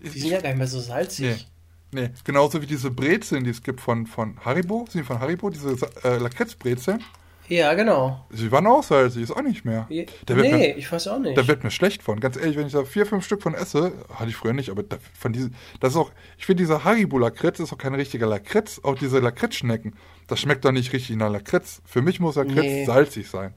Die 0.00 0.08
sind 0.20 0.30
ja 0.30 0.40
gar 0.40 0.50
nicht 0.50 0.58
mehr 0.58 0.66
so 0.66 0.78
nee. 0.78 0.84
salzig. 0.84 1.46
Nee, 1.90 2.10
genauso 2.24 2.60
wie 2.60 2.66
diese 2.66 2.90
Brezeln, 2.90 3.44
die 3.44 3.50
es 3.50 3.62
gibt 3.62 3.80
von, 3.80 4.06
von 4.06 4.38
Haribo. 4.44 4.86
Sind 4.90 5.02
die 5.02 5.06
von 5.06 5.20
Haribo? 5.20 5.48
Diese 5.50 5.76
äh, 6.04 6.18
Lakritzbrezeln. 6.18 7.02
Ja, 7.48 7.72
genau. 7.72 8.26
Sie 8.30 8.52
waren 8.52 8.66
auch 8.66 8.82
salzig, 8.82 9.22
ist 9.22 9.30
auch 9.30 9.40
nicht 9.40 9.64
mehr. 9.64 9.86
Wird, 9.88 10.10
nee, 10.28 10.52
mir, 10.52 10.76
ich 10.76 10.92
weiß 10.92 11.08
auch 11.08 11.18
nicht. 11.18 11.36
da 11.36 11.48
wird 11.48 11.64
mir 11.64 11.70
schlecht 11.70 12.02
von. 12.02 12.20
Ganz 12.20 12.36
ehrlich, 12.36 12.58
wenn 12.58 12.66
ich 12.66 12.74
da 12.74 12.84
vier, 12.84 13.06
fünf 13.06 13.24
Stück 13.24 13.42
von 13.42 13.54
esse, 13.54 13.92
hatte 14.14 14.28
ich 14.28 14.36
früher 14.36 14.52
nicht, 14.52 14.68
aber 14.68 14.82
da, 14.82 14.98
von 15.18 15.32
diesen, 15.32 15.54
das 15.80 15.92
ist 15.92 15.96
auch, 15.96 16.10
ich 16.36 16.44
finde 16.44 16.62
dieser 16.62 16.84
Haribo-Lakritz 16.84 17.58
ist 17.60 17.72
auch 17.72 17.78
kein 17.78 17.94
richtiger 17.94 18.26
Lakritz. 18.26 18.80
Auch 18.84 18.96
diese 18.96 19.18
Lakritzschnecken, 19.20 19.94
das 20.28 20.38
schmeckt 20.40 20.64
doch 20.64 20.72
nicht 20.72 20.92
richtig 20.92 21.16
nach 21.16 21.30
Lakritz. 21.30 21.82
Für 21.84 22.00
mich 22.02 22.20
muss 22.20 22.36
Lakritz 22.36 22.56
Nee. 22.62 22.84
salzig 22.86 23.28
sein. 23.28 23.52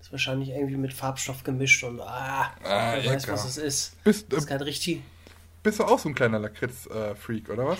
ist 0.00 0.12
wahrscheinlich 0.12 0.50
irgendwie 0.50 0.76
mit 0.76 0.92
Farbstoff 0.92 1.42
gemischt 1.44 1.82
und 1.84 2.00
ah, 2.00 2.50
Ah, 2.64 2.94
wer 3.00 3.14
weiß, 3.14 3.28
was 3.28 3.44
es 3.46 3.56
ist. 3.56 4.04
Bist, 4.04 4.26
Das 4.32 4.40
ist 4.40 4.44
äh, 4.46 4.48
kein 4.48 4.62
richtig. 4.62 5.02
bist 5.62 5.78
du 5.78 5.84
auch 5.84 5.98
so 5.98 6.08
ein 6.08 6.14
kleiner 6.14 6.38
Lakritz-Freak, 6.38 7.48
oder 7.48 7.66
was? 7.68 7.78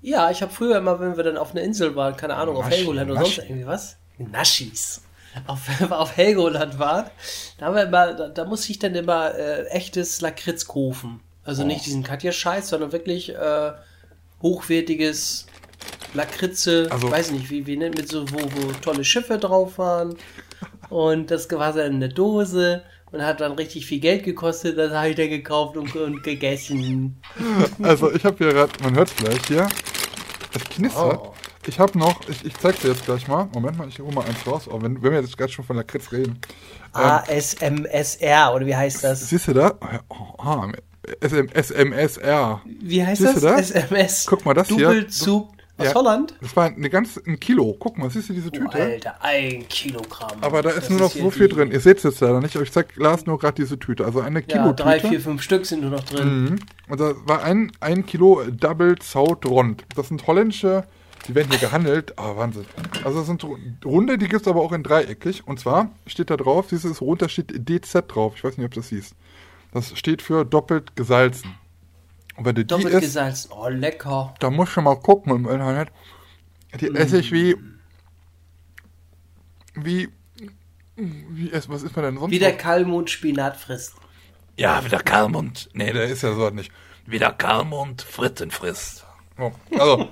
Ja, 0.00 0.30
ich 0.30 0.40
habe 0.42 0.52
früher 0.52 0.78
immer, 0.78 1.00
wenn 1.00 1.16
wir 1.16 1.24
dann 1.24 1.36
auf 1.36 1.50
einer 1.52 1.62
Insel 1.62 1.96
waren, 1.96 2.16
keine 2.16 2.34
Ahnung, 2.36 2.56
auf 2.56 2.64
Naschi, 2.64 2.76
Helgoland 2.78 3.10
oder 3.10 3.20
sonst 3.22 3.38
irgendwie 3.38 3.66
was. 3.66 3.96
Naschis. 4.18 5.00
Auf, 5.46 5.60
auf 5.90 6.16
Helgoland 6.16 6.78
waren, 6.78 7.06
da, 7.58 7.66
haben 7.66 7.74
wir 7.74 7.82
immer, 7.84 8.14
da, 8.14 8.28
da 8.28 8.44
musste 8.44 8.70
ich 8.70 8.78
dann 8.78 8.94
immer 8.94 9.34
äh, 9.34 9.64
echtes 9.68 10.20
Lakritz 10.20 10.66
kaufen. 10.66 11.20
Also 11.42 11.62
Oh. 11.62 11.66
nicht 11.66 11.84
diesen 11.86 12.02
Katja-Scheiß, 12.04 12.68
sondern 12.68 12.92
wirklich 12.92 13.34
äh, 13.34 13.72
hochwertiges 14.42 15.46
Lakritze, 16.14 16.88
Also- 16.90 17.10
weiß 17.10 17.32
nicht, 17.32 17.50
wie, 17.50 17.66
wie 17.66 17.76
nennt 17.76 17.96
mit 17.96 18.08
so, 18.08 18.24
wo, 18.30 18.38
wo 18.38 18.72
tolle 18.80 19.04
Schiffe 19.04 19.38
drauf 19.38 19.78
waren. 19.78 20.16
Und 20.90 21.30
das 21.30 21.50
war 21.50 21.72
dann 21.72 21.94
in 21.94 22.00
der 22.00 22.08
Dose 22.10 22.82
und 23.10 23.22
hat 23.22 23.40
dann 23.40 23.52
richtig 23.52 23.86
viel 23.86 24.00
Geld 24.00 24.24
gekostet. 24.24 24.78
Das 24.78 24.92
habe 24.92 25.10
ich 25.10 25.16
dann 25.16 25.28
gekauft 25.28 25.76
und, 25.76 25.94
und 25.96 26.22
gegessen. 26.22 27.16
Also 27.82 28.12
ich 28.12 28.24
habe 28.24 28.36
hier 28.38 28.52
gerade, 28.52 28.72
man 28.82 28.94
hört 28.94 29.08
es 29.08 29.16
gleich 29.16 29.46
hier, 29.46 29.68
es 30.54 30.64
knistert. 30.64 31.20
Oh. 31.22 31.34
Ich 31.66 31.78
habe 31.78 31.98
noch, 31.98 32.20
ich, 32.28 32.44
ich 32.44 32.54
zeig 32.58 32.78
dir 32.80 32.88
jetzt 32.88 33.06
gleich 33.06 33.26
mal. 33.26 33.48
Moment 33.54 33.78
mal, 33.78 33.88
ich 33.88 33.98
hole 33.98 34.12
mal 34.12 34.24
eins 34.26 34.46
raus. 34.46 34.68
Oh, 34.70 34.80
wenn, 34.82 35.02
wenn 35.02 35.12
wir 35.12 35.20
jetzt 35.20 35.36
gerade 35.36 35.50
schon 35.50 35.64
von 35.64 35.76
Lakritz 35.76 36.12
reden. 36.12 36.38
ASMSR, 36.92 38.54
oder 38.54 38.66
wie 38.66 38.76
heißt 38.76 39.02
das? 39.02 39.28
Siehst 39.30 39.48
du 39.48 39.54
da? 39.54 39.72
Oh, 40.10 40.38
ah, 40.38 40.68
SM, 41.20 41.48
SMSR. 41.54 42.60
Wie 42.82 43.04
heißt 43.04 43.22
Siehst 43.22 43.42
das? 43.42 43.70
SMS. 43.70 44.26
Guck 44.28 44.44
mal, 44.44 44.54
das 44.54 44.68
hier. 44.68 44.86
Doppelzug 44.86 45.53
aus 45.76 45.86
Ja. 45.86 45.94
Holland? 45.94 46.34
Das 46.40 46.54
war 46.56 46.66
eine 46.66 46.88
ganz, 46.90 47.20
ein 47.26 47.40
Kilo. 47.40 47.74
Guck 47.78 47.98
mal, 47.98 48.08
siehst 48.10 48.28
du 48.28 48.32
diese 48.32 48.48
Oh, 48.48 48.50
Tüte? 48.50 48.74
Alter, 48.80 49.16
ein 49.22 49.66
Kilogramm. 49.68 50.38
aber 50.40 50.62
da 50.62 50.70
ist 50.70 50.82
Das 50.82 50.90
nur 50.90 51.00
noch 51.00 51.12
hier 51.12 51.22
so 51.22 51.30
viel 51.30 51.48
die- 51.48 51.54
drin. 51.54 51.70
Ihr 51.72 51.80
seht 51.80 51.98
es 51.98 52.02
jetzt 52.04 52.20
leider 52.20 52.40
nicht, 52.40 52.54
aber 52.54 52.62
ich 52.64 52.72
zeig 52.72 52.94
Lars 52.96 53.26
nur 53.26 53.38
gerade 53.38 53.54
diese 53.62 53.78
Tüte. 53.78 54.04
Also 54.04 54.20
eine 54.20 54.40
Ja, 54.40 54.46
Kilo-Tüte. 54.46 54.82
drei, 54.84 55.00
vier, 55.00 55.20
fünf 55.20 55.42
Stück 55.42 55.66
sind 55.66 55.82
nur 55.82 55.90
noch 55.90 56.04
drin. 56.04 56.44
Mhm. 56.44 56.56
Und 56.88 57.00
da 57.00 57.14
war 57.26 57.42
ein, 57.42 57.72
ein 57.80 58.06
Kilo 58.06 58.42
Double 58.50 58.96
Zout 58.98 59.40
Rond. 59.46 59.84
Das 59.96 60.08
sind 60.08 60.26
holländische, 60.26 60.84
die 61.26 61.34
werden 61.34 61.48
hier 61.50 61.58
gehandelt. 61.60 62.16
Ah, 62.18 62.36
Wahnsinn. 62.36 62.66
Also 63.02 63.18
das 63.18 63.26
sind 63.26 63.42
Ru- 63.42 63.56
Runde, 63.84 64.16
die 64.18 64.28
gibt 64.28 64.42
es 64.42 64.48
aber 64.48 64.60
auch 64.60 64.72
in 64.72 64.82
dreieckig. 64.82 65.46
Und 65.46 65.58
zwar 65.58 65.90
steht 66.06 66.30
da 66.30 66.36
drauf, 66.36 66.66
siehst 66.70 66.84
du, 66.84 66.88
ist 66.90 67.00
runter 67.00 67.28
steht 67.28 67.52
DZ 67.68 68.04
drauf. 68.08 68.34
Ich 68.36 68.44
weiß 68.44 68.58
nicht, 68.58 68.66
ob 68.66 68.72
du 68.74 68.80
das 68.80 68.90
siehst. 68.90 69.14
Das 69.72 69.98
steht 69.98 70.22
für 70.22 70.44
doppelt 70.44 70.94
gesalzen. 70.94 71.54
Wenn 72.36 72.44
du 72.44 72.52
die 72.54 72.66
Doppelt 72.66 72.92
isst, 72.94 73.02
gesalzen. 73.02 73.52
Oh, 73.52 73.68
lecker. 73.68 74.34
da 74.40 74.50
musst 74.50 74.76
du 74.76 74.80
mal 74.80 74.96
gucken 74.96 75.34
im 75.34 75.48
Internet. 75.48 75.90
Die 76.80 76.88
esse 76.94 77.18
ich 77.18 77.30
wie, 77.30 77.56
wie, 79.74 80.08
wie, 80.96 81.50
ess- 81.52 81.68
was 81.68 81.82
ist 81.82 81.94
man 81.96 82.04
denn 82.06 82.18
sonst? 82.18 82.32
Wie 82.32 82.38
der? 82.38 82.56
Kalmund 82.56 83.10
Spinat 83.10 83.56
frisst. 83.56 83.94
Ja, 84.56 84.84
wie 84.84 84.88
der 84.88 85.02
Kalmund. 85.02 85.68
Nee, 85.72 85.92
der 85.92 86.04
ist 86.04 86.22
ja 86.22 86.34
so 86.34 86.50
nicht. 86.50 86.72
Wie 87.06 87.18
der 87.18 87.32
Kalmund 87.32 88.02
Fritten 88.02 88.50
frisst. 88.50 89.04
Oh, 89.38 89.52
also, 89.72 90.08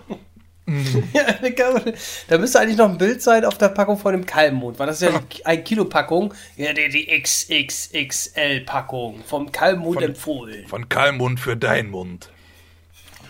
Kalmund- 1.56 1.94
da 2.28 2.39
müsste 2.39 2.60
eigentlich 2.60 2.76
noch 2.76 2.89
ein 2.89 2.97
Bild 2.98 3.20
sein 3.20 3.44
auf 3.44 3.59
der 3.59 3.68
Packung 3.70 3.98
von 3.98 4.12
dem 4.12 4.24
Kalmund, 4.24 4.78
weil 4.78 4.86
das 4.86 5.02
ist 5.02 5.12
ja 5.12 5.18
die 5.18 5.44
ein 5.47 5.64
Kilo 5.64 5.84
Packung. 5.84 6.32
Ja, 6.56 6.72
die, 6.72 6.89
die 6.89 7.06
XXXL 7.20 8.60
Packung 8.60 9.22
vom 9.24 9.51
Kalmund 9.51 10.01
empfohlen. 10.01 10.66
Von 10.68 10.89
Kalmund 10.89 11.40
für 11.40 11.56
dein 11.56 11.90
Mund. 11.90 12.30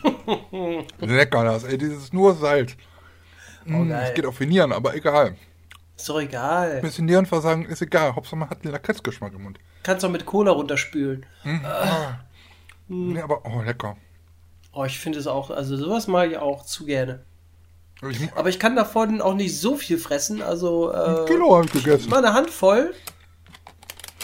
lecker 1.01 1.45
das, 1.45 1.65
ey, 1.65 1.79
dieses 1.79 2.05
ist 2.05 2.15
nur 2.15 2.35
Salz. 2.35 2.77
Mm, 3.65 3.89
geil. 3.89 4.07
Es 4.09 4.15
geht 4.15 4.27
auf 4.27 4.39
die 4.39 4.47
Nieren, 4.47 4.73
aber 4.73 4.95
egal. 4.95 5.37
Ist 5.97 6.09
doch 6.09 6.21
egal. 6.21 6.81
Bisschen 6.81 7.07
Nierenversagen 7.07 7.65
ist 7.67 7.81
egal. 7.81 8.15
Hauptsache 8.17 8.37
man 8.37 8.51
hat 8.51 8.65
den 8.65 8.73
Lakritzgeschmack 8.73 9.33
im 9.35 9.43
Mund. 9.45 9.59
Kannst 9.85 10.03
doch 10.03 10.11
mit 10.11 10.27
Cola 10.27 10.51
runterspülen. 10.51 11.25
Nee, 12.89 13.21
aber, 13.21 13.45
oh, 13.47 13.63
lecker. 13.63 13.97
Oh, 14.73 14.85
ich 14.85 14.99
finde 14.99 15.19
es 15.19 15.27
auch, 15.27 15.51
also 15.51 15.77
sowas 15.77 16.07
mag 16.07 16.31
ich 16.31 16.39
auch 16.39 16.65
zu 16.65 16.85
gerne. 16.87 17.25
Ich, 18.11 18.33
Aber 18.35 18.49
ich 18.49 18.59
kann 18.59 18.75
davon 18.75 19.21
auch 19.21 19.35
nicht 19.35 19.59
so 19.61 19.77
viel 19.77 19.97
fressen, 19.99 20.43
also 20.43 20.93
äh, 20.93 21.25
Kilo 21.27 21.55
habe 21.57 21.67
ich 21.67 21.73
gegessen. 21.73 22.11
mal 22.11 22.19
eine 22.25 22.35
Handvoll. 22.35 22.95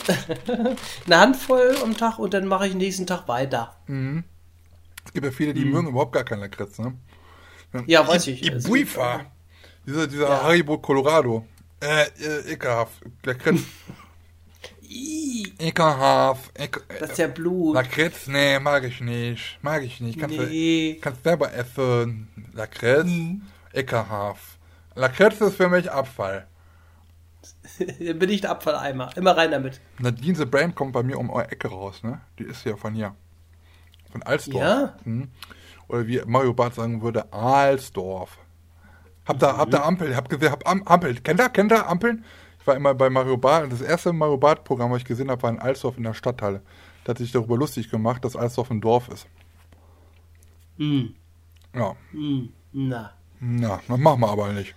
eine 1.07 1.19
Handvoll 1.19 1.77
am 1.83 1.97
Tag 1.97 2.19
und 2.19 2.33
dann 2.35 2.47
mache 2.47 2.67
ich 2.67 2.75
nächsten 2.75 3.07
Tag 3.07 3.29
weiter. 3.29 3.77
Es 5.05 5.13
gibt 5.13 5.25
ja 5.27 5.33
viele, 5.33 5.55
die 5.55 5.65
mögen 5.65 5.89
überhaupt 5.89 6.13
gar 6.13 6.25
keinen 6.25 6.41
Lakritz, 6.41 6.79
ne? 6.79 6.95
Ja, 7.87 8.07
weiß 8.09 8.27
ich. 8.29 8.41
Die 8.41 8.51
Also, 8.53 8.69
Buifa. 8.71 9.27
Dieser, 9.87 10.07
dieser 10.07 10.29
Ja. 10.29 10.43
Haribo 10.43 10.79
Colorado. 10.79 11.45
Äh, 11.81 12.07
äh, 12.21 12.53
ekelhaft. 12.53 12.95
Lakritz. 13.25 13.61
Ih, 14.89 15.53
ekelhaft. 15.59 16.51
Ekel, 16.59 16.83
Das 17.01 17.11
ist 17.11 17.19
ja 17.19 17.27
Blut. 17.29 17.75
Lakritz, 17.75 18.27
nee, 18.27 18.59
mag 18.59 18.85
ich 18.85 19.01
nicht. 19.01 19.59
Mag 19.63 19.83
ich 19.83 20.01
nicht. 20.01 20.19
Kannst, 20.19 20.39
Nee. 20.39 20.95
du, 20.95 21.01
kannst 21.01 21.23
selber 21.25 21.53
essen. 21.53 22.29
Lakritz, 22.55 23.09
ekelhaft. 23.73 24.59
Lakritz 24.95 25.41
ist 25.41 25.57
für 25.57 25.69
mich 25.69 25.91
Abfall. 25.91 26.47
Bin 27.99 28.29
ich 28.31 28.41
der 28.41 28.51
Abfalleimer. 28.51 29.11
Immer 29.17 29.37
rein 29.37 29.51
damit. 29.51 29.81
Nadine 29.99 30.37
the 30.37 30.45
Brand 30.45 30.75
kommt 30.75 30.93
bei 30.93 31.03
mir 31.03 31.19
um 31.19 31.31
eure 31.31 31.51
Ecke 31.51 31.69
raus, 31.69 32.03
ne? 32.03 32.21
Die 32.39 32.45
ist 32.45 32.65
ja 32.65 32.77
von 32.77 32.95
hier. 32.95 33.15
Von 34.11 34.23
Alsdorf. 34.23 34.63
Ja? 34.63 34.97
Mhm. 35.05 35.29
Oder 35.89 36.07
wie 36.07 36.21
Mario 36.27 36.53
Barth 36.55 36.75
sagen 36.75 37.03
würde, 37.03 37.33
Alsdorf. 37.33 38.39
Hab 39.27 39.39
da, 39.39 39.57
hab 39.59 39.71
da 39.71 39.83
Ampel, 39.85 40.17
hab 40.17 40.29
gesehen, 40.29 40.51
hab 40.51 40.67
Am 40.69 40.83
Ampel. 40.85 41.15
Kennt 41.21 41.41
ihr, 41.41 41.49
kennt 41.51 41.71
ihr 41.73 41.87
Ampeln? 41.87 42.25
War 42.69 42.77
immer 42.77 42.95
bei 42.95 43.09
Mario 43.09 43.39
Barth. 43.39 43.73
Das 43.73 43.81
erste 43.81 44.13
Mario 44.13 44.37
Barth 44.37 44.63
Programm, 44.63 44.91
was 44.91 44.99
ich 44.99 45.07
gesehen 45.07 45.31
habe, 45.31 45.43
war 45.43 45.51
in 45.51 45.59
Alsdorf 45.59 45.97
in 45.97 46.03
der 46.03 46.13
Stadthalle. 46.13 46.61
Da 47.03 47.11
hat 47.11 47.19
sich 47.19 47.33
darüber 47.33 47.57
lustig 47.57 47.91
gemacht, 47.91 48.23
dass 48.25 48.37
Alsdorf 48.37 48.71
ein 48.71 48.83
Dorf 48.83 49.09
ist. 49.09 49.27
Hm. 50.77 51.15
Ja. 51.75 51.97
Hm. 52.11 52.51
Na. 52.73 53.13
Na, 53.41 53.81
das 53.89 53.99
machen 53.99 54.21
wir 54.21 54.29
aber 54.29 54.53
nicht. 54.53 54.75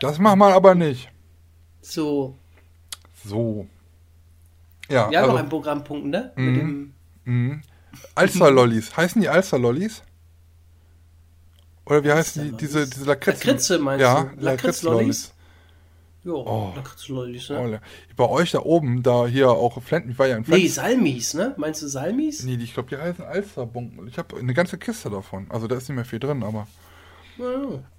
Das 0.00 0.18
machen 0.18 0.38
wir 0.38 0.54
aber 0.54 0.74
nicht. 0.74 1.10
So. 1.82 2.34
So. 3.22 3.66
Ja, 4.88 5.10
Wir 5.10 5.18
haben 5.18 5.26
noch 5.26 5.32
also, 5.32 5.36
einen 5.36 5.48
Programmpunkt, 5.50 6.06
ne? 6.06 6.32
Mhm. 6.36 6.44
Mit 6.46 6.60
dem. 6.62 6.94
mh. 7.24 7.60
Alster-Lollis. 8.14 8.96
Heißen 8.96 9.20
die 9.20 9.28
Alster-Lollis? 9.28 10.02
Oder 11.84 12.02
wie 12.04 12.12
heißen 12.12 12.42
die? 12.42 12.56
Diese, 12.56 12.88
diese 12.88 13.04
Lakritz. 13.04 13.44
Lakritze 13.44 13.78
meinst 13.78 14.00
ja, 14.00 14.24
du? 14.24 14.40
Lakritz-Lollis. 14.42 15.34
Lakritz-Lollis? 16.26 16.68
Jo, 16.68 16.72
da 16.74 16.80
kriegst 16.82 17.08
du 17.08 17.14
Lollis, 17.14 17.50
ne? 17.50 17.60
Oh, 17.60 17.66
le- 17.66 17.80
bei 18.16 18.28
euch 18.28 18.50
da 18.52 18.60
oben, 18.60 19.02
da 19.02 19.26
hier 19.26 19.50
auch 19.50 19.80
Flenten, 19.82 20.10
ich 20.10 20.18
war 20.18 20.26
ja 20.26 20.36
in 20.36 20.42
Nee, 20.42 20.46
Flenten. 20.48 20.68
Salmis, 20.68 21.34
ne? 21.34 21.54
Meinst 21.56 21.82
du 21.82 21.86
Salmis? 21.88 22.42
Nee, 22.44 22.56
ich 22.56 22.74
glaube, 22.74 22.88
die 22.88 22.96
heißen 22.96 23.24
Alsterbunken. 23.24 24.06
Ich 24.08 24.18
habe 24.18 24.36
eine 24.36 24.54
ganze 24.54 24.78
Kiste 24.78 25.10
davon. 25.10 25.46
Also 25.50 25.66
da 25.66 25.76
ist 25.76 25.88
nicht 25.88 25.96
mehr 25.96 26.04
viel 26.04 26.18
drin, 26.18 26.42
aber. 26.42 26.66
Ja. 27.38 27.44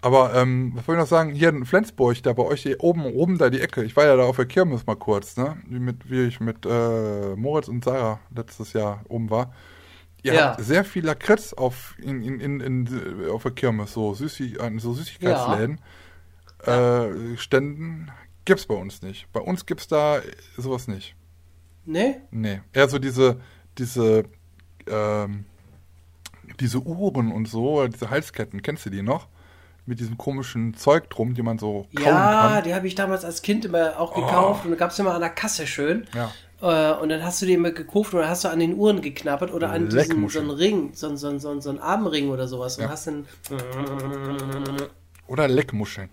Aber, 0.02 0.34
ähm, 0.34 0.72
was 0.76 0.88
wollte 0.88 1.00
ich 1.00 1.04
noch 1.04 1.10
sagen? 1.10 1.32
Hier 1.32 1.50
in 1.50 1.64
Flensburg, 1.66 2.22
da 2.24 2.34
bei 2.34 2.44
euch 2.44 2.64
hier 2.64 2.84
oben, 2.84 3.06
oben 3.06 3.38
da 3.38 3.50
die 3.52 3.62
Ecke. 3.62 3.84
Ich 3.84 3.96
war 3.96 4.06
ja 4.06 4.16
da 4.16 4.24
auf 4.24 4.36
der 4.38 4.46
Kirmes 4.48 4.86
mal 4.88 4.96
kurz, 4.96 5.38
ne? 5.38 5.58
Wie, 5.68 5.78
mit, 5.80 6.10
wie 6.10 6.24
ich 6.26 6.40
mit 6.40 6.66
äh, 6.66 7.36
Moritz 7.36 7.68
und 7.68 7.84
Sarah 7.84 8.20
letztes 8.36 8.74
Jahr 8.74 9.02
oben 9.10 9.30
war. 9.30 9.54
Ihr 10.24 10.34
Ja. 10.34 10.42
habt 10.54 10.62
sehr 10.64 10.84
viel 10.84 11.06
Lakritz 11.06 11.54
auf, 11.54 11.94
in, 12.02 12.24
in, 12.24 12.60
in, 12.60 13.30
auf 13.32 13.44
der 13.44 13.52
Kirmes, 13.52 13.94
so, 13.94 14.16
Süßi, 14.16 14.58
an 14.60 14.80
so 14.80 14.92
Süßigkeitsläden. 14.94 15.80
Äh, 16.68 17.38
Ständen 17.38 18.12
gibt's 18.46 18.66
bei 18.66 18.76
uns 18.76 19.02
nicht. 19.02 19.32
Bei 19.34 19.40
uns 19.40 19.66
gibt's 19.66 19.88
da 19.88 20.22
sowas 20.58 20.88
nicht. 20.88 21.16
Ne? 21.86 22.22
Nee, 22.32 22.62
eher 22.74 22.90
so 22.90 23.00
diese, 23.00 23.40
diese, 23.78 24.24
ähm, 24.88 25.46
diese 26.60 26.80
Uhren 26.80 27.32
und 27.32 27.48
so, 27.48 27.88
diese 27.88 28.10
Halsketten, 28.10 28.62
kennst 28.62 28.86
du 28.86 28.90
die 28.90 29.02
noch? 29.02 29.28
Mit 29.86 30.02
diesem 30.02 30.18
komischen 30.18 30.74
Zeug 30.74 31.10
drum, 31.10 31.34
die 31.34 31.42
man 31.42 31.58
so 31.60 31.88
kauen 31.96 32.06
Ja, 32.06 32.50
kann. 32.56 32.64
die 32.66 32.76
habe 32.76 32.88
ich 32.88 32.96
damals 32.96 33.24
als 33.24 33.42
Kind 33.42 33.64
immer 33.64 33.98
auch 33.98 34.14
gekauft 34.14 34.66
und 34.66 34.72
da 34.72 34.78
gab 34.78 34.92
es 34.92 35.00
immer 35.00 35.14
an 35.14 35.22
der 35.22 35.30
Kasse 35.30 35.66
schön. 35.66 36.06
Ja. 36.14 36.32
Äh, 36.60 37.00
und 37.02 37.08
dann 37.08 37.24
hast 37.24 37.42
du 37.42 37.46
die 37.46 37.54
immer 37.54 37.72
gekauft 37.72 38.14
und 38.14 38.20
dann 38.20 38.30
hast 38.30 38.44
du 38.44 38.50
an 38.50 38.60
den 38.60 38.74
Uhren 38.76 39.02
geknabbert 39.02 39.54
oder 39.54 39.70
an 39.72 39.88
diesem, 39.88 40.28
so 40.28 40.40
einen 40.40 40.50
Ring, 40.50 40.90
so, 40.94 41.16
so, 41.16 41.38
so, 41.38 41.58
so 41.62 41.70
einen 41.70 41.80
Armring 41.80 42.30
oder 42.32 42.50
sowas. 42.50 42.78
Und 42.78 42.84
Ja. 42.84 42.90
hast 42.90 43.08
dann. 43.08 43.26
Oder 45.28 45.48
Leckmuscheln. 45.48 46.10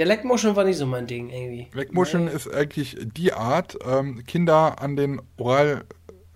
Ja, 0.00 0.06
Leckmuscheln 0.06 0.56
war 0.56 0.64
nicht 0.64 0.78
so 0.78 0.86
mein 0.86 1.06
Ding 1.06 1.28
irgendwie. 1.28 1.66
Leckmuscheln 1.74 2.26
ist 2.26 2.48
eigentlich 2.50 2.96
die 3.16 3.34
Art, 3.34 3.76
ähm, 3.86 4.24
Kinder 4.26 4.80
an 4.80 4.96
den 4.96 5.20
Oral, 5.36 5.84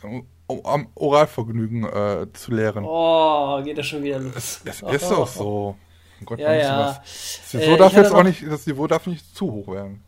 äh, 0.03 0.21
am 0.65 0.89
Oralvergnügen 0.95 1.85
äh, 1.85 2.27
zu 2.35 2.53
lehren. 2.53 2.85
Oh, 2.87 3.63
geht 3.63 3.79
das 3.79 3.87
schon 3.87 4.03
wieder 4.03 4.19
los. 4.19 4.35
Es, 4.37 4.61
es 4.67 4.83
ist 4.83 5.11
auch 5.11 5.27
so. 5.27 5.77
Oh 6.21 6.25
Gott, 6.27 6.39
Ja, 6.41 6.53
ja. 6.53 7.03
Das 7.03 7.55
Äh, 7.55 7.57
Niveau 7.57 7.73
ich 7.73 7.79
darf 7.79 7.93
jetzt 7.95 8.13
auch 8.13 8.23
nicht, 8.23 8.47
das 8.47 8.67
Niveau 8.67 8.87
darf 8.87 9.07
nicht 9.07 9.35
zu 9.35 9.51
hoch 9.51 9.69
werden. 9.69 10.03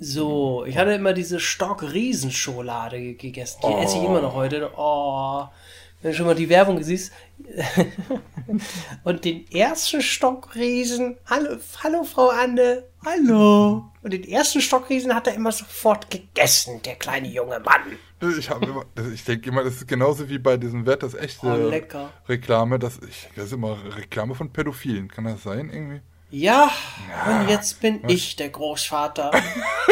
So, 0.00 0.64
ich 0.64 0.78
hatte 0.78 0.92
immer 0.92 1.12
diese 1.12 1.38
Stock-Riesenschokolade 1.38 2.98
ge- 2.98 3.14
gegessen. 3.16 3.60
Die 3.68 3.72
esse 3.82 3.98
ich 3.98 4.04
immer 4.04 4.22
noch 4.22 4.34
heute. 4.34 4.70
Oh, 4.78 5.44
wenn 6.00 6.10
du 6.12 6.16
schon 6.16 6.26
mal 6.26 6.34
die 6.34 6.48
Werbung 6.48 6.82
siehst. 6.82 7.12
Und 9.04 9.24
den 9.24 9.50
ersten 9.50 10.00
Stockriesen, 10.02 11.16
hallo, 11.26 11.56
hallo 11.82 12.04
Frau 12.04 12.28
Anne, 12.28 12.84
hallo. 13.04 13.90
Und 14.02 14.12
den 14.12 14.24
ersten 14.24 14.60
Stockriesen 14.60 15.14
hat 15.14 15.26
er 15.26 15.34
immer 15.34 15.52
sofort 15.52 16.10
gegessen, 16.10 16.80
der 16.82 16.96
kleine 16.96 17.28
junge 17.28 17.60
Mann. 17.60 17.98
Ich, 18.38 18.48
immer, 18.48 18.84
ich 19.12 19.24
denke 19.24 19.50
immer, 19.50 19.64
das 19.64 19.74
ist 19.74 19.88
genauso 19.88 20.28
wie 20.28 20.38
bei 20.38 20.56
diesem 20.56 20.86
Wert 20.86 21.02
das 21.02 21.14
echte 21.14 21.46
Oh, 21.46 21.68
lecker. 21.68 22.10
Reklame. 22.28 22.78
Das, 22.78 22.98
ich, 23.06 23.28
das 23.36 23.46
ist 23.46 23.52
immer 23.52 23.76
Reklame 23.96 24.34
von 24.34 24.50
Pädophilen. 24.50 25.08
Kann 25.08 25.24
das 25.24 25.42
sein 25.42 25.68
irgendwie? 25.70 26.00
Ja, 26.30 26.70
und 27.28 27.48
jetzt 27.48 27.80
bin 27.80 28.08
ich 28.08 28.34
der 28.36 28.48
Großvater. 28.48 29.30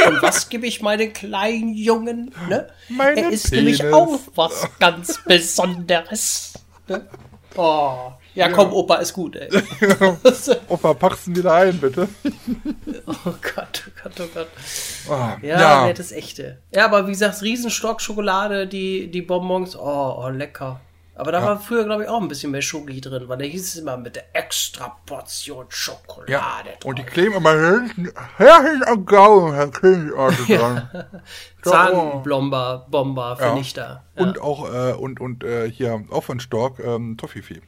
Und 0.07 0.23
was 0.23 0.49
gebe 0.49 0.67
ich 0.67 0.83
meinen 0.83 1.13
kleinen 1.13 1.73
Jungen? 1.75 2.35
Ne? 2.49 2.69
Meinen 2.89 3.19
er 3.19 3.31
ist 3.31 3.53
nämlich 3.53 3.79
Penis. 3.79 3.95
auch 3.95 4.19
was 4.35 4.69
ganz 4.81 5.23
Besonderes. 5.25 6.55
Ne? 6.89 7.07
Oh. 7.57 8.13
Ja, 8.35 8.49
komm, 8.49 8.73
Opa, 8.73 8.97
ist 8.97 9.13
gut, 9.13 9.37
ey. 9.37 9.49
Opa, 10.69 10.95
packst 10.95 11.27
ihn 11.27 11.37
wieder 11.37 11.53
ein, 11.53 11.79
bitte. 11.79 12.09
oh 13.07 13.35
Gott, 13.55 13.83
oh 13.87 14.01
Gott, 14.03 14.21
oh 14.21 14.29
Gott. 14.33 14.49
Ah, 15.11 15.37
Ja, 15.43 15.61
ja, 15.61 15.87
nee, 15.87 15.93
das 15.93 16.13
echte. 16.13 16.59
Ja, 16.75 16.87
aber 16.87 17.07
wie 17.07 17.13
gesagt, 17.13 17.43
Riesenstock 17.43 18.01
Schokolade, 18.01 18.67
die, 18.67 19.11
die 19.11 19.21
Bonbons, 19.23 19.77
oh, 19.77 20.15
oh 20.19 20.29
lecker. 20.31 20.81
Aber 21.23 21.31
da 21.31 21.41
war 21.41 21.61
früher, 21.61 21.85
glaube 21.85 22.03
ich, 22.03 22.09
auch 22.09 22.21
ein 22.21 22.27
bisschen 22.27 22.51
mehr 22.51 22.63
Schoki 22.63 23.01
drin, 23.01 23.29
weil 23.29 23.39
da 23.39 23.45
hieß 23.45 23.63
es 23.63 23.77
immer 23.77 23.97
mit 23.97 24.17
der 24.17 24.35
extra 24.35 24.89
Portion 25.07 25.67
Schokolade. 25.69 26.33
ja. 26.33 26.41
drauf. 26.65 26.85
Und 26.85 26.99
die 26.99 27.05
kleben 27.05 27.37
immer 27.37 27.53
hinten, 27.53 28.11
hinten 28.39 28.85
am 28.89 29.07
Gaumen, 29.07 29.55
Herr 29.55 29.69
Königarten 29.69 30.47
dran. 30.49 31.05
Zahnblomber, 31.63 32.89
Bomber, 32.91 33.31
Ja. 33.31 33.37
Vernichter. 33.37 34.03
Ja. 34.17 34.23
Und 34.25 34.41
auch, 34.41 34.69
äh, 34.69 34.95
und, 34.95 35.21
und 35.21 35.45
äh, 35.45 35.71
hier 35.71 36.03
auf 36.11 36.25
von 36.25 36.41
Stork, 36.41 36.81
ähm, 36.81 37.17
Toffifee. 37.17 37.63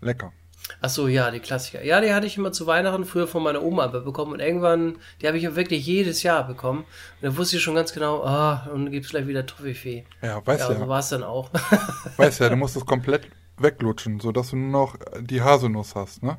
Lecker. 0.00 0.32
Ach 0.80 0.88
so, 0.90 1.06
ja, 1.08 1.30
die 1.30 1.40
Klassiker. 1.40 1.82
Ja, 1.84 2.00
die 2.00 2.12
hatte 2.12 2.26
ich 2.26 2.36
immer 2.36 2.50
zu 2.52 2.66
Weihnachten 2.66 3.04
früher 3.04 3.26
von 3.28 3.42
meiner 3.42 3.62
Oma 3.62 3.86
bekommen 3.86 4.32
und 4.32 4.40
irgendwann, 4.40 4.96
die 5.22 5.26
habe 5.28 5.38
ich 5.38 5.54
wirklich 5.54 5.86
jedes 5.86 6.22
Jahr 6.22 6.46
bekommen. 6.46 6.80
Und 6.80 6.86
da 7.22 7.36
wusste 7.36 7.56
ich 7.56 7.62
schon 7.62 7.74
ganz 7.76 7.92
genau, 7.92 8.22
ah, 8.24 8.68
und 8.72 8.84
dann 8.84 8.92
gibt's 8.92 9.10
gleich 9.10 9.26
wieder 9.26 9.46
Toffifee. 9.46 10.04
Ja, 10.22 10.44
weißt 10.44 10.68
Ja, 10.68 10.72
ja, 10.74 10.78
so 10.80 10.88
war 10.88 10.98
es 11.00 11.08
dann 11.08 11.22
auch. 11.22 11.50
weißt 12.16 12.40
ja, 12.40 12.48
du 12.48 12.56
musst 12.56 12.74
das 12.76 12.84
komplett 12.84 13.28
weglutschen, 13.58 14.20
sodass 14.20 14.50
du 14.50 14.56
nur 14.56 14.70
noch 14.70 14.96
die 15.20 15.40
Haselnuss 15.40 15.94
hast, 15.94 16.22
ne? 16.22 16.36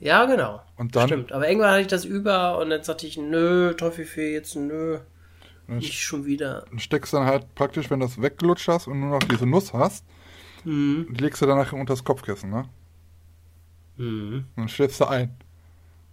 ja, 0.00 0.24
genau. 0.24 0.60
Und 0.76 0.96
dann- 0.96 1.08
Stimmt. 1.08 1.32
Aber 1.32 1.46
irgendwann 1.46 1.70
hatte 1.72 1.82
ich 1.82 1.86
das 1.86 2.04
über 2.04 2.58
und 2.58 2.70
dann 2.70 2.82
sagte 2.82 3.06
ich, 3.06 3.16
nö, 3.18 3.74
Toffifee 3.74 4.32
jetzt 4.32 4.56
nö. 4.56 4.98
Nicht 5.68 6.00
schon 6.02 6.24
wieder. 6.26 6.64
Und 6.72 6.82
steckst 6.82 7.14
dann 7.14 7.24
halt 7.24 7.54
praktisch, 7.54 7.88
wenn 7.88 8.00
du 8.00 8.06
das 8.06 8.20
weggelutscht 8.20 8.66
hast 8.68 8.88
und 8.88 8.98
nur 9.00 9.10
noch 9.10 9.22
diese 9.28 9.46
Nuss 9.46 9.72
hast, 9.72 10.04
Mhm. 10.64 11.06
die 11.10 11.22
legst 11.22 11.40
du 11.42 11.46
danach 11.46 11.72
unter 11.72 11.92
das 11.94 12.02
Kopfkissen, 12.04 12.50
ne? 12.50 12.64
Mhm. 13.96 14.44
Und 14.56 14.62
dann 14.62 14.68
schläfst 14.68 15.00
du 15.00 15.06
ein. 15.06 15.34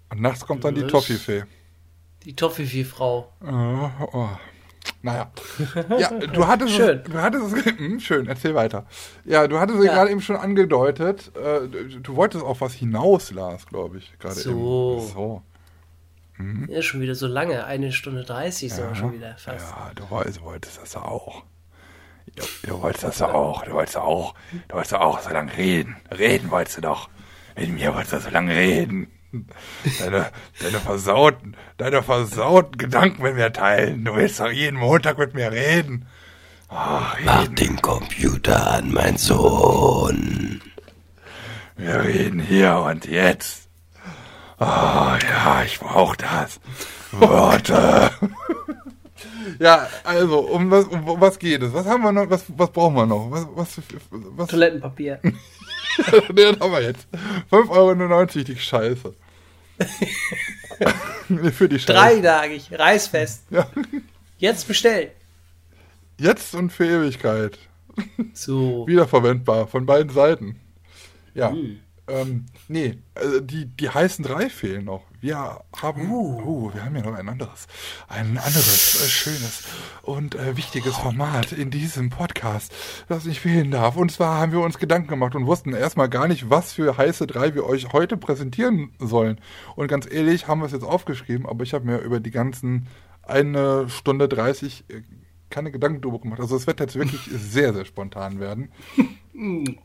Und 0.09 0.21
nachts 0.21 0.45
kommt 0.45 0.63
dann 0.63 0.75
die 0.75 0.87
Toffifee. 0.87 1.43
Die 2.23 2.35
Toffifee-Frau. 2.35 3.31
Oh, 3.45 3.89
oh. 4.13 4.29
Naja. 5.01 5.31
Ja, 5.97 6.09
du 6.11 6.47
hattest 6.47 6.73
Schön. 6.73 6.99
es. 7.05 7.09
Du 7.11 7.21
hattest 7.21 7.55
es. 7.55 7.65
Hm, 7.77 7.99
schön, 7.99 8.27
erzähl 8.27 8.55
weiter. 8.55 8.85
Ja, 9.23 9.47
du 9.47 9.59
hattest 9.59 9.79
es 9.79 9.85
Ja. 9.85 9.93
gerade 9.93 10.11
eben 10.11 10.21
schon 10.21 10.35
angedeutet. 10.35 11.31
Äh, 11.35 11.67
du, 11.67 11.99
du 12.01 12.15
wolltest 12.15 12.43
auf 12.43 12.61
was 12.61 12.73
hinaus, 12.73 13.31
Lars, 13.31 13.65
glaube 13.67 13.99
ich. 13.99 14.17
Gerade 14.19 14.35
So. 14.35 14.97
eben. 14.99 15.13
So. 15.13 15.43
Ja, 16.69 16.81
schon 16.81 17.01
wieder 17.01 17.15
so 17.15 17.27
lange. 17.27 17.65
Eine 17.65 17.91
Stunde 17.91 18.23
dreißig 18.23 18.73
sind 18.73 18.87
wir 18.87 18.95
schon 18.95 19.13
wieder 19.13 19.35
fast. 19.37 19.69
Ja, 19.71 19.91
du 19.93 20.09
wolltest, 20.09 20.41
wolltest 20.41 20.81
das 20.81 20.95
auch. 20.95 21.43
Du, 22.35 22.43
du 22.63 22.81
wolltest 22.81 23.03
das 23.03 23.21
auch, 23.21 23.63
du 23.65 23.71
wolltest 23.73 23.97
auch, 23.97 24.35
du 24.69 24.75
wolltest 24.75 24.93
auch 24.95 25.19
so 25.19 25.29
lange 25.31 25.55
reden. 25.57 25.97
Reden 26.17 26.49
wolltest 26.51 26.77
du 26.77 26.81
doch. 26.81 27.09
Mit 27.59 27.73
mir 27.73 27.93
wolltest 27.93 28.13
du 28.13 28.19
so 28.21 28.29
lange 28.29 28.55
reden. 28.55 29.07
Deine, 29.99 30.31
deine 30.61 30.79
versauten, 30.79 31.55
deine 31.77 32.01
versauten 32.01 32.77
Gedanken 32.77 33.21
mit 33.21 33.35
mir 33.35 33.51
teilen. 33.51 34.05
Du 34.05 34.15
willst 34.15 34.39
doch 34.39 34.49
jeden 34.49 34.79
Montag 34.79 35.17
mit 35.17 35.33
mir 35.33 35.51
reden. 35.51 36.07
Mach 36.69 37.47
den 37.47 37.81
Computer 37.81 38.75
an, 38.75 38.91
mein 38.93 39.17
Sohn. 39.17 40.61
Wir 41.75 42.03
reden 42.03 42.39
hier 42.39 42.77
und 42.77 43.05
jetzt. 43.05 43.67
Oh 44.59 44.65
ja, 44.65 45.63
ich 45.65 45.79
brauch 45.79 46.15
das. 46.15 46.59
Worte. 47.11 48.11
Ja, 49.59 49.87
also, 50.05 50.39
um 50.39 50.71
was, 50.71 50.85
um 50.85 51.03
was 51.19 51.37
geht 51.37 51.61
es? 51.61 51.73
Was 51.73 51.85
haben 51.85 52.03
wir 52.03 52.13
noch? 52.13 52.29
Was, 52.29 52.45
was 52.55 52.71
brauchen 52.71 52.95
wir 52.95 53.05
noch? 53.05 53.29
Was, 53.29 53.47
was, 53.53 53.81
was, 54.11 54.47
Toilettenpapier. 54.47 55.19
das 55.97 56.59
haben 56.59 56.71
wir 56.71 56.81
jetzt. 56.81 57.07
5,99 57.51 57.69
Euro 57.69 58.43
die 58.43 58.57
Scheiße. 58.57 59.13
nee, 61.29 61.51
für 61.51 61.69
die 61.69 61.79
Scheiße. 61.79 61.93
Dreitagig, 61.93 62.69
reißfest. 62.71 63.43
Ja. 63.49 63.67
Jetzt 64.37 64.67
bestellen. 64.67 65.11
Jetzt 66.17 66.53
und 66.53 66.71
für 66.71 66.85
Ewigkeit. 66.85 67.57
So. 68.33 68.87
Wiederverwendbar 68.87 69.67
von 69.67 69.85
beiden 69.85 70.11
Seiten. 70.11 70.59
Ja. 71.33 71.51
Hm. 71.51 71.79
Ähm, 72.09 72.45
nee, 72.67 72.97
also 73.15 73.39
die, 73.39 73.65
die 73.65 73.89
heißen 73.89 74.25
drei 74.25 74.49
fehlen 74.49 74.85
noch. 74.85 75.03
Wir 75.21 75.61
haben, 75.75 76.11
uh. 76.11 76.73
wir 76.73 76.85
haben 76.85 76.95
ja 76.95 77.01
noch 77.01 77.13
ein 77.13 77.27
anderes, 77.27 77.67
ein 78.07 78.37
anderes 78.37 79.03
äh, 79.03 79.09
schönes 79.09 79.63
und 80.01 80.35
äh, 80.35 80.55
wichtiges 80.55 80.95
Format 80.95 81.51
in 81.51 81.71
diesem 81.71 82.09
Podcast, 82.09 82.73
das 83.09 83.25
nicht 83.25 83.41
fehlen 83.41 83.71
darf. 83.71 83.97
Und 83.97 84.11
zwar 84.11 84.39
haben 84.39 84.53
wir 84.53 84.61
uns 84.61 84.77
Gedanken 84.77 85.09
gemacht 85.09 85.35
und 85.35 85.45
wussten 85.45 85.73
erstmal 85.73 86.09
gar 86.09 86.27
nicht, 86.27 86.49
was 86.49 86.73
für 86.73 86.97
heiße 86.97 87.27
drei 87.27 87.53
wir 87.53 87.65
euch 87.65 87.91
heute 87.91 88.17
präsentieren 88.17 88.91
sollen. 88.99 89.39
Und 89.75 89.89
ganz 89.89 90.09
ehrlich, 90.09 90.47
haben 90.47 90.61
wir 90.61 90.65
es 90.65 90.71
jetzt 90.71 90.83
aufgeschrieben, 90.83 91.45
aber 91.45 91.63
ich 91.63 91.73
habe 91.73 91.85
mir 91.85 91.99
über 91.99 92.19
die 92.19 92.31
ganzen 92.31 92.87
eine 93.23 93.89
Stunde 93.89 94.27
30 94.27 94.85
äh, 94.87 95.01
keine 95.49 95.71
Gedanken 95.71 96.01
drüber 96.01 96.19
gemacht. 96.19 96.39
Also 96.39 96.55
es 96.55 96.67
wird 96.67 96.79
jetzt 96.79 96.95
wirklich 96.95 97.21
sehr, 97.31 97.73
sehr 97.73 97.85
spontan 97.85 98.39
werden. 98.39 98.71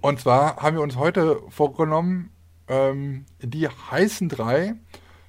Und 0.00 0.20
zwar 0.20 0.56
haben 0.56 0.76
wir 0.76 0.82
uns 0.82 0.96
heute 0.96 1.40
vorgenommen, 1.48 2.30
ähm, 2.66 3.24
die 3.40 3.68
heißen 3.68 4.28
drei 4.28 4.74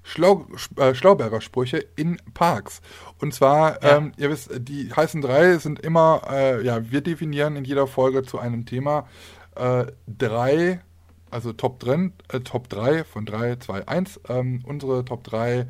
Schlau 0.02 0.48
äh, 0.78 0.96
Schlauberger 0.96 1.42
Sprüche 1.42 1.78
in 1.96 2.18
Parks. 2.34 2.82
Und 3.20 3.34
zwar, 3.34 3.84
ähm, 3.84 4.14
ihr 4.18 4.30
wisst, 4.30 4.50
die 4.58 4.92
heißen 4.92 5.22
drei 5.22 5.58
sind 5.58 5.80
immer, 5.80 6.22
äh, 6.30 6.64
ja, 6.64 6.92
wir 6.92 7.02
definieren 7.02 7.56
in 7.56 7.66
jeder 7.66 7.88
Folge 7.88 8.24
zu 8.24 8.40
einem 8.40 8.66
Thema 8.66 9.08
äh, 9.56 9.86
drei, 10.08 10.82
also 11.30 11.54
Top 11.54 11.80
drin, 11.80 12.14
äh, 12.32 12.40
Top 12.40 12.70
3 12.70 13.04
von 13.04 13.26
3, 13.26 13.58
2, 13.58 13.88
1, 13.88 14.22
ähm, 14.30 14.62
unsere 14.66 15.06
Top 15.06 15.24
3 15.24 15.68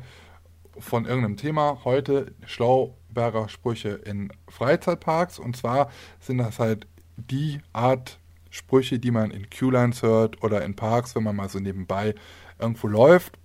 von 0.78 1.04
irgendeinem 1.04 1.36
Thema. 1.36 1.80
Heute 1.84 2.34
Schlauberger 2.46 3.48
Sprüche 3.48 3.90
in 3.90 4.32
Freizeitparks. 4.48 5.38
Und 5.38 5.56
zwar 5.56 5.90
sind 6.20 6.38
das 6.38 6.58
halt 6.58 6.86
die 7.16 7.60
Art 7.72 8.18
Sprüche, 8.56 8.98
die 8.98 9.10
man 9.10 9.30
in 9.30 9.48
Q-Lines 9.50 10.02
hört 10.02 10.42
oder 10.42 10.64
in 10.64 10.74
Parks, 10.74 11.14
wenn 11.14 11.22
man 11.22 11.36
mal 11.36 11.48
so 11.48 11.58
nebenbei 11.58 12.14
irgendwo 12.58 12.88
läuft. 12.88 13.38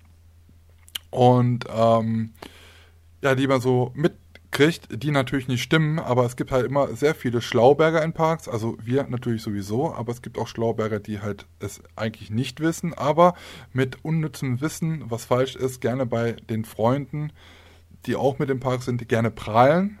Und 1.10 1.66
ähm, 1.68 2.32
ja, 3.22 3.34
die 3.34 3.46
man 3.46 3.60
so 3.60 3.92
mitkriegt, 3.94 4.88
die 4.90 5.10
natürlich 5.10 5.48
nicht 5.48 5.62
stimmen, 5.62 5.98
aber 5.98 6.24
es 6.24 6.36
gibt 6.36 6.50
halt 6.50 6.66
immer 6.66 6.96
sehr 6.96 7.14
viele 7.14 7.42
Schlauberger 7.42 8.02
in 8.02 8.14
Parks, 8.14 8.48
also 8.48 8.76
wir 8.82 9.04
natürlich 9.04 9.42
sowieso, 9.42 9.94
aber 9.94 10.10
es 10.12 10.22
gibt 10.22 10.38
auch 10.38 10.48
Schlauberger, 10.48 10.98
die 10.98 11.20
halt 11.20 11.46
es 11.60 11.82
eigentlich 11.94 12.30
nicht 12.30 12.60
wissen, 12.60 12.94
aber 12.94 13.34
mit 13.72 14.04
unnützem 14.04 14.60
Wissen, 14.62 15.04
was 15.10 15.26
falsch 15.26 15.54
ist, 15.54 15.80
gerne 15.80 16.06
bei 16.06 16.32
den 16.32 16.64
Freunden, 16.64 17.32
die 18.06 18.16
auch 18.16 18.38
mit 18.38 18.50
im 18.50 18.60
Park 18.60 18.82
sind, 18.82 19.06
gerne 19.08 19.30
prahlen 19.30 19.98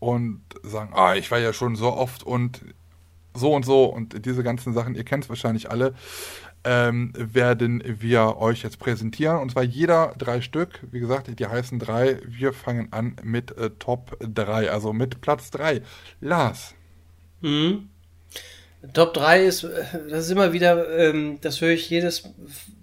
und 0.00 0.42
sagen, 0.62 0.92
ah, 0.94 1.14
ich 1.14 1.30
war 1.30 1.38
ja 1.38 1.52
schon 1.52 1.76
so 1.76 1.92
oft 1.92 2.22
und 2.22 2.62
so 3.34 3.52
und 3.52 3.64
so 3.64 3.84
und 3.84 4.24
diese 4.24 4.42
ganzen 4.42 4.72
Sachen, 4.72 4.94
ihr 4.94 5.04
kennt 5.04 5.24
es 5.24 5.28
wahrscheinlich 5.28 5.70
alle, 5.70 5.94
ähm, 6.64 7.12
werden 7.16 7.82
wir 8.00 8.38
euch 8.38 8.62
jetzt 8.62 8.78
präsentieren. 8.78 9.38
Und 9.38 9.52
zwar 9.52 9.62
jeder 9.62 10.14
drei 10.16 10.40
Stück. 10.40 10.80
Wie 10.90 11.00
gesagt, 11.00 11.28
die 11.38 11.46
heißen 11.46 11.78
drei. 11.78 12.18
Wir 12.26 12.52
fangen 12.52 12.92
an 12.92 13.16
mit 13.22 13.56
äh, 13.58 13.70
Top 13.78 14.16
3, 14.20 14.70
also 14.70 14.92
mit 14.92 15.20
Platz 15.20 15.50
3. 15.50 15.82
Lars. 16.20 16.74
Mhm. 17.42 17.90
Top 18.92 19.14
3 19.14 19.44
ist, 19.44 19.64
äh, 19.64 19.84
das 20.08 20.24
ist 20.24 20.30
immer 20.30 20.52
wieder, 20.52 20.88
ähm, 20.98 21.38
das 21.40 21.60
höre 21.60 21.70
ich 21.70 21.88
jedes, 21.90 22.30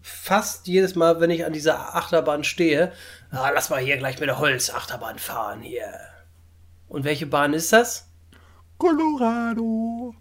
fast 0.01 0.67
jedes 0.67 0.95
Mal, 0.95 1.19
wenn 1.19 1.29
ich 1.29 1.45
an 1.45 1.53
dieser 1.53 1.95
Achterbahn 1.95 2.43
stehe. 2.43 2.91
Ah, 3.31 3.49
lass 3.53 3.69
mal 3.69 3.81
hier 3.81 3.97
gleich 3.97 4.19
mit 4.19 4.29
der 4.29 4.39
Holzachterbahn 4.39 5.17
fahren 5.17 5.61
hier. 5.61 5.91
Und 6.87 7.03
welche 7.03 7.25
Bahn 7.25 7.53
ist 7.53 7.73
das? 7.73 8.09
Colorado. 8.77 10.13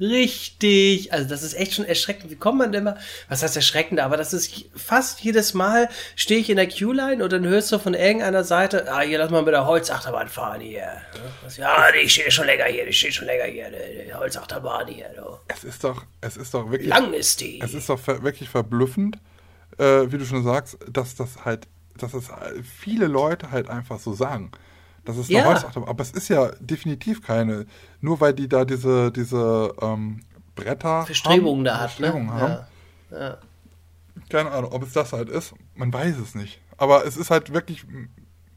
Richtig, 0.00 1.12
also 1.12 1.28
das 1.28 1.44
ist 1.44 1.54
echt 1.54 1.74
schon 1.74 1.84
erschreckend. 1.84 2.28
Wie 2.30 2.36
kommt 2.36 2.58
man 2.58 2.72
denn 2.72 2.82
mal? 2.82 2.98
Was 3.28 3.44
heißt 3.44 3.54
erschreckend? 3.54 4.00
Aber 4.00 4.16
das 4.16 4.32
ist 4.32 4.64
fast 4.74 5.20
jedes 5.20 5.54
Mal 5.54 5.88
stehe 6.16 6.40
ich 6.40 6.50
in 6.50 6.56
der 6.56 6.68
Q-Line 6.68 7.22
und 7.22 7.32
dann 7.32 7.46
hörst 7.46 7.70
du 7.70 7.78
von 7.78 7.94
irgendeiner 7.94 8.42
Seite, 8.42 8.90
ah, 8.90 9.02
hier 9.02 9.18
lass 9.18 9.30
mal 9.30 9.42
mit 9.42 9.54
der 9.54 9.66
Holzachterbahn 9.66 10.28
fahren 10.28 10.60
hier. 10.60 11.00
Ja, 11.56 11.92
die 11.92 12.08
steht 12.08 12.32
schon 12.32 12.46
länger 12.46 12.64
hier, 12.64 12.86
die 12.86 12.92
steht 12.92 13.14
schon 13.14 13.26
länger 13.26 13.44
hier, 13.44 13.70
die, 13.70 14.12
Holzachterbahn 14.12 14.88
hier. 14.88 15.10
Du. 15.16 15.38
Es 15.46 15.62
ist 15.62 15.84
doch, 15.84 16.04
es 16.20 16.36
ist 16.36 16.52
doch 16.54 16.68
wirklich. 16.72 16.88
Lang 16.88 17.12
ist 17.12 17.40
die. 17.40 17.60
Es 17.60 17.72
ist 17.72 17.88
doch 17.88 18.04
wirklich 18.06 18.48
verblüffend, 18.48 19.18
äh, 19.78 20.10
wie 20.10 20.18
du 20.18 20.24
schon 20.24 20.42
sagst, 20.42 20.76
dass 20.90 21.14
das 21.14 21.44
halt, 21.44 21.68
dass 21.96 22.14
es 22.14 22.30
viele 22.80 23.06
Leute 23.06 23.52
halt 23.52 23.70
einfach 23.70 24.00
so 24.00 24.12
sagen. 24.12 24.50
Das 25.04 25.16
ist 25.16 25.28
eine 25.28 25.38
Ja. 25.38 25.44
Holzachterbahn. 25.46 25.88
Aber 25.88 26.02
es 26.02 26.10
ist 26.12 26.28
ja 26.28 26.50
definitiv 26.60 27.22
keine. 27.22 27.66
Nur 28.00 28.20
weil 28.20 28.32
die 28.32 28.48
da 28.48 28.64
diese, 28.64 29.12
diese 29.12 29.74
ähm, 29.80 30.20
Bretter. 30.54 31.04
Verstrebungen 31.04 31.64
da 31.64 31.74
hat, 31.74 31.90
Verstrebungen 31.90 32.26
ne? 32.26 32.32
haben. 32.32 32.66
Ja. 33.10 33.18
Ja. 33.18 33.38
Keine 34.28 34.50
Ahnung, 34.50 34.72
ob 34.72 34.82
es 34.82 34.92
das 34.92 35.12
halt 35.12 35.28
ist. 35.28 35.54
Man 35.74 35.92
weiß 35.92 36.16
es 36.18 36.34
nicht. 36.34 36.60
Aber 36.76 37.06
es 37.06 37.16
ist 37.16 37.30
halt 37.30 37.52
wirklich 37.52 37.84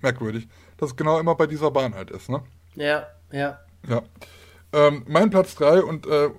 merkwürdig, 0.02 0.48
dass 0.78 0.92
es 0.92 0.96
genau 0.96 1.20
immer 1.20 1.36
bei 1.36 1.48
dieser 1.48 1.72
Bahn 1.72 1.96
halt 1.96 2.12
ist, 2.12 2.30
ne? 2.30 2.44
Ja, 2.76 3.08
ja. 3.32 3.60
Ja. 3.88 4.02
Ähm, 4.74 5.04
mein 5.08 5.30
Platz 5.30 5.56
3 5.56 5.82
und 5.82 6.06
äh, 6.08 6.30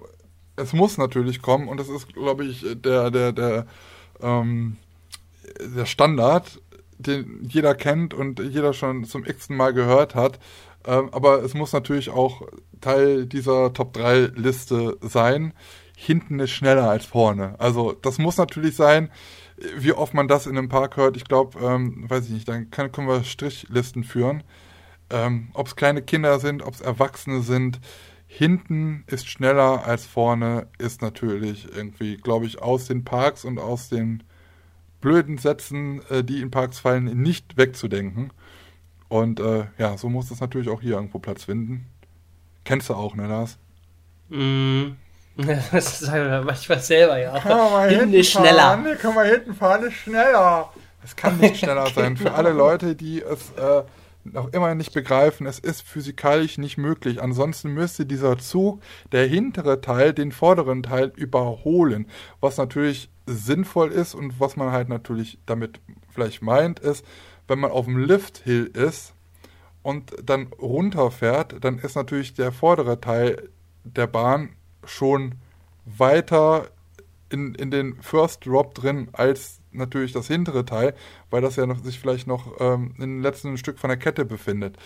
es 0.57 0.73
muss 0.73 0.99
natürlich 0.99 1.43
kommen 1.43 1.69
und 1.69 1.79
das 1.79 1.89
ist, 1.89 2.13
glaube 2.13 2.45
ich, 2.45 2.65
der, 2.77 3.11
der, 3.11 3.33
der, 3.33 3.67
ähm, 4.21 4.77
der 5.61 5.87
Standard, 5.87 6.61
den 6.99 7.41
jeder 7.43 7.75
kennt 7.75 8.15
und 8.15 8.41
jeder 8.41 8.73
schon 8.73 9.05
zum 9.05 9.25
x 9.25 9.49
Mal 9.49 9.73
gehört 9.73 10.15
hat. 10.15 10.39
Ähm, 10.87 11.09
aber 11.13 11.43
es 11.43 11.55
muss 11.55 11.73
natürlich 11.73 12.11
auch 12.11 12.43
Teil 12.81 13.27
dieser 13.27 13.73
Top 13.73 13.93
3 13.93 14.33
Liste 14.35 14.97
sein. 15.01 15.55
Hinten 15.97 16.39
ist 16.41 16.51
schneller 16.51 16.89
als 16.89 17.07
vorne. 17.07 17.59
Also 17.59 17.93
das 17.93 18.19
muss 18.19 18.37
natürlich 18.37 18.77
sein. 18.77 19.11
Wie 19.77 19.93
oft 19.93 20.15
man 20.15 20.29
das 20.29 20.47
in 20.47 20.57
einem 20.57 20.69
Park 20.69 20.97
hört, 20.97 21.17
ich 21.17 21.25
glaube, 21.25 21.59
ähm, 21.59 22.09
weiß 22.09 22.27
ich 22.27 22.31
nicht, 22.31 22.49
dann 22.49 22.71
kann, 22.71 22.93
können 22.93 23.09
wir 23.09 23.25
Strichlisten 23.25 24.05
führen. 24.05 24.45
Ähm, 25.11 25.49
ob 25.55 25.67
es 25.67 25.77
kleine 25.77 26.03
Kinder 26.03 26.39
sind, 26.39 26.63
ob 26.63 26.75
es 26.75 26.81
Erwachsene 26.81 27.41
sind, 27.43 27.81
hinten 28.27 29.05
ist 29.07 29.29
schneller 29.29 29.85
als 29.87 30.07
vorne, 30.07 30.69
ist 30.79 31.03
natürlich 31.03 31.67
irgendwie, 31.75 32.19
glaube 32.19 32.47
ich, 32.47 32.61
aus 32.61 32.87
den 32.87 33.03
Parks 33.05 33.45
und 33.45 33.59
aus 33.59 33.89
den 33.89 34.23
blöden 35.01 35.39
Sätzen, 35.39 36.03
äh, 36.11 36.25
die 36.25 36.41
in 36.41 36.51
Parks 36.51 36.79
fallen, 36.79 37.05
nicht 37.05 37.57
wegzudenken. 37.57 38.33
Und 39.09 39.41
äh, 39.41 39.67
ja, 39.79 39.97
so 39.97 40.09
muss 40.09 40.31
es 40.31 40.41
natürlich 40.41 40.69
auch 40.69 40.81
hier 40.81 40.95
irgendwo 40.95 41.19
Platz 41.19 41.45
finden. 41.45 41.87
Kennst 42.65 42.91
du 42.91 42.95
auch, 42.95 43.15
ne, 43.15 43.27
Lars? 43.27 43.59
Mm. 44.29 44.93
Das 45.71 46.03
ist 46.03 46.11
halt 46.11 46.45
manchmal 46.45 46.81
selber 46.81 47.17
ja. 47.17 47.87
Hinten 47.87 48.13
ist 48.13 48.33
schneller. 48.33 48.77
Kann 49.01 49.15
man 49.15 49.25
hinten 49.29 49.55
fahren, 49.55 49.85
ist 49.85 49.95
schneller. 49.95 50.73
Es 51.05 51.15
kann 51.15 51.39
nicht 51.39 51.57
schneller 51.61 51.89
sein. 51.91 52.17
Für 52.17 52.33
alle 52.33 52.51
Leute, 52.51 52.97
die 52.97 53.23
es 53.23 53.53
äh, 53.53 53.85
noch 54.25 54.53
immer 54.53 54.75
nicht 54.75 54.93
begreifen, 54.93 55.47
es 55.47 55.59
ist 55.59 55.83
physikalisch 55.83 56.59
nicht 56.59 56.77
möglich. 56.77 57.23
Ansonsten 57.23 57.71
müsste 57.73 58.05
dieser 58.05 58.39
Zug, 58.39 58.83
der 59.13 59.27
hintere 59.27 59.81
Teil, 59.81 60.13
den 60.13 60.33
vorderen 60.33 60.83
Teil 60.83 61.13
überholen. 61.17 62.09
Was 62.41 62.57
natürlich 62.57 63.09
sinnvoll 63.29 63.93
ist 63.93 64.15
und 64.15 64.41
was 64.41 64.57
man 64.57 64.73
halt 64.73 64.89
natürlich 64.89 65.39
damit 65.47 65.81
vielleicht 66.11 66.43
meint, 66.43 66.81
ist, 66.81 67.05
wenn 67.47 67.59
man 67.59 67.71
auf 67.71 67.87
dem 67.87 67.99
Lifthill 67.99 68.67
ist 68.67 69.15
und 69.83 70.13
dann 70.23 70.49
runterfährt, 70.61 71.63
dann 71.65 71.79
ist 71.79 71.97
natürlich 71.97 72.35
der 72.35 72.53
vordere 72.53 73.01
Teil 73.01 73.51
der 73.85 74.07
Bahn 74.07 74.51
schon 74.85 75.35
weiter 75.85 76.69
in, 77.31 77.55
in 77.55 77.71
den 77.71 78.01
First 78.03 78.47
Drop 78.47 78.75
drin 78.75 79.09
als 79.13 79.61
natürlich 79.71 80.13
das 80.13 80.27
hintere 80.27 80.65
Teil, 80.65 80.95
weil 81.31 81.43
das 81.43 81.57
ja 81.57 81.67
noch, 81.67 81.83
sich 81.83 81.99
vielleicht 82.01 82.27
noch 82.27 82.61
ähm, 82.61 82.95
im 82.99 83.23
letzten 83.23 83.57
Stück 83.59 83.79
von 83.79 83.89
der 83.89 83.99
Kette 83.99 84.25
befindet. 84.25 84.77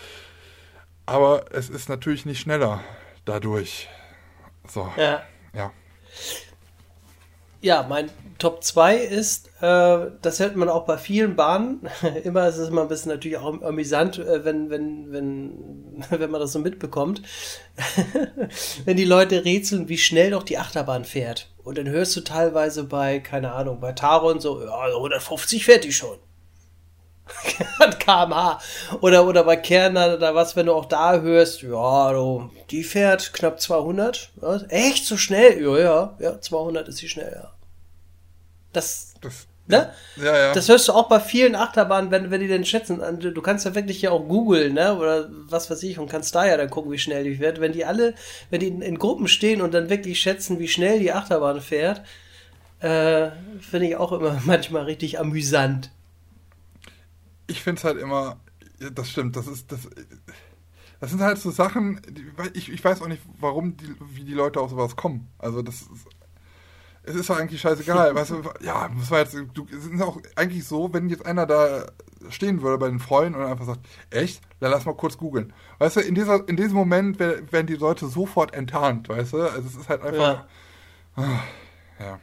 Aber 1.05 1.45
es 1.51 1.69
ist 1.69 1.89
natürlich 1.89 2.25
nicht 2.25 2.39
schneller 2.39 2.81
dadurch. 3.25 3.89
So, 4.67 4.89
Ja. 4.97 5.23
ja. 5.53 5.71
Ja, 7.63 7.85
mein 7.87 8.09
Top 8.39 8.61
2 8.61 8.97
ist, 8.97 9.47
äh, 9.61 10.11
das 10.21 10.41
hört 10.41 10.57
man 10.57 10.67
auch 10.67 10.85
bei 10.85 10.97
vielen 10.97 11.37
Bahnen. 11.37 11.87
immer 12.25 12.45
ist 12.49 12.57
es 12.57 12.67
immer 12.67 12.81
ein 12.81 12.89
bisschen 12.89 13.09
natürlich 13.09 13.37
auch 13.37 13.61
amüsant, 13.61 14.19
äh, 14.19 14.43
wenn, 14.43 14.69
wenn, 14.69 15.13
wenn, 15.13 16.03
wenn 16.09 16.29
man 16.29 16.41
das 16.41 16.51
so 16.51 16.59
mitbekommt. 16.59 17.21
wenn 18.83 18.97
die 18.97 19.05
Leute 19.05 19.45
rätseln, 19.45 19.87
wie 19.87 19.97
schnell 19.97 20.31
doch 20.31 20.43
die 20.43 20.57
Achterbahn 20.57 21.05
fährt. 21.05 21.53
Und 21.63 21.77
dann 21.77 21.87
hörst 21.87 22.17
du 22.17 22.21
teilweise 22.21 22.83
bei, 22.83 23.19
keine 23.19 23.53
Ahnung, 23.53 23.79
bei 23.79 23.93
Taron 23.93 24.41
so, 24.41 24.61
ja, 24.61 24.87
150 24.97 25.63
fährt 25.63 25.85
die 25.85 25.93
schon. 25.93 26.17
An 27.79 27.97
kmh. 27.97 28.59
Oder, 29.01 29.27
oder 29.27 29.43
bei 29.43 29.57
Kerner 29.57 30.15
oder 30.15 30.35
was, 30.35 30.55
wenn 30.55 30.67
du 30.67 30.73
auch 30.73 30.85
da 30.85 31.19
hörst, 31.19 31.61
ja, 31.61 32.11
du, 32.11 32.49
die 32.69 32.83
fährt 32.83 33.33
knapp 33.33 33.59
200. 33.59 34.31
Was? 34.37 34.65
Echt 34.69 35.05
so 35.05 35.17
schnell? 35.17 35.61
Ja, 35.61 35.77
ja, 35.77 36.17
ja, 36.19 36.41
200 36.41 36.87
ist 36.87 36.97
sie 36.97 37.09
schnell, 37.09 37.31
ja. 37.35 37.51
Das, 38.71 39.13
Das, 39.21 39.47
ne? 39.67 39.91
ja, 40.17 40.37
ja. 40.37 40.53
Das 40.53 40.67
hörst 40.67 40.87
du 40.87 40.93
auch 40.93 41.07
bei 41.07 41.19
vielen 41.19 41.55
Achterbahnen, 41.55 42.11
wenn, 42.11 42.31
wenn 42.31 42.41
die 42.41 42.47
denn 42.47 42.65
schätzen. 42.65 43.01
Du 43.19 43.41
kannst 43.41 43.65
ja 43.65 43.75
wirklich 43.75 44.01
ja 44.01 44.11
auch 44.11 44.27
googeln, 44.27 44.73
ne? 44.73 44.97
Oder 44.97 45.29
was 45.31 45.69
weiß 45.69 45.83
ich, 45.83 45.99
und 45.99 46.09
kannst 46.09 46.33
da 46.35 46.45
ja 46.45 46.57
dann 46.57 46.69
gucken, 46.69 46.91
wie 46.91 46.97
schnell 46.97 47.23
die 47.23 47.35
fährt. 47.35 47.61
Wenn 47.61 47.73
die 47.73 47.85
alle, 47.85 48.15
wenn 48.49 48.59
die 48.59 48.67
in, 48.67 48.81
in 48.81 48.97
Gruppen 48.97 49.27
stehen 49.27 49.61
und 49.61 49.73
dann 49.73 49.89
wirklich 49.89 50.19
schätzen, 50.19 50.59
wie 50.59 50.67
schnell 50.67 50.99
die 50.99 51.11
Achterbahn 51.11 51.61
fährt, 51.61 52.01
äh, 52.79 53.29
finde 53.61 53.87
ich 53.87 53.95
auch 53.95 54.11
immer 54.11 54.41
manchmal 54.45 54.83
richtig 54.83 55.19
amüsant. 55.19 55.91
Ich 57.47 57.61
finde 57.63 57.79
es 57.79 57.83
halt 57.83 57.97
immer, 57.99 58.37
das 58.93 59.09
stimmt, 59.09 59.35
das 59.35 59.47
ist, 59.47 59.71
das, 59.71 59.87
das 60.99 61.09
sind 61.09 61.21
halt 61.21 61.37
so 61.37 61.51
Sachen, 61.51 62.01
die, 62.09 62.25
ich, 62.53 62.71
ich 62.71 62.83
weiß 62.83 63.01
auch 63.01 63.07
nicht, 63.07 63.21
warum, 63.39 63.77
die, 63.77 63.95
wie 64.11 64.23
die 64.23 64.33
Leute 64.33 64.59
auf 64.61 64.69
sowas 64.71 64.95
kommen. 64.95 65.29
Also 65.37 65.61
das 65.61 65.81
ist, 65.81 65.89
es 67.05 67.15
ist 67.15 67.29
doch 67.29 67.37
eigentlich 67.37 67.59
scheißegal, 67.61 68.15
weißt 68.15 68.31
du, 68.31 68.41
ja, 68.61 68.87
muss 68.87 69.09
man 69.09 69.19
jetzt, 69.19 69.33
du, 69.53 69.67
es 69.69 69.85
ist 69.85 70.01
auch 70.01 70.19
eigentlich 70.35 70.65
so, 70.65 70.93
wenn 70.93 71.09
jetzt 71.09 71.25
einer 71.25 71.45
da 71.45 71.85
stehen 72.29 72.61
würde 72.61 72.77
bei 72.77 72.87
den 72.87 72.99
Freunden 72.99 73.37
und 73.37 73.45
einfach 73.45 73.65
sagt, 73.65 73.81
echt? 74.09 74.41
Dann 74.61 74.71
lass 74.71 74.85
mal 74.85 74.95
kurz 74.95 75.17
googeln. 75.17 75.51
Weißt 75.79 75.97
du, 75.97 75.99
in 75.99 76.15
dieser, 76.15 76.47
in 76.47 76.55
diesem 76.55 76.75
Moment 76.75 77.19
wer- 77.19 77.51
werden 77.51 77.67
die 77.67 77.75
Leute 77.75 78.07
sofort 78.07 78.53
enttarnt, 78.53 79.09
weißt 79.09 79.33
du, 79.33 79.41
also 79.41 79.67
es 79.67 79.75
ist 79.75 79.89
halt 79.89 80.01
einfach, 80.01 80.45
Ja. 81.17 81.27
ja. 81.99 82.19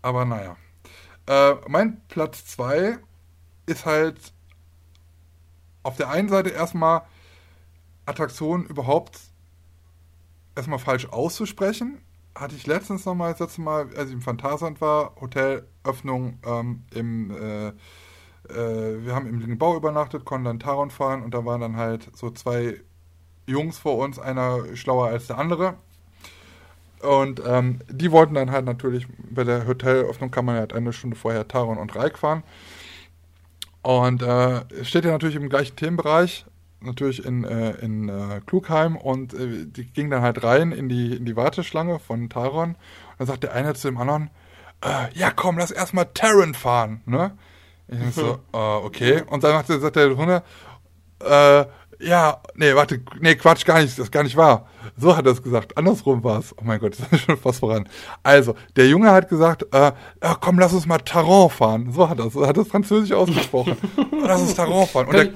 Aber 0.00 0.24
naja. 0.24 0.56
Äh, 1.26 1.54
mein 1.68 2.00
Platz 2.08 2.46
2 2.46 2.98
ist 3.66 3.86
halt 3.86 4.18
auf 5.82 5.96
der 5.96 6.10
einen 6.10 6.28
Seite 6.28 6.50
erstmal 6.50 7.02
Attraktionen 8.06 8.66
überhaupt 8.66 9.18
erstmal 10.56 10.78
falsch 10.78 11.06
auszusprechen. 11.06 12.00
Hatte 12.34 12.56
ich 12.56 12.66
letztens 12.66 13.04
nochmal, 13.04 13.32
das 13.32 13.40
letzte 13.40 13.60
Mal, 13.60 13.88
als 13.96 14.08
ich 14.08 14.14
im 14.14 14.22
Phantasand 14.22 14.80
war, 14.80 15.14
Hotelöffnung 15.20 16.38
ähm, 16.44 16.82
im, 16.92 17.30
äh, 17.30 17.68
äh, 18.48 19.04
wir 19.04 19.14
haben 19.14 19.42
im 19.42 19.58
Bau 19.58 19.76
übernachtet, 19.76 20.24
konnten 20.24 20.46
dann 20.46 20.58
Taron 20.58 20.90
fahren 20.90 21.22
und 21.22 21.32
da 21.32 21.44
waren 21.44 21.60
dann 21.60 21.76
halt 21.76 22.10
so 22.16 22.30
zwei 22.30 22.80
Jungs 23.46 23.78
vor 23.78 23.98
uns, 23.98 24.18
einer 24.18 24.74
schlauer 24.74 25.08
als 25.08 25.28
der 25.28 25.38
andere. 25.38 25.74
Und 27.00 27.42
ähm, 27.46 27.80
die 27.88 28.10
wollten 28.10 28.34
dann 28.34 28.50
halt 28.50 28.64
natürlich, 28.64 29.06
bei 29.18 29.44
der 29.44 29.66
Hotelöffnung 29.66 30.30
kann 30.30 30.46
man 30.46 30.56
halt 30.56 30.72
eine 30.72 30.92
Stunde 30.92 31.16
vorher 31.16 31.46
Taron 31.46 31.78
und 31.78 31.94
Reik 31.94 32.18
fahren. 32.18 32.42
Und 33.84 34.22
äh, 34.22 34.62
steht 34.84 35.04
ja 35.04 35.12
natürlich 35.12 35.36
im 35.36 35.48
gleichen 35.50 35.76
Themenbereich, 35.76 36.46
natürlich 36.80 37.24
in, 37.24 37.44
äh, 37.44 37.72
in 37.76 38.08
äh, 38.08 38.40
Klugheim 38.46 38.96
und 38.96 39.34
äh, 39.34 39.66
die 39.66 39.84
ging 39.84 40.08
dann 40.10 40.22
halt 40.22 40.42
rein 40.42 40.72
in 40.72 40.88
die, 40.88 41.14
in 41.14 41.26
die 41.26 41.36
Warteschlange 41.36 41.98
von 41.98 42.30
Taron. 42.30 42.70
Und 42.70 42.76
dann 43.18 43.26
sagt 43.26 43.42
der 43.42 43.52
eine 43.52 43.74
zu 43.74 43.88
dem 43.88 43.98
anderen, 43.98 44.30
äh, 44.82 45.12
ja 45.14 45.30
komm, 45.30 45.58
lass 45.58 45.70
erstmal 45.70 46.06
Taron 46.14 46.54
fahren, 46.54 47.02
ne? 47.04 47.36
Ich 47.88 48.14
so, 48.14 48.38
äh, 48.54 48.56
okay. 48.56 49.22
Und 49.26 49.44
dann 49.44 49.52
sagt, 49.52 49.68
der- 49.68 49.80
sagt 49.80 49.96
der 49.96 50.16
Hunde, 50.16 50.42
äh, 51.20 51.64
ja, 52.00 52.40
nee, 52.54 52.74
warte, 52.74 53.00
nee, 53.20 53.34
Quatsch, 53.34 53.64
gar 53.64 53.80
nicht, 53.80 53.98
das 53.98 54.06
ist 54.06 54.12
gar 54.12 54.22
nicht 54.22 54.36
wahr. 54.36 54.68
So 54.96 55.16
hat 55.16 55.26
er 55.26 55.32
es 55.32 55.42
gesagt. 55.42 55.76
Andersrum 55.76 56.22
war 56.22 56.38
es. 56.38 56.52
Oh 56.56 56.62
mein 56.62 56.78
Gott, 56.78 56.96
das 56.98 57.12
ist 57.12 57.20
schon 57.26 57.36
fast 57.36 57.60
voran. 57.60 57.88
Also, 58.22 58.54
der 58.76 58.88
Junge 58.88 59.10
hat 59.10 59.28
gesagt, 59.28 59.64
äh, 59.72 59.92
ja, 60.22 60.36
komm, 60.40 60.58
lass 60.58 60.72
uns 60.72 60.86
mal 60.86 60.98
Taron 60.98 61.50
fahren. 61.50 61.92
So 61.92 62.08
hat 62.08 62.18
er 62.18 62.26
es, 62.26 62.34
hat 62.34 62.56
es 62.56 62.68
französisch 62.68 63.12
ausgesprochen. 63.12 63.76
lass 64.22 64.40
uns 64.40 64.54
Taron 64.54 64.86
fahren. 64.86 65.06
Und 65.06 65.14
der, 65.14 65.30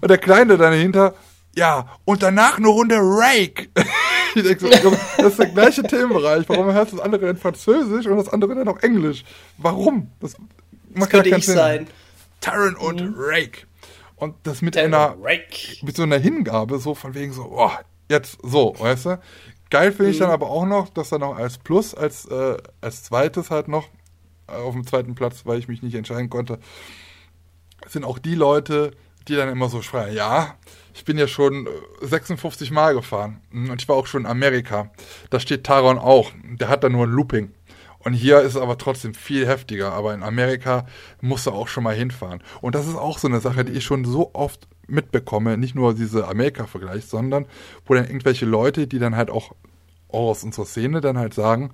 und 0.00 0.10
der 0.10 0.18
Kleine 0.18 0.56
dahinter, 0.56 1.14
ja, 1.54 1.86
und 2.04 2.22
danach 2.22 2.58
eine 2.58 2.68
Runde 2.68 2.96
Rake. 2.98 3.68
ich 4.34 4.42
denk 4.42 4.60
so, 4.60 4.68
komm, 4.82 4.96
das 5.16 5.26
ist 5.28 5.38
der 5.38 5.46
gleiche 5.46 5.82
Themenbereich. 5.82 6.48
Warum 6.48 6.72
hörst 6.72 6.92
du 6.92 6.96
das 6.96 7.04
andere 7.04 7.30
in 7.30 7.36
Französisch 7.36 8.06
und 8.06 8.16
das 8.16 8.28
andere 8.28 8.54
dann 8.54 8.68
auf 8.68 8.82
Englisch? 8.82 9.24
Warum? 9.56 10.10
Das, 10.20 10.36
Das 10.94 11.08
könnte 11.08 11.30
ich 11.30 11.46
sein. 11.46 11.86
Taron 12.40 12.76
und 12.76 13.14
Rake. 13.16 13.65
Und 14.16 14.34
das 14.44 14.62
mit 14.62 14.76
einer, 14.76 15.16
Rake. 15.20 15.76
mit 15.82 15.96
so 15.96 16.02
einer 16.02 16.18
Hingabe, 16.18 16.78
so 16.78 16.94
von 16.94 17.14
wegen 17.14 17.32
so, 17.32 17.52
oh, 17.52 17.70
jetzt 18.08 18.38
so, 18.42 18.74
weißt 18.78 19.06
du? 19.06 19.20
Geil 19.68 19.92
finde 19.92 20.12
ich 20.12 20.18
dann 20.18 20.30
aber 20.30 20.48
auch 20.48 20.64
noch, 20.64 20.88
dass 20.88 21.10
dann 21.10 21.20
noch 21.20 21.36
als 21.36 21.58
Plus, 21.58 21.94
als, 21.94 22.24
äh, 22.26 22.56
als 22.80 23.02
zweites 23.04 23.50
halt 23.50 23.68
noch, 23.68 23.88
äh, 24.48 24.52
auf 24.52 24.74
dem 24.74 24.86
zweiten 24.86 25.14
Platz, 25.14 25.44
weil 25.44 25.58
ich 25.58 25.68
mich 25.68 25.82
nicht 25.82 25.94
entscheiden 25.94 26.30
konnte, 26.30 26.58
sind 27.88 28.04
auch 28.04 28.18
die 28.18 28.34
Leute, 28.34 28.92
die 29.28 29.34
dann 29.34 29.48
immer 29.48 29.68
so 29.68 29.82
schreien, 29.82 30.14
ja, 30.14 30.54
ich 30.94 31.04
bin 31.04 31.18
ja 31.18 31.26
schon 31.28 31.66
äh, 31.66 32.06
56 32.06 32.70
Mal 32.70 32.94
gefahren 32.94 33.40
Mm, 33.50 33.70
und 33.70 33.82
ich 33.82 33.88
war 33.88 33.96
auch 33.96 34.06
schon 34.06 34.22
in 34.22 34.30
Amerika. 34.30 34.90
Da 35.30 35.40
steht 35.40 35.64
Taron 35.64 35.98
auch, 35.98 36.32
der 36.42 36.68
hat 36.68 36.84
da 36.84 36.88
nur 36.88 37.06
ein 37.06 37.10
Looping. 37.10 37.52
Und 38.06 38.12
hier 38.12 38.40
ist 38.42 38.54
es 38.54 38.60
aber 38.62 38.78
trotzdem 38.78 39.14
viel 39.14 39.48
heftiger. 39.48 39.90
Aber 39.92 40.14
in 40.14 40.22
Amerika 40.22 40.86
musst 41.20 41.44
du 41.46 41.50
auch 41.50 41.66
schon 41.66 41.82
mal 41.82 41.92
hinfahren. 41.96 42.40
Und 42.60 42.76
das 42.76 42.86
ist 42.86 42.94
auch 42.94 43.18
so 43.18 43.26
eine 43.26 43.40
Sache, 43.40 43.64
die 43.64 43.72
ich 43.72 43.84
schon 43.84 44.04
so 44.04 44.30
oft 44.32 44.68
mitbekomme. 44.86 45.58
Nicht 45.58 45.74
nur 45.74 45.92
diese 45.92 46.28
Amerika-Vergleich, 46.28 47.06
sondern 47.06 47.46
wo 47.84 47.94
dann 47.94 48.06
irgendwelche 48.06 48.46
Leute, 48.46 48.86
die 48.86 49.00
dann 49.00 49.16
halt 49.16 49.28
auch 49.28 49.56
aus 50.06 50.44
unserer 50.44 50.66
Szene 50.66 51.00
dann 51.00 51.18
halt 51.18 51.34
sagen, 51.34 51.72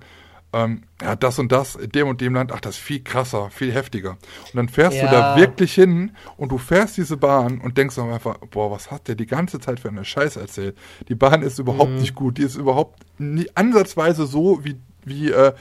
ähm, 0.53 0.85
ja, 1.03 1.15
das 1.15 1.37
und 1.37 1.51
das 1.51 1.75
in 1.75 1.91
dem 1.91 2.07
und 2.07 2.19
dem 2.19 2.33
Land, 2.33 2.51
ach, 2.51 2.61
das 2.61 2.77
ist 2.77 2.81
viel 2.81 3.03
krasser, 3.03 3.51
viel 3.51 3.71
heftiger. 3.71 4.11
Und 4.11 4.55
dann 4.55 4.69
fährst 4.69 5.03
du 5.03 5.05
da 5.05 5.19
Ja. 5.19 5.35
wirklich 5.35 5.75
hin 5.75 6.13
und 6.37 6.51
du 6.51 6.57
fährst 6.57 6.97
diese 6.97 7.15
Bahn 7.15 7.59
und 7.59 7.77
denkst 7.77 7.95
dann 7.95 8.09
einfach, 8.11 8.39
boah, 8.49 8.71
was 8.71 8.89
hat 8.89 9.07
der 9.07 9.13
die 9.13 9.27
ganze 9.27 9.59
Zeit 9.59 9.79
für 9.79 9.89
eine 9.89 10.03
Scheiße 10.03 10.39
erzählt? 10.41 10.75
Die 11.09 11.15
Bahn 11.15 11.43
ist 11.43 11.59
überhaupt 11.59 11.91
nicht 11.99 12.15
gut, 12.15 12.39
die 12.39 12.43
ist 12.43 12.55
überhaupt 12.55 12.99
nie 13.19 13.47
ansatzweise 13.53 14.25
so, 14.25 14.63
wie, 14.63 14.77
wie, 15.05 15.31
äh, 15.31 15.53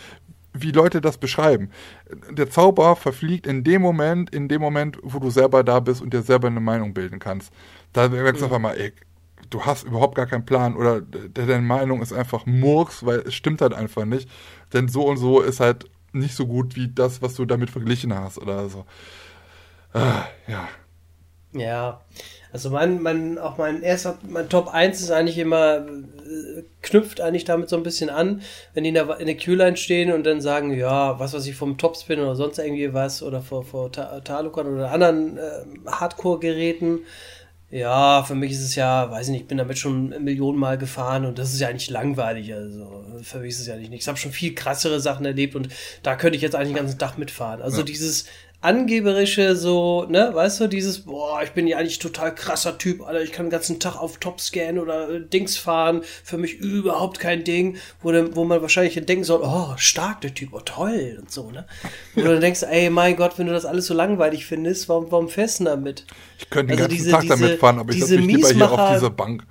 wie 0.52 0.70
Leute 0.72 1.00
das 1.00 1.18
beschreiben. 1.18 1.70
Der 2.30 2.50
Zauber 2.50 2.96
verfliegt 2.96 3.46
in 3.46 3.64
dem 3.64 3.82
Moment, 3.82 4.34
in 4.34 4.48
dem 4.48 4.60
Moment, 4.60 4.98
wo 5.02 5.18
du 5.18 5.30
selber 5.30 5.64
da 5.64 5.80
bist 5.80 6.02
und 6.02 6.12
dir 6.12 6.22
selber 6.22 6.48
eine 6.48 6.60
Meinung 6.60 6.94
bilden 6.94 7.18
kannst. 7.18 7.52
Da 7.92 8.08
merkst 8.08 8.42
du 8.42 8.46
auf 8.46 8.52
einmal, 8.52 8.76
ey, 8.78 8.92
du 9.50 9.64
hast 9.64 9.84
überhaupt 9.84 10.14
gar 10.14 10.26
keinen 10.26 10.44
Plan 10.44 10.76
oder 10.76 11.00
de- 11.00 11.28
deine 11.30 11.60
Meinung 11.62 12.02
ist 12.02 12.12
einfach 12.12 12.46
Murks, 12.46 13.04
weil 13.04 13.20
es 13.20 13.34
stimmt 13.34 13.60
halt 13.62 13.74
einfach 13.74 14.04
nicht. 14.04 14.28
Denn 14.72 14.88
so 14.88 15.06
und 15.06 15.16
so 15.16 15.40
ist 15.40 15.60
halt 15.60 15.86
nicht 16.12 16.34
so 16.34 16.46
gut 16.46 16.76
wie 16.76 16.88
das, 16.88 17.22
was 17.22 17.34
du 17.34 17.44
damit 17.46 17.70
verglichen 17.70 18.14
hast 18.14 18.38
oder 18.38 18.68
so. 18.68 18.84
Ah, 19.92 20.24
ja. 20.48 20.68
Ja, 21.54 22.00
also 22.52 22.68
mein, 22.68 23.00
mein, 23.00 23.38
auch 23.38 23.56
mein 23.56 23.82
erster, 23.82 24.18
mein 24.28 24.48
Top 24.48 24.68
1 24.68 25.00
ist 25.00 25.10
eigentlich 25.10 25.38
immer, 25.38 25.78
äh, 25.78 26.62
knüpft 26.82 27.20
eigentlich 27.20 27.44
damit 27.44 27.70
so 27.70 27.76
ein 27.76 27.82
bisschen 27.82 28.10
an, 28.10 28.42
wenn 28.74 28.84
die 28.84 28.88
in 28.88 28.94
der, 28.94 29.18
in 29.20 29.26
der 29.26 29.36
Q-Line 29.38 29.76
stehen 29.78 30.12
und 30.12 30.24
dann 30.24 30.42
sagen, 30.42 30.76
ja, 30.76 31.18
was 31.18 31.32
weiß 31.32 31.46
ich, 31.46 31.56
vom 31.56 31.78
Topspin 31.78 32.20
oder 32.20 32.36
sonst 32.36 32.58
irgendwie 32.58 32.92
was 32.92 33.22
oder 33.22 33.40
vor, 33.40 33.64
vor 33.64 33.90
Ta 33.90 34.20
Talukan 34.20 34.66
oder 34.66 34.90
anderen 34.90 35.38
äh, 35.38 35.64
Hardcore-Geräten. 35.86 37.00
Ja, 37.70 38.22
für 38.22 38.34
mich 38.34 38.52
ist 38.52 38.62
es 38.62 38.74
ja, 38.74 39.10
weiß 39.10 39.28
ich 39.28 39.32
nicht, 39.32 39.42
ich 39.42 39.48
bin 39.48 39.56
damit 39.56 39.78
schon 39.78 40.10
Millionen 40.22 40.58
Mal 40.58 40.76
gefahren 40.76 41.24
und 41.24 41.38
das 41.38 41.54
ist 41.54 41.60
ja 41.60 41.68
eigentlich 41.68 41.88
langweilig. 41.88 42.52
Also 42.52 43.02
für 43.22 43.38
mich 43.38 43.52
ist 43.54 43.60
es 43.60 43.66
ja 43.66 43.76
nicht 43.76 43.88
nichts. 43.88 44.04
Ich 44.04 44.08
habe 44.08 44.18
schon 44.18 44.30
viel 44.30 44.54
krassere 44.54 45.00
Sachen 45.00 45.24
erlebt 45.24 45.54
und 45.56 45.70
da 46.02 46.14
könnte 46.16 46.36
ich 46.36 46.42
jetzt 46.42 46.54
eigentlich 46.54 46.74
den 46.74 46.76
ganzen 46.76 46.98
Tag 46.98 47.16
mitfahren. 47.16 47.62
Also 47.62 47.82
dieses 47.82 48.26
angeberische, 48.62 49.56
so, 49.56 50.06
ne, 50.08 50.30
weißt 50.32 50.60
du, 50.60 50.66
dieses, 50.68 51.00
boah, 51.00 51.42
ich 51.42 51.50
bin 51.50 51.66
ja 51.66 51.78
eigentlich 51.78 51.98
total 51.98 52.34
krasser 52.34 52.78
Typ, 52.78 53.02
Alter, 53.02 53.20
ich 53.22 53.32
kann 53.32 53.46
den 53.46 53.50
ganzen 53.50 53.80
Tag 53.80 53.96
auf 53.96 54.18
Topscan 54.18 54.78
oder 54.78 55.10
äh, 55.10 55.20
Dings 55.20 55.56
fahren, 55.58 56.02
für 56.24 56.38
mich 56.38 56.54
überhaupt 56.60 57.18
kein 57.18 57.44
Ding, 57.44 57.76
wo, 58.02 58.12
dann- 58.12 58.34
wo 58.36 58.44
man 58.44 58.62
wahrscheinlich 58.62 58.94
denken 59.04 59.24
soll, 59.24 59.40
oh, 59.42 59.74
stark 59.76 60.20
der 60.22 60.32
Typ, 60.32 60.50
oh, 60.52 60.60
toll 60.64 61.18
und 61.20 61.30
so, 61.30 61.50
ne. 61.50 61.66
Wo 62.14 62.22
du 62.22 62.28
dann 62.28 62.40
denkst, 62.40 62.62
ey, 62.62 62.88
mein 62.88 63.16
Gott, 63.16 63.32
wenn 63.38 63.46
du 63.46 63.52
das 63.52 63.64
alles 63.64 63.86
so 63.86 63.94
langweilig 63.94 64.46
findest, 64.46 64.88
warum, 64.88 65.10
warum 65.10 65.28
fährst 65.28 65.60
du 65.60 65.64
denn 65.64 65.72
damit? 65.74 66.06
Ich 66.38 66.48
könnte 66.48 66.74
den 66.74 66.80
Also 66.82 66.88
ganzen 66.88 66.96
diese- 67.04 67.10
Tag 67.10 67.20
diese- 67.22 67.36
damit 67.36 67.58
fahren, 67.60 67.78
aber 67.80 67.92
ich 67.92 68.00
setze 68.00 68.16
mich 68.20 68.36
lieber 68.36 68.48
hier 68.50 68.70
auf 68.70 68.94
diese 68.94 69.10
Bank. 69.10 69.44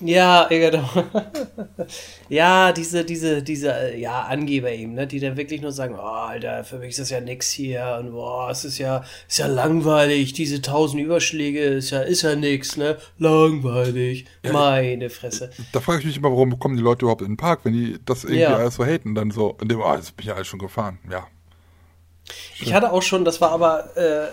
Ja, 0.00 0.48
ja, 0.50 0.70
genau. 0.70 0.88
ja, 2.28 2.72
diese, 2.72 3.04
diese, 3.04 3.42
diese, 3.42 3.72
äh, 3.72 4.00
ja, 4.00 4.22
Angeber 4.22 4.70
eben, 4.70 4.94
ne, 4.94 5.06
die 5.06 5.20
dann 5.20 5.36
wirklich 5.36 5.60
nur 5.60 5.72
sagen, 5.72 5.94
oh, 5.98 6.02
Alter, 6.02 6.64
für 6.64 6.78
mich 6.78 6.90
ist 6.90 6.98
das 7.00 7.10
ja 7.10 7.20
nix 7.20 7.50
hier 7.50 7.98
und 8.00 8.12
boah, 8.12 8.50
es 8.50 8.64
ist 8.64 8.78
ja, 8.78 9.04
ist 9.28 9.38
ja 9.38 9.46
langweilig, 9.46 10.32
diese 10.32 10.62
tausend 10.62 11.02
Überschläge, 11.02 11.60
ist 11.60 11.90
ja, 11.90 12.00
ist 12.00 12.22
ja 12.22 12.36
nix, 12.36 12.76
ne, 12.76 12.96
langweilig, 13.18 14.26
meine 14.52 15.10
Fresse. 15.10 15.50
Da 15.72 15.80
frage 15.80 16.00
ich 16.00 16.06
mich 16.06 16.16
immer, 16.16 16.30
warum 16.30 16.58
kommen 16.58 16.76
die 16.76 16.82
Leute 16.82 17.02
überhaupt 17.04 17.22
in 17.22 17.28
den 17.32 17.36
Park, 17.36 17.60
wenn 17.64 17.72
die 17.72 17.98
das 18.04 18.24
irgendwie 18.24 18.40
Ja. 18.42 18.56
alles 18.56 18.76
so 18.76 18.84
haten, 18.84 19.14
dann 19.14 19.30
so, 19.30 19.56
in 19.60 19.68
dem, 19.68 19.80
ah, 19.82 19.96
jetzt 19.96 20.16
bin 20.16 20.22
ich 20.24 20.28
ja 20.28 20.34
alles 20.34 20.46
schon 20.46 20.58
gefahren. 20.60 20.98
Ja. 21.10 21.26
Ich 22.60 22.72
hatte 22.74 22.92
auch 22.92 23.02
schon, 23.02 23.24
das 23.24 23.40
war 23.40 23.52
aber, 23.52 23.96
äh, 23.96 24.28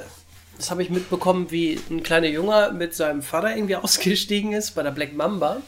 das 0.57 0.71
habe 0.71 0.83
ich 0.83 0.89
mitbekommen, 0.89 1.51
wie 1.51 1.79
ein 1.89 2.03
kleiner 2.03 2.27
Junge 2.27 2.73
mit 2.75 2.93
seinem 2.93 3.21
Vater 3.21 3.55
irgendwie 3.55 3.75
ausgestiegen 3.77 4.53
ist 4.53 4.71
bei 4.71 4.83
der 4.83 4.91
Black 4.91 5.15
Mamba. 5.15 5.61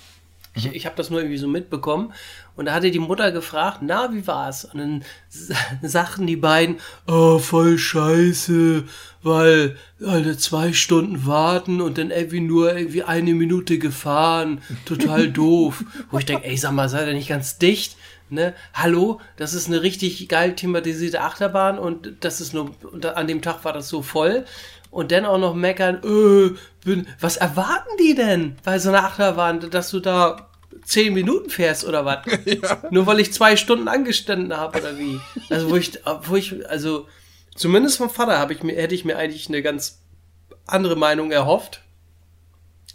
Ich, 0.55 0.65
ich 0.73 0.85
habe 0.85 0.95
das 0.95 1.09
nur 1.09 1.19
irgendwie 1.19 1.37
so 1.37 1.47
mitbekommen. 1.47 2.13
Und 2.55 2.65
da 2.65 2.73
hatte 2.73 2.89
die 2.89 2.97
Mutter 2.97 3.31
gefragt, 3.31 3.79
na, 3.81 4.11
wie 4.11 4.25
war's? 4.25 4.65
Und 4.65 4.79
dann 4.79 5.03
sagten 5.83 6.25
die 6.25 6.35
beiden, 6.35 6.77
oh, 7.07 7.37
voll 7.37 7.77
scheiße, 7.77 8.83
weil 9.21 9.77
alle 10.03 10.37
zwei 10.37 10.73
Stunden 10.73 11.27
warten 11.27 11.81
und 11.81 11.99
dann 11.99 12.09
irgendwie 12.09 12.39
nur 12.39 12.75
irgendwie 12.75 13.03
eine 13.03 13.35
Minute 13.35 13.77
gefahren. 13.77 14.61
Total 14.85 15.27
doof. 15.31 15.83
Wo 16.09 16.17
ich 16.17 16.25
denke, 16.25 16.45
ey, 16.45 16.57
sag 16.57 16.71
mal, 16.71 16.89
seid 16.89 17.07
ihr 17.07 17.13
nicht 17.13 17.29
ganz 17.29 17.59
dicht? 17.59 17.95
Ne? 18.29 18.53
Hallo, 18.73 19.21
das 19.37 19.53
ist 19.53 19.67
eine 19.67 19.83
richtig 19.83 20.27
geil 20.27 20.53
thematisierte 20.53 21.21
Achterbahn 21.21 21.79
und 21.79 22.11
das 22.19 22.41
ist 22.41 22.53
nur, 22.53 22.71
an 23.15 23.25
dem 23.27 23.41
Tag 23.41 23.63
war 23.63 23.71
das 23.71 23.87
so 23.87 24.01
voll. 24.01 24.45
Und 24.97 25.11
dann 25.11 25.25
auch 25.25 25.37
noch 25.37 25.53
meckern, 25.53 25.97
äh, 26.03 26.57
bin, 26.83 27.05
was 27.19 27.37
erwarten 27.37 27.91
die 27.99 28.15
denn 28.15 28.55
bei 28.63 28.79
so 28.79 28.89
einer 28.89 29.03
Achterbahn, 29.03 29.69
dass 29.69 29.91
du 29.91 29.99
da 29.99 30.49
zehn 30.85 31.13
Minuten 31.13 31.51
fährst 31.51 31.85
oder 31.85 32.03
was? 32.03 32.25
Nur 32.89 33.05
weil 33.05 33.19
ich 33.19 33.31
zwei 33.31 33.57
Stunden 33.57 33.87
angestanden 33.89 34.57
habe 34.57 34.79
oder 34.79 34.97
wie? 34.97 35.19
Also 35.51 35.69
wo 35.69 35.75
ich, 35.75 35.99
wo 36.23 36.35
ich, 36.35 36.67
also 36.67 37.05
zumindest 37.53 37.97
vom 37.97 38.09
Vater 38.09 38.39
habe 38.39 38.53
ich 38.53 38.63
mir, 38.63 38.75
hätte 38.75 38.95
ich 38.95 39.05
mir 39.05 39.19
eigentlich 39.19 39.47
eine 39.49 39.61
ganz 39.61 40.01
andere 40.65 40.95
Meinung 40.95 41.29
erhofft. 41.29 41.83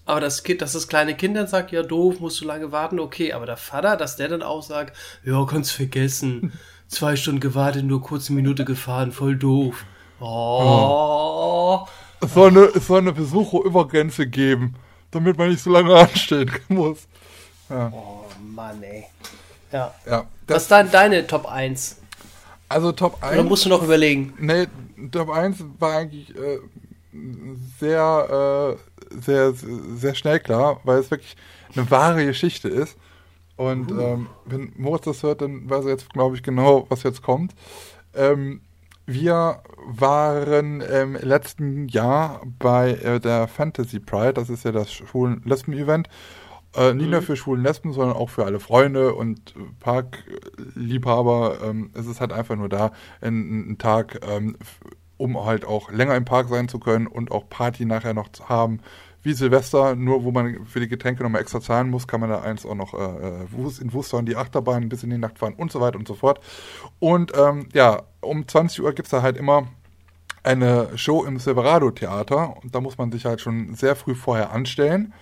Aber 0.05 0.19
das 0.19 0.43
Kind, 0.43 0.61
dass 0.61 0.73
das 0.73 0.89
kleine 0.89 1.15
Kind 1.15 1.37
dann 1.37 1.47
sagt, 1.47 1.71
ja 1.71 1.85
doof, 1.85 2.19
musst 2.19 2.41
du 2.41 2.47
lange 2.47 2.73
warten, 2.73 2.99
okay. 2.99 3.33
Aber 3.33 3.47
der 3.47 3.57
Vater, 3.57 3.97
dass 3.97 4.17
der 4.17 4.27
dann 4.27 4.43
auch 4.43 4.65
sagt, 4.65 4.97
ja, 5.25 5.47
kannst 5.47 5.71
vergessen. 5.71 6.53
Zwei 6.89 7.15
Stunden 7.15 7.39
gewartet, 7.39 7.85
nur 7.85 8.03
kurz 8.03 8.29
eine 8.29 8.35
Minute 8.35 8.65
gefahren, 8.65 9.13
voll 9.13 9.37
doof. 9.37 9.85
Oh. 10.23 11.87
Es 12.21 12.35
soll 12.35 12.49
eine, 12.51 12.61
es 12.67 12.87
soll 12.87 12.99
eine 13.01 13.13
Besucherübergrenze 13.13 14.27
geben, 14.27 14.77
damit 15.11 15.37
man 15.37 15.51
nicht 15.51 15.63
so 15.63 15.71
lange 15.71 15.95
anstehen 15.99 16.51
muss. 16.69 17.09
Oh 17.69 18.25
Mann, 18.41 18.83
ey. 18.83 19.05
Ja. 19.73 19.93
Ja, 20.07 20.27
Was 20.47 20.63
ist 20.63 20.71
dann 20.71 20.91
deine 20.91 21.27
Top 21.27 21.47
1? 21.47 21.97
also 22.69 22.93
Top 22.93 23.19
Oder 23.19 23.41
1. 23.41 23.49
musst 23.49 23.65
du 23.65 23.69
noch 23.69 23.83
überlegen? 23.83 24.33
Nee, 24.39 24.67
Top 25.11 25.31
1 25.31 25.63
war 25.79 25.97
eigentlich 25.97 26.35
äh, 26.37 26.59
sehr, 27.81 28.79
äh, 29.11 29.15
sehr, 29.21 29.53
sehr 29.53 30.15
schnell 30.15 30.41
klar, 30.41 30.81
weil 30.85 30.99
es 30.99 31.11
wirklich 31.11 31.37
eine 31.75 31.91
wahre 31.91 32.25
Geschichte 32.25 32.69
ist. 32.69 32.97
Und 33.57 33.91
ähm, 33.91 34.29
wenn 34.47 34.73
Moritz 34.77 35.05
das 35.05 35.23
hört, 35.23 35.43
dann 35.43 35.69
weiß 35.69 35.85
er 35.85 35.91
jetzt, 35.93 36.11
glaube 36.13 36.37
ich, 36.37 36.43
genau, 36.43 36.87
was 36.89 37.03
jetzt 37.03 37.23
kommt. 37.23 37.55
Ähm, 38.15 38.61
Wir 39.07 39.63
waren 39.85 40.81
im 40.81 41.15
letzten 41.17 41.89
Jahr 41.89 42.43
bei 42.59 42.93
äh, 42.93 43.21
der 43.21 43.49
Fantasy 43.49 43.99
Pride, 43.99 44.35
das 44.35 44.49
ist 44.49 44.65
ja 44.65 44.73
das 44.73 44.93
Schwulen-Lesben-Event. 44.93 46.09
Äh, 46.75 46.95
nicht 46.95 47.11
nur 47.11 47.21
für 47.21 47.37
schwulen 47.37 47.63
Lesben, 47.63 47.93
sondern 47.93 48.17
auch 48.17 48.31
für 48.31 48.47
alle 48.47 48.59
Freunde 48.59 49.15
und 49.15 49.55
Parkliebhaber. 49.81 51.59
Ähm, 51.65 51.91
es 51.95 52.07
ist 52.07 52.21
halt 52.21 52.33
einfach 52.33 52.57
nur 52.57 52.69
da, 52.69 52.93
ein, 53.21 53.73
ein 53.73 53.79
Tag, 53.79 54.21
ähm, 54.27 54.57
um 55.19 55.45
halt 55.45 55.67
auch 55.67 55.91
länger 55.91 56.17
im 56.17 56.25
Park 56.25 56.49
sein 56.49 56.69
zu 56.69 56.79
können 56.79 57.07
und 57.07 57.31
auch 57.31 57.49
Party 57.49 57.85
nachher 57.85 58.15
noch 58.15 58.31
zu 58.31 58.49
haben. 58.49 58.81
Wie 59.23 59.33
Silvester, 59.35 59.95
nur 59.95 60.25
wo 60.25 60.33
man 60.33 60.67
für 60.67 60.81
die 60.81 60.89
Getränke 60.89 61.23
nochmal 61.23 61.43
extra 61.43 61.61
zahlen 61.61 61.91
muss, 61.91 62.09
kann 62.09 62.21
man 62.21 62.31
da 62.31 62.43
eins 62.43 62.67
auch 62.67 62.75
noch 62.75 62.95
äh, 62.95 63.47
in 63.81 63.93
Wuster 63.93 64.23
die 64.23 64.37
Achterbahn 64.37 64.89
bis 64.89 65.05
in 65.05 65.11
die 65.11 65.19
Nacht 65.19 65.39
fahren 65.39 65.55
und 65.55 65.71
so 65.71 65.81
weiter 65.81 65.99
und 65.99 66.09
so 66.09 66.15
fort. 66.15 66.41
Und 66.99 67.33
ähm, 67.37 67.69
ja, 67.73 68.03
um 68.21 68.47
20 68.47 68.83
Uhr 68.83 68.93
gibt's 68.93 69.11
da 69.11 69.23
halt 69.23 69.37
immer 69.37 69.69
eine 70.43 70.97
Show 70.97 71.25
im 71.25 71.39
Silverado 71.39 71.91
Theater 71.93 72.57
und 72.63 72.75
da 72.75 72.81
muss 72.81 72.99
man 72.99 73.13
sich 73.13 73.25
halt 73.25 73.41
schon 73.41 73.75
sehr 73.75 73.95
früh 73.95 74.15
vorher 74.15 74.51
anstellen 74.53 75.15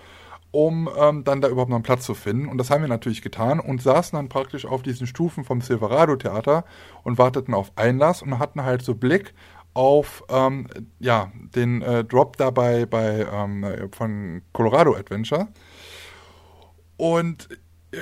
um 0.51 0.89
ähm, 0.97 1.23
dann 1.23 1.39
da 1.41 1.47
überhaupt 1.47 1.69
noch 1.69 1.77
einen 1.77 1.83
Platz 1.83 2.05
zu 2.05 2.13
finden. 2.13 2.47
Und 2.47 2.57
das 2.57 2.69
haben 2.69 2.81
wir 2.81 2.89
natürlich 2.89 3.21
getan 3.21 3.59
und 3.59 3.81
saßen 3.81 4.17
dann 4.17 4.29
praktisch 4.29 4.65
auf 4.65 4.83
diesen 4.83 5.07
Stufen 5.07 5.45
vom 5.45 5.61
Silverado 5.61 6.17
Theater 6.17 6.65
und 7.03 7.17
warteten 7.17 7.53
auf 7.53 7.71
Einlass 7.77 8.21
und 8.21 8.37
hatten 8.37 8.63
halt 8.63 8.83
so 8.83 8.93
Blick 8.93 9.33
auf 9.73 10.23
ähm, 10.29 10.67
ja, 10.99 11.31
den 11.55 11.81
äh, 11.81 12.03
Drop 12.03 12.37
dabei 12.37 12.85
bei 12.85 13.25
ähm, 13.31 13.89
von 13.91 14.41
Colorado 14.53 14.95
Adventure. 14.95 15.47
Und 16.97 17.49
äh, 17.91 17.97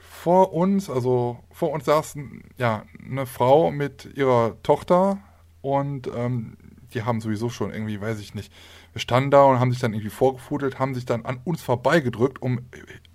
vor 0.00 0.52
uns, 0.52 0.90
also 0.90 1.38
vor 1.50 1.70
uns 1.70 1.86
saßen 1.86 2.42
ja 2.58 2.84
eine 3.04 3.26
Frau 3.26 3.70
mit 3.70 4.16
ihrer 4.16 4.62
Tochter 4.62 5.18
und 5.62 6.10
ähm, 6.14 6.56
die 6.92 7.04
haben 7.04 7.20
sowieso 7.20 7.48
schon 7.48 7.72
irgendwie, 7.72 8.00
weiß 8.00 8.20
ich 8.20 8.34
nicht, 8.34 8.52
wir 8.92 9.00
standen 9.00 9.30
da 9.30 9.44
und 9.44 9.60
haben 9.60 9.70
sich 9.70 9.80
dann 9.80 9.94
irgendwie 9.94 10.10
vorgefudelt, 10.10 10.78
haben 10.78 10.94
sich 10.94 11.06
dann 11.06 11.24
an 11.24 11.40
uns 11.44 11.62
vorbeigedrückt, 11.62 12.42
um 12.42 12.60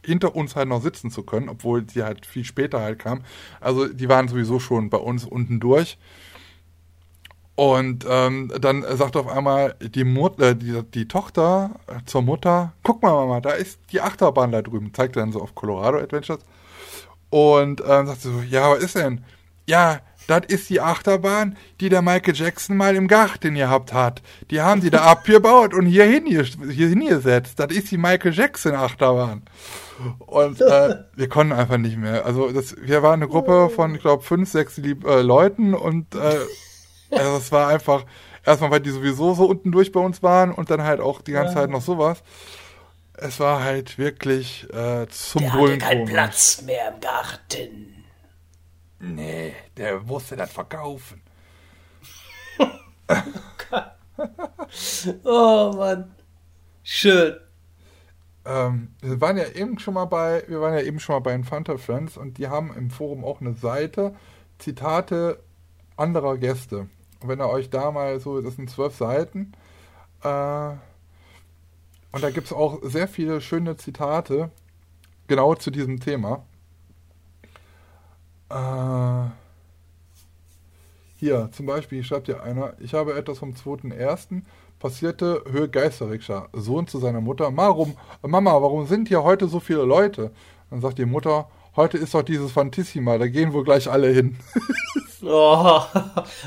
hinter 0.05 0.35
uns 0.35 0.55
halt 0.55 0.69
noch 0.69 0.81
sitzen 0.81 1.11
zu 1.11 1.23
können, 1.23 1.49
obwohl 1.49 1.83
die 1.83 2.03
halt 2.03 2.25
viel 2.25 2.45
später 2.45 2.79
halt 2.79 2.99
kam. 2.99 3.23
Also 3.59 3.87
die 3.87 4.07
waren 4.07 4.27
sowieso 4.27 4.59
schon 4.59 4.89
bei 4.89 4.97
uns 4.97 5.25
unten 5.25 5.59
durch. 5.59 5.97
Und 7.55 8.05
ähm, 8.09 8.51
dann 8.59 8.85
sagt 8.97 9.15
auf 9.15 9.29
einmal 9.29 9.75
die, 9.79 10.03
Mutter, 10.03 10.49
äh, 10.49 10.55
die, 10.55 10.83
die 10.83 11.07
Tochter 11.07 11.71
zur 12.05 12.21
Mutter, 12.21 12.73
guck 12.83 13.01
mal 13.01 13.13
Mama, 13.13 13.39
da 13.39 13.51
ist 13.51 13.79
die 13.91 14.01
Achterbahn 14.01 14.51
da 14.51 14.61
drüben, 14.61 14.93
zeigt 14.93 15.15
dann 15.15 15.31
so 15.31 15.41
auf 15.41 15.55
Colorado 15.55 15.99
Adventures. 15.99 16.41
Und 17.29 17.81
ähm, 17.87 18.07
sagt 18.07 18.21
so, 18.21 18.41
ja, 18.49 18.71
was 18.71 18.83
ist 18.83 18.95
denn? 18.95 19.23
Ja, 19.65 20.01
das 20.27 20.41
ist 20.47 20.69
die 20.69 20.81
Achterbahn, 20.81 21.55
die 21.79 21.89
der 21.89 22.01
Michael 22.01 22.35
Jackson 22.35 22.77
mal 22.77 22.95
im 22.95 23.07
Garten 23.07 23.55
gehabt 23.55 23.93
hat. 23.93 24.21
Die 24.51 24.61
haben 24.61 24.81
die 24.81 24.89
da 24.89 25.01
abgebaut 25.11 25.73
und 25.73 25.85
hier, 25.85 26.05
hin, 26.05 26.25
hier 26.25 26.87
hingesetzt. 26.89 27.59
Das 27.59 27.71
ist 27.71 27.91
die 27.91 27.97
Michael 27.97 28.33
Jackson 28.33 28.73
Achterbahn. 28.73 29.43
Und 30.19 30.61
äh, 30.61 30.95
wir 31.15 31.29
konnten 31.29 31.53
einfach 31.53 31.77
nicht 31.77 31.97
mehr. 31.97 32.25
Also 32.25 32.51
das, 32.51 32.75
wir 32.81 33.03
waren 33.03 33.21
eine 33.21 33.29
Gruppe 33.29 33.69
von, 33.69 33.95
ich 33.95 34.01
glaube, 34.01 34.23
fünf, 34.23 34.49
sechs 34.49 34.77
Lieb 34.77 35.05
äh, 35.05 35.21
Leuten 35.21 35.73
und 35.73 36.15
äh, 36.15 36.37
also 37.11 37.37
es 37.37 37.51
war 37.51 37.67
einfach, 37.67 38.05
erstmal, 38.43 38.71
weil 38.71 38.81
die 38.81 38.91
sowieso 38.91 39.33
so 39.33 39.45
unten 39.45 39.71
durch 39.71 39.91
bei 39.91 39.99
uns 39.99 40.23
waren 40.23 40.51
und 40.51 40.69
dann 40.69 40.83
halt 40.83 40.99
auch 40.99 41.21
die 41.21 41.31
ganze 41.31 41.55
Zeit 41.55 41.69
noch 41.69 41.81
sowas. 41.81 42.23
Es 43.13 43.39
war 43.39 43.63
halt 43.63 43.97
wirklich 43.97 44.67
äh, 44.73 45.07
zum 45.07 45.41
Der 45.41 45.53
hatte 45.53 45.77
keinen 45.77 46.05
Platz 46.05 46.61
mehr 46.63 46.93
im 46.93 46.99
Garten. 46.99 48.05
Nee, 48.99 49.53
der 49.77 50.01
musste 50.01 50.35
das 50.35 50.51
verkaufen. 50.51 51.21
oh 55.23 55.73
Mann. 55.75 56.15
Schön. 56.83 57.35
Ähm, 58.45 58.93
wir 59.01 59.19
waren 59.21 59.37
ja 59.37 59.47
eben 59.49 59.79
schon 59.79 59.95
mal 59.95 60.05
bei, 60.05 60.43
wir 60.47 60.61
waren 60.61 60.73
ja 60.73 60.81
eben 60.81 60.99
schon 60.99 61.15
mal 61.15 61.19
bei 61.19 61.33
Infanta 61.33 61.77
Friends 61.77 62.17
und 62.17 62.37
die 62.37 62.47
haben 62.47 62.73
im 62.75 62.89
Forum 62.89 63.25
auch 63.25 63.41
eine 63.41 63.53
Seite, 63.53 64.15
Zitate 64.59 65.39
anderer 65.97 66.37
Gäste. 66.37 66.87
Wenn 67.27 67.39
ihr 67.39 67.49
euch 67.49 67.69
da 67.69 67.91
mal 67.91 68.19
so, 68.19 68.41
das 68.41 68.55
sind 68.55 68.69
zwölf 68.69 68.95
Seiten, 68.95 69.53
äh, 70.23 70.71
und 72.11 72.23
da 72.23 72.29
gibt 72.31 72.47
es 72.47 72.53
auch 72.53 72.79
sehr 72.81 73.09
viele 73.09 73.41
schöne 73.41 73.75
Zitate 73.75 74.49
genau 75.27 75.53
zu 75.55 75.69
diesem 75.69 75.99
Thema. 75.99 76.45
Äh, 78.49 79.29
hier, 81.17 81.49
zum 81.51 81.65
Beispiel 81.65 82.03
schreibt 82.03 82.27
hier 82.27 82.41
einer, 82.43 82.73
ich 82.79 82.93
habe 82.93 83.15
etwas 83.15 83.39
vom 83.39 83.51
2.1. 83.51 84.43
passierte 84.79 85.43
Höhe 85.49 85.67
Geisterrikscha. 85.67 86.47
Sohn 86.53 86.87
zu 86.87 86.99
seiner 86.99 87.21
Mutter, 87.21 87.49
warum, 87.55 87.95
Mama, 88.21 88.53
warum 88.61 88.87
sind 88.87 89.07
hier 89.07 89.23
heute 89.23 89.47
so 89.47 89.59
viele 89.59 89.83
Leute? 89.83 90.31
Dann 90.69 90.81
sagt 90.81 90.97
die 90.97 91.05
Mutter, 91.05 91.49
heute 91.75 91.97
ist 91.97 92.13
doch 92.13 92.23
dieses 92.23 92.51
Fantissima, 92.51 93.17
da 93.17 93.27
gehen 93.27 93.53
wohl 93.53 93.63
gleich 93.63 93.89
alle 93.89 94.09
hin. 94.09 94.37
oh, 95.27 95.81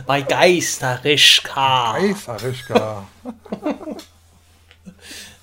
bei 0.06 0.22
Geisterischka. 0.22 1.98
Geisterischka. 1.98 3.08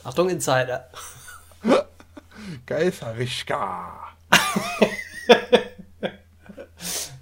Achtung, 0.05 0.29
Insider. 0.29 0.89
Geisterischka. 2.65 4.07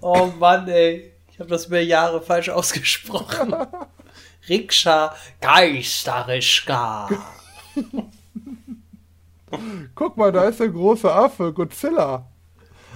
Oh 0.02 0.28
Mann, 0.38 0.68
ey. 0.68 1.14
Ich 1.32 1.40
habe 1.40 1.50
das 1.50 1.66
über 1.66 1.80
Jahre 1.80 2.22
falsch 2.22 2.50
ausgesprochen. 2.50 3.56
Rikscha 4.48 5.16
Geisterischka. 5.42 7.10
Guck 9.96 10.18
mal, 10.18 10.32
da 10.32 10.44
ist 10.44 10.60
der 10.60 10.70
große 10.70 11.12
Affe, 11.12 11.52
Godzilla. 11.54 12.28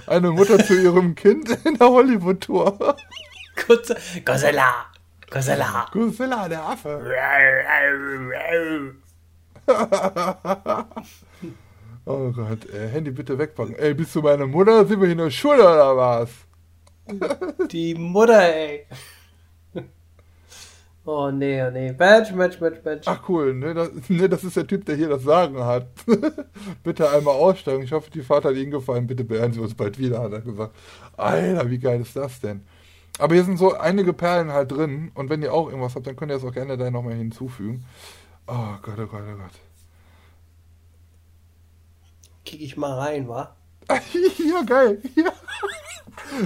Eine 0.08 0.30
Mutter 0.30 0.58
zu 0.64 0.74
ihrem 0.80 1.14
Kind 1.14 1.50
in 1.64 1.74
der 1.74 1.88
Hollywood-Tour. 1.88 2.96
Godzilla. 4.24 4.86
Godzilla. 5.30 5.86
Godzilla, 5.92 6.48
der 6.48 6.62
Affe. 6.62 7.14
oh 12.06 12.30
Gott, 12.32 12.64
ey, 12.72 12.90
Handy 12.90 13.10
bitte 13.10 13.38
wegpacken. 13.38 13.74
Ey, 13.76 13.92
bist 13.92 14.14
du 14.14 14.22
meine 14.22 14.46
Mutter? 14.46 14.86
Sind 14.86 15.00
wir 15.00 15.06
hier 15.06 15.12
in 15.12 15.18
der 15.18 15.30
Schule 15.30 15.62
oder 15.62 15.96
was? 15.96 16.30
Die 17.70 17.94
Mutter, 17.94 18.40
ey. 18.54 18.86
Oh 21.10 21.30
nee, 21.30 21.62
oh 21.62 21.70
nee. 21.70 21.90
Badge, 21.92 22.34
Match, 22.34 22.60
Match, 22.60 22.82
Badge. 22.82 23.04
Ach 23.06 23.26
cool, 23.30 23.54
ne 23.54 23.72
das, 23.72 23.90
ne, 24.10 24.28
das 24.28 24.44
ist 24.44 24.56
der 24.58 24.66
Typ, 24.66 24.84
der 24.84 24.94
hier 24.94 25.08
das 25.08 25.22
Sagen 25.22 25.58
hat. 25.58 25.86
bitte 26.84 27.08
einmal 27.08 27.34
aussteigen. 27.34 27.82
Ich 27.82 27.92
hoffe, 27.92 28.10
die 28.10 28.20
Fahrt 28.20 28.44
hat 28.44 28.54
Ihnen 28.56 28.70
gefallen. 28.70 29.06
Bitte 29.06 29.24
beehren 29.24 29.54
Sie 29.54 29.60
uns 29.60 29.74
bald 29.74 29.98
wieder, 29.98 30.20
hat 30.20 30.32
er 30.34 30.42
gesagt. 30.42 30.76
Alter, 31.16 31.70
wie 31.70 31.78
geil 31.78 32.02
ist 32.02 32.14
das 32.14 32.42
denn? 32.42 32.62
Aber 33.18 33.34
hier 33.34 33.44
sind 33.44 33.56
so 33.56 33.72
einige 33.72 34.12
Perlen 34.12 34.52
halt 34.52 34.70
drin. 34.70 35.10
Und 35.14 35.30
wenn 35.30 35.40
ihr 35.40 35.54
auch 35.54 35.68
irgendwas 35.68 35.94
habt, 35.94 36.06
dann 36.06 36.14
könnt 36.14 36.30
ihr 36.30 36.34
das 36.34 36.44
auch 36.44 36.52
gerne 36.52 36.76
da 36.76 36.90
nochmal 36.90 37.14
hinzufügen. 37.14 37.86
Oh 38.46 38.74
Gott, 38.82 38.98
oh 38.98 39.06
Gott, 39.06 39.22
oh 39.32 39.38
Gott. 39.38 39.54
Kick 42.44 42.60
ich 42.60 42.76
mal 42.76 42.92
rein, 42.92 43.26
wa? 43.28 43.56
ja, 44.50 44.62
geil. 44.62 45.00
Ja. 45.14 45.32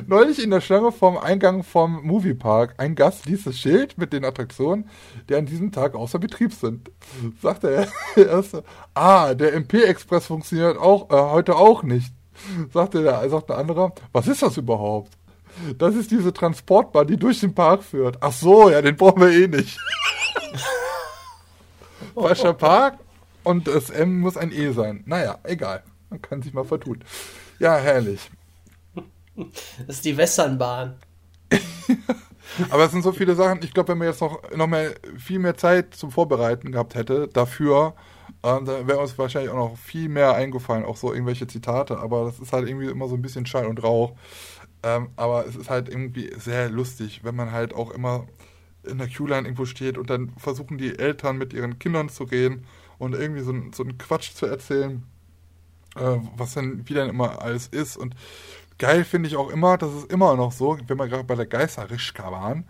Neulich 0.07 0.43
in 0.43 0.51
der 0.51 0.61
Schlange 0.61 0.93
vorm 0.93 1.17
Eingang 1.17 1.63
vom 1.65 2.03
Moviepark. 2.05 2.75
Ein 2.79 2.95
Gast 2.95 3.27
ließ 3.27 3.45
das 3.45 3.59
Schild 3.59 3.99
mit 3.99 4.13
den 4.13 4.25
Attraktionen, 4.25 4.89
die 5.29 5.35
an 5.35 5.47
diesem 5.47 5.73
Tag 5.73 5.95
außer 5.95 6.19
Betrieb 6.19 6.53
sind. 6.53 6.91
Sagte 7.41 7.89
er 8.17 8.27
erste, 8.27 8.65
ah, 8.95 9.35
der 9.35 9.55
MP-Express 9.55 10.27
funktioniert 10.27 10.79
auch, 10.79 11.11
äh, 11.11 11.33
heute 11.33 11.57
auch 11.57 11.83
nicht. 11.83 12.13
Sagte 12.73 13.03
der, 13.03 13.29
sagt 13.29 13.51
der 13.51 13.59
andere, 13.59 13.93
was 14.13 14.29
ist 14.29 14.43
das 14.43 14.57
überhaupt? 14.57 15.13
Das 15.79 15.95
ist 15.95 16.11
diese 16.11 16.33
Transportbahn, 16.33 17.07
die 17.07 17.19
durch 17.19 17.41
den 17.41 17.55
Park 17.55 17.83
führt. 17.83 18.17
Ach 18.21 18.33
so, 18.33 18.71
ja, 18.71 18.81
den 18.81 18.97
brauchen 18.97 19.21
wir 19.21 19.31
eh 19.31 19.49
nicht. 19.49 19.79
Falscher 22.15 22.55
Park 22.55 22.99
und 23.43 23.69
das 23.69 23.91
M 23.91 24.21
muss 24.21 24.37
ein 24.37 24.53
E 24.53 24.73
sein. 24.73 25.03
Naja, 25.07 25.39
egal. 25.45 25.83
Man 26.13 26.21
kann 26.21 26.43
sich 26.43 26.53
mal 26.53 26.65
vertun. 26.65 27.03
Ja, 27.59 27.79
herrlich. 27.79 28.31
Das 29.35 29.97
ist 29.97 30.05
die 30.05 30.15
Westernbahn. 30.15 30.97
Aber 32.71 32.85
es 32.85 32.93
sind 32.93 33.01
so 33.01 33.13
viele 33.13 33.35
Sachen. 33.35 33.61
Ich 33.63 33.73
glaube, 33.73 33.89
wenn 33.89 33.99
man 33.99 34.09
jetzt 34.09 34.21
noch, 34.21 34.43
noch 34.55 34.67
mehr, 34.67 34.93
viel 35.17 35.39
mehr 35.39 35.57
Zeit 35.57 35.95
zum 35.95 36.11
Vorbereiten 36.11 36.71
gehabt 36.71 36.97
hätte, 36.97 37.29
dafür, 37.29 37.95
ähm, 38.43 38.67
dann 38.67 38.87
wäre 38.87 38.99
uns 38.99 39.17
wahrscheinlich 39.17 39.51
auch 39.51 39.57
noch 39.57 39.79
viel 39.79 40.11
mehr 40.11 40.35
eingefallen, 40.35 40.85
auch 40.85 40.99
so 40.99 41.15
irgendwelche 41.15 41.47
Zitate. 41.47 41.99
Aber 41.99 42.27
das 42.27 42.39
ist 42.41 42.53
halt 42.53 42.69
irgendwie 42.69 42.91
immer 42.91 43.09
so 43.09 43.15
ein 43.15 43.23
bisschen 43.23 43.47
Schall 43.47 43.65
und 43.65 43.83
Rauch. 43.83 44.15
Ähm, 44.83 45.09
aber 45.17 45.47
es 45.47 45.57
ist 45.57 45.71
halt 45.71 45.89
irgendwie 45.89 46.31
sehr 46.37 46.69
lustig, 46.69 47.25
wenn 47.25 47.35
man 47.35 47.53
halt 47.53 47.73
auch 47.73 47.91
immer 47.91 48.27
in 48.83 48.99
der 48.99 49.09
Q-Line 49.09 49.49
irgendwo 49.49 49.65
steht 49.65 49.97
und 49.97 50.11
dann 50.11 50.35
versuchen 50.37 50.77
die 50.77 50.99
Eltern 50.99 51.39
mit 51.39 51.55
ihren 51.55 51.79
Kindern 51.79 52.11
zu 52.11 52.25
reden 52.25 52.67
und 52.99 53.15
irgendwie 53.15 53.41
so, 53.41 53.55
so 53.73 53.83
einen 53.83 53.97
Quatsch 53.97 54.35
zu 54.35 54.45
erzählen, 54.45 55.05
äh, 55.97 56.17
was 56.37 56.55
denn, 56.55 56.89
wie 56.89 56.95
denn 56.95 57.09
immer 57.09 57.43
alles 57.43 57.67
ist 57.69 57.97
und 57.97 58.15
geil 58.79 59.05
finde 59.05 59.29
ich 59.29 59.37
auch 59.37 59.51
immer, 59.51 59.79
das 59.79 59.93
ist 59.95 60.13
immer 60.13 60.35
noch 60.37 60.53
so, 60.53 60.79
wenn 60.87 60.99
wir 60.99 61.09
gerade 61.09 61.25
bei 61.25 61.35
der 61.35 61.47
Geisterrischka 61.47 62.31
waren, 62.33 62.65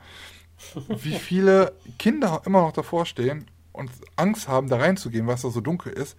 wie 0.88 1.14
viele 1.18 1.72
Kinder 1.98 2.42
immer 2.44 2.62
noch 2.62 2.72
davor 2.72 3.06
stehen 3.06 3.46
und 3.72 3.90
Angst 4.16 4.48
haben, 4.48 4.68
da 4.68 4.76
reinzugehen, 4.76 5.26
was 5.26 5.42
da 5.42 5.50
so 5.50 5.60
dunkel 5.60 5.92
ist. 5.92 6.16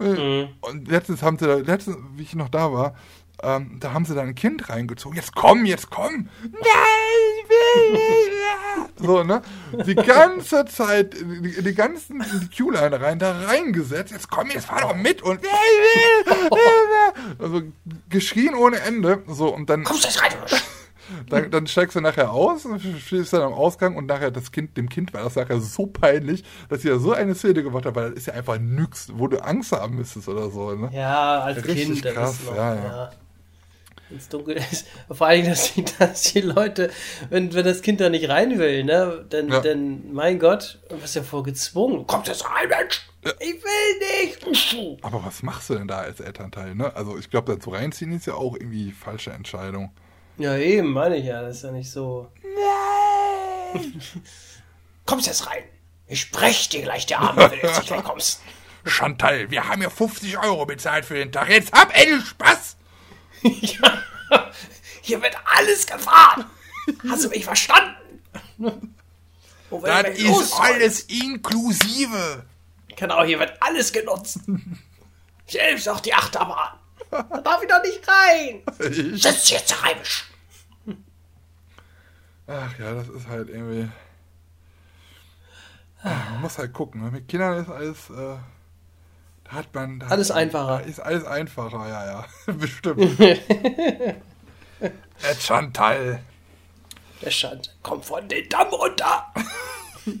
Äh, 0.00 0.46
Und 0.60 0.88
letztens 0.88 1.22
haben 1.22 1.38
sie, 1.38 1.46
da, 1.46 1.54
letztens, 1.56 1.96
wie 2.16 2.22
ich 2.22 2.34
noch 2.34 2.48
da 2.48 2.72
war, 2.72 2.94
ähm, 3.42 3.78
da 3.80 3.92
haben 3.92 4.04
sie 4.04 4.14
da 4.14 4.22
ein 4.22 4.34
Kind 4.34 4.68
reingezogen. 4.68 5.16
Jetzt 5.16 5.34
komm, 5.34 5.64
jetzt 5.64 5.90
komm! 5.90 6.28
Nein! 6.42 7.37
So, 9.00 9.22
ne? 9.22 9.42
Die 9.86 9.94
ganze 9.94 10.64
Zeit, 10.64 11.14
die, 11.14 11.62
die 11.62 11.74
ganzen 11.74 12.20
in 12.20 12.40
die 12.40 12.56
Q-Line 12.56 13.00
rein, 13.00 13.18
da 13.18 13.32
reingesetzt. 13.42 14.12
Jetzt 14.12 14.28
komm, 14.28 14.50
jetzt 14.50 14.66
fahr 14.66 14.80
doch 14.80 14.96
mit 14.96 15.22
und 15.22 15.40
also 17.38 17.62
geschrien 18.08 18.54
ohne 18.54 18.80
Ende. 18.80 19.22
So, 19.28 19.54
und 19.54 19.70
dann. 19.70 19.84
Kommst 19.84 20.04
du 20.04 20.08
jetzt 20.08 20.20
rein? 20.22 20.32
Dann, 21.28 21.50
dann 21.50 21.66
steigst 21.66 21.96
du 21.96 22.00
nachher 22.00 22.32
aus, 22.32 22.66
stehst 23.04 23.32
dann 23.32 23.42
am 23.42 23.52
Ausgang 23.54 23.96
und 23.96 24.06
nachher 24.06 24.30
das 24.30 24.52
Kind, 24.52 24.76
dem 24.76 24.90
Kind 24.90 25.14
war 25.14 25.22
das 25.22 25.36
nachher 25.36 25.58
so 25.60 25.86
peinlich, 25.86 26.44
dass 26.68 26.82
sie 26.82 26.88
da 26.88 26.98
so 26.98 27.12
eine 27.12 27.34
Szene 27.34 27.62
gemacht 27.62 27.86
hat, 27.86 27.94
weil 27.94 28.10
das 28.10 28.18
ist 28.18 28.26
ja 28.26 28.34
einfach 28.34 28.58
nix, 28.58 29.08
wo 29.14 29.26
du 29.26 29.42
Angst 29.42 29.72
haben 29.72 29.96
müsstest 29.96 30.28
oder 30.28 30.50
so. 30.50 30.74
Ne? 30.74 30.90
Ja, 30.92 31.40
als 31.40 31.64
Richtig 31.66 32.02
Kind, 32.02 32.14
krass, 32.14 32.36
bist 32.36 32.48
du 32.48 32.50
noch, 32.50 32.56
ja, 32.58 32.74
ja, 32.74 32.84
ja. 32.84 33.10
Wenn 34.08 34.18
es 34.18 34.28
dunkel 34.28 34.56
ist. 34.56 34.86
Vor 35.10 35.26
allem, 35.26 35.46
dass 35.46 35.74
die, 35.74 35.84
dass 35.98 36.22
die 36.32 36.40
Leute, 36.40 36.90
wenn, 37.30 37.52
wenn 37.52 37.64
das 37.64 37.82
Kind 37.82 38.00
da 38.00 38.08
nicht 38.08 38.28
rein 38.28 38.58
will, 38.58 38.84
ne, 38.84 39.26
dann, 39.28 39.48
Ja. 39.48 39.60
dann 39.60 40.12
mein 40.12 40.38
Gott, 40.38 40.78
du 40.88 40.96
bist 40.96 41.14
ja 41.14 41.22
voll 41.22 41.42
gezwungen. 41.42 42.06
Kommt 42.06 42.28
jetzt 42.28 42.44
rein, 42.48 42.68
Mensch! 42.68 43.06
Ich 43.40 43.62
will 43.62 44.52
nicht! 44.52 45.04
Aber 45.04 45.22
was 45.24 45.42
machst 45.42 45.68
du 45.70 45.74
denn 45.74 45.88
da 45.88 45.98
als 45.98 46.20
Elternteil? 46.20 46.74
Ne? 46.74 46.94
Also 46.96 47.18
ich 47.18 47.28
glaube, 47.30 47.54
dazu 47.54 47.70
reinziehen 47.70 48.12
ist 48.12 48.26
ja 48.26 48.34
auch 48.34 48.54
irgendwie 48.54 48.92
falsche 48.92 49.30
Entscheidung. 49.32 49.90
Ja, 50.38 50.56
eben, 50.56 50.92
meine 50.92 51.16
ich 51.16 51.24
ja. 51.26 51.42
Das 51.42 51.56
ist 51.56 51.62
ja 51.64 51.72
nicht 51.72 51.90
so. 51.90 52.30
Kommst 55.04 55.26
jetzt 55.26 55.46
rein? 55.46 55.62
Ich 56.06 56.30
brech 56.30 56.68
dir 56.68 56.82
gleich 56.82 57.06
die 57.06 57.16
Arme, 57.16 57.50
wenn 57.50 57.60
du 57.60 57.66
jetzt 57.66 57.80
nicht 57.80 57.90
wegkommst. 57.96 58.40
Chantal, 58.84 59.50
wir 59.50 59.68
haben 59.68 59.82
ja 59.82 59.90
50 59.90 60.38
Euro 60.38 60.64
bezahlt 60.64 61.04
für 61.04 61.14
den 61.14 61.32
Tag. 61.32 61.50
Jetzt 61.50 61.72
hab 61.72 61.94
endlich 61.94 62.24
Spaß! 62.24 62.76
Ja, 63.42 64.02
hier 65.02 65.22
wird 65.22 65.36
alles 65.44 65.86
gefahren. 65.86 66.44
Hast 67.08 67.24
du 67.24 67.28
mich 67.28 67.44
verstanden? 67.44 68.94
Das 69.70 70.18
ist 70.18 70.52
alles 70.54 71.00
inklusive. 71.02 72.44
Genau, 72.96 73.22
hier 73.24 73.38
wird 73.38 73.52
alles 73.60 73.92
genutzt. 73.92 74.40
Selbst 75.46 75.88
auch 75.88 76.00
die 76.00 76.12
Achterbahn. 76.14 76.78
Da 77.10 77.22
darf 77.22 77.62
ich 77.62 77.68
doch 77.68 77.82
nicht 77.82 78.00
rein. 78.08 78.62
Sitz 79.16 79.50
jetzt 79.50 79.82
heimisch. 79.82 80.24
Ach 82.46 82.78
ja, 82.78 82.94
das 82.94 83.08
ist 83.08 83.26
halt 83.28 83.48
irgendwie. 83.50 83.88
Ah, 86.02 86.16
Man 86.32 86.40
muss 86.42 86.58
halt 86.58 86.72
gucken. 86.72 87.02
ne? 87.02 87.10
Mit 87.10 87.28
Kindern 87.28 87.58
ist 87.62 87.68
alles. 87.70 88.10
Äh, 88.10 88.38
hat 89.48 89.74
man. 89.74 90.02
Hat 90.02 90.12
Alles 90.12 90.30
einfacher. 90.30 90.78
da 90.78 90.84
Ist 90.84 91.00
alles 91.00 91.24
einfacher, 91.24 91.88
ja, 91.88 92.06
ja. 92.06 92.26
Bestimmt. 92.52 93.18
Äh, 94.80 95.34
Chantal, 95.40 96.20
Der 97.20 97.32
Schand. 97.32 97.76
Komm 97.82 98.00
von 98.00 98.28
den 98.28 98.48
Damm 98.48 98.68
runter. 98.68 99.26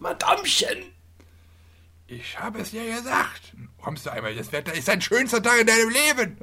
Madamchen. 0.00 0.92
ich 2.08 2.36
habe 2.38 2.60
es 2.60 2.72
dir 2.72 2.84
gesagt. 2.92 3.52
Kommst 3.80 4.04
du 4.06 4.10
einmal, 4.10 4.34
das 4.34 4.50
Wetter 4.50 4.72
ist 4.74 4.88
dein 4.88 5.00
schönster 5.00 5.40
Tag 5.40 5.60
in 5.60 5.66
deinem 5.68 5.90
Leben. 5.90 6.38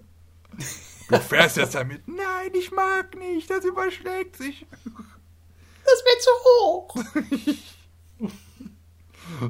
Du 1.10 1.20
fährst 1.20 1.58
jetzt 1.58 1.76
damit. 1.76 2.08
Nein, 2.08 2.52
ich 2.54 2.72
mag 2.72 3.14
nicht, 3.18 3.50
das 3.50 3.66
überschlägt 3.66 4.38
sich. 4.38 4.66
Das 5.84 6.04
mir 6.06 6.20
zu 6.22 6.32
hoch. 6.46 6.96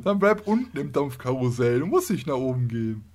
Dann 0.03 0.19
bleib 0.19 0.47
unten 0.47 0.77
im 0.77 0.91
Dampfkarussell. 0.91 1.79
Du 1.79 1.85
musst 1.85 2.09
nicht 2.09 2.27
nach 2.27 2.35
oben 2.35 2.67
gehen. 2.67 3.05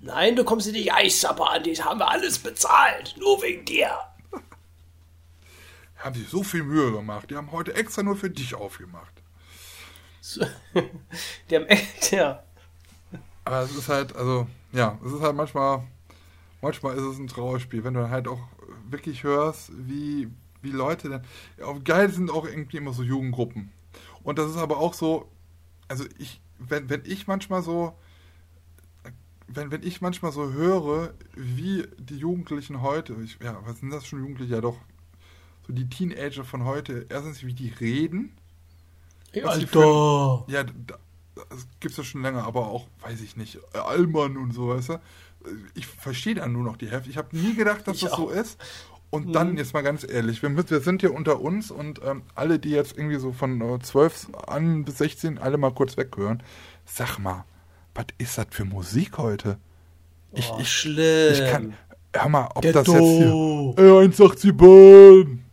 Nein, 0.00 0.34
du 0.34 0.44
kommst 0.44 0.66
in 0.66 0.74
die 0.74 0.90
Eisbahn. 0.90 1.62
Die 1.62 1.74
haben 1.74 2.00
wir 2.00 2.10
alles 2.10 2.38
bezahlt. 2.38 3.14
Nur 3.18 3.42
wegen 3.42 3.64
dir. 3.64 3.90
Haben 5.96 6.14
sich 6.14 6.28
so 6.28 6.42
viel 6.42 6.62
Mühe 6.62 6.92
gemacht. 6.92 7.30
Die 7.30 7.36
haben 7.36 7.52
heute 7.52 7.74
extra 7.74 8.02
nur 8.02 8.16
für 8.16 8.30
dich 8.30 8.54
aufgemacht. 8.54 9.12
Die 11.50 11.56
haben 11.56 11.66
echt, 11.66 12.12
ja. 12.12 12.42
Aber 13.44 13.60
es 13.60 13.74
ist 13.74 13.88
halt, 13.88 14.14
also, 14.16 14.46
ja, 14.72 14.98
es 15.04 15.12
ist 15.12 15.20
halt 15.20 15.36
manchmal, 15.36 15.82
manchmal 16.62 16.96
ist 16.96 17.02
es 17.02 17.18
ein 17.18 17.26
Trauerspiel, 17.26 17.84
wenn 17.84 17.94
du 17.94 18.00
dann 18.00 18.10
halt 18.10 18.28
auch 18.28 18.40
wirklich 18.88 19.24
hörst, 19.24 19.72
wie, 19.74 20.28
wie 20.62 20.70
Leute 20.70 21.08
dann, 21.08 21.24
ja, 21.58 21.72
geil 21.84 22.10
sind 22.10 22.30
auch 22.30 22.46
irgendwie 22.46 22.76
immer 22.76 22.92
so 22.92 23.02
Jugendgruppen. 23.02 23.72
Und 24.22 24.38
das 24.38 24.50
ist 24.50 24.58
aber 24.58 24.78
auch 24.78 24.94
so, 24.94 25.28
also 25.90 26.04
ich, 26.18 26.40
wenn, 26.58 26.88
wenn 26.88 27.02
ich 27.04 27.26
manchmal 27.26 27.62
so, 27.62 27.94
wenn, 29.48 29.70
wenn 29.72 29.82
ich 29.82 30.00
manchmal 30.00 30.30
so 30.32 30.52
höre, 30.52 31.14
wie 31.34 31.84
die 31.98 32.16
Jugendlichen 32.16 32.80
heute, 32.82 33.16
ich, 33.24 33.38
ja, 33.42 33.58
was 33.64 33.80
sind 33.80 33.90
das 33.90 34.06
schon 34.06 34.20
Jugendliche? 34.20 34.54
Ja 34.54 34.60
doch, 34.60 34.76
so 35.66 35.72
die 35.72 35.88
Teenager 35.88 36.44
von 36.44 36.64
heute, 36.64 37.06
erstens, 37.08 37.42
wie 37.44 37.54
die 37.54 37.68
reden, 37.68 38.32
was 39.44 39.56
sie 39.56 39.66
für- 39.66 39.78
ja, 40.48 40.62
da, 40.64 40.98
das 41.48 41.66
gibt's 41.80 41.96
ja 41.96 42.04
schon 42.04 42.22
länger, 42.22 42.44
aber 42.44 42.68
auch, 42.68 42.86
weiß 43.00 43.20
ich 43.22 43.36
nicht, 43.36 43.58
Allmann 43.74 44.36
und 44.36 44.52
so, 44.52 44.68
weißt 44.68 44.90
du? 44.90 45.00
Ich 45.74 45.86
verstehe 45.86 46.34
dann 46.34 46.52
nur 46.52 46.62
noch 46.62 46.76
die 46.76 46.88
Hälfte. 46.90 47.08
Ich 47.10 47.16
habe 47.16 47.34
nie 47.36 47.54
gedacht, 47.54 47.88
dass 47.88 47.98
das 48.00 48.12
so 48.16 48.28
ist. 48.30 48.60
Und 49.10 49.32
dann, 49.34 49.56
jetzt 49.56 49.74
mal 49.74 49.82
ganz 49.82 50.06
ehrlich, 50.08 50.40
wir, 50.42 50.56
wir 50.70 50.80
sind 50.80 51.00
hier 51.00 51.12
unter 51.12 51.40
uns 51.40 51.70
und 51.72 52.00
ähm, 52.04 52.22
alle, 52.36 52.58
die 52.60 52.70
jetzt 52.70 52.96
irgendwie 52.96 53.18
so 53.18 53.32
von 53.32 53.60
äh, 53.60 53.78
12 53.80 54.28
an 54.46 54.84
bis 54.84 54.98
16 54.98 55.38
alle 55.38 55.56
mal 55.58 55.72
kurz 55.72 55.96
weghören, 55.96 56.42
sag 56.86 57.18
mal, 57.18 57.44
was 57.94 58.06
ist 58.18 58.38
das 58.38 58.46
für 58.50 58.64
Musik 58.64 59.18
heute? 59.18 59.58
Ich, 60.32 60.48
Oh, 60.52 60.58
ich, 60.60 60.70
schlimm. 60.72 61.32
ich 61.32 61.44
kann, 61.50 61.74
hör 62.14 62.28
mal, 62.28 62.48
ob 62.54 62.62
Ghetto. 62.62 62.78
das 62.84 62.86
jetzt 62.86 63.00
hier, 63.02 63.74
ey, 63.78 63.88
187 63.90 64.56
Bahn. 64.56 65.44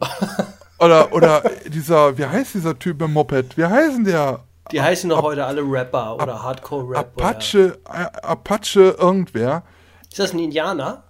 oder, 0.78 1.12
oder 1.12 1.42
dieser, 1.68 2.16
wie 2.16 2.24
heißt 2.24 2.54
dieser 2.54 2.78
Typ 2.78 3.02
im 3.02 3.12
Moped? 3.12 3.58
Wie 3.58 3.64
heißen 3.66 4.04
der? 4.04 4.40
Die 4.70 4.80
heißen 4.80 5.10
doch 5.10 5.20
heute 5.22 5.44
alle 5.44 5.60
Rapper 5.60 6.14
oder 6.16 6.42
Hardcore-Rap. 6.42 7.12
oder- 7.16 7.26
Apache, 7.28 7.78
äh, 7.92 8.20
Apache 8.22 8.96
irgendwer. 8.98 9.64
Ist 10.10 10.18
das 10.18 10.32
ein 10.32 10.38
Indianer? 10.38 11.04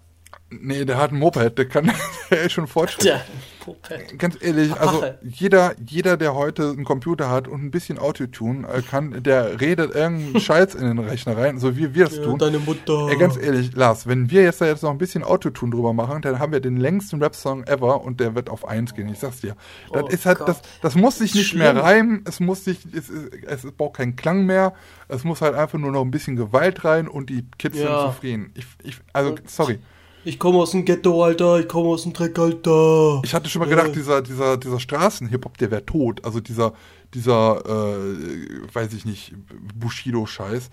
Nee, 0.60 0.84
der 0.84 0.98
hat 0.98 1.12
ein 1.12 1.18
Moped, 1.18 1.56
der 1.58 1.66
kann, 1.68 1.90
der 2.30 2.42
ist 2.42 2.52
schon 2.52 2.66
Fortschritt. 2.66 3.04
Der 3.06 3.24
Moped. 3.66 4.18
Ganz 4.18 4.36
ehrlich, 4.40 4.72
also 4.74 5.04
jeder, 5.22 5.74
jeder, 5.86 6.16
der 6.16 6.34
heute 6.34 6.70
einen 6.70 6.84
Computer 6.84 7.30
hat 7.30 7.46
und 7.48 7.62
ein 7.62 7.70
bisschen 7.70 7.98
Autotune 7.98 8.66
äh, 8.68 8.82
kann, 8.82 9.22
der 9.22 9.60
redet 9.60 9.94
irgendeinen 9.94 10.40
Scheiß 10.40 10.74
in 10.74 10.84
den 10.86 10.98
Rechner 10.98 11.36
rein, 11.36 11.58
so 11.58 11.76
wie 11.76 11.94
wir 11.94 12.06
es 12.06 12.20
tun. 12.20 12.38
deine 12.38 12.58
Mutter. 12.58 13.08
Ey, 13.08 13.16
ganz 13.16 13.36
ehrlich, 13.36 13.74
Lars, 13.74 14.06
wenn 14.06 14.30
wir 14.30 14.42
jetzt 14.42 14.60
da 14.60 14.66
jetzt 14.66 14.82
noch 14.82 14.90
ein 14.90 14.98
bisschen 14.98 15.22
Autotune 15.22 15.70
drüber 15.72 15.92
machen, 15.92 16.22
dann 16.22 16.38
haben 16.40 16.52
wir 16.52 16.60
den 16.60 16.76
längsten 16.76 17.22
Rap-Song 17.22 17.64
ever 17.64 18.02
und 18.02 18.18
der 18.20 18.34
wird 18.34 18.50
auf 18.50 18.66
eins 18.66 18.94
gehen, 18.94 19.08
ich 19.08 19.20
sag's 19.20 19.40
dir. 19.40 19.54
Das 19.92 20.02
Oh 20.02 20.08
ist 20.08 20.26
halt, 20.26 20.38
Gott. 20.38 20.48
das, 20.48 20.62
das 20.82 20.94
muss 20.96 21.18
sich 21.18 21.34
nicht 21.34 21.48
Schlimm. 21.48 21.60
mehr 21.60 21.76
reimen, 21.76 22.24
es 22.26 22.40
muss 22.40 22.64
sich, 22.64 22.80
es, 22.92 23.08
es, 23.46 23.64
es 23.64 23.72
braucht 23.72 23.96
keinen 23.98 24.16
Klang 24.16 24.44
mehr, 24.44 24.74
es 25.08 25.22
muss 25.24 25.40
halt 25.40 25.54
einfach 25.54 25.78
nur 25.78 25.92
noch 25.92 26.02
ein 26.02 26.10
bisschen 26.10 26.34
Gewalt 26.36 26.84
rein 26.84 27.06
und 27.06 27.30
die 27.30 27.46
Kids 27.58 27.78
Ja. 27.78 27.86
sind 28.02 28.12
zufrieden. 28.12 28.50
Ich, 28.54 28.66
ich, 28.82 28.96
also, 29.12 29.36
sorry. 29.46 29.78
Ich 30.24 30.38
komme 30.38 30.58
aus 30.58 30.70
dem 30.70 30.84
Ghetto, 30.84 31.24
Alter. 31.24 31.58
Ich 31.58 31.68
komme 31.68 31.88
aus 31.88 32.04
dem 32.04 32.12
Dreck, 32.12 32.38
Alter. 32.38 33.20
Ich 33.24 33.34
hatte 33.34 33.48
schon 33.48 33.60
mal 33.60 33.68
gedacht, 33.68 33.94
dieser, 33.94 34.22
dieser, 34.22 34.56
dieser 34.56 34.78
Straßen-Hip-Hop, 34.78 35.58
der 35.58 35.70
wäre 35.70 35.84
tot. 35.84 36.24
Also 36.24 36.40
dieser, 36.40 36.74
dieser, 37.12 37.64
äh, 37.66 38.74
weiß 38.74 38.92
ich 38.92 39.04
nicht, 39.04 39.34
Bushido-Scheiß. 39.74 40.70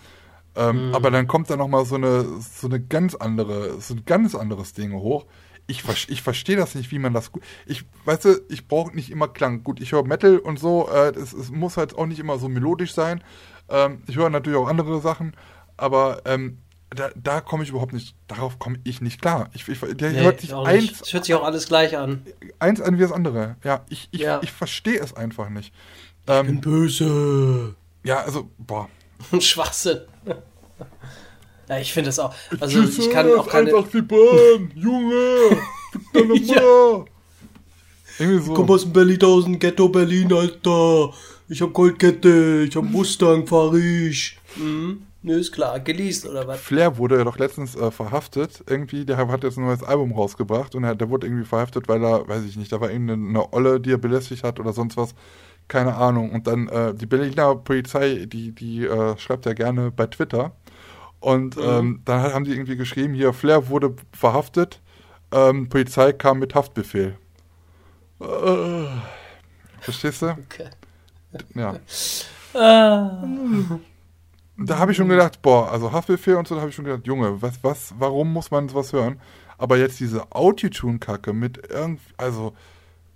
Ähm, 0.56 0.92
Aber 0.94 1.10
dann 1.10 1.28
kommt 1.28 1.50
da 1.50 1.58
noch 1.58 1.68
mal 1.68 1.86
so 1.86 1.96
eine, 1.96 2.26
so 2.40 2.68
eine 2.68 2.80
ganz 2.80 3.16
andere, 3.16 3.82
so 3.82 3.96
ein 3.96 4.04
ganz 4.06 4.36
anderes 4.36 4.74
Ding 4.74 4.94
hoch. 4.94 5.26
Ich, 5.66 5.84
ich 6.10 6.22
verstehe 6.22 6.56
das 6.56 6.76
nicht, 6.76 6.92
wie 6.92 7.00
man 7.00 7.14
das 7.14 7.32
gut. 7.32 7.44
Ich, 7.66 7.86
weißt 8.06 8.26
du, 8.26 8.42
ich 8.50 8.68
brauche 8.68 8.96
nicht 8.96 9.12
immer 9.12 9.28
Klang. 9.28 9.64
Gut, 9.64 9.80
ich 9.80 9.92
höre 9.92 10.04
Metal 10.04 10.38
und 10.38 10.60
so. 10.60 10.90
Äh, 10.90 11.12
es, 11.16 11.34
es 11.34 11.52
muss 11.52 11.78
halt 11.78 11.96
auch 11.96 12.06
nicht 12.06 12.20
immer 12.20 12.38
so 12.40 12.50
melodisch 12.50 12.94
sein. 12.94 13.24
Ähm, 13.68 14.04
ich 14.08 14.16
höre 14.16 14.30
natürlich 14.30 14.60
auch 14.60 14.68
andere 14.68 15.00
Sachen, 15.02 15.36
aber 15.78 16.22
ähm, 16.26 16.58
da, 16.92 17.10
da 17.16 17.42
komme 17.42 17.64
ich 17.64 17.70
überhaupt 17.70 17.94
nicht, 17.94 18.16
darauf 18.28 18.58
komme 18.60 18.80
ich 18.84 19.02
nicht 19.02 19.22
klar. 19.22 19.50
Ich, 19.54 19.68
ich, 19.68 19.80
der 19.80 20.12
Nee, 20.12 20.22
hört 20.22 20.42
sich 20.42 20.50
ich 20.50 20.56
eins 20.56 21.02
Es 21.02 21.14
hört 21.14 21.26
sich 21.26 21.36
auch 21.36 21.44
alles 21.44 21.68
gleich 21.68 21.98
an. 21.98 22.26
eins 22.60 22.82
an 22.82 22.98
wie 22.98 23.02
das 23.02 23.12
andere. 23.12 23.58
Ja, 23.64 23.86
ich, 23.90 24.08
ich, 24.12 24.22
Ja. 24.22 24.40
ich 24.44 24.52
verstehe 24.52 25.00
es 25.00 25.14
einfach 25.16 25.50
nicht. 25.50 25.74
Ähm, 26.28 26.62
Böse. 26.62 27.76
ja, 28.04 28.22
also, 28.22 28.50
boah. 28.58 28.90
Schwachsinn. 29.40 30.00
Ja, 31.68 31.78
ich 31.80 31.94
finde 31.94 32.08
das 32.10 32.18
auch. 32.20 32.34
Also 32.60 32.82
ich 32.82 33.12
kann 33.12 33.32
auch 33.34 33.48
keine. 33.48 33.72
die 33.94 34.02
Bahn, 34.02 34.72
Junge! 34.76 35.58
Mutter! 36.28 37.06
Irgendwie 38.18 38.46
so. 38.46 38.56
aus 38.68 38.82
dem 38.84 38.94
Berlin, 38.94 39.24
aus 39.24 39.44
dem 39.46 39.60
Ghetto 39.60 39.88
Berlin, 39.88 40.34
Alter. 40.34 41.14
Ich 41.48 41.62
hab 41.62 41.74
Goldkette, 41.74 42.66
ich 42.68 42.76
hab 42.76 42.84
Mustang, 42.84 43.46
fahr 43.48 43.74
ich. 43.76 44.38
Mhm. 44.56 45.04
Nö, 45.22 45.38
ist 45.38 45.52
klar. 45.52 45.80
Geleast 45.82 46.26
oder 46.26 46.48
was? 46.48 46.62
Flair 46.62 46.98
wurde 46.98 47.18
ja 47.18 47.24
doch 47.26 47.38
letztens 47.38 47.76
äh, 47.76 47.92
verhaftet. 47.92 48.64
Irgendwie, 48.68 49.06
der 49.06 49.18
hat 49.18 49.44
jetzt 49.44 49.58
ein 49.58 49.66
neues 49.66 49.84
Album 49.84 50.14
rausgebracht 50.14 50.76
und 50.76 50.86
er, 50.86 50.96
der 50.96 51.10
wurde 51.10 51.28
irgendwie 51.28 51.46
verhaftet, 51.46 51.90
weil 51.90 52.04
er, 52.04 52.28
weiß 52.28 52.46
ich 52.46 52.56
nicht, 52.56 52.72
da 52.72 52.80
war 52.80 52.90
irgendeine 52.90 53.52
Olle, 53.54 53.82
die 53.82 53.92
er 53.92 53.98
belästigt 53.98 54.44
hat 54.44 54.60
oder 54.60 54.72
sonst 54.72 54.96
was. 54.96 55.14
Keine 55.68 55.96
Ahnung. 55.96 56.32
Und 56.32 56.48
dann 56.48 56.70
äh, 56.70 56.94
die 56.94 57.06
Berliner 57.06 57.56
Polizei, 57.56 58.26
die, 58.28 58.54
die 58.54 58.86
äh, 58.86 59.18
schreibt 59.18 59.46
ja 59.46 59.54
gerne 59.54 59.92
bei 59.92 60.08
Twitter. 60.08 60.54
Und 61.20 61.58
ähm, 61.62 62.02
dann 62.06 62.34
haben 62.34 62.46
die 62.46 62.52
irgendwie 62.52 62.78
geschrieben, 62.78 63.14
hier, 63.14 63.34
Flair 63.34 63.68
wurde 63.68 63.94
verhaftet, 64.14 64.80
ähm, 65.34 65.68
Polizei 65.68 66.14
kam 66.14 66.40
mit 66.40 66.56
Haftbefehl. 66.56 67.18
Äh, 68.22 68.86
verstehst 69.82 70.22
du? 70.22 70.28
Okay. 70.30 70.70
Ja. 71.56 71.76
Ah, 72.52 73.22
Da 74.62 74.78
habe 74.78 74.92
ich 74.92 74.98
schon 74.98 75.08
gedacht, 75.08 75.42
boah, 75.42 75.72
also 75.72 75.94
Haftbefehl 75.94 76.36
und 76.36 76.48
so, 76.48 76.56
da 76.56 76.62
habe 76.62 76.70
ich 76.70 76.76
schon 76.76 76.84
gedacht, 76.84 77.08
Junge, 77.08 77.42
was, 77.42 77.64
was, 77.64 77.94
warum 77.98 78.34
muss 78.34 78.52
man 78.52 78.68
sowas 78.68 78.92
hören? 78.92 79.20
Aber 79.58 79.78
jetzt 79.78 80.00
diese 80.02 80.32
Autotune-Kacke 80.34 81.32
mit 81.32 81.70
irgendwie, 81.70 82.04
also, 82.18 82.54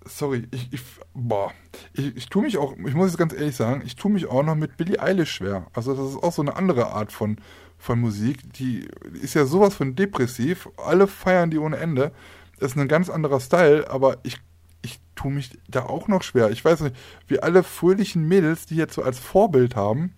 sorry, 0.06 0.48
ich, 0.52 0.72
ich 0.72 0.82
boah, 1.14 1.52
ich, 1.94 2.15
ich 2.15 2.30
tue 2.30 2.44
mich 2.44 2.57
auch, 2.57 2.76
ich 2.78 2.94
muss 2.94 3.10
jetzt 3.10 3.18
ganz 3.18 3.34
ehrlich 3.34 3.57
sagen, 3.57 3.84
ich 3.86 3.98
tue 3.98 4.11
mich 4.11 4.28
auch 4.28 4.44
noch 4.44 4.56
mit 4.56 4.78
Billie 4.78 5.02
Eilish 5.02 5.32
schwer. 5.32 5.68
Also 5.74 5.94
das 5.94 6.11
ist 6.11 6.24
auch 6.24 6.32
so 6.32 6.41
eine 6.41 6.56
andere 6.56 6.88
Art 6.88 7.11
von, 7.11 7.38
von 7.78 7.99
Musik, 7.99 8.53
die 8.53 8.88
ist 9.22 9.34
ja 9.34 9.45
sowas 9.45 9.76
von 9.76 9.95
depressiv, 9.95 10.70
alle 10.78 11.07
feiern 11.07 11.52
die 11.52 11.57
ohne 11.57 11.76
Ende. 11.76 12.14
Das 12.60 12.72
ist 12.72 12.78
ein 12.78 12.88
ganz 12.88 13.10
anderer 13.10 13.41
Style, 13.41 13.90
aber 13.90 14.18
ich, 14.24 14.38
ich 14.82 15.02
tue 15.15 15.32
mich 15.32 15.57
da 15.68 15.84
auch 15.84 16.07
noch 16.07 16.24
schwer. 16.24 16.52
Ich 16.52 16.64
weiß 16.64 16.82
nicht, 16.82 16.95
wie 17.28 17.41
alle 17.41 17.64
fröhlichen 17.64 18.28
Mädels, 18.30 18.65
die 18.65 18.78
jetzt 18.78 18.94
so 18.94 19.03
als 19.03 19.20
Vorbild 19.20 19.76
haben, 19.76 20.14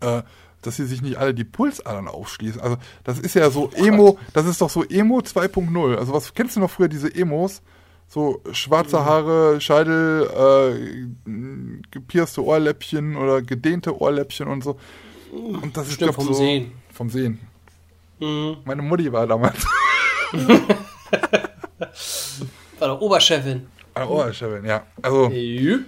äh, 0.00 0.22
dass 0.66 0.76
sie 0.76 0.86
sich 0.86 1.02
nicht 1.02 1.16
alle 1.18 1.34
die 1.34 1.44
Pulsadern 1.44 2.08
aufschließen. 2.08 2.60
Also 2.60 2.76
das 3.04 3.18
ist 3.18 3.34
ja 3.34 3.50
so 3.50 3.70
Emo, 3.74 4.18
das 4.32 4.46
ist 4.46 4.60
doch 4.60 4.70
so 4.70 4.84
Emo 4.84 5.18
2.0. 5.18 5.96
Also 5.96 6.12
was 6.12 6.34
kennst 6.34 6.56
du 6.56 6.60
noch 6.60 6.70
früher 6.70 6.88
diese 6.88 7.14
Emos? 7.14 7.62
So 8.06 8.42
schwarze 8.52 9.04
Haare, 9.04 9.60
Scheidel, 9.60 10.28
äh, 11.26 11.30
gepierste 11.90 12.44
Ohrläppchen 12.44 13.16
oder 13.16 13.42
gedehnte 13.42 13.98
Ohrläppchen 13.98 14.46
und 14.48 14.62
so. 14.62 14.78
Und 15.32 15.76
das 15.76 15.88
ist 15.88 15.94
Stimmt, 15.94 16.12
glaub, 16.12 16.24
vom 16.26 16.34
so, 16.34 16.34
Sehen. 16.34 16.72
Vom 16.92 17.10
Sehen. 17.10 17.40
Mhm. 18.20 18.58
Meine 18.64 18.82
Mutti 18.82 19.10
war 19.12 19.26
damals 19.26 19.66
War 22.78 22.88
doch 22.88 23.00
Oberchefin. 23.00 23.66
eine 23.94 24.08
Ohrschäbeln, 24.08 24.64
ja. 24.64 24.84
Also 25.02 25.28
Jü. 25.28 25.84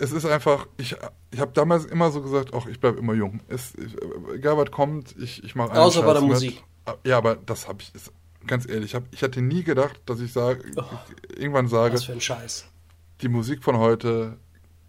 es 0.00 0.12
ist 0.12 0.24
einfach, 0.24 0.66
ich, 0.78 0.96
ich 1.32 1.40
habe 1.40 1.52
damals 1.52 1.86
immer 1.86 2.10
so 2.10 2.22
gesagt, 2.22 2.50
ach, 2.54 2.66
ich 2.66 2.78
bleibe 2.78 2.98
immer 2.98 3.14
jung. 3.14 3.40
Es, 3.48 3.72
ich, 3.74 3.96
egal 4.34 4.56
was 4.56 4.70
kommt, 4.70 5.14
ich, 5.18 5.42
ich 5.42 5.54
mache 5.54 5.72
Außer 5.72 6.02
bei 6.02 6.12
der 6.12 6.22
Musik. 6.22 6.62
Ja, 7.06 7.18
aber 7.18 7.36
das 7.36 7.68
habe 7.68 7.82
ich, 7.82 7.94
ist, 7.94 8.12
ganz 8.46 8.68
ehrlich, 8.68 8.86
ich, 8.90 8.94
hab, 8.94 9.04
ich 9.12 9.22
hatte 9.22 9.40
nie 9.40 9.62
gedacht, 9.62 10.00
dass 10.06 10.20
ich 10.20 10.32
sage, 10.32 10.64
irgendwann 11.36 11.68
sage, 11.68 11.94
Was 11.94 12.04
für 12.04 12.12
ein 12.12 12.20
Scheiß. 12.20 12.66
die 13.22 13.28
Musik 13.28 13.62
von 13.64 13.78
heute 13.78 14.36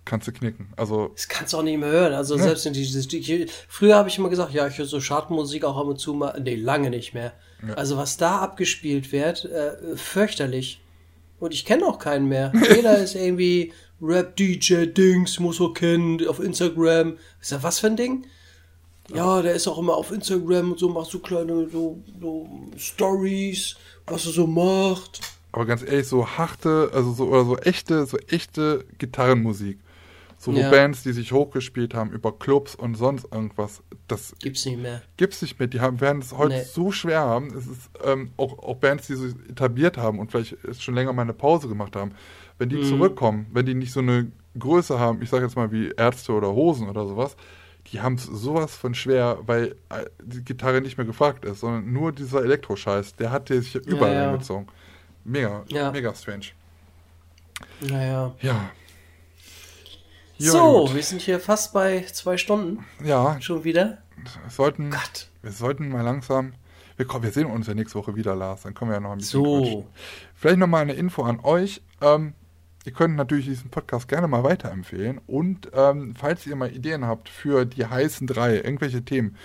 kannst 0.06 0.28
du 0.28 0.34
knicken. 0.34 0.74
Also, 0.76 1.10
Das 1.16 1.30
kannst 1.30 1.54
du 1.54 1.58
auch 1.58 1.64
nicht 1.64 1.80
mehr 1.80 1.90
hören. 1.90 2.14
Also 2.14 2.38
selbst 2.38 2.66
in 2.66 2.74
dieses, 2.74 3.08
die, 3.08 3.48
früher 3.70 3.96
habe 3.96 4.10
ich 4.10 4.18
immer 4.18 4.30
gesagt, 4.30 4.54
ja, 4.54 4.68
ich 4.68 4.78
höre 4.78 4.86
so 4.86 5.00
Chartmusik 5.00 5.64
auch 5.64 5.78
ab 5.78 5.86
und 5.86 5.98
zu 5.98 6.14
mal. 6.14 6.38
Nee, 6.42 6.56
lange 6.56 6.90
nicht 6.90 7.14
mehr. 7.14 7.34
Also 7.78 7.96
was 7.96 8.18
da 8.18 8.40
abgespielt 8.40 9.14
wird, 9.14 9.46
äh, 9.46 9.96
fürchterlich. 9.96 10.82
Und 11.40 11.54
ich 11.54 11.64
kenne 11.64 11.86
auch 11.86 12.00
keinen 12.00 12.28
mehr. 12.28 12.52
Jeder 12.76 12.98
ist 12.98 13.16
irgendwie 13.16 13.72
Rap-DJ-Dings, 14.02 15.40
muss 15.40 15.60
er 15.60 15.74
kennen, 15.74 16.26
auf 16.28 16.40
Instagram. 16.40 17.18
Ist 17.42 17.52
ja 17.52 17.62
was 17.64 17.80
für 17.80 17.88
ein 17.88 17.96
Ding? 17.98 18.26
Ja, 19.14 19.42
der 19.42 19.54
ist 19.54 19.68
auch 19.68 19.78
immer 19.78 19.96
auf 19.96 20.12
Instagram 20.12 20.72
und 20.72 20.80
so, 20.80 20.90
macht 20.90 21.12
so 21.12 21.20
kleine 21.20 21.70
so, 21.70 22.02
so 22.22 22.48
Stories, 22.78 23.76
was 24.08 24.26
er 24.26 24.32
so 24.32 24.48
macht. 24.48 25.20
aber 25.52 25.66
ganz 25.66 25.84
ehrlich, 25.84 26.08
so 26.08 26.26
harte, 26.28 26.90
also 26.94 27.12
so, 27.14 27.28
oder 27.28 27.44
so 27.46 27.58
echte, 27.58 28.06
so 28.06 28.18
echte 28.30 28.86
Gitarrenmusik. 28.98 29.80
So 30.38 30.52
Ja. 30.52 30.70
Bands, 30.72 31.04
die 31.04 31.14
sich 31.14 31.32
hochgespielt 31.32 31.94
haben 31.94 32.12
über 32.12 32.38
Clubs 32.38 32.76
und 32.76 32.96
sonst 32.96 33.28
irgendwas, 33.32 33.82
das 34.10 34.34
Gibt's 34.40 34.66
nicht 34.66 34.82
mehr. 34.82 35.02
gibt's 35.16 35.42
nicht 35.42 35.58
mehr. 35.58 35.68
Die 35.70 35.80
haben, 35.80 36.02
werden 36.02 36.22
es 36.22 36.34
heute 36.38 36.56
Nee. 36.56 36.64
so 36.64 36.92
schwer 36.92 37.22
haben. 37.22 37.48
Es 37.56 37.66
ist 37.68 37.90
ähm, 38.04 38.32
auch, 38.36 38.60
auch 38.60 38.76
Bands, 38.76 39.08
die 39.08 39.16
sich 39.16 39.34
etabliert 39.50 39.98
haben 39.98 40.20
und 40.20 40.32
vielleicht 40.32 40.58
schon 40.82 40.96
länger 40.96 41.14
mal 41.14 41.22
eine 41.22 41.34
Pause 41.34 41.70
gemacht 41.70 41.96
haben. 41.96 42.12
Wenn 42.70 42.78
Mhm. 42.80 42.82
die 42.84 42.90
zurückkommen, 42.90 43.48
wenn 43.52 43.66
die 43.66 43.74
nicht 43.74 43.92
so 43.92 44.00
eine 44.00 44.32
Größe 44.58 45.00
haben, 45.00 45.22
ich 45.22 45.30
sage 45.30 45.44
jetzt 45.46 45.56
mal 45.56 45.72
wie 45.72 45.90
Ärzte 45.98 46.32
oder 46.34 46.54
Hosen 46.54 46.88
oder 46.90 47.06
sowas, 47.08 47.36
die 47.88 48.00
haben 48.02 48.16
es 48.16 48.24
sowas 48.24 48.76
von 48.76 48.94
schwer, 48.96 49.40
weil 49.46 49.76
äh, 49.90 50.06
die 50.24 50.44
Gitarre 50.44 50.80
nicht 50.82 50.98
mehr 50.98 51.06
gefragt 51.06 51.44
ist, 51.44 51.60
sondern 51.60 51.92
nur 51.92 52.12
dieser 52.14 52.42
Elektroscheiß, 52.44 53.16
der 53.16 53.32
hat 53.32 53.50
sich 53.50 53.76
überall 53.76 54.14
ja. 54.14 54.30
reingezogen. 54.32 54.68
Mega, 55.26 55.64
Ja. 55.68 55.92
mega 55.92 56.14
strange. 56.16 56.46
Naja. 57.82 58.34
Ja. 58.42 58.70
Ja, 60.38 60.52
so, 60.52 60.86
gut. 60.86 60.96
wir 60.96 61.04
sind 61.04 61.22
hier 61.22 61.40
fast 61.40 61.74
bei 61.74 62.02
zwei 62.12 62.38
Stunden. 62.38 62.84
Ja, 63.04 63.38
Schon 63.42 63.64
wieder. 63.64 64.00
wir 64.16 64.50
sollten, 64.50 64.90
Gott. 64.90 65.30
wir 65.42 65.52
sollten 65.52 65.90
mal 65.90 66.02
langsam. 66.02 66.54
Wir, 66.98 67.06
kommen, 67.06 67.24
wir 67.24 67.32
sehen 67.32 67.48
uns 67.48 67.68
ja 67.68 67.74
nächste 67.74 67.98
Woche 67.98 68.16
wieder, 68.16 68.36
Lars. 68.36 68.64
Dann 68.64 68.74
können 68.74 68.92
wir 68.92 68.96
ja 68.96 69.00
noch 69.02 69.12
ein 69.12 69.18
bisschen 69.20 69.44
So. 69.44 69.60
quatschen. 69.62 69.84
Vielleicht 70.36 70.60
nochmal 70.60 70.82
eine 70.84 70.94
Info 70.94 71.24
an 71.24 71.40
euch. 71.42 71.82
Ähm, 72.02 72.34
ihr 72.86 72.92
könnt 72.92 73.16
natürlich 73.16 73.46
diesen 73.46 73.70
Podcast 73.70 74.08
gerne 74.08 74.28
mal 74.28 74.44
weiterempfehlen. 74.44 75.20
Und 75.28 75.72
ähm, 75.74 76.14
falls 76.16 76.46
ihr 76.48 76.56
mal 76.56 76.72
Ideen 76.72 77.06
habt 77.06 77.30
für 77.30 77.66
die 77.66 77.86
heißen 77.86 78.28
drei, 78.28 78.56
irgendwelche 78.56 79.04
Themen, 79.04 79.36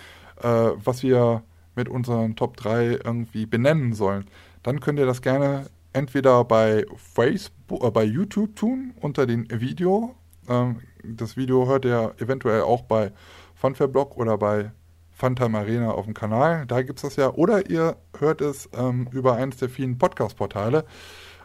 äh, 0.43 0.49
was 0.49 1.03
wir 1.03 1.43
mit 1.75 1.89
unseren 1.89 2.37
Top 2.37 2.57
3 2.57 3.01
irgendwie 3.05 3.47
benennen 3.47 3.93
sollen, 3.93 4.27
dann 4.63 4.81
könnt 4.81 4.99
ihr 4.99 5.07
das 5.07 5.23
gerne 5.23 5.67
entweder 5.93 6.45
bei 6.45 6.85
Facebook, 6.97 7.85
äh, 7.85 7.91
bei 7.91 8.05
YouTube 8.05 8.57
tun, 8.57 8.93
unter 9.01 9.27
dem 9.27 9.49
Video. 9.51 10.15
Ähm, 10.49 10.81
das 11.05 11.37
Video 11.37 11.67
hört 11.67 11.85
ihr 11.85 12.15
eventuell 12.19 12.63
auch 12.63 12.83
bei 12.83 13.13
Funfair-Blog 13.55 14.17
oder 14.17 14.37
bei 14.37 14.73
Funtime 15.13 15.59
Arena 15.59 15.91
auf 15.91 16.05
dem 16.05 16.15
Kanal. 16.15 16.65
Da 16.67 16.83
gibt 16.83 16.99
es 16.99 17.03
das 17.03 17.17
ja. 17.17 17.33
Oder 17.33 17.69
ihr 17.69 17.97
hört 18.19 18.41
es 18.41 18.69
ähm, 18.73 19.09
über 19.11 19.35
eines 19.35 19.57
der 19.57 19.69
vielen 19.69 19.99
Podcast-Portale. 19.99 20.85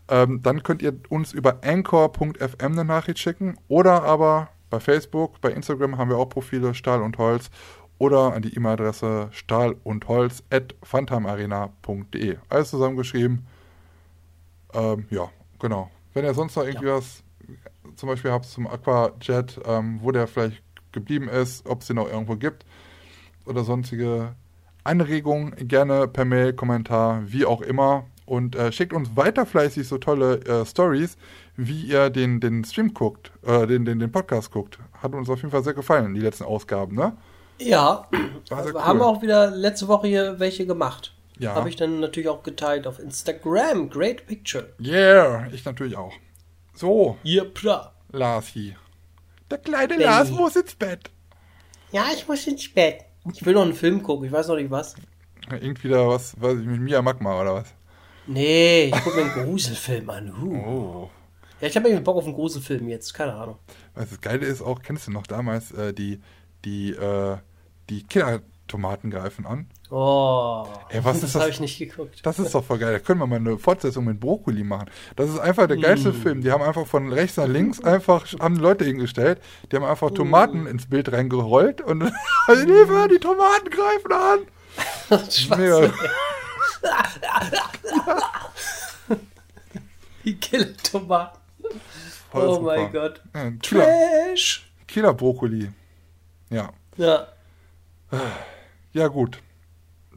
Ähm, 0.10 0.42
dann 0.42 0.64
könnt 0.64 0.82
ihr 0.82 0.94
uns 1.10 1.34
über 1.34 1.60
anchor.fm 1.64 2.72
eine 2.72 2.86
Nachricht 2.86 3.20
schicken. 3.20 3.58
Oder 3.68 4.04
aber 4.04 4.50
bei 4.70 4.80
Facebook, 4.80 5.40
bei 5.42 5.52
Instagram 5.52 5.98
haben 5.98 6.10
wir 6.10 6.18
auch 6.18 6.30
Profile 6.30 6.74
Stahl 6.74 7.02
und 7.02 7.18
Holz. 7.18 7.50
Oder 8.00 8.34
an 8.34 8.42
die 8.42 8.56
E-Mail-Adresse 8.56 9.30
stahl 9.32 9.76
und 9.84 10.08
Holz 10.08 10.44
at 10.50 10.76
phantomarena.de. 10.84 12.38
Alles 12.50 12.70
zusammengeschrieben. 12.70 13.46
Ähm, 14.74 15.06
ja, 15.10 15.30
genau. 15.60 15.90
Wenn 16.14 16.26
ihr 16.26 16.34
sonst 16.34 16.56
noch 16.56 16.66
irgendwie 16.66 16.88
was, 16.88 17.24
zum 17.96 18.10
Beispiel 18.10 18.32
habt 18.32 18.46
zum 18.46 18.68
Aquajet, 18.68 19.60
ähm, 19.66 20.00
wo 20.02 20.12
der 20.12 20.28
vielleicht 20.28 20.64
geblieben 20.92 21.30
ist, 21.30 21.68
ob 21.68 21.82
es 21.82 21.88
den 21.88 21.96
noch 21.96 22.08
irgendwo 22.08 22.36
gibt 22.36 22.66
oder 23.46 23.64
sonstige 23.64 24.36
Anregungen, 24.84 25.56
gerne 25.68 26.08
per 26.08 26.26
Mail, 26.26 26.54
Kommentar, 26.54 27.24
wie 27.26 27.46
auch 27.46 27.62
immer. 27.62 28.06
Und 28.34 28.56
äh, 28.56 28.72
schickt 28.72 28.94
uns 28.94 29.16
weiter 29.16 29.46
fleißig 29.46 29.88
so 29.88 30.00
tolle 30.00 30.40
äh, 30.46 30.66
Stories, 30.66 31.18
wie 31.56 31.84
ihr 31.84 32.10
den, 32.10 32.40
den 32.40 32.64
Stream 32.66 32.92
guckt, 32.92 33.32
äh, 33.46 33.68
den, 33.68 33.86
den, 33.86 34.00
den 34.00 34.12
Podcast 34.12 34.50
guckt. 34.50 34.80
Hat 35.04 35.14
uns 35.14 35.30
auf 35.30 35.38
jeden 35.38 35.52
Fall 35.52 35.64
sehr 35.64 35.76
gefallen, 35.76 36.16
die 36.16 36.20
letzten 36.22 36.46
Ausgaben, 36.46 36.96
ne? 36.96 37.16
Ja, 37.60 38.08
sehr 38.50 38.74
wir 38.74 38.84
haben 38.84 39.02
cool. 39.02 39.06
auch 39.06 39.22
wieder 39.22 39.52
letzte 39.52 39.88
Woche 39.88 40.08
hier 40.08 40.40
welche 40.40 40.66
gemacht. 40.66 41.14
Ja. 41.38 41.54
Habe 41.54 41.70
ich 41.70 41.76
dann 41.76 42.00
natürlich 42.00 42.28
auch 42.28 42.42
geteilt 42.42 42.88
auf 42.88 42.98
Instagram. 42.98 43.92
Great 43.92 44.26
Picture. 44.26 44.74
Yeah, 44.80 45.48
ich 45.52 45.64
natürlich 45.64 45.96
auch. 45.96 46.14
So, 46.74 47.20
Ja, 47.22 47.44
pra. 47.44 47.94
Lars 48.12 48.48
hier. 48.48 48.78
Der 49.52 49.60
kleine 49.60 49.90
Benny. 49.90 50.06
Lars 50.06 50.32
muss 50.32 50.56
ins 50.56 50.74
Bett. 50.74 51.12
Ja, 51.92 52.06
ich 52.16 52.28
muss 52.28 52.48
ins 52.48 52.68
Bett. 52.68 53.02
Ich 53.32 53.46
will 53.46 53.54
noch 53.54 53.62
einen 53.62 53.76
Film 53.76 54.02
gucken, 54.02 54.26
ich 54.26 54.32
weiß 54.32 54.48
noch 54.48 54.56
nicht 54.56 54.72
was. 54.72 54.96
Irgendwie 55.52 55.90
da 55.90 56.08
was, 56.08 56.42
weiß 56.42 56.58
ich, 56.58 56.66
mit 56.66 56.82
Mia 56.82 57.04
Magma 57.04 57.40
oder 57.40 57.54
was? 57.54 57.68
Nee, 58.28 58.86
ich 58.86 59.04
gucke 59.04 59.18
mir 59.18 59.24
einen 59.34 59.46
Gruselfilm 59.46 60.10
an. 60.10 60.34
Huh. 60.42 60.56
Oh. 60.58 61.10
Ja, 61.62 61.68
ich 61.68 61.76
habe 61.76 61.88
irgendwie 61.88 62.04
Bock 62.04 62.18
auf 62.18 62.26
einen 62.26 62.34
Gruselfilm 62.34 62.90
jetzt, 62.90 63.14
keine 63.14 63.34
Ahnung. 63.34 63.58
Was 63.96 64.10
das 64.10 64.22
Geile 64.22 64.46
ist 64.46 64.62
auch, 64.62 64.82
kennst 64.82 65.08
du 65.08 65.12
noch 65.12 65.28
damals 65.28 65.72
äh, 65.72 65.94
die, 65.94 66.20
die, 66.66 66.92
äh, 66.92 67.38
die 67.90 68.04
Killertomaten 68.04 69.12
greifen 69.12 69.46
an? 69.46 69.68
Oh, 69.90 70.66
Ey, 70.90 71.04
was 71.06 71.20
das 71.22 71.34
das? 71.34 71.42
habe 71.42 71.52
ich 71.52 71.60
nicht 71.60 71.78
geguckt. 71.78 72.20
Das 72.24 72.40
ist 72.40 72.54
doch 72.56 72.64
voll 72.64 72.80
geil. 72.80 72.94
Da 72.94 73.00
können 73.00 73.20
wir 73.20 73.28
mal 73.28 73.36
eine 73.38 73.58
Fortsetzung 73.58 74.06
mit 74.06 74.20
Brokkoli 74.20 74.64
machen. 74.64 74.90
Das 75.16 75.30
ist 75.30 75.40
einfach 75.40 75.68
der 75.68 75.78
geilste 75.78 76.10
Mm. 76.10 76.22
Film. 76.22 76.42
Die 76.42 76.52
haben 76.52 76.64
einfach 76.64 76.88
von 76.88 77.14
rechts 77.14 77.38
nach 77.38 77.48
links 77.48 77.82
einfach, 77.82 78.26
haben 78.40 78.56
Leute 78.58 78.84
hingestellt, 78.86 79.40
die 79.72 79.76
haben 79.76 79.86
einfach 79.86 80.12
Mm. 80.12 80.16
Tomaten 80.16 80.66
ins 80.68 80.88
Bild 80.88 81.12
reingerollt 81.12 81.82
und 81.82 82.02
Hilfe, 82.48 83.08
die 83.12 83.20
Tomaten 83.20 83.70
greifen 83.70 84.12
an. 84.12 84.40
Mega. 85.60 85.94
Die 90.24 90.36
Killer-Tomaten. 90.40 91.40
Oh 92.34 92.56
super. 92.56 92.62
mein 92.78 92.92
Gott. 92.92 93.22
Ja, 93.34 93.52
Killer, 93.62 93.86
Trash. 93.86 94.72
Killer 94.88 95.14
Brokkoli. 95.14 95.72
Ja. 96.50 96.72
Ja. 96.98 97.28
Ja, 98.94 99.08
gut. 99.08 99.42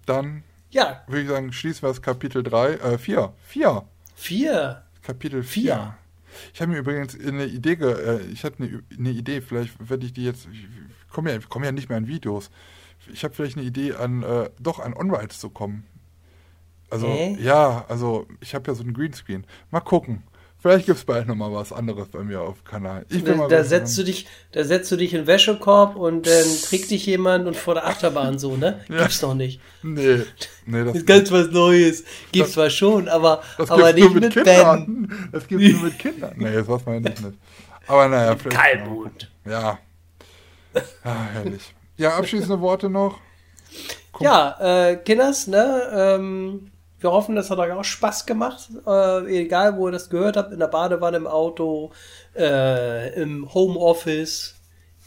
Dann 0.04 0.44
Ja, 0.70 1.02
würde 1.06 1.22
ich 1.22 1.28
sagen, 1.28 1.52
schließen 1.52 1.82
wir 1.82 1.88
das 1.88 2.02
Kapitel 2.02 2.42
3, 2.42 2.74
äh, 2.74 2.98
4. 2.98 3.32
4. 3.42 3.88
vier. 4.14 4.82
Kapitel 5.02 5.42
4. 5.42 5.62
Vier. 5.62 5.96
Ich 6.52 6.60
habe 6.60 6.72
mir 6.72 6.78
übrigens 6.78 7.18
eine 7.18 7.46
Idee, 7.46 7.76
ge 7.76 7.90
äh, 7.92 8.20
ich 8.26 8.44
hatte 8.44 8.62
eine, 8.62 8.82
eine 8.96 9.10
Idee, 9.10 9.40
vielleicht 9.40 9.88
werde 9.88 10.04
ich 10.06 10.12
die 10.12 10.24
jetzt, 10.24 10.46
ich 10.52 10.66
komme 11.10 11.32
ja, 11.32 11.38
komm 11.48 11.64
ja 11.64 11.72
nicht 11.72 11.88
mehr 11.88 11.98
an 11.98 12.06
Videos. 12.06 12.50
Ich 13.12 13.24
habe 13.24 13.34
vielleicht 13.34 13.56
eine 13.56 13.66
Idee, 13.66 13.94
an 13.94 14.22
äh, 14.22 14.50
doch 14.60 14.78
an 14.80 14.94
On-Rides 14.94 15.38
zu 15.38 15.48
kommen. 15.50 15.86
Also, 16.90 17.08
Hä? 17.08 17.36
ja, 17.40 17.84
also 17.88 18.26
ich 18.40 18.54
habe 18.54 18.68
ja 18.68 18.74
so 18.74 18.82
einen 18.82 18.94
Greenscreen. 18.94 19.44
Mal 19.70 19.80
gucken. 19.80 20.22
Vielleicht 20.58 20.86
gibt 20.86 20.98
es 20.98 21.04
bald 21.04 21.28
nochmal 21.28 21.52
was 21.52 21.72
anderes 21.72 22.08
bei 22.08 22.24
mir 22.24 22.40
auf 22.40 22.56
dem 22.60 22.64
Kanal. 22.64 23.06
Ich 23.08 23.22
bin 23.22 23.32
Da, 23.34 23.36
mal 23.36 23.48
da 23.48 23.62
setzt 23.62 23.96
du 23.98 24.02
dich, 24.02 24.26
da 24.52 24.64
setzt 24.64 24.90
du 24.90 24.96
dich 24.96 25.12
in 25.12 25.20
den 25.20 25.26
Wäschekorb 25.26 25.96
und 25.96 26.26
dann 26.26 26.46
trägt 26.64 26.90
dich 26.90 27.06
jemand 27.06 27.46
und 27.46 27.56
vor 27.56 27.74
der 27.74 27.86
Achterbahn 27.86 28.38
so, 28.38 28.56
ne? 28.56 28.80
Gibt's 28.88 29.22
noch 29.22 29.34
nicht. 29.34 29.60
Nee, 29.82 30.22
nee, 30.64 30.84
das, 30.84 30.86
Das 30.94 30.96
ist 30.96 31.06
ganz 31.06 31.30
was 31.30 31.50
Neues. 31.50 32.04
Gibt's 32.32 32.52
zwar 32.52 32.70
schon, 32.70 33.08
aber, 33.08 33.42
das 33.58 33.70
aber 33.70 33.92
gibt's 33.92 34.14
nicht 34.14 34.34
mit, 34.36 34.44
Ben. 34.44 34.44
Kindern. 34.44 35.28
Das 35.30 35.46
gibt 35.46 35.62
nur 35.62 35.82
mit 35.82 35.98
Kindern. 35.98 36.34
Nee, 36.36 36.52
das 36.54 36.66
weiß 36.66 36.86
man 36.86 36.94
ja 36.96 37.10
nicht 37.10 37.22
mit. 37.22 37.34
Aber 37.86 38.08
naja, 38.08 38.34
vielleicht. 38.36 38.56
Kalbhut. 38.56 39.30
Ja. 39.44 39.78
Ja, 41.04 41.28
herrlich. 41.32 41.74
Ja, 41.96 42.16
abschließende 42.16 42.60
Worte 42.60 42.88
noch. 42.90 43.20
Ja, 44.20 44.88
äh, 44.88 44.96
Kinders, 44.96 45.46
ne? 45.46 45.82
Ähm, 45.92 46.70
wir 47.00 47.10
hoffen, 47.12 47.36
das 47.36 47.50
hat 47.50 47.58
euch 47.58 47.72
auch 47.72 47.84
Spaß 47.84 48.26
gemacht. 48.26 48.68
Äh, 48.86 49.42
egal, 49.42 49.76
wo 49.76 49.88
ihr 49.88 49.92
das 49.92 50.08
gehört 50.08 50.36
habt, 50.36 50.52
in 50.52 50.58
der 50.58 50.68
Badewanne, 50.68 51.16
im 51.18 51.26
Auto, 51.26 51.92
äh, 52.34 53.12
im 53.20 53.52
Homeoffice, 53.52 54.54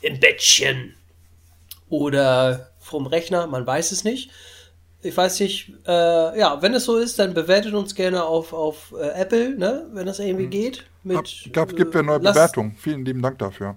im 0.02 0.20
Bettchen 0.20 0.96
oder 1.90 2.70
vom 2.80 3.08
Rechner, 3.08 3.48
man 3.48 3.66
weiß 3.66 3.92
es 3.92 4.04
nicht. 4.04 4.30
Ich 5.02 5.16
weiß 5.16 5.40
nicht, 5.40 5.72
äh, 5.88 6.40
ja, 6.40 6.62
wenn 6.62 6.74
es 6.74 6.84
so 6.86 6.98
ist, 6.98 7.20
dann 7.20 7.34
bewertet 7.34 7.74
uns 7.74 7.96
gerne 7.96 8.24
auf, 8.24 8.52
auf 8.52 8.94
äh, 9.00 9.08
Apple, 9.22 9.58
ne? 9.58 9.88
Wenn 9.94 10.06
das 10.06 10.20
irgendwie 10.20 10.48
geht. 10.48 10.86
Mit, 11.04 11.18
Hab, 11.18 11.54
gab, 11.54 11.76
gibt 11.76 11.96
ja 11.96 12.04
neue 12.04 12.18
lasst- 12.18 12.36
Bewertungen. 12.36 12.76
Vielen 12.78 13.06
lieben 13.06 13.22
Dank 13.22 13.40
dafür. 13.40 13.76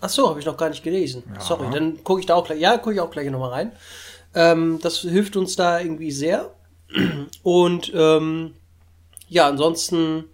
Ach 0.00 0.08
so, 0.08 0.28
habe 0.28 0.40
ich 0.40 0.44
noch 0.46 0.56
gar 0.56 0.68
nicht 0.68 0.82
gelesen. 0.82 1.22
Sorry, 1.38 1.66
dann 1.72 2.02
gucke 2.02 2.20
ich 2.20 2.26
da 2.26 2.34
auch 2.34 2.44
gleich. 2.44 2.58
Ja, 2.60 2.76
gucke 2.76 2.94
ich 2.94 3.00
auch 3.00 3.10
gleich 3.10 3.30
nochmal 3.30 3.50
rein. 3.50 3.72
Ähm, 4.34 4.80
das 4.82 4.98
hilft 4.98 5.36
uns 5.36 5.54
da 5.56 5.78
irgendwie 5.80 6.10
sehr. 6.10 6.50
Und 7.42 7.92
ähm, 7.94 8.54
ja, 9.28 9.48
ansonsten 9.48 10.24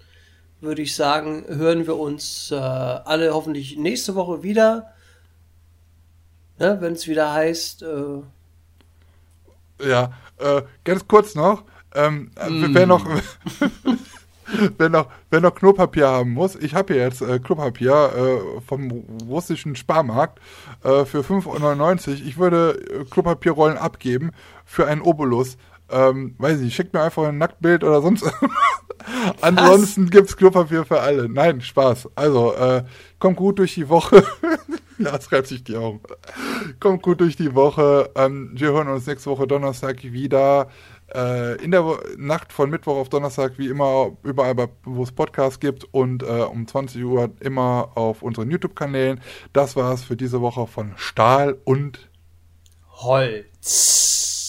würde 0.61 0.83
ich 0.83 0.95
sagen, 0.95 1.45
hören 1.49 1.87
wir 1.87 1.97
uns 1.97 2.51
äh, 2.51 2.55
alle 2.57 3.33
hoffentlich 3.33 3.77
nächste 3.77 4.15
Woche 4.15 4.43
wieder. 4.43 4.93
Ne, 6.59 6.77
Wenn 6.81 6.93
es 6.93 7.09
wieder 7.09 7.33
heißt, 7.33 7.83
äh, 7.83 8.23
Ja, 9.89 10.13
äh, 10.39 10.63
ganz 10.85 11.09
kurz 11.09 11.35
noch. 11.35 11.65
Ähm, 11.95 12.31
äh, 12.37 12.51
Mm. 12.51 12.75
Wer 12.75 12.87
noch. 12.87 13.07
Wer 14.79 14.89
noch, 14.89 15.07
wer 15.31 15.41
noch 15.41 15.55
Klopapier 15.55 16.09
haben 16.09 16.33
muss, 16.33 16.57
ich 16.57 16.75
habe 16.75 16.95
hier 16.95 17.03
jetzt 17.05 17.23
äh, 17.23 17.39
Klopapier 17.39 17.93
äh, 18.17 18.61
vom 18.63 18.91
russischen 19.29 19.77
Sparmarkt 19.77 20.41
äh, 20.83 21.05
für 21.05 21.21
5,99 21.21 22.09
Euro. 22.09 22.19
Ich 22.27 22.37
würde 22.37 22.71
äh, 22.91 23.05
Klopapierrollen 23.05 23.79
abgeben 23.79 24.33
für 24.65 24.89
einen 24.89 25.03
Obolus. 25.03 25.57
Ähm, 25.91 26.35
weiß 26.39 26.59
nicht, 26.61 26.75
schickt 26.75 26.93
mir 26.93 27.03
einfach 27.03 27.25
ein 27.25 27.39
Nacktbild 27.39 27.85
oder 27.85 28.03
sonst. 28.03 28.25
Ansonsten 29.41 30.11
gibt's 30.11 30.37
Klopapier 30.37 30.85
für 30.85 31.01
alle. 31.01 31.29
Nein, 31.29 31.61
Spaß. 31.61 32.11
Also, 32.15 32.55
äh, 32.55 32.85
kommt 33.19 33.37
gut 33.37 33.59
durch 33.59 33.75
die 33.75 33.89
Woche. 33.89 34.25
ja, 34.99 35.17
es 35.17 35.33
reibt 35.33 35.47
sich 35.47 35.65
die 35.65 35.77
Augen. 35.77 36.01
Kommt 36.79 37.03
gut 37.03 37.21
durch 37.21 37.37
die 37.37 37.55
Woche. 37.55 38.11
Ähm, 38.15 38.51
wir 38.55 38.73
hören 38.73 38.89
uns 38.89 39.07
nächste 39.07 39.31
Woche 39.31 39.47
Donnerstag 39.47 40.03
wieder. 40.03 40.69
Äh, 41.15 41.57
in 41.63 41.71
der 41.73 41.85
Wo 41.85 41.99
Nacht 42.17 42.53
von 42.53 42.71
Mittwoch 42.71 42.97
auf 42.97 43.09
Donnerstag, 43.09 43.59
wie 43.59 43.69
immer, 43.69 44.17
überall, 44.23 44.55
wo 44.85 45.03
es 45.03 45.11
Podcasts 45.11 45.59
gibt 45.59 45.85
und 45.93 46.23
äh, 46.23 46.27
um 46.27 46.67
20 46.67 47.05
Uhr 47.05 47.31
immer 47.41 47.93
auf 47.97 48.23
unseren 48.23 48.51
YouTube-Kanälen. 48.51 49.21
Das 49.53 49.75
war's 49.77 50.05
für 50.05 50.17
diese 50.17 50.41
Woche 50.41 50.67
von 50.67 50.93
Stahl 50.97 51.59
und. 51.65 52.11
Holz. 53.03 54.40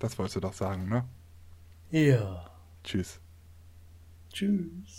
Das 0.00 0.18
wolltest 0.18 0.36
du 0.36 0.40
doch 0.40 0.54
sagen, 0.54 0.88
ne? 0.88 1.04
Ja. 1.90 2.50
Tschüss. 2.82 3.20
Tschüss. 4.32 4.89